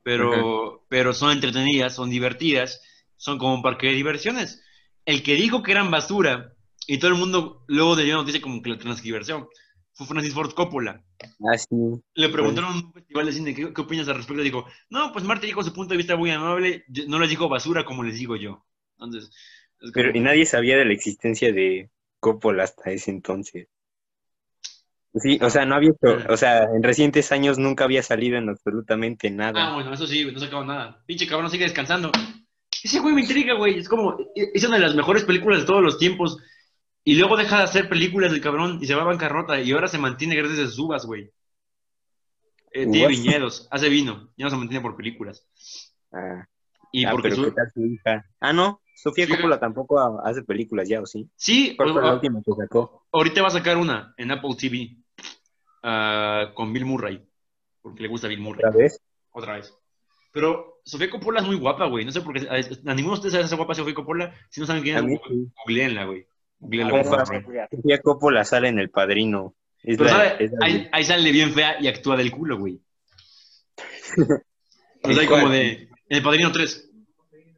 Pero, 0.04 0.86
pero 0.90 1.14
son 1.14 1.32
entretenidas, 1.32 1.96
son 1.96 2.10
divertidas, 2.10 2.82
son 3.18 3.38
como 3.38 3.56
un 3.56 3.62
parque 3.64 3.88
de 3.88 3.94
diversiones. 3.94 4.64
El 5.06 5.24
que 5.24 5.36
dijo 5.36 5.64
que 5.64 5.72
eran 5.72 5.90
basura 5.92 6.54
y 6.88 6.98
todo 7.00 7.12
el 7.12 7.18
mundo 7.18 7.64
luego 7.68 7.96
dio 7.96 8.16
noticia 8.16 8.42
como 8.42 8.62
que 8.62 8.70
la 8.70 8.78
transgiversión 8.78 9.48
fue 9.96 10.06
Francis 10.06 10.34
Ford 10.34 10.54
Coppola. 10.54 11.04
Ah, 11.22 11.58
sí. 11.58 11.68
Le 12.14 12.30
preguntaron 12.30 12.72
en 12.72 12.86
un 12.86 12.94
festival 12.94 13.26
de 13.26 13.32
cine 13.32 13.56
¿qué, 13.56 13.74
qué 13.74 13.82
opinas 13.82 14.08
al 14.08 14.18
respecto. 14.18 14.44
Dijo, 14.44 14.66
no, 14.90 15.12
pues 15.12 15.26
Marta 15.26 15.46
dijo 15.48 15.64
su 15.64 15.74
punto 15.74 15.94
de 15.94 15.98
vista 15.98 16.16
muy 16.16 16.30
amable, 16.32 16.84
yo- 16.90 17.06
no 17.08 17.18
les 17.20 17.30
dijo 17.30 17.50
basura 17.50 17.84
como 17.86 18.04
les 18.04 18.20
digo 18.20 18.36
yo. 18.36 18.66
Entonces, 19.00 19.32
es 19.82 19.92
Pero 19.94 20.16
y 20.16 20.20
nadie 20.20 20.46
sabía 20.46 20.78
de 20.78 20.86
la 20.86 20.94
existencia 20.94 21.52
de 21.52 21.90
Coppola 22.20 22.64
hasta 22.66 22.92
ese 22.92 23.10
entonces. 23.12 23.68
Sí, 25.18 25.40
o 25.42 25.50
sea, 25.50 25.66
no 25.66 25.76
había, 25.76 25.92
hecho- 25.92 26.26
o 26.30 26.36
sea, 26.36 26.64
en 26.64 26.84
recientes 26.84 27.32
años 27.32 27.58
nunca 27.58 27.86
había 27.86 28.04
salido 28.04 28.38
en 28.38 28.50
absolutamente 28.50 29.30
Ah, 29.30 29.32
nada. 29.32 29.74
bueno, 29.74 29.94
eso 29.94 30.06
sí, 30.06 30.26
no 30.30 30.40
sacaba 30.40 30.66
nada. 30.66 31.04
Pinche 31.06 31.26
cabrón 31.26 31.50
sigue 31.50 31.64
descansando. 31.64 32.12
Ese 32.84 33.00
güey 33.00 33.16
me 33.16 33.22
intriga, 33.22 33.54
güey. 33.54 33.80
Es 33.80 33.88
como, 33.88 34.18
es 34.36 34.64
una 34.66 34.76
de 34.76 34.82
las 34.82 34.94
mejores 34.96 35.24
películas 35.24 35.62
de 35.62 35.66
todos 35.66 35.82
los 35.82 35.98
tiempos. 35.98 36.38
Y 37.08 37.16
luego 37.16 37.38
deja 37.38 37.58
de 37.60 37.64
hacer 37.64 37.88
películas 37.88 38.32
del 38.32 38.42
cabrón 38.42 38.80
y 38.82 38.88
se 38.88 38.96
va 38.96 39.04
a 39.04 39.06
bancarrota. 39.06 39.62
Y 39.62 39.72
ahora 39.72 39.88
se 39.88 40.00
mantiene 40.00 40.36
gracias 40.36 40.60
a 40.60 40.66
sus 40.66 40.80
uvas, 40.80 41.06
güey. 41.06 41.32
Eh, 42.72 42.88
tiene 42.92 43.08
viñedos, 43.08 43.68
hace 43.72 43.88
vino. 43.90 44.32
Ya 44.36 44.46
no 44.46 44.50
se 44.50 44.58
mantiene 44.58 44.82
por 44.82 44.98
películas. 44.98 45.48
Ah, 46.12 46.46
Y 46.92 47.06
ah, 47.06 47.12
porque 47.12 47.32
su- 47.32 47.44
¿qué 47.44 47.52
tal 47.52 47.72
su 47.72 47.86
hija? 47.86 48.26
Ah, 48.40 48.52
no, 48.52 48.82
Sofía 48.96 49.28
Coppola 49.30 49.60
tampoco 49.60 50.00
ha- 50.00 50.28
hace 50.30 50.42
películas 50.44 50.90
ya, 50.90 51.00
¿o 51.02 51.06
sí? 51.06 51.30
Sí, 51.36 51.76
¿Cuál 51.78 51.94
fue 51.94 52.02
la 52.02 52.14
última 52.16 52.42
que 52.42 52.52
sacó? 52.54 53.06
ahorita 53.12 53.42
va 53.42 53.48
a 53.50 53.52
sacar 53.52 53.78
una 53.78 54.14
en 54.18 54.32
Apple 54.32 54.56
TV 54.60 54.98
ah, 55.84 56.52
con 56.56 56.74
Bill 56.74 56.86
Murray. 56.86 57.24
Porque 57.82 58.02
le 58.02 58.10
gusta 58.10 58.28
Bill 58.28 58.42
Murray. 58.42 58.66
¿Otra 58.66 58.78
vez? 58.78 59.00
Otra 59.32 59.54
vez. 59.56 59.74
Pero 60.32 60.82
Sofía 60.84 61.10
Coppola 61.10 61.42
es 61.42 61.46
muy 61.46 61.56
guapa, 61.58 61.86
güey. 61.86 62.04
No 62.04 62.12
sé 62.12 62.22
por 62.22 62.34
qué. 62.34 62.48
A, 62.50 62.94
ninguno 62.94 63.14
de 63.14 63.20
ustedes 63.20 63.34
sabe 63.34 63.46
esa 63.46 63.56
guapa 63.56 63.76
Sofía 63.76 63.94
Coppola. 63.94 64.34
Si 64.50 64.60
no 64.60 64.66
saben 64.66 64.82
quién 64.82 64.98
es, 64.98 65.04
sí. 65.28 65.52
googleenla, 65.64 66.06
güey. 66.06 66.26
Sofía 66.60 68.00
Coppola 68.02 68.44
sale 68.46 68.70
en 68.70 68.80
El 68.80 68.90
Padrino. 68.90 69.56
Es 69.84 69.98
Pero 69.98 70.10
la- 70.10 70.30
sabe, 70.30 70.44
es 70.46 70.52
la 70.52 70.88
ahí, 70.92 71.04
sale 71.04 71.32
bien 71.32 71.54
fea 71.54 71.78
y 71.80 71.88
actúa 71.88 72.16
del 72.18 72.32
culo, 72.32 72.58
güey. 72.58 72.80
O 75.04 75.10
¿En 75.10 75.14
sea, 75.14 75.22
hay 75.22 75.28
como 75.30 75.50
de. 75.50 75.72
En 76.10 76.18
el 76.18 76.24
Padrino 76.24 76.52
3. 76.52 76.90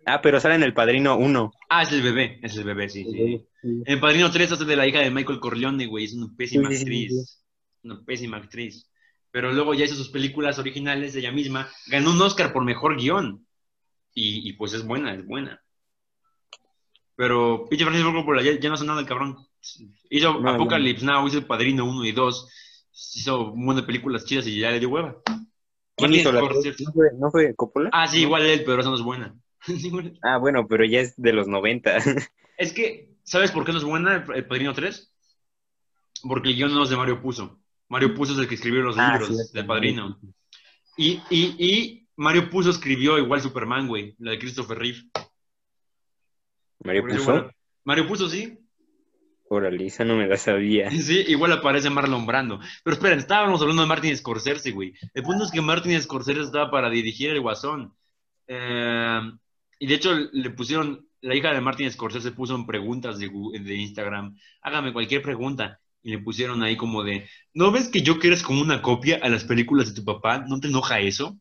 Ah, 0.05 0.19
pero 0.21 0.37
sale 0.41 0.55
en 0.55 0.63
El 0.63 0.73
Padrino 0.73 1.15
1. 1.17 1.51
Ah, 1.69 1.83
es 1.83 1.91
el 1.93 2.01
bebé. 2.01 2.39
Es 2.43 2.57
el 2.57 2.65
bebé, 2.65 2.89
sí, 2.89 3.05
sí. 3.05 3.45
En 3.63 3.83
el 3.85 3.99
Padrino 4.01 4.29
3 4.29 4.51
hace 4.51 4.65
de 4.65 4.75
la 4.75 4.85
hija 4.85 4.99
de 4.99 5.11
Michael 5.11 5.39
Corleone, 5.39 5.85
güey. 5.85 6.03
Es 6.05 6.13
una 6.13 6.27
pésima 6.35 6.67
Sí, 6.69 6.75
sí, 6.75 6.77
sí, 6.77 6.83
actriz. 6.83 7.43
Una 7.83 8.03
pésima 8.03 8.37
actriz. 8.37 8.89
Pero 9.31 9.53
luego 9.53 9.73
ya 9.73 9.85
hizo 9.85 9.95
sus 9.95 10.09
películas 10.09 10.59
originales 10.59 11.13
de 11.13 11.21
ella 11.21 11.31
misma. 11.31 11.69
Ganó 11.87 12.11
un 12.11 12.21
Oscar 12.21 12.51
por 12.51 12.65
mejor 12.65 12.97
guion. 12.97 13.45
Y, 14.13 14.49
y 14.49 14.53
pues 14.53 14.73
es 14.73 14.85
buena, 14.85 15.13
es 15.13 15.25
buena. 15.25 15.61
Pero 17.17 17.65
pinche 17.67 17.83
Francisco 17.83 18.13
Coppola 18.13 18.43
ya, 18.43 18.57
ya 18.59 18.69
no 18.69 18.75
hace 18.75 18.85
nada 18.85 19.01
el 19.01 19.07
cabrón. 19.07 19.35
Hizo 20.09 20.39
No, 20.39 20.49
Apocalypse 20.51 21.03
Now, 21.03 21.27
hizo 21.27 21.39
El 21.39 21.45
Padrino 21.45 21.83
1 21.83 22.05
y 22.05 22.11
2. 22.11 22.49
Hizo 23.15 23.51
un 23.51 23.65
montón 23.65 23.83
de 23.83 23.87
películas 23.87 24.23
chidas 24.23 24.45
y 24.47 24.59
ya 24.59 24.69
le 24.69 24.79
dio 24.79 24.89
hueva. 24.89 25.17
¿Quién 25.95 26.13
hizo 26.13 26.31
la 26.31 26.41
Scorsese. 26.41 26.83
¿No 26.83 26.93
fue, 26.93 27.09
¿No 27.19 27.31
fue 27.31 27.55
Coppola? 27.55 27.89
Ah, 27.91 28.07
sí, 28.07 28.21
igual 28.21 28.45
él, 28.45 28.63
pero 28.63 28.79
esa 28.79 28.89
no 28.89 28.95
es 28.95 29.01
buena. 29.01 29.35
Sí. 29.65 29.91
Ah, 30.21 30.37
bueno, 30.37 30.67
pero 30.67 30.85
ya 30.85 30.99
es 31.01 31.19
de 31.19 31.33
los 31.33 31.47
90. 31.47 31.97
Es 32.57 32.71
que, 32.71 33.09
¿sabes 33.23 33.51
por 33.51 33.65
qué 33.65 33.71
no 33.71 33.79
es 33.79 33.83
buena 33.83 34.25
el, 34.33 34.45
Padrino 34.47 34.73
3? 34.73 35.11
Porque 36.23 36.49
el 36.49 36.55
guion 36.55 36.73
no 36.73 36.83
es 36.83 36.89
de 36.89 36.97
Mario 36.97 37.21
Puzo. 37.21 37.59
Mario 37.89 38.13
Puzo 38.15 38.33
es 38.33 38.39
el 38.39 38.47
que 38.47 38.55
escribió 38.55 38.81
los 38.81 38.97
Ah, 38.97 39.11
libros 39.13 39.35
cierto. 39.35 39.53
del 39.53 39.65
Padrino. 39.65 40.19
Y, 40.95 41.21
y, 41.29 41.55
y 41.59 42.07
Mario 42.15 42.49
Puzo 42.49 42.69
escribió 42.71 43.17
igual 43.19 43.41
Superman, 43.41 43.87
güey, 43.87 44.15
la 44.19 44.31
de 44.31 44.39
Christopher 44.39 44.77
Reeve. 44.79 44.99
Mario 46.83 47.01
Por 47.01 47.11
eso, 47.11 47.19
Puzo. 47.19 47.31
bueno, 47.31 47.51
Mario 47.83 48.07
Puzo, 48.07 48.29
sí. 48.29 48.57
Órale, 49.49 49.85
esa 49.85 50.03
no 50.03 50.15
me 50.15 50.27
la 50.27 50.37
sabía. 50.37 50.89
Sí, 50.91 51.23
igual 51.27 51.53
aparece 51.53 51.89
Marlon 51.89 52.25
Brando. 52.25 52.59
Pero 52.83 52.95
esperen, 52.95 53.19
estábamos 53.19 53.61
hablando 53.61 53.81
de 53.81 53.87
Martin 53.87 54.17
Scorsese, 54.17 54.71
güey. 54.71 54.93
El 55.13 55.23
punto 55.23 55.45
es 55.45 55.51
que 55.51 55.61
Martin 55.61 56.01
Scorsese 56.01 56.41
estaba 56.41 56.69
para 56.69 56.89
dirigir 56.89 57.29
El 57.29 57.41
Guasón. 57.41 57.93
Eh, 58.47 59.21
y 59.79 59.87
de 59.87 59.93
hecho 59.93 60.15
le 60.31 60.49
pusieron, 60.51 61.07
la 61.21 61.35
hija 61.35 61.53
de 61.53 61.61
Martin 61.61 61.91
Scorsese 61.91 62.31
puso 62.31 62.55
en 62.55 62.65
preguntas 62.65 63.19
de, 63.19 63.75
Instagram, 63.75 64.37
hágame 64.61 64.93
cualquier 64.93 65.21
pregunta. 65.21 65.79
Y 66.03 66.11
le 66.11 66.19
pusieron 66.19 66.63
ahí 66.63 66.77
como 66.77 67.03
de, 67.03 67.27
¿no 67.53 67.71
ves 67.71 67.89
que 67.89 68.01
yo 68.01 68.17
eres 68.23 68.43
como 68.43 68.61
una 68.61 68.81
copia 68.81 69.19
a 69.21 69.29
las 69.29 69.43
películas 69.43 69.89
de 69.89 69.99
tu 69.99 70.05
papá? 70.05 70.39
¿No 70.47 70.59
te 70.59 70.67
enoja 70.67 70.99
eso? 70.99 71.37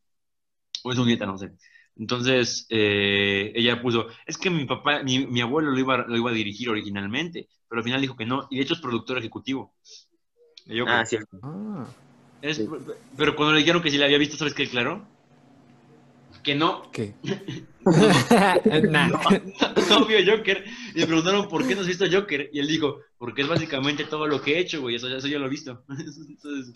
O 0.83 0.93
es 0.93 0.99
un 0.99 1.07
nieta, 1.07 1.27
no 1.27 1.39
sé. 1.39 1.53
Entonces, 1.99 2.67
eh, 2.69 3.53
ella 3.55 3.81
puso, 3.81 4.07
es 4.27 4.37
que 4.37 4.51
mi 4.51 4.67
papá, 4.67 5.03
mi, 5.03 5.27
mi 5.27 5.41
abuelo 5.41 5.71
lo 5.71 5.79
iba, 5.79 5.99
lo 6.07 6.17
iba 6.17 6.31
a 6.31 6.35
dirigir 6.35 6.69
originalmente, 6.69 7.49
pero 7.69 7.81
al 7.81 7.85
final 7.85 8.01
dijo 8.01 8.17
que 8.17 8.27
no, 8.27 8.47
y 8.51 8.57
de 8.57 8.63
hecho 8.63 8.75
es 8.75 8.81
productor 8.81 9.19
ejecutivo. 9.19 9.75
Ah, 10.87 11.05
cierto. 11.07 11.39
Ah. 11.43 11.87
Sí. 12.43 12.69
Pero 13.17 13.35
cuando 13.35 13.55
le 13.55 13.61
dijeron 13.61 13.83
que 13.83 13.91
si 13.91 13.99
la 13.99 14.05
había 14.05 14.19
visto, 14.19 14.37
¿sabes 14.37 14.55
qué 14.55 14.65
declaró? 14.65 15.07
Que 16.47 16.55
no, 16.55 16.91
¿Qué? 16.93 17.13
no, 17.85 19.09
no 19.91 20.05
vio 20.07 20.19
Joker. 20.25 20.65
Y 20.95 21.01
le 21.01 21.07
preguntaron 21.07 21.49
por 21.49 21.67
qué 21.67 21.75
no 21.75 21.81
has 21.83 21.87
visto 21.89 22.05
Joker. 22.11 22.51
Y 22.53 22.61
él 22.61 22.69
dijo, 22.69 23.01
porque 23.19 23.43
es 23.43 23.49
básicamente 23.49 24.05
todo 24.05 24.27
lo 24.29 24.41
que 24.41 24.55
he 24.55 24.59
hecho, 24.61 24.81
güey. 24.81 24.95
Eso, 24.95 25.09
eso 25.09 25.27
yo 25.27 25.39
lo 25.41 25.47
he 25.47 25.51
visto. 25.51 25.85
Entonces, 25.89 26.73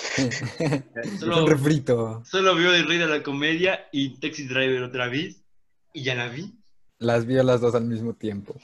solo, 1.21 1.45
un 1.45 1.51
refrito. 1.51 2.23
solo 2.25 2.55
vio 2.57 2.75
El 2.75 2.87
Rey 2.89 2.99
de 2.99 3.07
la 3.07 3.23
Comedia 3.23 3.89
y 3.93 4.19
Taxi 4.21 4.47
Driver 4.47 4.83
otra 4.83 5.09
vez. 5.09 5.43
Y 5.95 6.03
ya 6.03 6.15
la 6.17 6.29
vi. 6.29 6.53
Las 6.99 7.25
vio 7.27 7.43
las 7.45 7.61
dos 7.61 7.75
al 7.75 7.85
mismo 7.87 8.15
tiempo. 8.15 8.55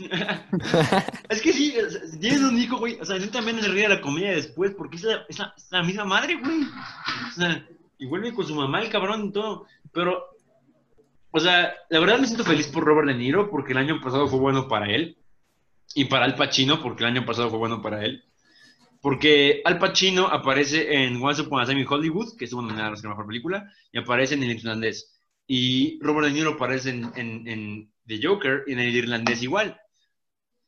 Es 1.28 1.40
que 1.40 1.52
sí, 1.52 1.74
tienes 2.20 2.40
un 2.42 2.58
hijo, 2.58 2.78
güey. 2.78 2.98
O 3.00 3.04
sea, 3.04 3.18
tú 3.18 3.28
también 3.28 3.58
el 3.58 3.72
Rey 3.72 3.82
de 3.82 3.88
la 3.88 4.00
Comedia 4.00 4.32
después, 4.32 4.72
porque 4.76 4.96
es 4.96 5.04
la, 5.04 5.24
es 5.28 5.38
la- 5.38 5.54
es 5.56 5.66
la 5.70 5.82
misma 5.82 6.04
madre, 6.04 6.36
güey. 6.36 6.62
O 6.62 7.32
sea, 7.34 7.66
y 7.98 8.06
vuelve 8.06 8.34
con 8.34 8.46
su 8.46 8.54
mamá, 8.54 8.82
el 8.82 8.90
cabrón 8.90 9.26
y 9.26 9.32
todo. 9.32 9.66
Pero, 9.92 10.35
o 11.30 11.40
sea, 11.40 11.74
la 11.90 12.00
verdad 12.00 12.18
me 12.18 12.26
siento 12.26 12.44
feliz 12.44 12.68
por 12.68 12.84
Robert 12.84 13.08
De 13.08 13.14
Niro, 13.14 13.50
porque 13.50 13.72
el 13.72 13.78
año 13.78 14.00
pasado 14.00 14.28
fue 14.28 14.38
bueno 14.38 14.68
para 14.68 14.86
él. 14.86 15.18
Y 15.94 16.06
para 16.06 16.24
Al 16.24 16.34
Pacino, 16.34 16.82
porque 16.82 17.04
el 17.04 17.10
año 17.10 17.24
pasado 17.24 17.48
fue 17.48 17.58
bueno 17.58 17.80
para 17.80 18.04
él. 18.04 18.24
Porque 19.00 19.62
Al 19.64 19.78
Pacino 19.78 20.26
aparece 20.26 21.04
en 21.04 21.22
Once 21.22 21.42
Upon 21.42 21.62
a 21.62 21.66
Time 21.66 21.80
in 21.80 21.86
Hollywood, 21.88 22.36
que 22.36 22.44
estuvo 22.44 22.62
nominada 22.62 22.88
a 22.88 22.90
la 22.90 23.08
mejor 23.08 23.26
película, 23.26 23.72
y 23.92 23.98
aparece 23.98 24.34
en 24.34 24.42
El 24.42 24.50
Irlandés. 24.50 25.16
Y 25.46 25.98
Robert 26.00 26.26
De 26.26 26.32
Niro 26.32 26.52
aparece 26.54 26.90
en, 26.90 27.12
en, 27.14 27.46
en 27.46 27.92
The 28.06 28.20
Joker 28.22 28.64
y 28.66 28.72
en 28.72 28.80
El 28.80 28.94
Irlandés 28.94 29.42
igual. 29.42 29.80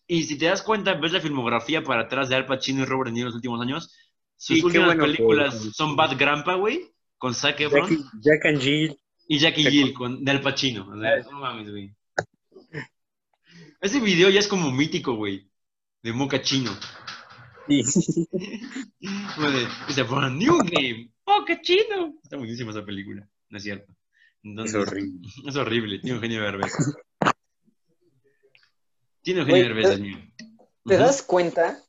Y 0.07 0.23
si 0.23 0.39
te 0.39 0.47
das 0.47 0.63
cuenta, 0.63 0.95
ves 0.95 1.13
la 1.13 1.21
filmografía 1.21 1.83
para 1.83 2.03
atrás 2.03 2.29
de 2.29 2.37
Al 2.37 2.47
Pacino 2.47 2.83
y 2.83 2.87
Robert 2.87 3.09
De 3.09 3.15
Niro 3.15 3.27
en 3.27 3.33
los 3.33 3.37
últimos 3.37 3.61
años, 3.61 3.93
sus 4.37 4.59
Sí, 4.59 4.65
últimas 4.65 4.87
bueno 4.87 5.03
películas 5.03 5.55
son 5.75 5.97
Bad 5.97 6.17
Grandpa, 6.17 6.55
güey, 6.55 6.93
con 7.19 7.35
Zac 7.35 7.61
Efron, 7.61 7.91
Jack, 7.91 8.01
Jack 8.21 8.47
and 8.47 8.61
Jill. 8.61 8.99
Y 9.29 9.39
Jackie 9.39 9.63
Jack- 9.63 9.73
Jill 9.73 9.95
con 9.95 10.25
de 10.25 10.31
Al 10.33 10.41
Pacino. 10.41 10.89
O 10.89 11.01
sea, 11.01 11.19
no 11.31 11.39
mames, 11.39 11.71
güey. 11.71 11.95
Ese 13.81 14.01
video 14.01 14.29
ya 14.31 14.41
es 14.41 14.49
como 14.49 14.73
mítico, 14.73 15.15
güey, 15.15 15.49
de 16.03 16.13
Moca 16.13 16.43
Chino. 16.43 16.73
Sí. 17.69 17.83
Como 19.37 19.51
de, 19.51 19.63
It's 19.89 19.99
a 19.99 20.03
brand 20.05 20.39
new 20.41 20.57
game, 20.59 21.11
Moca 21.27 21.61
Chino. 21.61 22.15
Está 22.23 22.37
buenísima 22.39 22.71
esa 22.73 22.85
película, 22.85 23.29
no 23.51 23.59
es 23.59 23.63
cierto. 23.63 23.95
Entonces, 24.43 24.75
Es 24.75 24.89
horrible. 24.89 25.29
Es 25.47 25.57
horrible, 25.57 25.99
tiene 26.01 26.17
un 26.17 26.23
genio 26.23 26.39
de 26.41 26.45
Derbez. 26.47 26.73
Tiene 29.23 29.41
un 29.43 29.47
genio 29.47 29.63
de 29.65 29.73
Güey, 29.75 29.83
Derbez, 29.83 29.97
¿te- 29.97 30.03
niño. 30.03 30.33
¿Te 30.87 30.95
Ujú. 30.95 31.05
das 31.05 31.23
cuenta 31.23 31.83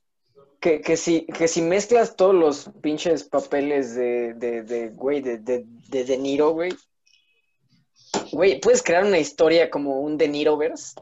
que, 0.60 0.82
que, 0.82 0.98
si, 0.98 1.26
que 1.26 1.48
si 1.48 1.62
mezclas 1.62 2.16
todos 2.18 2.36
los 2.36 2.70
pinches 2.82 3.24
papeles 3.24 3.96
de, 3.96 4.34
de, 4.34 4.64
de 4.64 4.90
güey, 4.90 5.22
de, 5.22 5.38
de, 5.38 5.64
de 5.88 6.04
De 6.04 6.18
Niro, 6.18 6.50
güey, 6.52 6.74
güey, 8.32 8.60
puedes 8.60 8.82
crear 8.84 9.04
una 9.06 9.20
historia 9.20 9.70
como 9.70 10.00
un 10.02 10.18
De 10.18 10.28
Niroverse 10.28 10.96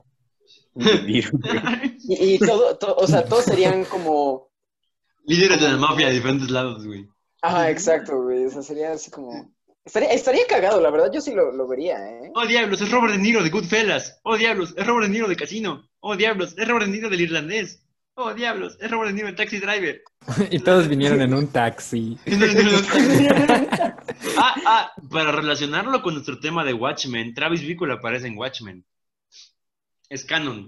y, 0.76 2.36
y 2.36 2.40
todo, 2.40 2.78
to- 2.78 2.96
o 2.96 3.08
sea, 3.08 3.26
todos 3.26 3.46
serían 3.46 3.86
como, 3.86 4.50
Líderes 5.26 5.60
de 5.60 5.70
la 5.70 5.78
mafia 5.78 6.08
de 6.08 6.14
diferentes 6.14 6.50
lados, 6.50 6.86
güey. 6.86 7.08
ajá, 7.42 7.70
exacto, 7.70 8.22
güey, 8.22 8.46
o 8.46 8.50
sea, 8.50 8.62
sería 8.62 8.92
así 8.94 9.10
como, 9.12 9.52
estaría, 9.84 10.10
estaría 10.12 10.46
cagado, 10.48 10.80
la 10.80 10.90
verdad, 10.92 11.12
yo 11.12 11.20
sí 11.20 11.34
lo, 11.34 11.52
lo 11.52 11.68
vería, 11.68 11.98
¿eh? 11.98 12.32
Oh, 12.36 12.46
diablos, 12.46 12.80
es 12.82 12.92
Robert 12.92 13.14
De 13.14 13.20
Niro 13.20 13.44
de 13.44 13.50
Goodfellas. 13.50 14.20
Oh, 14.24 14.38
diablos, 14.38 14.74
es 14.78 14.86
Robert 14.88 15.08
De 15.08 15.14
Niro 15.14 15.28
de 15.28 15.36
Casino. 15.36 15.90
Oh, 16.00 16.16
diablos, 16.16 16.54
es 16.58 16.68
Robert 16.68 16.86
De 16.86 16.92
Niro 16.92 17.10
del 17.10 17.22
Irlandés. 17.22 17.84
Oh, 18.20 18.34
diablos, 18.34 18.76
es 18.82 18.90
Robert 18.90 19.10
De 19.10 19.14
Niro 19.14 19.28
de 19.28 19.34
Taxi 19.34 19.60
Driver. 19.60 20.02
Y 20.52 20.58
todos 20.60 20.88
vinieron 20.88 21.22
en 21.22 21.34
un 21.36 21.48
taxi. 21.50 22.18
ah, 24.38 24.56
ah, 24.66 24.92
para 25.12 25.32
relacionarlo 25.32 26.02
con 26.02 26.16
nuestro 26.16 26.40
tema 26.40 26.64
de 26.66 26.74
Watchmen, 26.74 27.36
Travis 27.36 27.62
Bickle 27.62 27.94
aparece 27.94 28.26
en 28.28 28.36
Watchmen. 28.38 28.84
Es 30.10 30.26
canon, 30.26 30.68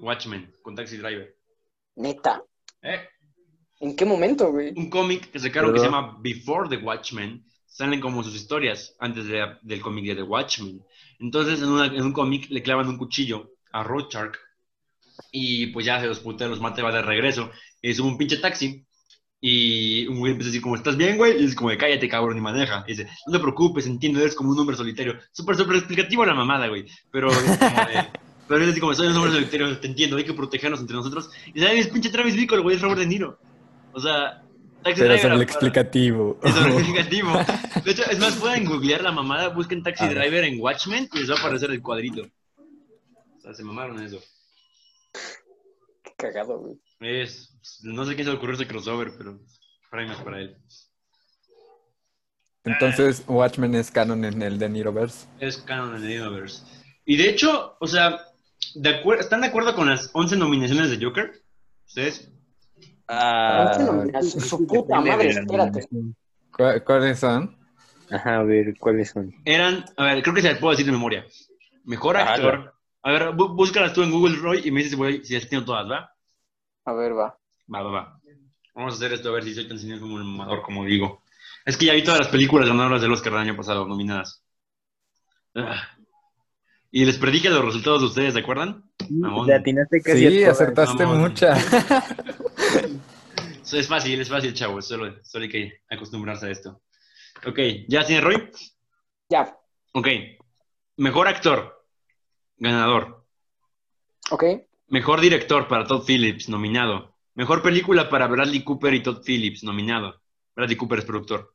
Watchmen, 0.00 0.54
con 0.62 0.74
Taxi 0.74 0.98
Driver. 0.98 1.34
Neta, 1.96 2.42
Eh, 2.82 3.00
¿en 3.80 3.96
qué 3.96 4.04
momento, 4.04 4.50
güey? 4.52 4.72
un 4.76 4.90
cómic 4.90 5.30
que 5.30 5.38
sacaron 5.38 5.72
que 5.72 5.78
se 5.80 5.86
llama 5.86 6.18
Before 6.20 6.68
the 6.68 6.84
Watchmen. 6.84 7.44
Salen 7.66 8.00
como 8.00 8.22
sus 8.22 8.34
historias 8.34 8.94
antes 8.98 9.26
de- 9.26 9.56
del 9.62 9.80
cómic 9.80 10.04
de 10.06 10.16
The 10.16 10.22
Watchmen. 10.24 10.84
Entonces, 11.18 11.60
en, 11.62 11.68
una- 11.68 11.86
en 11.86 12.02
un 12.02 12.12
cómic 12.12 12.50
le 12.50 12.62
clavan 12.62 12.88
un 12.88 12.98
cuchillo 12.98 13.52
a 13.72 13.84
Rorschach 13.84 14.34
y 15.32 15.66
pues 15.68 15.86
ya 15.86 16.00
se 16.00 16.06
los 16.06 16.20
putea, 16.20 16.48
los 16.48 16.60
mata 16.60 16.80
y 16.80 16.84
va 16.84 16.92
de 16.92 17.02
regreso. 17.02 17.50
Y 17.82 17.94
sube 17.94 18.08
un 18.08 18.18
pinche 18.18 18.36
taxi 18.38 18.84
y 19.40 20.06
un 20.06 20.18
güey 20.18 20.32
empieza 20.32 20.48
a 20.48 20.52
decir 20.52 20.62
como, 20.62 20.76
¿estás 20.76 20.96
bien, 20.96 21.16
güey? 21.16 21.40
Y 21.42 21.46
es 21.46 21.54
como, 21.54 21.70
cállate, 21.78 22.08
cabrón, 22.08 22.36
y 22.36 22.40
maneja. 22.40 22.84
Y 22.86 22.92
dice, 22.92 23.08
no 23.26 23.32
te 23.32 23.38
preocupes, 23.38 23.86
entiendo, 23.86 24.20
eres 24.20 24.34
como 24.34 24.50
un 24.50 24.58
hombre 24.58 24.76
solitario. 24.76 25.14
Súper, 25.32 25.56
súper 25.56 25.76
explicativo 25.76 26.24
la 26.26 26.34
mamada, 26.34 26.68
güey. 26.68 26.86
Pero 27.10 27.30
es 27.30 27.36
como 27.58 27.76
de- 27.76 28.08
Pero 28.48 28.64
es 28.64 28.70
así 28.72 28.80
como, 28.80 28.92
soy 28.94 29.06
un 29.06 29.16
hombre 29.16 29.30
solitario, 29.32 29.78
te 29.78 29.86
entiendo, 29.86 30.16
hay 30.16 30.24
que 30.24 30.32
protegernos 30.34 30.80
entre 30.80 30.96
nosotros. 30.96 31.30
Y 31.54 31.60
sabes, 31.60 31.86
pinche 31.86 32.10
Travis 32.10 32.34
Bickle, 32.34 32.58
güey, 32.58 32.74
es 32.76 32.82
Robert 32.82 32.98
De 33.00 33.06
Niro. 33.06 33.38
O 33.92 34.00
sea, 34.00 34.42
Taxi 34.82 35.00
Pero 35.02 35.14
es 35.14 35.20
Driver 35.22 35.24
el 35.24 35.30
para- 35.38 35.42
explicativo. 35.44 36.40
es 36.42 36.56
explicativo. 36.66 37.32
De 37.84 37.90
hecho, 37.92 38.02
es 38.10 38.18
más, 38.18 38.34
pueden 38.36 38.64
googlear 38.64 39.02
la 39.02 39.12
mamada, 39.12 39.48
busquen 39.50 39.82
Taxi. 39.84 40.06
Driver 40.08 40.42
en 40.44 40.60
Watchmen 40.60 41.08
y 41.14 41.18
les 41.20 41.30
va 41.30 41.36
a 41.36 41.38
aparecer 41.38 41.70
el 41.70 41.80
cuadrito. 41.80 42.22
O 42.22 43.40
sea, 43.40 43.54
se 43.54 43.62
mamaron 43.62 44.02
eso. 44.02 44.18
Cagado, 46.20 46.58
güey. 46.58 46.78
Es, 47.00 47.80
no 47.82 48.04
sé 48.04 48.14
quién 48.14 48.26
se 48.26 48.30
le 48.32 48.36
ocurrió 48.36 48.54
ese 48.54 48.66
crossover, 48.66 49.12
pero 49.16 49.40
premios 49.90 50.18
para 50.18 50.40
él. 50.40 50.56
Entonces, 52.64 53.24
Watchmen 53.26 53.74
es 53.74 53.90
canon 53.90 54.24
en 54.24 54.42
el 54.42 54.58
de 54.58 54.68
Niroverse. 54.68 55.26
Es 55.40 55.58
canon 55.58 55.96
en 55.96 56.04
el 56.10 56.20
Universe. 56.22 56.62
Y 57.06 57.16
de 57.16 57.30
hecho, 57.30 57.76
o 57.80 57.86
sea, 57.86 58.20
de 58.74 59.02
¿están 59.18 59.40
de 59.40 59.46
acuerdo 59.48 59.74
con 59.74 59.88
las 59.88 60.10
11 60.12 60.36
nominaciones 60.36 60.90
de 60.90 61.04
Joker? 61.04 61.32
¿Ustedes? 61.86 62.30
Ah, 63.08 63.72
su 64.22 64.66
puta 64.66 64.96
depende 65.00 65.10
madre, 65.10 65.28
de 65.28 65.34
la 65.34 65.40
espérate. 65.40 65.70
nominación. 65.88 66.16
¿Cu- 66.52 66.84
¿Cuáles 66.84 67.18
son? 67.18 67.58
Ajá, 68.10 68.36
a 68.38 68.42
ver, 68.42 68.76
¿cuáles 68.78 69.10
son? 69.10 69.34
Eran, 69.44 69.84
a 69.96 70.04
ver, 70.04 70.22
creo 70.22 70.34
que 70.34 70.42
se 70.42 70.50
las 70.50 70.58
puedo 70.58 70.72
decir 70.72 70.86
de 70.86 70.92
memoria. 70.92 71.24
Mejor 71.84 72.16
Ah, 72.16 72.34
actor. 72.34 72.74
A 73.02 73.12
ver, 73.12 73.22
bú- 73.30 73.54
búscalas 73.56 73.94
tú 73.94 74.02
en 74.02 74.10
Google, 74.10 74.36
Roy, 74.36 74.60
y 74.64 74.70
me 74.70 74.82
dices 74.84 74.98
si 75.26 75.34
las 75.34 75.48
tengo 75.48 75.64
todas, 75.64 75.90
¿va? 75.90 76.09
A 76.90 76.92
ver, 76.92 77.16
va. 77.16 77.38
Va, 77.72 77.82
va, 77.82 77.90
va. 77.90 78.20
Vamos 78.74 78.94
a 78.94 78.96
hacer 78.96 79.12
esto 79.12 79.28
a 79.28 79.32
ver 79.32 79.44
si 79.44 79.54
soy 79.54 79.68
tan 79.68 79.78
señor 79.78 80.00
como 80.00 80.18
el 80.18 80.24
mamador 80.24 80.62
como 80.62 80.84
digo. 80.84 81.22
Es 81.64 81.76
que 81.76 81.86
ya 81.86 81.92
vi 81.92 82.02
todas 82.02 82.18
las 82.18 82.28
películas 82.28 82.68
ganadoras 82.68 83.00
del 83.00 83.12
Oscar 83.12 83.32
del 83.32 83.42
año 83.42 83.56
pasado, 83.56 83.86
nominadas. 83.86 84.42
Ah. 85.54 85.88
Y 86.90 87.04
les 87.04 87.16
prediqué 87.16 87.48
los 87.48 87.64
resultados 87.64 88.00
de 88.00 88.06
ustedes, 88.08 88.34
¿se 88.34 88.40
acuerdan? 88.40 88.90
Le 89.08 89.54
atinaste 89.54 90.02
casi 90.02 90.30
Sí, 90.30 90.42
acertaste 90.42 91.06
mamón. 91.06 91.32
Eso 93.62 93.78
es 93.78 93.86
fácil, 93.86 94.20
es 94.20 94.28
fácil, 94.28 94.52
chavos. 94.52 94.88
Solo, 94.88 95.14
solo 95.22 95.44
hay 95.44 95.48
que 95.48 95.82
acostumbrarse 95.88 96.46
a 96.46 96.50
esto. 96.50 96.82
Ok, 97.46 97.60
¿ya 97.86 98.04
tiene 98.04 98.20
Roy? 98.20 98.50
Ya, 99.28 99.56
Ok. 99.92 100.08
Mejor 100.96 101.28
actor, 101.28 101.86
ganador. 102.56 103.24
ok. 104.32 104.44
Mejor 104.90 105.20
director 105.20 105.68
para 105.68 105.86
Todd 105.86 106.04
Phillips, 106.04 106.48
nominado. 106.48 107.14
Mejor 107.34 107.62
película 107.62 108.10
para 108.10 108.26
Bradley 108.26 108.64
Cooper 108.64 108.92
y 108.92 109.04
Todd 109.04 109.22
Phillips, 109.24 109.62
nominado. 109.62 110.20
Bradley 110.56 110.76
Cooper 110.76 110.98
es 110.98 111.04
productor. 111.04 111.54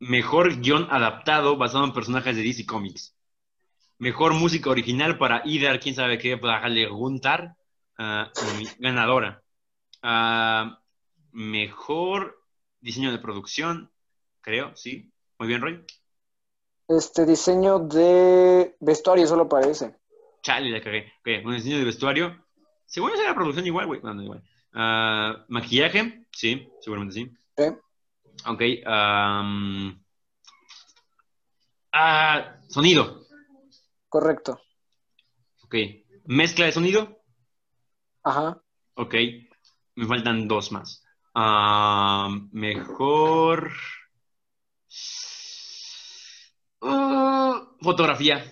Mejor 0.00 0.60
guion 0.60 0.86
adaptado 0.90 1.56
basado 1.56 1.86
en 1.86 1.94
personajes 1.94 2.36
de 2.36 2.42
DC 2.42 2.66
Comics. 2.66 3.16
Mejor 3.96 4.34
música 4.34 4.68
original 4.68 5.16
para 5.16 5.40
Idar, 5.46 5.80
quién 5.80 5.94
sabe 5.94 6.18
qué, 6.18 6.36
para 6.36 6.62
Guntar, 6.90 7.56
ah, 7.96 8.30
ganadora. 8.78 9.42
Ah, 10.02 10.78
mejor 11.32 12.38
diseño 12.80 13.12
de 13.12 13.18
producción, 13.18 13.90
creo, 14.42 14.76
sí. 14.76 15.10
Muy 15.38 15.48
bien, 15.48 15.62
Roy. 15.62 15.86
Este 16.86 17.24
diseño 17.24 17.78
de 17.78 18.76
vestuario 18.80 19.26
solo 19.26 19.48
parece. 19.48 20.00
Chale, 20.42 20.70
la 20.70 20.80
cagué. 20.80 21.12
Ok, 21.20 21.44
un 21.44 21.54
diseño 21.54 21.78
de 21.78 21.84
vestuario. 21.84 22.46
Seguro 22.86 23.16
será 23.16 23.28
la 23.30 23.34
producción 23.34 23.66
igual, 23.66 23.86
güey. 23.86 24.00
Bueno, 24.00 24.22
igual. 24.22 24.42
Ah, 24.72 25.44
maquillaje, 25.48 26.26
sí, 26.32 26.68
seguramente 26.80 27.14
sí. 27.14 27.30
Ok. 28.46 28.62
ah, 31.92 32.56
sonido. 32.68 33.26
Correcto. 34.08 34.60
Ok. 35.64 35.74
Mezcla 36.24 36.66
de 36.66 36.72
sonido. 36.72 37.22
Ajá. 38.22 38.62
Ok. 38.94 39.14
Me 39.96 40.06
faltan 40.06 40.48
dos 40.48 40.72
más. 40.72 41.04
Mejor. 42.52 43.72
Ah, 46.80 47.68
fotografía. 47.80 48.42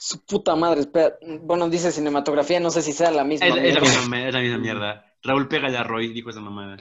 Su 0.00 0.24
puta 0.24 0.54
madre, 0.54 0.80
espera. 0.80 1.16
Bueno, 1.42 1.68
dice 1.68 1.90
cinematografía, 1.92 2.60
no 2.60 2.70
sé 2.70 2.82
si 2.82 2.92
sea 2.92 3.10
la 3.10 3.24
misma. 3.24 3.46
Es, 3.48 3.54
es 3.56 3.74
la 3.74 3.80
mierda. 3.80 3.98
misma, 4.00 4.28
es 4.28 4.34
la 4.34 4.40
misma 4.40 4.58
mierda. 4.58 5.04
Raúl, 5.22 5.48
pégale 5.48 5.76
a 5.76 5.82
Roy, 5.82 6.12
dijo 6.12 6.30
esa 6.30 6.40
mamada. 6.40 6.76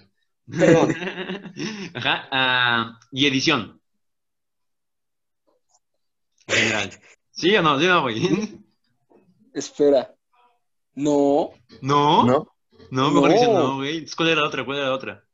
Perdón. 0.49 0.95
Ajá. 1.95 2.27
ah, 2.31 2.99
y 3.11 3.25
edición. 3.27 3.81
En 6.47 6.55
general. 6.55 6.89
¿Sí 7.31 7.55
o 7.55 7.61
no? 7.61 7.79
¿Sí 7.79 7.85
o 7.85 7.89
no, 7.89 8.01
güey? 8.03 8.59
Espera. 9.53 10.13
No. 10.95 11.51
¿No? 11.81 12.23
¿No? 12.23 12.53
No, 12.91 13.11
mejor 13.11 13.29
No. 13.29 13.33
dice 13.33 13.47
no, 13.51 13.75
güey. 13.77 14.05
¿Cuál 14.15 14.29
era 14.29 14.41
la 14.41 14.47
otra? 14.47 14.65
¿Cuál 14.65 14.77
era 14.77 14.87
la 14.89 14.95
otra? 14.95 15.26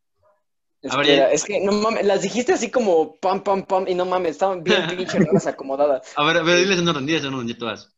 Espera, 0.84 1.32
es 1.32 1.46
que 1.46 1.62
no 1.62 1.72
mames, 1.72 2.06
las 2.06 2.22
dijiste 2.22 2.54
así 2.54 2.70
como 2.70 3.16
pam, 3.16 3.42
pam, 3.42 3.64
pam, 3.64 3.86
y 3.88 3.96
no 3.96 4.06
mames, 4.06 4.32
estaban 4.32 4.64
bien 4.64 4.86
pinche 4.98 5.18
raras 5.18 5.48
acomodadas. 5.48 6.12
A 6.18 6.24
ver, 6.26 6.38
a 6.38 6.44
ver, 6.44 6.58
diles 6.60 6.78
en 6.80 6.88
orden, 6.88 7.06
diles 7.06 7.24
en 7.24 7.34
orden, 7.34 7.48
ya 7.48 7.58
todas. 7.58 7.90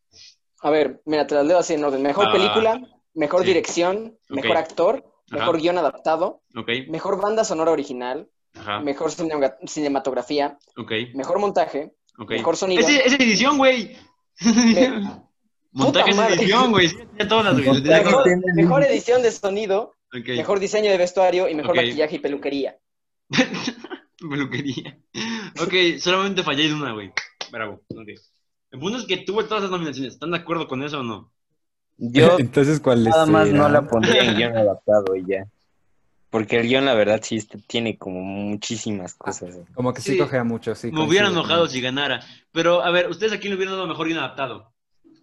A 0.61 0.69
ver, 0.69 1.01
mira, 1.05 1.25
te 1.27 1.33
las 1.36 1.45
leo 1.45 1.57
así 1.57 1.73
en 1.73 1.83
orden. 1.83 2.01
Mejor 2.03 2.27
Ah, 2.27 2.31
película, 2.31 2.79
mejor 3.15 3.41
sí. 3.41 3.47
dirección, 3.47 4.17
mejor 4.29 4.57
actor, 4.57 5.03
Ajá. 5.31 5.39
mejor 5.39 5.57
guion 5.59 5.77
adaptado, 5.79 6.41
mejor 6.88 7.19
banda 7.19 7.43
sonora 7.43 7.71
original, 7.71 8.29
ajá, 8.53 8.79
mejor 8.81 9.11
cinema- 9.11 9.55
cinematografía, 9.65 10.57
mejor 11.15 11.39
montaje, 11.39 11.93
mejor 12.29 12.55
sonido. 12.55 12.81
Ese- 12.81 13.05
esa 13.05 13.15
edición, 13.15 13.57
güey. 13.57 13.97
Montaje 15.71 16.11
es 16.11 16.17
edición, 16.19 16.71
güey. 16.71 16.88
Mejor, 17.17 18.25
mejor 18.55 18.83
edición 18.83 19.21
de 19.23 19.31
sonido, 19.31 19.91
Mejor 20.12 20.60
diseño 20.60 20.91
de 20.91 20.97
vestuario 20.97 21.49
y 21.49 21.56
mejor 21.56 21.76
maquillaje 21.76 22.16
y 22.16 22.20
peluquería. 22.20 22.78
Peluquería. 24.18 24.97
Ok, 25.62 25.99
solamente 25.99 26.43
fallé 26.43 26.68
en 26.68 26.76
una, 26.76 26.93
güey. 26.93 27.12
Bravo. 27.51 27.82
Ok. 27.89 28.10
El 28.72 28.80
punto 28.80 28.97
es 28.97 29.06
que 29.06 29.18
tuvo 29.18 29.45
todas 29.45 29.64
las 29.64 29.72
nominaciones. 29.72 30.14
¿Están 30.14 30.32
de 30.32 30.38
acuerdo 30.38 30.68
con 30.68 30.84
eso 30.84 30.99
o 30.99 31.03
no? 31.03 31.32
Yo 31.97 32.38
Entonces, 32.39 32.80
¿cuál 32.80 33.03
nada 33.03 33.26
más 33.26 33.49
no 33.49 33.70
la 33.70 33.82
pondría 33.88 34.24
en 34.24 34.36
guion 34.36 34.58
adaptado 34.58 35.16
y 35.16 35.26
ya. 35.26 35.45
Porque 36.30 36.58
el 36.58 36.68
guion, 36.68 36.86
la 36.86 36.95
verdad, 36.95 37.22
sí 37.24 37.39
tiene 37.68 37.97
como 37.97 38.22
muchísimas 38.22 39.14
cosas. 39.14 39.58
Como 39.74 39.93
que 39.93 40.01
sí, 40.01 40.14
Sí. 40.14 40.18
cojea 40.18 40.43
mucho, 40.43 40.76
sí. 40.76 40.91
Me 40.91 41.01
hubiera 41.03 41.26
coincido 41.28 41.45
enojado 41.45 41.68
si 41.68 41.80
ganara. 41.80 42.22
Pero, 42.51 42.84
a 42.84 42.91
ver, 42.91 43.10
¿ustedes 43.10 43.32
a 43.32 43.39
quién 43.39 43.51
le 43.51 43.58
hubieran 43.58 43.76
dado 43.76 43.88
mejor 43.88 44.08
guion 44.08 44.20
adaptado? 44.20 44.74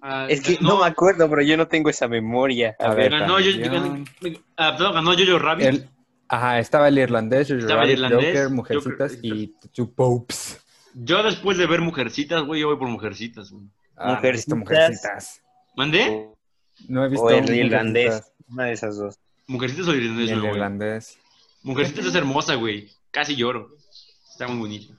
Ah, 0.05 0.27
Es 0.29 0.41
que 0.43 0.57
ganó- 0.57 0.69
no 0.71 0.81
me 0.81 0.87
acuerdo, 0.87 1.31
pero 1.31 1.43
yo 1.43 1.57
no 1.57 1.69
tengo 1.69 1.89
esa 1.89 2.09
memoria. 2.09 2.75
A, 2.81 2.89
ver, 2.89 3.11
ver, 3.11 3.21
ganó, 3.21 3.39
yo, 3.39 3.53
ganó- 3.61 4.93
ganó 4.93 5.13
Jojo 5.17 5.39
Rabbit. 5.39 5.67
El- 5.67 5.89
Ajá, 6.29 6.59
estaba 6.59 6.89
el 6.89 6.99
irlandés, 6.99 7.47
Jojo 7.49 7.61
Estaba 7.61 7.83
el 7.85 7.89
Rabbit, 7.89 7.97
irlandés, 7.99 8.27
Joker, 8.27 8.43
Joker, 8.43 8.57
Mujercitas 8.57 9.19
y 9.23 9.47
Two 9.73 9.93
Popes. 9.93 10.61
Yo 10.95 11.23
después 11.23 11.57
de 11.57 11.67
ver 11.67 11.81
Mujercitas, 11.81 12.43
güey, 12.43 12.61
yo 12.63 12.69
voy 12.69 12.77
por 12.79 12.89
Mujercitas. 12.89 13.51
güey. 13.53 13.65
Ah, 13.97 14.15
Mujercitas. 14.15 14.59
Mujercitas. 14.59 15.43
¿Mandé? 15.77 16.29
No 16.89 17.05
he 17.05 17.09
visto 17.09 17.25
o 17.27 17.31
el 17.31 17.55
irlandés. 17.55 18.33
Una 18.49 18.65
de 18.65 18.73
esas 18.73 18.97
dos. 18.97 19.19
Mujercitas 19.47 19.87
o 19.89 19.95
irlandés, 19.95 20.31
el 20.31 20.41
güey. 20.41 20.53
irlandés. 20.53 21.19
Mujercitas 21.63 22.07
es 22.07 22.15
hermosa, 22.15 22.57
güey. 22.57 22.91
Casi 23.11 23.37
lloro. 23.37 23.69
Está 24.31 24.49
muy 24.49 24.59
bonito. 24.59 24.95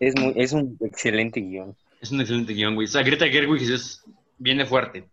Es, 0.00 0.14
muy, 0.18 0.32
es 0.36 0.52
un 0.52 0.76
excelente 0.80 1.40
guion. 1.40 1.74
Es 2.02 2.10
un 2.10 2.20
excelente 2.20 2.52
guion, 2.52 2.74
güey. 2.74 2.86
O 2.86 2.90
sea, 2.90 3.02
Greta 3.02 3.26
Gerwig 3.28 3.62
es, 3.62 4.04
viene 4.36 4.66
fuerte. 4.66 5.08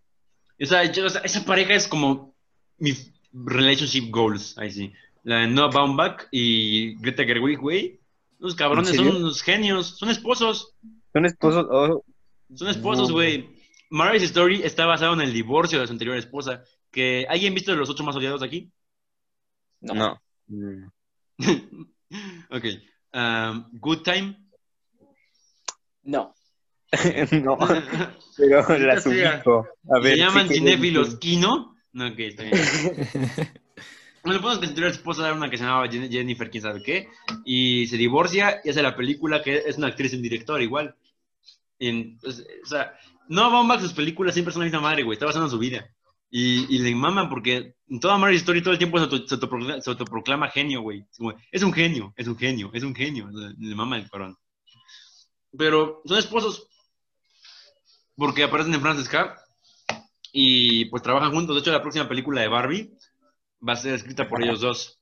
O 0.60 0.66
sea, 0.66 0.84
yo- 0.92 1.06
o 1.06 1.08
sea, 1.08 1.22
esa 1.22 1.44
pareja 1.44 1.72
es 1.74 1.86
como 1.88 2.34
mi 2.78 2.92
relationship 3.32 4.10
goals, 4.10 4.58
ahí 4.58 4.70
sí. 4.70 4.92
La 5.22 5.36
de 5.38 5.46
Noah 5.46 5.70
Baumbach 5.70 6.24
y 6.32 6.96
Greta 6.96 7.24
Gerwig, 7.24 7.58
güey. 7.58 7.98
Los 8.38 8.54
cabrones 8.54 8.90
¿En 8.90 8.96
son 8.96 9.16
unos 9.16 9.40
genios, 9.42 9.98
son 9.98 10.10
esposos, 10.10 10.74
Son 11.12 11.24
esposos. 11.26 11.66
oh, 11.70 12.04
son 12.54 12.68
esposos, 12.68 13.08
No. 13.08 13.14
güey. 13.14 13.48
Marriage 13.90 14.24
Story 14.26 14.62
está 14.62 14.84
basado 14.86 15.14
en 15.14 15.20
el 15.20 15.32
divorcio 15.32 15.80
de 15.80 15.86
su 15.86 15.92
anterior 15.92 16.16
esposa. 16.16 16.62
Que 16.90 17.26
¿Alguien 17.28 17.54
visto 17.54 17.74
los 17.74 17.88
ocho 17.90 18.02
más 18.02 18.16
odiados 18.16 18.42
aquí? 18.42 18.70
no. 19.80 20.20
Mm. 20.48 20.84
ok. 22.50 22.64
Um, 23.12 23.64
Good 23.78 24.02
Time. 24.02 24.36
No. 26.02 26.34
no, 27.42 27.56
pero 28.36 28.78
las 28.78 29.02
Sí, 29.04 29.10
ubico. 29.10 29.68
A 29.94 29.98
ver, 30.00 30.14
Se 30.14 30.18
llaman 30.18 30.48
cinéfilos 30.48 31.16
Kino. 31.16 31.76
No, 31.92 32.06
ok, 32.08 32.18
está 32.18 32.42
bien. 32.44 32.58
Bueno, 34.22 34.42
podemos 34.42 34.58
que 34.58 34.66
su 34.66 34.70
anterior 34.72 34.92
esposa 34.92 35.24
era 35.26 35.34
una 35.34 35.48
que 35.48 35.56
se 35.56 35.64
llamaba 35.64 35.86
Jen- 35.88 36.10
Jennifer, 36.10 36.50
quién 36.50 36.62
sabe 36.62 36.82
qué, 36.82 37.08
y 37.42 37.86
se 37.86 37.96
divorcia 37.96 38.60
y 38.62 38.68
hace 38.68 38.82
la 38.82 38.94
película 38.94 39.42
que 39.42 39.62
es 39.64 39.78
una 39.78 39.86
actriz 39.86 40.12
y 40.12 40.16
un 40.16 40.22
director 40.22 40.60
igual. 40.60 40.94
En- 41.78 42.18
pues, 42.18 42.44
o 42.62 42.66
sea, 42.66 42.92
no 43.28 43.50
Baumbach, 43.50 43.80
sus 43.80 43.94
películas 43.94 44.34
siempre 44.34 44.52
son 44.52 44.60
la 44.60 44.64
misma 44.66 44.80
madre, 44.80 45.04
güey, 45.04 45.14
está 45.16 45.24
basada 45.24 45.46
en 45.46 45.50
su 45.50 45.58
vida. 45.58 45.88
Y, 46.30 46.66
y 46.68 46.80
le 46.80 46.94
maman 46.94 47.30
porque 47.30 47.76
en 47.88 47.98
toda 47.98 48.18
Marriage 48.18 48.40
Story 48.40 48.60
todo 48.60 48.72
el 48.72 48.78
tiempo 48.78 48.98
se, 48.98 49.04
auto- 49.04 49.26
se 49.26 49.34
autoproclama, 49.36 49.80
se 49.80 49.88
autoproclama 49.90 50.50
genio, 50.50 50.82
güey. 50.82 51.02
Es, 51.50 51.62
un 51.62 51.72
genio, 51.72 52.12
es 52.14 52.28
un 52.28 52.36
genio, 52.36 52.70
es 52.74 52.82
un 52.82 52.94
genio. 52.94 53.30
Le 53.58 53.74
mama 53.74 53.96
el 53.96 54.10
cabrón. 54.10 54.36
Pero 55.56 56.02
son 56.04 56.18
esposos 56.18 56.68
porque 58.20 58.44
aparecen 58.44 58.74
en 58.74 58.80
Frances 58.80 59.08
K. 59.08 59.36
Y 60.32 60.84
pues 60.86 61.02
trabajan 61.02 61.32
juntos. 61.32 61.56
De 61.56 61.60
hecho, 61.60 61.72
la 61.72 61.82
próxima 61.82 62.08
película 62.08 62.40
de 62.40 62.48
Barbie 62.48 62.92
va 63.66 63.72
a 63.72 63.76
ser 63.76 63.94
escrita 63.94 64.28
por 64.28 64.42
ellos 64.42 64.60
dos. 64.60 65.00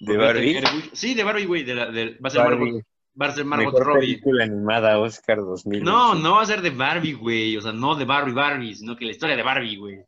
¿De 0.00 0.16
Barbie? 0.16 0.60
Sí, 0.92 1.14
de 1.14 1.22
Barbie, 1.22 1.44
güey. 1.46 1.62
de 1.62 1.74
la- 1.74 1.90
de- 1.90 2.14
va 2.18 2.28
a 2.28 2.30
ser 2.30 2.40
Barbie. 2.42 2.64
Margot, 2.72 2.82
va 3.20 3.26
a 3.26 3.32
ser 3.32 3.44
Margot 3.44 3.72
Mejor 3.72 3.86
Robbie. 3.86 4.00
película 4.00 4.44
animada 4.44 4.98
Oscar 4.98 5.36
2000. 5.38 5.84
No, 5.84 6.14
no 6.16 6.34
va 6.36 6.42
a 6.42 6.46
ser 6.46 6.62
de 6.62 6.70
Barbie, 6.70 7.12
güey. 7.12 7.56
O 7.56 7.60
sea, 7.60 7.72
no 7.72 7.94
de 7.94 8.04
Barbie 8.06 8.32
Barbie, 8.32 8.74
sino 8.74 8.96
que 8.96 9.04
la 9.04 9.10
historia 9.12 9.36
de 9.36 9.42
Barbie, 9.42 9.76
güey. 9.76 9.98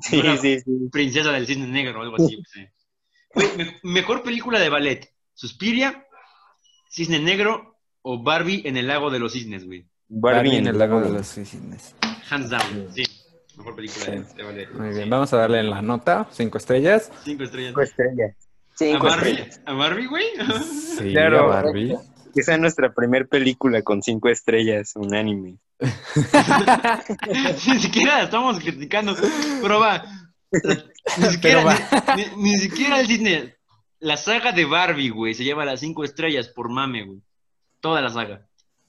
Sí, 0.00 0.18
Una 0.20 0.36
sí, 0.36 0.58
sí. 0.60 0.88
Princesa 0.90 1.30
del 1.32 1.46
Cisne 1.46 1.66
Negro 1.68 2.00
o 2.00 2.02
algo 2.02 2.16
así. 2.16 2.36
güey. 2.36 2.68
Güey, 3.34 3.56
me- 3.56 3.78
mejor 3.92 4.22
película 4.22 4.58
de 4.58 4.68
ballet. 4.68 5.10
Suspiria, 5.34 6.06
Cisne 6.90 7.18
Negro 7.20 7.76
o 8.02 8.22
Barbie 8.22 8.62
en 8.66 8.76
el 8.76 8.86
lago 8.88 9.10
de 9.10 9.18
los 9.20 9.32
cisnes, 9.32 9.64
güey. 9.66 9.86
Barbie, 10.08 10.56
en 10.56 10.66
el 10.68 10.78
lago 10.78 11.00
de 11.00 11.10
los 11.10 11.26
cisnes. 11.26 11.94
Hands 12.30 12.50
down, 12.50 12.88
sí. 12.94 13.04
Mejor 13.56 13.74
película 13.76 14.06
de, 14.06 14.24
Sí. 14.24 14.34
de 14.36 14.42
ballet. 14.42 14.70
Muy 14.72 14.88
bien, 14.90 15.10
vamos 15.10 15.32
a 15.32 15.38
darle 15.38 15.62
la 15.62 15.80
nota, 15.82 16.26
cinco 16.30 16.58
estrellas. 16.58 17.10
Cinco 17.24 17.44
estrellas. 17.44 17.70
Cinco 17.70 17.82
estrellas. 17.82 18.36
¿A 18.78 18.98
Barbie? 18.98 19.30
estrellas. 19.30 19.60
¿A 19.64 19.72
Barbie, 19.72 20.06
güey? 20.06 20.24
Sí, 20.98 21.10
Claro. 21.12 21.52
a 21.52 21.62
Barbie. 21.62 21.96
Que 22.34 22.42
sea 22.42 22.58
nuestra 22.58 22.92
primer 22.92 23.28
película 23.28 23.80
con 23.82 24.02
cinco 24.02 24.28
estrellas, 24.28 24.92
un 24.96 25.14
anime. 25.14 25.56
ni 27.66 27.78
siquiera 27.80 28.18
la 28.18 28.24
estamos 28.24 28.58
criticando, 28.60 29.14
pero 29.62 29.80
va. 29.80 30.04
Ni 31.18 31.26
siquiera, 31.28 31.64
va. 31.64 31.74
Ni, 32.16 32.24
ni- 32.24 32.42
ni 32.50 32.56
siquiera 32.58 33.00
el 33.00 33.06
Disney. 33.06 33.52
La 34.00 34.16
saga 34.16 34.52
de 34.52 34.64
Barbie, 34.66 35.08
güey, 35.10 35.34
se 35.34 35.44
lleva 35.44 35.64
las 35.64 35.80
cinco 35.80 36.04
estrellas 36.04 36.48
por 36.48 36.68
mame, 36.70 37.04
güey. 37.04 37.20
Toda 37.80 38.00
la 38.02 38.10
saga. 38.10 38.45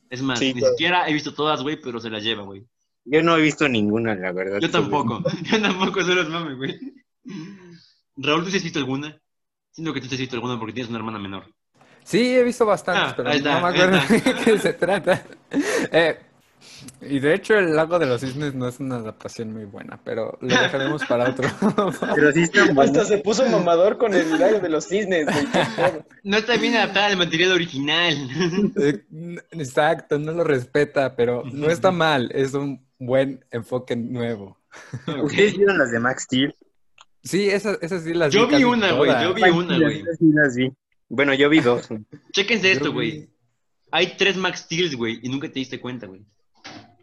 Es 0.10 0.22
más, 0.22 0.40
Sí, 0.40 0.54
ni 0.54 0.62
siquiera 0.62 1.08
he 1.08 1.14
visto 1.14 1.34
todas, 1.34 1.62
güey, 1.62 1.80
pero 1.82 2.00
se 2.00 2.10
las 2.10 2.24
lleva, 2.24 2.44
güey. 2.44 2.66
Yo 3.06 3.24
no 3.24 3.38
he 3.38 3.42
visto 3.42 3.68
ninguna, 3.70 4.16
la 4.16 4.32
verdad. 4.32 4.60
Yo 4.60 4.70
tampoco. 4.70 5.24
Yo 5.44 5.62
tampoco 5.62 6.02
solo 6.04 6.22
es 6.22 6.30
mame, 6.30 6.56
güey. 6.56 6.80
Raúl, 8.18 8.44
¿tú 8.44 8.52
sí 8.52 8.58
has 8.58 8.64
visto 8.64 8.80
alguna? 8.80 9.18
Siento 9.72 9.94
que 9.94 10.02
tú 10.02 10.08
sí 10.08 10.16
has 10.16 10.20
visto 10.20 10.36
alguna 10.36 10.60
porque 10.60 10.74
tienes 10.74 10.90
una 10.90 11.00
hermana 11.00 11.20
menor. 11.20 11.46
Sí, 12.04 12.36
he 12.36 12.44
visto 12.44 12.66
bastantes, 12.66 13.12
Ah, 13.12 13.14
pero 13.18 13.32
está, 13.32 13.56
no 13.56 13.62
me 13.62 13.68
acuerdo 13.68 14.00
de 14.08 14.44
qué 14.44 14.60
se 14.60 14.74
trata. 14.74 15.26
Eh, 15.92 16.20
y 17.02 17.20
de 17.20 17.34
hecho, 17.34 17.56
el 17.56 17.76
lago 17.76 18.00
de 18.00 18.06
los 18.06 18.22
cisnes 18.22 18.54
no 18.56 18.68
es 18.68 18.80
una 18.80 18.96
adaptación 18.98 19.54
muy 19.54 19.66
buena, 19.66 20.00
pero 20.04 20.38
lo 20.42 20.48
dejaremos 20.48 21.04
para 21.06 21.30
otro. 21.30 21.48
Pero 22.16 22.32
sí 22.32 22.42
está 22.44 22.64
Hasta 22.82 23.06
se 23.06 23.18
puso 23.20 23.46
mamador 23.50 23.98
con 23.98 24.14
el 24.14 24.30
lago 24.40 24.60
de 24.60 24.70
los 24.70 24.86
cisnes. 24.88 25.26
güey. 25.26 25.46
No 26.24 26.38
está 26.38 26.58
bien 26.58 26.76
adaptada 26.76 27.08
al 27.08 27.18
material 27.18 27.52
original. 27.54 28.16
Eh, 28.78 29.04
Exacto, 29.52 30.20
no 30.20 30.32
lo 30.34 30.44
respeta, 30.44 31.16
pero 31.16 31.44
no 31.52 31.68
está 31.70 31.92
mal, 31.92 32.30
es 32.34 32.54
un 32.54 32.86
buen 33.00 33.44
enfoque 33.52 33.96
nuevo. 33.96 34.58
¿Ustedes 35.24 35.58
vieron 35.58 35.78
las 35.78 35.92
de 35.92 36.00
Max 36.00 36.24
Steel? 36.24 36.54
Sí, 37.24 37.50
esas, 37.50 37.78
esas 37.82 38.04
sí 38.04 38.14
las 38.14 38.32
Yo 38.34 38.46
vi 38.46 38.52
casi 38.52 38.64
una, 38.64 38.92
güey, 38.94 39.12
yo 39.24 39.34
vi 39.34 39.44
una, 39.44 39.78
güey. 39.80 40.02
Esas 40.02 40.18
sí 40.18 40.26
las 40.34 40.56
vi. 40.56 40.72
Bueno, 41.10 41.34
yo 41.34 41.50
vi 41.50 41.60
dos. 41.62 41.88
Chéquense 42.32 42.72
esto, 42.72 42.92
güey. 42.92 43.12
vi- 43.12 43.30
Hay 43.92 44.16
tres 44.18 44.36
Max 44.38 44.60
Steels, 44.62 44.96
güey, 44.96 45.20
y 45.24 45.30
nunca 45.30 45.48
te 45.48 45.60
diste 45.60 45.80
cuenta, 45.80 46.06
güey. 46.08 46.26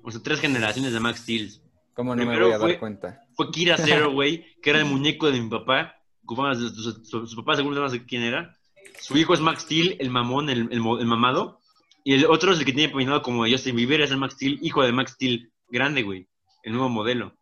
O 0.05 0.11
sea, 0.11 0.21
tres 0.23 0.41
generaciones 0.41 0.93
de 0.93 1.01
Max 1.01 1.21
Steels. 1.21 1.61
¿Cómo 1.95 2.15
no 2.15 2.25
me 2.27 2.39
voy 2.39 2.47
a 2.53 2.59
dar 2.59 2.61
fue- 2.61 2.79
cuenta? 2.79 3.23
Fue 3.35 3.51
Kira 3.51 3.77
Zero, 3.79 4.13
güey, 4.13 4.45
que 4.63 4.71
era 4.71 4.79
el 4.81 4.85
muñeco 4.85 5.31
de 5.31 5.41
mi 5.41 5.49
papá. 5.49 5.97
Su, 6.27 6.69
su- 6.71 7.05
su- 7.05 7.27
su 7.27 7.37
papá 7.37 7.57
seguro 7.57 7.81
no 7.81 7.89
sé 7.89 8.05
quién 8.05 8.23
era. 8.23 8.57
Su 9.01 9.17
hijo 9.19 9.35
es 9.35 9.41
Max 9.41 9.63
Steel, 9.63 9.97
el 10.01 10.11
mamón, 10.11 10.49
el, 10.51 10.69
el 10.71 10.81
mo- 10.81 10.99
el 10.99 11.07
mamado. 11.07 11.61
Y 12.05 12.15
el 12.15 12.27
otro 12.27 12.53
es 12.53 12.59
el 12.59 12.65
que 12.65 12.73
tiene 12.73 12.95
peinado 12.95 13.23
como 13.23 13.47
Justin 13.49 13.77
Bieber, 13.77 14.01
es 14.03 14.11
el 14.11 14.19
Max 14.19 14.35
Steel, 14.35 14.59
hijo 14.63 14.83
de 14.83 14.93
Max 14.93 15.13
Steel, 15.13 15.51
grande, 15.69 16.03
güey. 16.03 16.27
El 16.63 16.73
nuevo 16.73 16.89
modelo. 16.89 17.35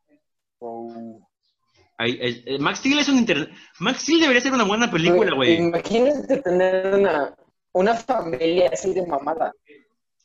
Ahí- 1.98 2.18
ahí- 2.20 2.43
eh, 2.47 2.59
Max 2.59 2.78
Steel 2.80 2.98
es 2.98 3.09
un 3.09 3.18
inter... 3.18 3.51
Max 3.80 4.02
Steel 4.02 4.20
debería 4.20 4.40
ser 4.40 4.52
una 4.52 4.64
buena 4.64 4.90
película, 4.90 5.34
güey. 5.34 5.56
Imagínate 5.56 6.39
tener 6.39 6.94
una, 6.94 7.34
una 7.72 7.94
familia 7.94 8.70
así 8.72 8.93
de 8.94 9.06
mamada. 9.06 9.52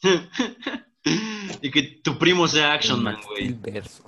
y 1.61 1.71
que 1.71 1.83
tu 2.03 2.17
primo 2.17 2.47
sea 2.47 2.73
Action 2.73 3.01
Man, 3.03 3.17
güey. 3.27 3.53
Verso. 3.53 4.03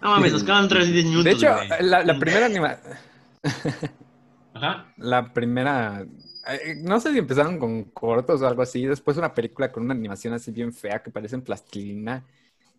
No 0.00 0.10
mames, 0.12 0.32
nos 0.32 0.44
quedan 0.44 0.68
3 0.68 0.88
minutos, 0.88 1.24
De 1.24 1.30
hecho, 1.32 1.48
la, 1.80 2.02
la 2.04 2.18
primera 2.18 2.46
anima- 2.46 2.78
Ajá. 4.54 4.92
la 4.96 5.32
primera 5.32 6.04
eh, 6.48 6.74
no 6.82 6.98
sé 7.00 7.12
si 7.12 7.18
empezaron 7.18 7.58
con 7.58 7.84
cortos 7.84 8.40
o 8.42 8.46
algo 8.48 8.62
así, 8.62 8.84
después 8.86 9.16
una 9.16 9.32
película 9.34 9.70
con 9.70 9.84
una 9.84 9.94
animación 9.94 10.34
así 10.34 10.50
bien 10.50 10.72
fea 10.72 11.02
que 11.02 11.10
parece 11.10 11.36
en 11.36 11.42
plastilina 11.42 12.24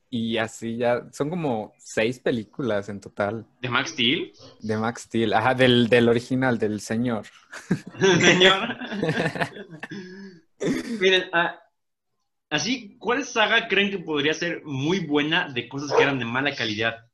y 0.09 0.37
así 0.37 0.77
ya, 0.77 1.03
son 1.11 1.29
como 1.29 1.73
seis 1.77 2.19
películas 2.19 2.89
en 2.89 2.99
total 2.99 3.45
¿De 3.61 3.69
Max 3.69 3.91
Steel? 3.91 4.33
de 4.59 4.77
Max 4.77 5.03
Steel, 5.03 5.33
ajá, 5.33 5.53
del, 5.55 5.87
del 5.87 6.09
original, 6.09 6.57
del 6.57 6.81
señor. 6.81 7.25
Señor. 8.19 8.77
Miren, 10.99 11.23
ah, 11.33 11.60
así, 12.51 12.95
¿cuál 12.99 13.25
saga 13.25 13.67
creen 13.67 13.89
que 13.89 13.97
podría 13.97 14.33
ser 14.35 14.61
muy 14.63 14.99
buena 14.99 15.49
de 15.49 15.67
cosas 15.67 15.91
que 15.91 16.03
eran 16.03 16.19
de 16.19 16.25
mala 16.25 16.53
calidad? 16.55 17.07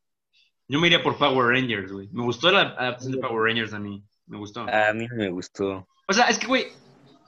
Yo 0.68 0.82
me 0.82 0.88
iría 0.88 1.02
por 1.02 1.18
Power 1.18 1.54
Rangers, 1.54 1.92
güey. 1.92 2.10
Me 2.12 2.24
gustó 2.24 2.52
la 2.52 2.62
adaptación 2.62 3.14
de 3.14 3.20
Power 3.20 3.44
Rangers 3.44 3.74
a 3.74 3.80
mí. 3.80 4.04
Me 4.26 4.38
gustó. 4.38 4.66
A 4.68 4.92
mí 4.94 5.08
me 5.16 5.30
gustó. 5.30 5.88
O 6.10 6.14
sea, 6.14 6.28
es 6.28 6.38
que, 6.38 6.48
güey, 6.48 6.66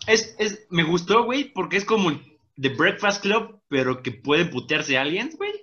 es, 0.07 0.35
es, 0.39 0.67
me 0.69 0.83
gustó, 0.83 1.23
güey, 1.23 1.45
porque 1.53 1.77
es 1.77 1.85
como 1.85 2.11
The 2.59 2.69
Breakfast 2.69 3.21
Club, 3.21 3.61
pero 3.69 4.03
que 4.03 4.11
puede 4.11 4.45
putearse 4.45 4.97
aliens, 4.97 5.37
güey. 5.37 5.53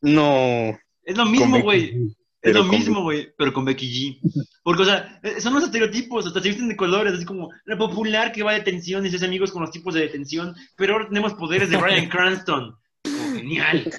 No. 0.00 0.78
Es 1.04 1.16
lo 1.16 1.26
mismo, 1.26 1.60
güey. 1.60 2.14
Es 2.42 2.54
lo 2.54 2.64
mismo, 2.64 3.02
güey, 3.02 3.32
pero 3.38 3.52
con 3.52 3.64
Becky 3.64 3.88
G. 4.20 4.44
Porque, 4.64 4.82
o 4.82 4.84
sea, 4.84 5.20
eh, 5.22 5.40
son 5.40 5.54
los 5.54 5.62
estereotipos, 5.62 6.26
hasta 6.26 6.40
se 6.40 6.48
visten 6.48 6.68
de 6.68 6.76
colores, 6.76 7.12
así 7.12 7.24
como 7.24 7.50
la 7.66 7.78
popular 7.78 8.32
que 8.32 8.42
va 8.42 8.50
a 8.50 8.54
detención 8.54 9.06
y 9.06 9.10
se 9.10 9.16
hace 9.16 9.26
amigos 9.26 9.52
con 9.52 9.62
los 9.62 9.70
tipos 9.70 9.94
de 9.94 10.00
detención, 10.00 10.54
pero 10.76 10.94
ahora 10.94 11.08
tenemos 11.08 11.34
poderes 11.34 11.70
de 11.70 11.76
Brian 11.76 12.08
Cranston. 12.10 12.76
Como, 13.04 13.36
genial. 13.36 13.92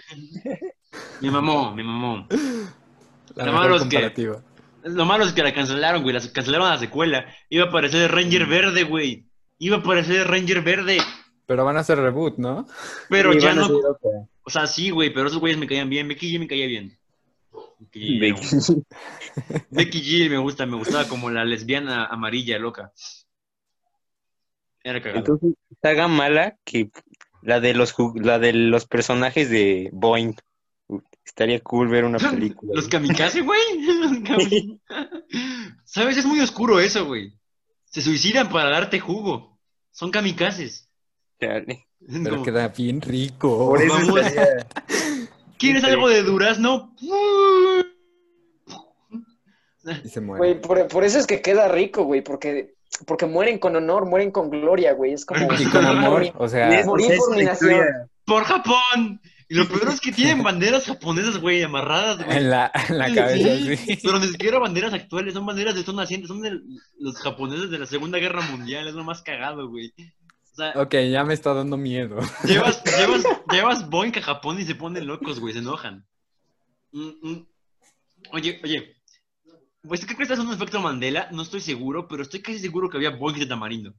Me 1.22 1.32
mamó, 1.32 1.74
me 1.74 1.84
mamó. 1.84 2.28
La 3.36 3.46
Lo 3.46 3.52
mejor 3.54 3.70
malo 3.70 3.76
es 3.78 3.84
que-. 3.86 4.42
Lo 4.84 5.06
malo 5.06 5.24
es 5.24 5.32
que 5.32 5.44
la 5.44 5.54
cancelaron, 5.54 6.04
güey, 6.04 6.14
la 6.14 6.22
cancelaron 6.34 6.70
la 6.70 6.78
secuela. 6.78 7.26
Iba 7.50 7.66
a 7.66 7.68
aparecer 7.70 8.12
Ranger 8.12 8.46
Verde, 8.46 8.84
güey. 8.84 9.26
Iba 9.58 9.78
a 9.78 9.80
aparecer 9.80 10.28
Ranger 10.28 10.62
Verde, 10.62 10.98
Pero 11.46 11.64
van 11.64 11.78
a 11.78 11.80
hacer 11.80 11.98
reboot, 11.98 12.38
¿no? 12.38 12.68
pero 13.10 13.32
ya 13.34 13.54
no... 13.54 13.70
O 14.46 14.50
sea, 14.50 14.68
sí, 14.68 14.90
güey, 14.90 15.14
pero 15.14 15.28
esos 15.28 15.40
güeyes 15.40 15.58
me 15.58 15.68
caían 15.68 15.90
bien. 15.90 16.10
Becky 16.10 16.36
G 16.36 16.40
me 16.40 16.48
caía 16.48 16.68
bien. 16.68 16.98
Becky 17.92 18.20
G, 18.20 18.84
Becky. 19.72 20.02
G 20.02 20.30
me 20.30 20.38
gusta, 20.38 20.66
me 20.66 20.78
gustaba 20.78 21.08
como 21.08 21.30
la 21.30 21.44
lesbiana 21.46 22.06
amarilla 22.06 22.58
loca. 22.60 22.92
Era 24.84 25.02
cagado. 25.02 25.20
Entonces, 25.20 25.54
saga 25.82 26.08
mala 26.08 26.58
que 26.64 26.90
la 27.42 27.60
de 27.60 27.74
los 27.74 27.96
la 28.16 28.40
de 28.40 28.54
los 28.54 28.86
personajes 28.86 29.50
de 29.50 29.90
Boeing. 29.94 30.34
Estaría 31.26 31.60
cool 31.62 31.88
ver 31.88 32.04
una 32.04 32.20
película. 32.20 32.74
Los 32.76 32.90
kamikaze, 32.90 33.42
güey. 33.42 33.60
Kamikaze. 34.24 34.78
¿Sabes? 35.86 36.18
Es 36.18 36.26
muy 36.26 36.42
oscuro 36.42 36.82
eso, 36.82 37.06
güey. 37.06 37.34
Se 37.86 38.02
suicidan 38.02 38.50
para 38.50 38.70
darte 38.70 39.00
jugo. 39.00 39.58
Son 39.92 40.12
kamikazes. 40.12 40.90
Pero 41.40 42.44
queda 42.44 42.68
bien 42.68 43.02
rico. 43.02 43.70
Por 43.70 43.82
eso 43.82 43.94
Vamos. 43.94 44.20
estaría- 44.20 44.68
¿Quieres 45.58 45.84
algo 45.86 46.10
de 46.10 46.24
durazno? 46.24 46.94
Y 50.04 50.10
se 50.10 50.22
muere. 50.22 50.40
Güey, 50.40 50.62
por, 50.62 50.88
por 50.88 51.04
eso 51.04 51.20
es 51.20 51.28
que 51.28 51.42
queda 51.42 51.68
rico, 51.68 52.04
güey, 52.04 52.22
porque, 52.22 52.76
porque 53.06 53.26
mueren 53.26 53.60
con 53.60 53.76
honor, 53.76 54.06
mueren 54.06 54.32
con 54.32 54.50
gloria, 54.50 54.94
güey. 54.94 55.14
Es 55.14 55.26
como. 55.26 55.52
Y 55.54 55.66
con 55.66 55.86
amor, 55.86 56.32
o 56.38 56.48
sea, 56.48 56.84
Morir 56.86 57.18
por 57.18 57.28
una 57.30 57.38
mi 57.38 57.44
nación. 57.46 57.72
historia. 57.72 58.08
¡Por 58.26 58.44
Japón! 58.46 59.22
Y 59.50 59.56
lo 59.56 59.68
peor 59.68 59.90
es 59.90 60.00
que 60.00 60.12
tienen 60.12 60.42
banderas 60.42 60.86
japonesas, 60.86 61.38
güey, 61.38 61.62
amarradas, 61.62 62.24
güey. 62.24 62.38
en 62.38 62.50
la, 62.50 62.72
en 62.90 62.98
la 62.98 63.14
cabeza, 63.14 63.58
Sí, 63.58 63.78
sí. 63.78 64.00
Pero 64.02 64.18
ni 64.20 64.28
siquiera 64.28 64.58
banderas 64.58 64.94
actuales, 64.94 65.34
son 65.34 65.46
banderas 65.46 65.76
de 65.76 65.84
zona 65.84 66.04
nacientes, 66.04 66.30
son 66.30 66.42
de 66.42 66.60
los 67.00 67.18
japoneses 67.18 67.70
de 67.70 67.78
la 67.78 67.86
Segunda 67.86 68.18
Guerra 68.18 68.42
Mundial, 68.50 68.88
es 68.88 68.94
lo 68.96 69.04
más 69.04 69.22
cagado, 69.22 69.68
güey. 69.70 69.94
O 70.54 70.56
sea, 70.56 70.72
Ok, 70.82 70.96
ya 71.12 71.24
me 71.26 71.34
está 71.34 71.54
dando 71.54 71.78
miedo. 71.78 72.20
llevas, 72.46 72.82
llevas, 72.98 73.24
llevas 73.52 73.90
Boeing 73.90 74.18
a 74.18 74.22
Japón 74.22 74.60
y 74.60 74.64
se 74.66 74.76
ponen 74.76 75.06
locos, 75.06 75.40
güey, 75.40 75.54
se 75.54 75.60
enojan. 75.60 76.06
Mm, 76.94 77.10
mm. 77.22 77.48
Oye, 78.32 78.60
oye, 78.64 78.96
pues 79.88 80.06
¿qué 80.06 80.16
crees 80.16 80.28
que 80.30 80.34
es 80.36 80.40
un 80.40 80.52
efecto 80.54 80.80
Mandela? 80.80 81.30
No 81.32 81.42
estoy 81.42 81.62
seguro, 81.62 82.08
pero 82.08 82.24
estoy 82.24 82.42
casi 82.42 82.60
seguro 82.60 82.90
que 82.90 82.98
había 82.98 83.12
Boeing 83.12 83.40
de 83.40 83.46
tamarindo. 83.46 83.94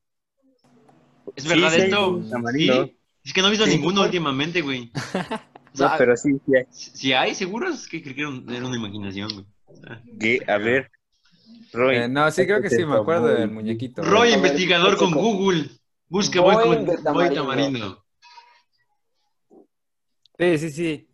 ¿Es 1.36 1.44
Sí, 1.44 1.48
verdad 1.48 1.70
sí 1.72 1.80
esto? 1.82 2.16
de 2.18 2.30
tamarindo. 2.30 2.84
¿Sí? 2.86 2.96
Es 3.24 3.32
que 3.32 3.40
no 3.40 3.48
he 3.48 3.50
visto 3.50 3.66
Sí. 3.66 3.76
ninguno 3.76 4.02
últimamente, 4.02 4.60
güey. 4.62 4.90
O 5.76 5.82
No, 5.82 5.90
pero 5.98 6.16
sí, 6.16 6.30
sí 6.46 6.52
hay. 6.56 6.64
si 6.70 7.12
hay, 7.12 7.34
seguro 7.34 7.68
es 7.68 7.88
que 7.88 8.00
creo 8.00 8.14
que 8.14 8.20
era 8.20 8.30
un- 8.30 8.48
era 8.48 8.64
una 8.64 8.76
imaginación, 8.76 9.28
güey. 9.32 10.40
A 10.46 10.56
ver. 10.58 10.88
Roy, 11.72 11.96
Eh, 11.96 12.08
no, 12.08 12.30
sí 12.30 12.46
creo 12.46 12.62
que 12.62 12.70
sí, 12.70 12.86
me 12.86 12.94
acuerdo 12.94 13.26
del 13.26 13.50
muñequito. 13.50 14.02
Roy, 14.04 14.28
ver, 14.28 14.36
investigador 14.36 14.96
con. 14.96 15.10
Google. 15.10 15.68
Busca 16.08 16.38
de 16.38 16.44
con 16.44 16.86
tamarindo. 17.02 18.04
Sí, 20.38 20.58
sí, 20.58 20.70
sí. 20.70 20.70
Sí 20.70 21.08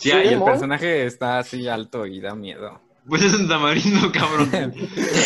Sí, 0.00 0.08
Y 0.08 0.12
hay. 0.12 0.28
el 0.28 0.44
personaje 0.44 1.06
está 1.06 1.38
así 1.40 1.66
alto 1.66 2.06
y 2.06 2.20
da 2.20 2.36
miedo. 2.36 2.80
Pues 3.06 3.22
es 3.22 3.34
un 3.34 3.48
tamarindo, 3.48 4.10
cabrón. 4.12 4.50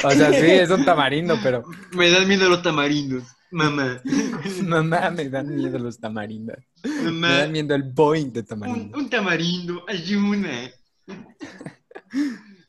O 0.04 0.10
sea, 0.10 0.32
sí, 0.32 0.46
es 0.50 0.70
un 0.70 0.84
tamarindo, 0.84 1.38
pero 1.42 1.62
Me 1.92 2.10
dan 2.10 2.26
miedo 2.26 2.48
los 2.48 2.62
tamarindos. 2.62 3.24
Mamá. 3.50 4.00
mamá, 4.66 5.10
me 5.10 5.28
dan 5.28 5.54
miedo 5.54 5.78
los 5.78 5.98
tamarindos. 5.98 6.58
Me 6.84 7.02
Mamá. 7.10 7.28
dan 7.38 7.52
miedo 7.52 7.74
el 7.74 7.82
Boeing 7.84 8.32
de 8.32 8.42
tamarindo. 8.42 8.98
un 8.98 9.08
tamarindo, 9.08 9.84
ayuna. 9.88 10.70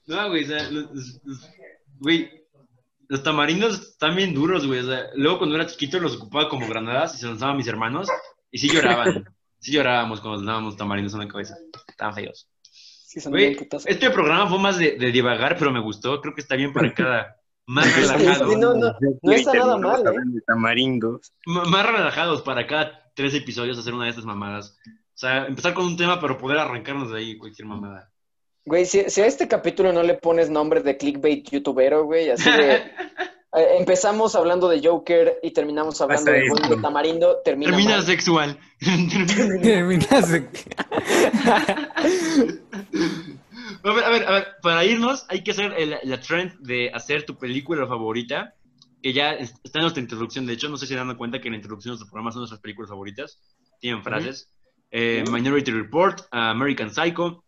No, 0.07 0.29
güey, 0.29 0.43
o 0.43 0.47
sea, 0.47 0.69
los, 0.71 0.85
los- 0.93 1.21
los- 1.23 1.49
güey, 1.99 2.29
los 3.07 3.23
tamarindos 3.23 3.79
están 3.79 4.15
bien 4.15 4.33
duros, 4.33 4.65
güey. 4.65 4.79
O 4.79 4.85
sea, 4.87 5.03
luego 5.15 5.39
cuando 5.39 5.55
era 5.55 5.65
chiquito 5.67 5.99
los 5.99 6.15
ocupaba 6.15 6.49
como 6.49 6.67
granadas 6.67 7.15
y 7.15 7.17
se 7.17 7.25
los 7.25 7.33
lanzaba 7.33 7.51
a 7.53 7.55
mis 7.55 7.67
hermanos 7.67 8.07
y 8.51 8.57
sí 8.59 8.69
lloraban. 8.69 9.25
Sí 9.61 9.73
llorábamos 9.73 10.21
cuando 10.21 10.37
les 10.39 10.47
dábamos 10.47 10.77
tamarindos 10.77 11.13
en 11.15 11.19
la 11.19 11.27
cabeza. 11.27 11.53
Estaban 11.85 12.15
feos. 12.15 12.47
Sí, 13.09 13.19
son 13.19 13.31
Güey, 13.31 13.47
bien 13.47 13.57
putas. 13.57 13.87
este 13.87 14.11
programa 14.11 14.47
fue 14.47 14.59
más 14.59 14.77
de, 14.77 14.91
de 14.91 15.11
divagar, 15.11 15.55
pero 15.57 15.71
me 15.71 15.81
gustó. 15.81 16.21
Creo 16.21 16.35
que 16.35 16.41
está 16.41 16.55
bien 16.55 16.71
para 16.71 16.93
cada. 16.93 17.37
Más 17.65 17.95
relajado. 17.95 18.51
sí, 18.51 18.55
no, 18.55 18.75
no, 18.75 18.93
no 19.23 19.31
está 19.31 19.53
nada 19.53 19.77
mal, 19.77 20.03
¿eh? 20.05 20.91
Más 21.47 21.85
relajados 21.87 22.43
para 22.43 22.67
cada 22.67 23.11
tres 23.15 23.33
episodios 23.33 23.79
hacer 23.79 23.95
una 23.95 24.03
de 24.03 24.11
estas 24.11 24.25
mamadas. 24.25 24.77
O 24.85 25.15
sea, 25.15 25.47
empezar 25.47 25.73
con 25.73 25.85
un 25.85 25.97
tema, 25.97 26.21
pero 26.21 26.37
poder 26.37 26.59
arrancarnos 26.59 27.11
de 27.11 27.17
ahí 27.17 27.37
cualquier 27.39 27.67
mamada. 27.67 28.11
Güey, 28.65 28.85
si, 28.85 29.09
si 29.09 29.21
a 29.21 29.25
este 29.25 29.47
capítulo 29.47 29.91
no 29.91 30.03
le 30.03 30.13
pones 30.13 30.51
nombre 30.51 30.81
de 30.81 30.95
clickbait 30.95 31.49
youtubero, 31.49 32.05
güey, 32.05 32.29
así 32.29 32.47
de... 32.51 32.83
eh, 33.55 33.77
empezamos 33.79 34.35
hablando 34.35 34.67
de 34.69 34.81
Joker 34.85 35.39
y 35.43 35.51
terminamos 35.51 35.99
hablando 36.01 36.31
de 36.31 36.41
de 36.69 36.77
Tamarindo, 36.81 37.37
termina, 37.43 37.71
Termina 37.71 37.95
mal. 37.97 38.05
sexual. 38.05 38.59
Terminas 39.61 40.29
de- 40.31 40.49
a 43.83 43.93
ver, 43.93 44.03
a 44.03 44.09
ver, 44.09 44.23
a 44.27 44.31
ver, 44.31 44.47
para 44.61 44.85
irnos 44.85 45.25
hay 45.29 45.43
que 45.43 45.51
hacer 45.51 45.73
el- 45.77 45.97
la 46.03 46.19
trend 46.19 46.59
de 46.59 46.91
hacer 46.93 47.25
tu 47.25 47.37
película 47.37 47.87
favorita, 47.87 48.53
que 49.01 49.13
ya 49.13 49.31
es- 49.33 49.53
está 49.63 49.79
en 49.79 49.83
nuestra 49.83 50.01
introducción. 50.01 50.45
De 50.45 50.53
hecho, 50.53 50.69
no 50.69 50.77
sé 50.77 50.85
si 50.85 50.93
se 50.93 50.99
dan 50.99 51.15
cuenta 51.15 51.39
que 51.39 51.47
en 51.47 51.53
la 51.53 51.57
introducción 51.57 51.91
de 51.93 51.97
nuestro 51.97 52.09
programa 52.11 52.31
son 52.31 52.41
nuestras 52.41 52.61
películas 52.61 52.89
favoritas. 52.89 53.39
Tienen 53.79 54.03
frases. 54.03 54.49
Eh, 54.91 55.23
Minority 55.31 55.71
Report, 55.71 56.21
American 56.31 56.89
Psycho, 56.93 57.43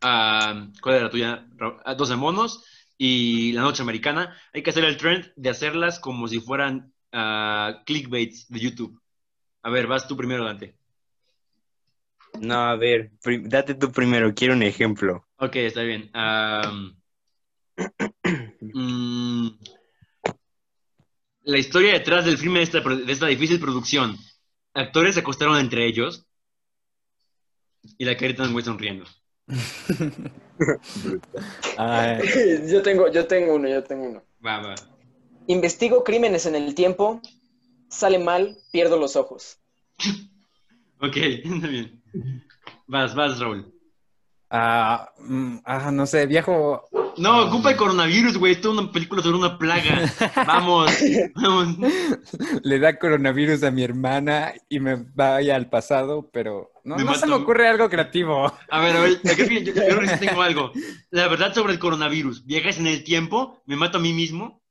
ah, 0.00 0.66
¿cuál 0.82 0.94
era 0.96 1.04
la 1.04 1.10
tuya? 1.10 1.46
Ra- 1.56 1.76
ah, 1.84 1.94
12 1.94 2.16
monos 2.16 2.64
y 2.98 3.52
La 3.52 3.62
Noche 3.62 3.82
Americana. 3.82 4.36
Hay 4.52 4.62
que 4.62 4.70
hacer 4.70 4.84
el 4.84 4.96
trend 4.96 5.32
de 5.36 5.50
hacerlas 5.50 5.98
como 5.98 6.28
si 6.28 6.40
fueran 6.40 6.92
ah, 7.12 7.82
clickbaits 7.86 8.48
de 8.48 8.60
YouTube. 8.60 9.00
A 9.62 9.70
ver, 9.70 9.86
vas 9.86 10.06
tú 10.06 10.16
primero, 10.16 10.44
Dante. 10.44 10.76
No, 12.40 12.54
a 12.64 12.76
ver, 12.76 13.12
date 13.44 13.74
tú 13.74 13.92
primero, 13.92 14.34
quiero 14.34 14.54
un 14.54 14.62
ejemplo. 14.62 15.26
Ok, 15.36 15.56
está 15.56 15.82
bien. 15.82 16.10
Mm, 18.60 19.48
la 21.44 21.58
historia 21.58 21.92
detrás 21.92 22.24
del 22.24 22.38
filme 22.38 22.58
de 22.58 22.64
esta, 22.64 22.82
pro- 22.82 22.96
de 22.96 23.12
esta 23.12 23.26
difícil 23.26 23.60
producción. 23.60 24.16
Actores 24.74 25.14
se 25.14 25.20
acostaron 25.20 25.58
entre 25.58 25.86
ellos 25.86 26.26
y 27.98 28.04
la 28.04 28.16
carita 28.16 28.44
de 28.44 28.52
güey 28.52 28.64
sonriendo. 28.64 29.04
Ay, 31.76 32.18
yo, 32.70 32.82
tengo, 32.82 33.10
yo 33.10 33.26
tengo 33.26 33.54
uno, 33.54 33.68
yo 33.68 33.82
tengo 33.84 34.04
uno. 34.04 34.22
Va, 34.44 34.60
va. 34.60 34.74
Investigo 35.46 36.04
crímenes 36.04 36.46
en 36.46 36.54
el 36.54 36.74
tiempo, 36.74 37.20
sale 37.88 38.18
mal, 38.18 38.56
pierdo 38.72 38.96
los 38.96 39.16
ojos. 39.16 39.58
Ok, 41.00 41.16
está 41.16 41.66
bien. 41.66 42.02
Vas, 42.86 43.14
vas, 43.14 43.38
Raúl. 43.38 43.72
ah, 44.50 45.10
mm, 45.18 45.58
ah, 45.64 45.90
no 45.90 46.06
sé, 46.06 46.26
viejo. 46.26 46.88
No, 47.18 47.44
ocupa 47.46 47.70
el 47.70 47.76
coronavirus, 47.76 48.36
güey. 48.38 48.52
Esto 48.52 48.72
es 48.72 48.78
una 48.78 48.90
película 48.92 49.22
sobre 49.22 49.36
una 49.38 49.58
plaga. 49.58 50.10
Vamos, 50.46 50.90
vamos. 51.34 51.76
Le 52.62 52.78
da 52.78 52.98
coronavirus 52.98 53.62
a 53.64 53.70
mi 53.70 53.82
hermana 53.82 54.52
y 54.68 54.80
me 54.80 54.96
vaya 55.14 55.56
al 55.56 55.68
pasado, 55.68 56.30
pero 56.32 56.72
no, 56.84 56.96
Me 56.96 57.04
no 57.04 57.14
se 57.14 57.26
me 57.26 57.34
ocurre 57.34 57.68
algo 57.68 57.88
creativo. 57.88 58.52
A 58.70 58.80
ver, 58.80 58.96
a 58.96 59.00
ver, 59.00 59.20
yo 59.22 59.34
creo 59.34 59.48
que, 59.48 59.64
yo- 59.64 59.74
yo 59.74 59.96
creo 59.96 60.00
que 60.00 60.26
tengo 60.26 60.42
algo. 60.42 60.72
La 61.10 61.28
verdad 61.28 61.54
sobre 61.54 61.72
el 61.72 61.78
coronavirus. 61.78 62.44
Viajas 62.46 62.78
en 62.78 62.86
el 62.86 63.04
tiempo, 63.04 63.62
me 63.66 63.76
mato 63.76 63.98
a 63.98 64.00
mí 64.00 64.12
mismo. 64.12 64.62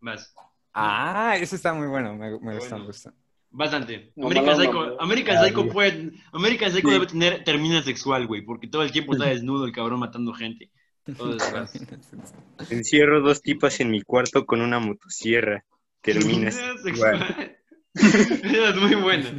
Vas. 0.00 0.34
Ah, 0.74 1.36
eso 1.40 1.56
está 1.56 1.72
muy 1.74 1.86
bueno. 1.88 2.14
Me, 2.14 2.30
me 2.40 2.54
gusta, 2.54 2.70
Bueno. 2.70 2.78
me 2.78 2.86
gusta. 2.86 3.12
Bastante. 3.50 4.12
No, 4.14 4.26
American 4.26 4.56
no, 4.58 4.62
Psycho, 4.62 4.86
no. 4.86 4.96
American 5.00 5.36
Ah, 5.38 5.44
Psycho 5.44 5.68
puede, 5.68 6.12
American 6.32 6.70
Psycho 6.70 6.88
Sí. 6.88 6.92
debe 6.94 7.06
tener 7.06 7.44
termina 7.44 7.82
sexual, 7.82 8.26
güey, 8.26 8.42
porque 8.42 8.66
todo 8.68 8.82
el 8.82 8.92
tiempo 8.92 9.14
está 9.14 9.24
desnudo 9.26 9.64
el 9.64 9.72
cabrón 9.72 10.00
matando 10.00 10.32
gente. 10.34 10.70
Encierro 12.70 13.20
dos 13.20 13.42
tipas 13.42 13.80
en 13.80 13.90
mi 13.90 14.02
cuarto 14.02 14.44
con 14.46 14.60
una 14.60 14.78
motosierra. 14.78 15.64
Terminas. 16.00 16.56
es 17.94 18.76
muy 18.76 18.94
buena. 18.94 19.30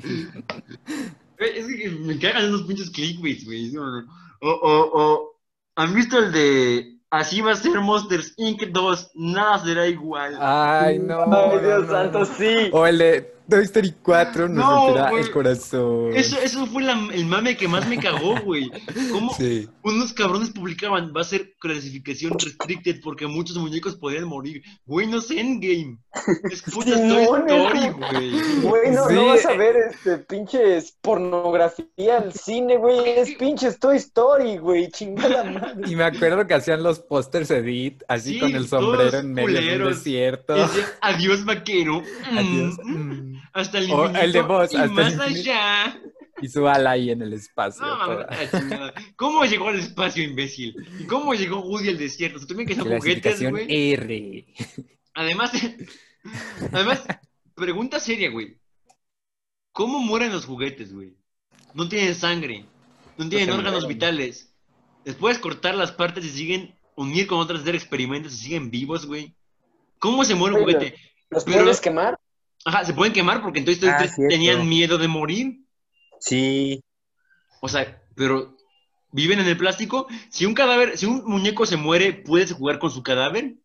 Es 1.37 1.67
que 1.67 1.89
me 1.89 2.19
cagan 2.19 2.45
esos 2.45 2.63
pinches 2.63 2.89
clickbaits, 2.89 3.45
güey. 3.45 3.75
O, 3.77 4.49
o, 4.49 5.01
o, 5.01 5.39
¿han 5.75 5.93
visto 5.93 6.19
el 6.19 6.31
de 6.31 6.99
Así 7.11 7.41
va 7.41 7.53
a 7.53 7.55
ser 7.55 7.79
Monsters 7.79 8.33
Inc. 8.37 8.67
2? 8.67 9.11
Nada 9.15 9.59
será 9.59 9.87
igual. 9.87 10.37
Ay, 10.39 10.99
no. 10.99 11.23
Ay, 11.33 11.59
Dios 11.59 11.87
no, 11.87 11.91
santo, 11.91 12.19
no. 12.19 12.25
sí. 12.25 12.69
O 12.71 12.85
el 12.85 12.97
de 12.99 13.33
Toy 13.49 13.63
Story 13.65 13.93
4 14.03 14.47
nos 14.47 14.57
No, 14.65 14.85
romperá 14.87 15.09
güey. 15.11 15.23
el 15.23 15.31
corazón. 15.31 16.15
Eso, 16.15 16.37
eso 16.41 16.65
fue 16.67 16.83
la- 16.83 17.09
el 17.13 17.25
mame 17.25 17.57
que 17.57 17.67
más 17.67 17.87
me 17.87 17.97
cagó, 17.97 18.39
güey. 18.41 18.71
¿Cómo 19.11 19.33
Sí. 19.33 19.67
unos 19.83 20.13
cabrones 20.13 20.51
publicaban 20.51 21.11
va 21.15 21.21
a 21.21 21.23
ser 21.23 21.53
clasificación 21.59 22.37
restricted 22.37 23.01
porque 23.03 23.27
muchos 23.27 23.57
muñecos 23.57 23.95
podrían 23.95 24.25
morir? 24.27 24.61
Güey, 24.85 25.07
no 25.07 25.17
es 25.19 25.31
Endgame. 25.31 25.97
Es 26.51 26.61
puta 26.63 26.91
Toy 26.91 26.93
Simón, 26.95 27.43
Story, 27.49 27.89
güey. 27.89 28.61
Güey, 28.61 28.91
no, 28.91 29.07
Sí. 29.07 29.13
no 29.15 29.25
vas 29.27 29.45
a 29.45 29.53
ver 29.53 29.75
este 29.91 30.17
pinches 30.19 30.95
pornografía 31.01 32.17
al 32.17 32.33
cine, 32.33 32.77
güey. 32.77 32.99
Es 33.17 33.31
pinches 33.35 33.79
Toy 33.79 33.97
Story, 33.97 34.57
güey. 34.57 34.89
Chingada 34.89 35.43
madre. 35.75 35.89
Y 35.89 35.95
me 35.95 36.03
acuerdo 36.03 36.45
que 36.47 36.53
hacían 36.53 36.83
los 36.83 36.99
pósters 36.99 37.49
edit, 37.51 38.03
así 38.07 38.33
Sí, 38.33 38.39
con 38.39 38.55
el 38.55 38.67
sombrero 38.67 39.17
en 39.19 39.33
medio 39.33 39.61
del 39.61 39.85
desierto. 39.89 40.55
Adiós, 41.01 41.45
vaquero. 41.45 42.01
Adiós. 42.31 42.75
Mm, 42.83 42.99
Mm. 42.99 43.38
Hasta 43.53 43.79
el 43.79 43.91
O 43.91 44.05
infinito 44.05 44.21
el 44.23 44.31
de 44.31 44.41
Buzz, 44.41 44.73
y 44.73 44.75
hasta 44.77 44.83
el 44.83 44.91
más 44.91 45.13
infinito. 45.13 45.51
allá. 45.51 46.01
Y 46.41 46.47
su 46.47 46.67
ala 46.67 46.91
ahí 46.91 47.11
en 47.11 47.21
el 47.21 47.33
espacio. 47.33 47.85
No. 47.85 48.25
¿Cómo 49.17 49.43
llegó 49.45 49.67
al 49.67 49.79
espacio, 49.79 50.23
imbécil? 50.23 50.73
¿Y 50.99 51.03
cómo 51.05 51.33
llegó 51.33 51.59
Woody 51.61 51.89
al 51.89 51.97
desierto? 51.97 52.39
Se 52.39 52.45
tuvieron 52.45 52.67
que 52.67 52.75
ser 52.75 52.97
juguetes, 52.97 53.49
güey. 53.49 53.91
R. 53.93 54.45
Además, 55.15 55.51
además, 56.71 57.03
pregunta 57.55 57.99
seria, 57.99 58.29
güey. 58.29 58.57
¿Cómo 59.73 59.99
mueren 59.99 60.31
los 60.31 60.45
juguetes, 60.45 60.93
güey? 60.93 61.13
No 61.73 61.89
tienen 61.89 62.15
sangre, 62.15 62.65
no 63.17 63.27
tienen 63.29 63.49
órganos 63.51 63.83
mueren. 63.83 63.89
vitales. 63.97 64.53
Les 65.05 65.15
puedes 65.15 65.39
cortar 65.39 65.75
las 65.75 65.91
partes 65.91 66.23
y 66.25 66.29
siguen 66.29 66.73
unir 66.95 67.27
con 67.27 67.39
otras, 67.39 67.61
hacer 67.61 67.75
experimentos 67.75 68.33
y 68.33 68.37
siguen 68.37 68.71
vivos, 68.71 69.05
güey. 69.05 69.35
¿Cómo 69.99 70.23
se 70.23 70.35
muere 70.35 70.55
un 70.55 70.61
juguete? 70.61 70.95
¿Los 71.29 71.43
Pero- 71.43 71.63
puedes 71.63 71.81
quemar? 71.81 72.17
Ajá, 72.65 72.85
se 72.85 72.93
pueden 72.93 73.13
quemar 73.13 73.41
porque 73.41 73.59
entonces 73.59 73.83
Ah, 73.89 74.05
tenían 74.27 74.67
miedo 74.67 74.97
de 74.97 75.07
morir. 75.07 75.65
Sí. 76.19 76.83
O 77.61 77.69
sea, 77.69 78.01
pero 78.15 78.55
viven 79.11 79.39
en 79.39 79.47
el 79.47 79.57
plástico. 79.57 80.07
Si 80.29 80.45
un 80.45 80.53
cadáver, 80.53 80.97
si 80.97 81.05
un 81.05 81.23
muñeco 81.25 81.65
se 81.65 81.77
muere, 81.77 82.13
¿puedes 82.13 82.51
jugar 82.53 82.79
con 82.79 82.91
su 82.91 83.03
cadáver? 83.03 83.55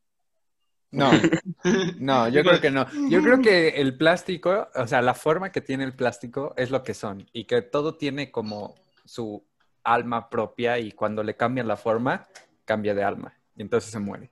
No, 0.91 1.11
no, 1.99 2.29
yo 2.29 2.43
creo 2.43 2.61
que 2.61 2.71
no. 2.71 2.87
Yo 3.09 3.21
creo 3.21 3.41
que 3.41 3.69
el 3.81 3.97
plástico, 3.97 4.69
o 4.75 4.87
sea, 4.87 5.03
la 5.03 5.15
forma 5.15 5.51
que 5.51 5.61
tiene 5.61 5.85
el 5.85 5.95
plástico 5.95 6.55
es 6.57 6.71
lo 6.71 6.85
que 6.85 6.95
son 6.95 7.29
y 7.33 7.45
que 7.45 7.62
todo 7.62 7.97
tiene 7.97 8.31
como 8.31 8.77
su 9.05 9.45
alma 9.83 10.31
propia 10.31 10.79
y 10.79 10.93
cuando 10.93 11.23
le 11.23 11.37
cambian 11.37 11.66
la 11.66 11.77
forma, 11.77 12.29
cambia 12.65 12.95
de 12.95 13.03
alma 13.03 13.35
y 13.57 13.62
entonces 13.62 13.91
se 13.91 13.99
muere. 13.99 14.31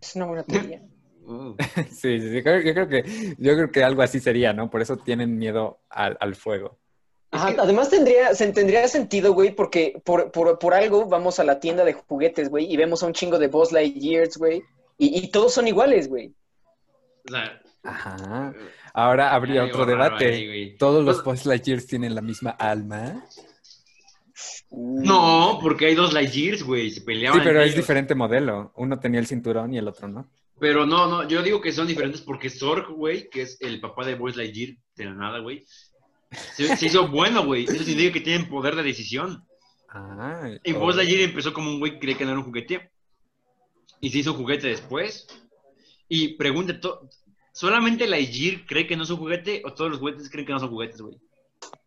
Es 0.00 0.16
una 0.16 0.24
buena 0.24 0.42
teoría. 0.42 0.82
Uh. 1.24 1.54
Sí, 1.90 2.20
sí, 2.20 2.42
creo- 2.42 2.60
yo 2.60 2.72
creo 2.74 2.88
que 2.88 3.34
yo 3.38 3.54
creo 3.54 3.70
que 3.70 3.84
algo 3.84 4.02
así 4.02 4.20
sería, 4.20 4.52
¿no? 4.52 4.70
Por 4.70 4.82
eso 4.82 4.96
tienen 4.96 5.38
miedo 5.38 5.80
al, 5.88 6.16
al 6.20 6.34
fuego. 6.34 6.78
Ajá, 7.30 7.54
además 7.58 7.88
tendría, 7.88 8.34
se 8.34 8.52
tendría 8.52 8.86
sentido, 8.88 9.32
güey, 9.32 9.54
porque 9.54 10.00
por, 10.04 10.30
por, 10.30 10.58
por 10.58 10.74
algo 10.74 11.06
vamos 11.06 11.38
a 11.40 11.44
la 11.44 11.60
tienda 11.60 11.82
de 11.84 11.94
juguetes, 11.94 12.50
güey, 12.50 12.70
y 12.70 12.76
vemos 12.76 13.02
a 13.02 13.06
un 13.06 13.14
chingo 13.14 13.38
de 13.38 13.48
Buzz 13.48 13.72
Lightyears, 13.72 14.36
güey, 14.36 14.62
y, 14.98 15.18
y 15.18 15.30
todos 15.30 15.54
son 15.54 15.66
iguales, 15.66 16.08
güey. 16.08 16.34
Ajá. 17.82 18.52
Ahora 18.92 19.32
habría 19.34 19.62
Ay, 19.62 19.70
otro 19.70 19.86
debate. 19.86 20.26
ahí. 20.26 20.76
¿Todos 20.76 21.04
los 21.04 21.22
Pues- 21.22 21.24
Buzz 21.40 21.46
Lightyears 21.46 21.86
tienen 21.86 22.14
la 22.14 22.20
misma 22.20 22.50
alma? 22.50 23.24
no, 24.70 25.58
porque 25.62 25.86
hay 25.86 25.94
dos 25.94 26.12
Lightyears, 26.12 26.62
güey, 26.62 26.90
se 26.90 27.02
peleaban. 27.02 27.38
Sí, 27.40 27.44
pero 27.46 27.60
es 27.60 27.66
ellos. 27.66 27.76
diferente 27.76 28.14
modelo. 28.14 28.72
Uno 28.76 28.98
tenía 28.98 29.20
el 29.20 29.26
cinturón 29.26 29.72
y 29.74 29.78
el 29.78 29.88
otro 29.88 30.08
no. 30.08 30.28
Pero 30.58 30.86
no, 30.86 31.08
no, 31.08 31.28
yo 31.28 31.42
digo 31.42 31.60
que 31.60 31.72
son 31.72 31.86
diferentes 31.86 32.20
porque 32.20 32.48
Zorg, 32.50 32.88
güey, 32.92 33.28
que 33.30 33.42
es 33.42 33.60
el 33.60 33.80
papá 33.80 34.04
de 34.04 34.14
Buzz 34.14 34.36
Lightyear, 34.36 34.76
de 34.96 35.04
la 35.06 35.14
nada, 35.14 35.40
güey, 35.40 35.64
se, 36.30 36.76
se 36.76 36.86
hizo 36.86 37.08
bueno, 37.08 37.44
güey. 37.44 37.64
Eso 37.64 37.82
significa 37.84 38.12
que 38.14 38.20
tienen 38.20 38.48
poder 38.48 38.76
de 38.76 38.82
decisión. 38.82 39.44
Ah, 39.88 40.50
Y. 40.64 40.72
Buzz 40.72 40.96
Lightyear 40.96 41.22
empezó 41.22 41.52
como 41.52 41.70
un 41.70 41.78
güey 41.78 41.92
que 41.94 41.98
creía 42.00 42.18
que 42.18 42.24
no 42.24 42.30
era 42.30 42.38
un 42.40 42.46
juguete. 42.46 42.90
Y 44.00 44.10
se 44.10 44.18
hizo 44.18 44.34
juguete 44.34 44.68
después. 44.68 45.26
Y 46.08 46.36
pregunte, 46.36 46.74
to- 46.74 47.08
¿solamente 47.52 48.06
Lightyear 48.06 48.64
cree 48.66 48.86
que 48.86 48.96
no 48.96 49.02
es 49.04 49.10
un 49.10 49.18
juguete 49.18 49.62
o 49.64 49.72
todos 49.74 49.90
los 49.90 50.00
juguetes 50.00 50.30
creen 50.30 50.46
que 50.46 50.52
no 50.52 50.60
son 50.60 50.70
juguetes, 50.70 51.00
güey? 51.00 51.16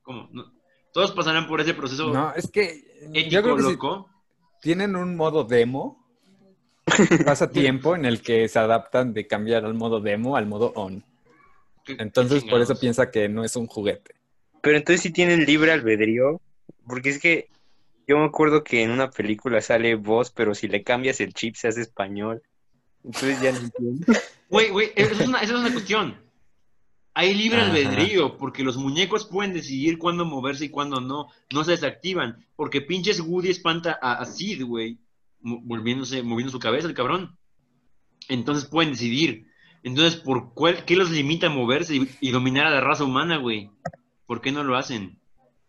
¿Cómo? 0.01 0.29
No. 0.31 0.51
Todos 0.93 1.11
pasarán 1.11 1.47
por 1.47 1.59
ese 1.59 1.73
proceso 1.73 2.13
No, 2.13 2.33
es 2.33 2.49
que 2.49 2.83
ético, 3.13 3.29
yo 3.29 3.43
creo 3.43 3.57
que 3.57 3.63
si 3.63 3.77
tienen 4.61 4.95
un 4.95 5.15
modo 5.17 5.43
demo, 5.43 6.04
pasa 7.25 7.49
tiempo 7.49 7.95
en 7.95 8.05
el 8.05 8.21
que 8.21 8.47
se 8.47 8.59
adaptan 8.59 9.13
de 9.13 9.27
cambiar 9.27 9.65
al 9.65 9.73
modo 9.73 9.99
demo 10.01 10.35
al 10.37 10.45
modo 10.47 10.71
on. 10.75 11.03
¿Qué- 11.83 11.97
Entonces 11.99 12.43
por 12.43 12.61
eso 12.61 12.77
piensa 12.79 13.11
que 13.11 13.29
no 13.29 13.43
es 13.43 13.55
un 13.55 13.67
juguete. 13.67 14.15
Pero 14.61 14.77
entonces 14.77 15.01
sí 15.01 15.11
tienen 15.11 15.45
libre 15.45 15.71
albedrío. 15.71 16.41
Porque 16.87 17.09
es 17.09 17.19
que 17.19 17.49
yo 18.07 18.17
me 18.17 18.25
acuerdo 18.25 18.63
que 18.63 18.83
en 18.83 18.91
una 18.91 19.09
película 19.09 19.59
sale 19.61 19.95
voz, 19.95 20.31
pero 20.31 20.53
si 20.53 20.67
le 20.67 20.83
cambias 20.83 21.19
el 21.19 21.33
chip 21.33 21.55
se 21.55 21.67
hace 21.67 21.81
español. 21.81 22.43
Entonces 23.03 23.41
ya 23.41 23.51
no 23.51 23.59
entiendo. 23.59 24.05
Güey, 24.49 24.69
güey, 24.69 24.91
esa 24.95 25.11
es 25.13 25.27
una, 25.27 25.39
esa 25.39 25.53
es 25.53 25.59
una 25.59 25.71
cuestión. 25.71 26.15
Hay 27.15 27.33
libre 27.33 27.61
Ajá. 27.61 27.71
albedrío, 27.71 28.37
porque 28.37 28.63
los 28.63 28.77
muñecos 28.77 29.25
pueden 29.25 29.53
decidir 29.53 29.97
cuándo 29.97 30.23
moverse 30.25 30.65
y 30.65 30.69
cuándo 30.69 31.01
no. 31.01 31.27
No 31.51 31.63
se 31.63 31.71
desactivan, 31.71 32.45
porque 32.55 32.81
pinches 32.81 33.19
Woody 33.21 33.49
espanta 33.49 33.97
a, 33.99 34.19
a 34.19 34.25
Sid, 34.25 34.63
güey, 34.65 34.99
volviéndose, 35.45 36.23
moviendo 36.23 36.51
su 36.51 36.59
cabeza, 36.59 36.87
el 36.87 36.93
cabrón. 36.93 37.37
Entonces 38.27 38.65
pueden 38.65 38.91
decidir. 38.93 39.47
Entonces, 39.83 40.19
¿por 40.19 40.53
cuál, 40.53 40.83
qué 40.85 40.95
los 40.95 41.11
limita 41.11 41.47
a 41.47 41.51
moverse 41.51 41.95
y, 41.95 42.09
y 42.19 42.31
dominar 42.31 42.65
a 42.65 42.71
la 42.71 42.81
raza 42.81 43.03
humana, 43.03 43.37
güey? 43.37 43.69
¿Por 44.25 44.41
qué 44.41 44.51
no 44.51 44.63
lo 44.63 44.75
hacen? 44.75 45.19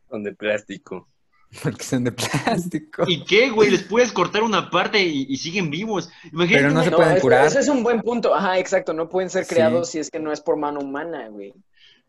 Son 0.09 0.23
de 0.25 0.35
plástico. 0.35 1.09
Porque 1.63 1.85
son 1.85 2.05
de 2.05 2.13
plástico. 2.13 3.05
¿Y 3.07 3.25
qué, 3.25 3.51
güey? 3.51 3.71
Les 3.71 3.83
puedes 3.83 4.13
cortar 4.13 4.43
una 4.43 4.71
parte 4.71 5.05
y, 5.05 5.27
y 5.29 5.37
siguen 5.37 5.71
vivos. 5.71 6.09
Imagínate 6.33 6.63
Pero 6.65 6.75
no 6.75 6.83
se 6.83 6.91
pueden 6.91 7.21
curar. 7.21 7.47
Ese 7.47 7.61
es 7.61 7.69
un 7.69 7.83
buen 7.83 8.01
punto. 8.01 8.35
Ajá, 8.35 8.59
exacto. 8.59 8.95
No 8.95 9.09
pueden 9.09 9.29
ser 9.29 9.45
Sí. 9.45 9.55
creados 9.55 9.91
si 9.91 9.99
es 9.99 10.11
que 10.11 10.19
no 10.19 10.33
es 10.33 10.41
por 10.41 10.57
mano 10.57 10.81
humana, 10.81 11.29
güey. 11.29 11.53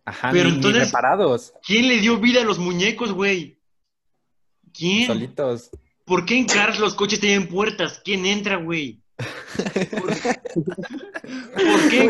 Ajá, 0.06 0.30
Pero 0.32 0.46
ni, 0.46 0.52
ni 0.52 0.56
entonces- 0.58 0.86
reparados, 0.86 1.54
¿Quién 1.66 1.90
le 1.90 1.98
dio 2.00 2.18
vida 2.18 2.42
a 2.42 2.46
los 2.46 2.58
muñecos, 2.60 3.12
güey? 3.12 3.60
¿Quién? 4.74 5.08
solitos. 5.08 5.70
¿Por 6.08 6.26
qué 6.26 6.38
en 6.40 6.46
Cars 6.46 6.80
los 6.80 6.96
coches 6.96 7.20
tienen 7.20 7.48
puertas? 7.50 8.02
¿Quién 8.04 8.26
entra, 8.26 8.56
güey? 8.56 9.02
¿Por, 9.92 10.14
¿Por 10.14 11.90
qué, 11.90 12.10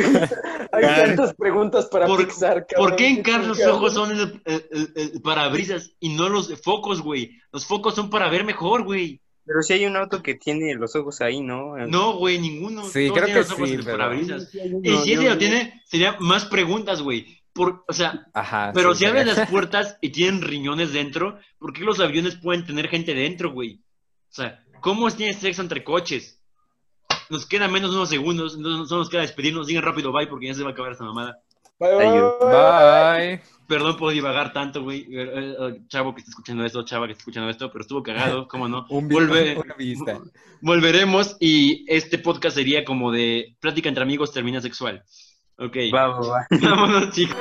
Hay 0.71 0.83
tantas 1.05 1.33
preguntas 1.35 1.85
para 1.87 2.05
por- 2.05 2.19
Pixar, 2.25 2.65
cabrón. 2.67 2.89
por 2.89 2.95
qué 2.95 3.07
en 3.07 3.23
Cars 3.23 3.47
los 3.47 3.59
ojos 3.65 3.93
son 3.93 4.11
el, 4.11 4.41
el- 4.45 4.65
el- 4.71 4.91
el 5.13 5.21
parabrisas 5.21 5.91
y 5.99 6.09
no 6.15 6.29
los 6.29 6.53
focos, 6.61 7.01
güey? 7.01 7.31
Los 7.51 7.65
focos 7.65 7.95
son 7.95 8.09
para 8.09 8.29
ver 8.29 8.43
mejor, 8.43 8.83
güey. 8.83 9.19
Pero 9.45 9.61
si 9.63 9.73
hay 9.73 9.85
un 9.85 9.95
auto 9.95 10.21
que 10.21 10.35
tiene 10.35 10.75
los 10.75 10.95
ojos 10.95 11.21
ahí, 11.21 11.39
¿no? 11.41 11.75
No, 11.87 12.17
güey, 12.17 12.37
ninguno. 12.37 12.83
Sí, 12.85 13.09
creo 13.11 13.25
que 13.25 13.33
los 13.35 13.51
ojos 13.51 13.67
sí, 13.69 13.73
en 13.73 13.79
el 13.79 13.85
pero- 13.85 13.97
parabrisas. 13.97 14.49
Sí, 14.51 14.59
hay 14.59 14.73
uno, 14.73 14.81
Y 14.83 14.97
si 15.03 15.13
ese 15.13 15.29
lo 15.29 15.37
tiene, 15.37 15.81
sería 15.85 16.17
más 16.19 16.45
preguntas, 16.45 17.01
güey. 17.01 17.41
Por, 17.53 17.83
o 17.87 17.93
sea, 17.93 18.27
Ajá. 18.35 18.71
pero 18.75 18.93
sí, 18.93 18.99
si 18.99 19.05
abren 19.05 19.25
las 19.25 19.49
puertas 19.49 19.97
y 20.01 20.09
tienen 20.09 20.43
riñones 20.43 20.93
dentro, 20.93 21.39
¿por 21.57 21.73
qué 21.73 21.81
los 21.81 21.99
aviones 21.99 22.35
pueden 22.35 22.65
tener 22.67 22.87
gente 22.87 23.15
dentro, 23.15 23.51
güey? 23.51 23.79
O 24.37 24.41
sea, 24.43 24.63
¿cómo 24.81 25.09
tiene 25.09 25.33
sexo 25.33 25.63
entre 25.63 25.83
coches? 25.83 26.39
Nos 27.29 27.47
quedan 27.47 27.71
menos 27.71 27.91
unos 27.91 28.07
segundos, 28.09 28.55
entonces 28.55 28.87
solo 28.87 29.01
nos 29.01 29.09
queda 29.09 29.21
despedirnos. 29.21 29.65
Digan 29.65 29.81
rápido, 29.83 30.11
bye, 30.11 30.27
porque 30.27 30.45
ya 30.47 30.53
se 30.53 30.61
va 30.61 30.69
a 30.69 30.73
acabar 30.73 30.91
esta 30.91 31.03
mamada. 31.05 31.39
Bye, 31.79 31.95
bye, 31.95 32.21
bye. 32.39 33.41
Perdón 33.67 33.97
por 33.97 34.13
divagar 34.13 34.53
tanto, 34.53 34.83
güey. 34.83 35.01
Eh, 35.11 35.55
eh, 35.59 35.81
Chavo 35.87 36.13
que 36.13 36.19
está 36.21 36.29
escuchando 36.29 36.63
esto, 36.65 36.85
chava 36.85 37.07
que 37.07 37.13
está 37.13 37.21
escuchando 37.21 37.49
esto, 37.49 37.71
pero 37.71 37.81
estuvo 37.81 38.03
cagado, 38.03 38.47
¿cómo 38.47 38.67
no? 38.67 38.85
Un 38.91 39.09
Volve- 39.09 39.61
vista. 39.77 40.19
Volveremos 40.61 41.35
y 41.39 41.83
este 41.91 42.17
podcast 42.19 42.55
sería 42.55 42.85
como 42.85 43.11
de 43.11 43.55
plática 43.59 43.89
entre 43.89 44.03
amigos 44.03 44.31
termina 44.31 44.61
sexual. 44.61 45.03
Ok. 45.57 45.75
Va, 45.93 46.07
va, 46.09 46.19
va. 46.19 46.47
Vámonos, 46.61 47.09
chicos. 47.11 47.35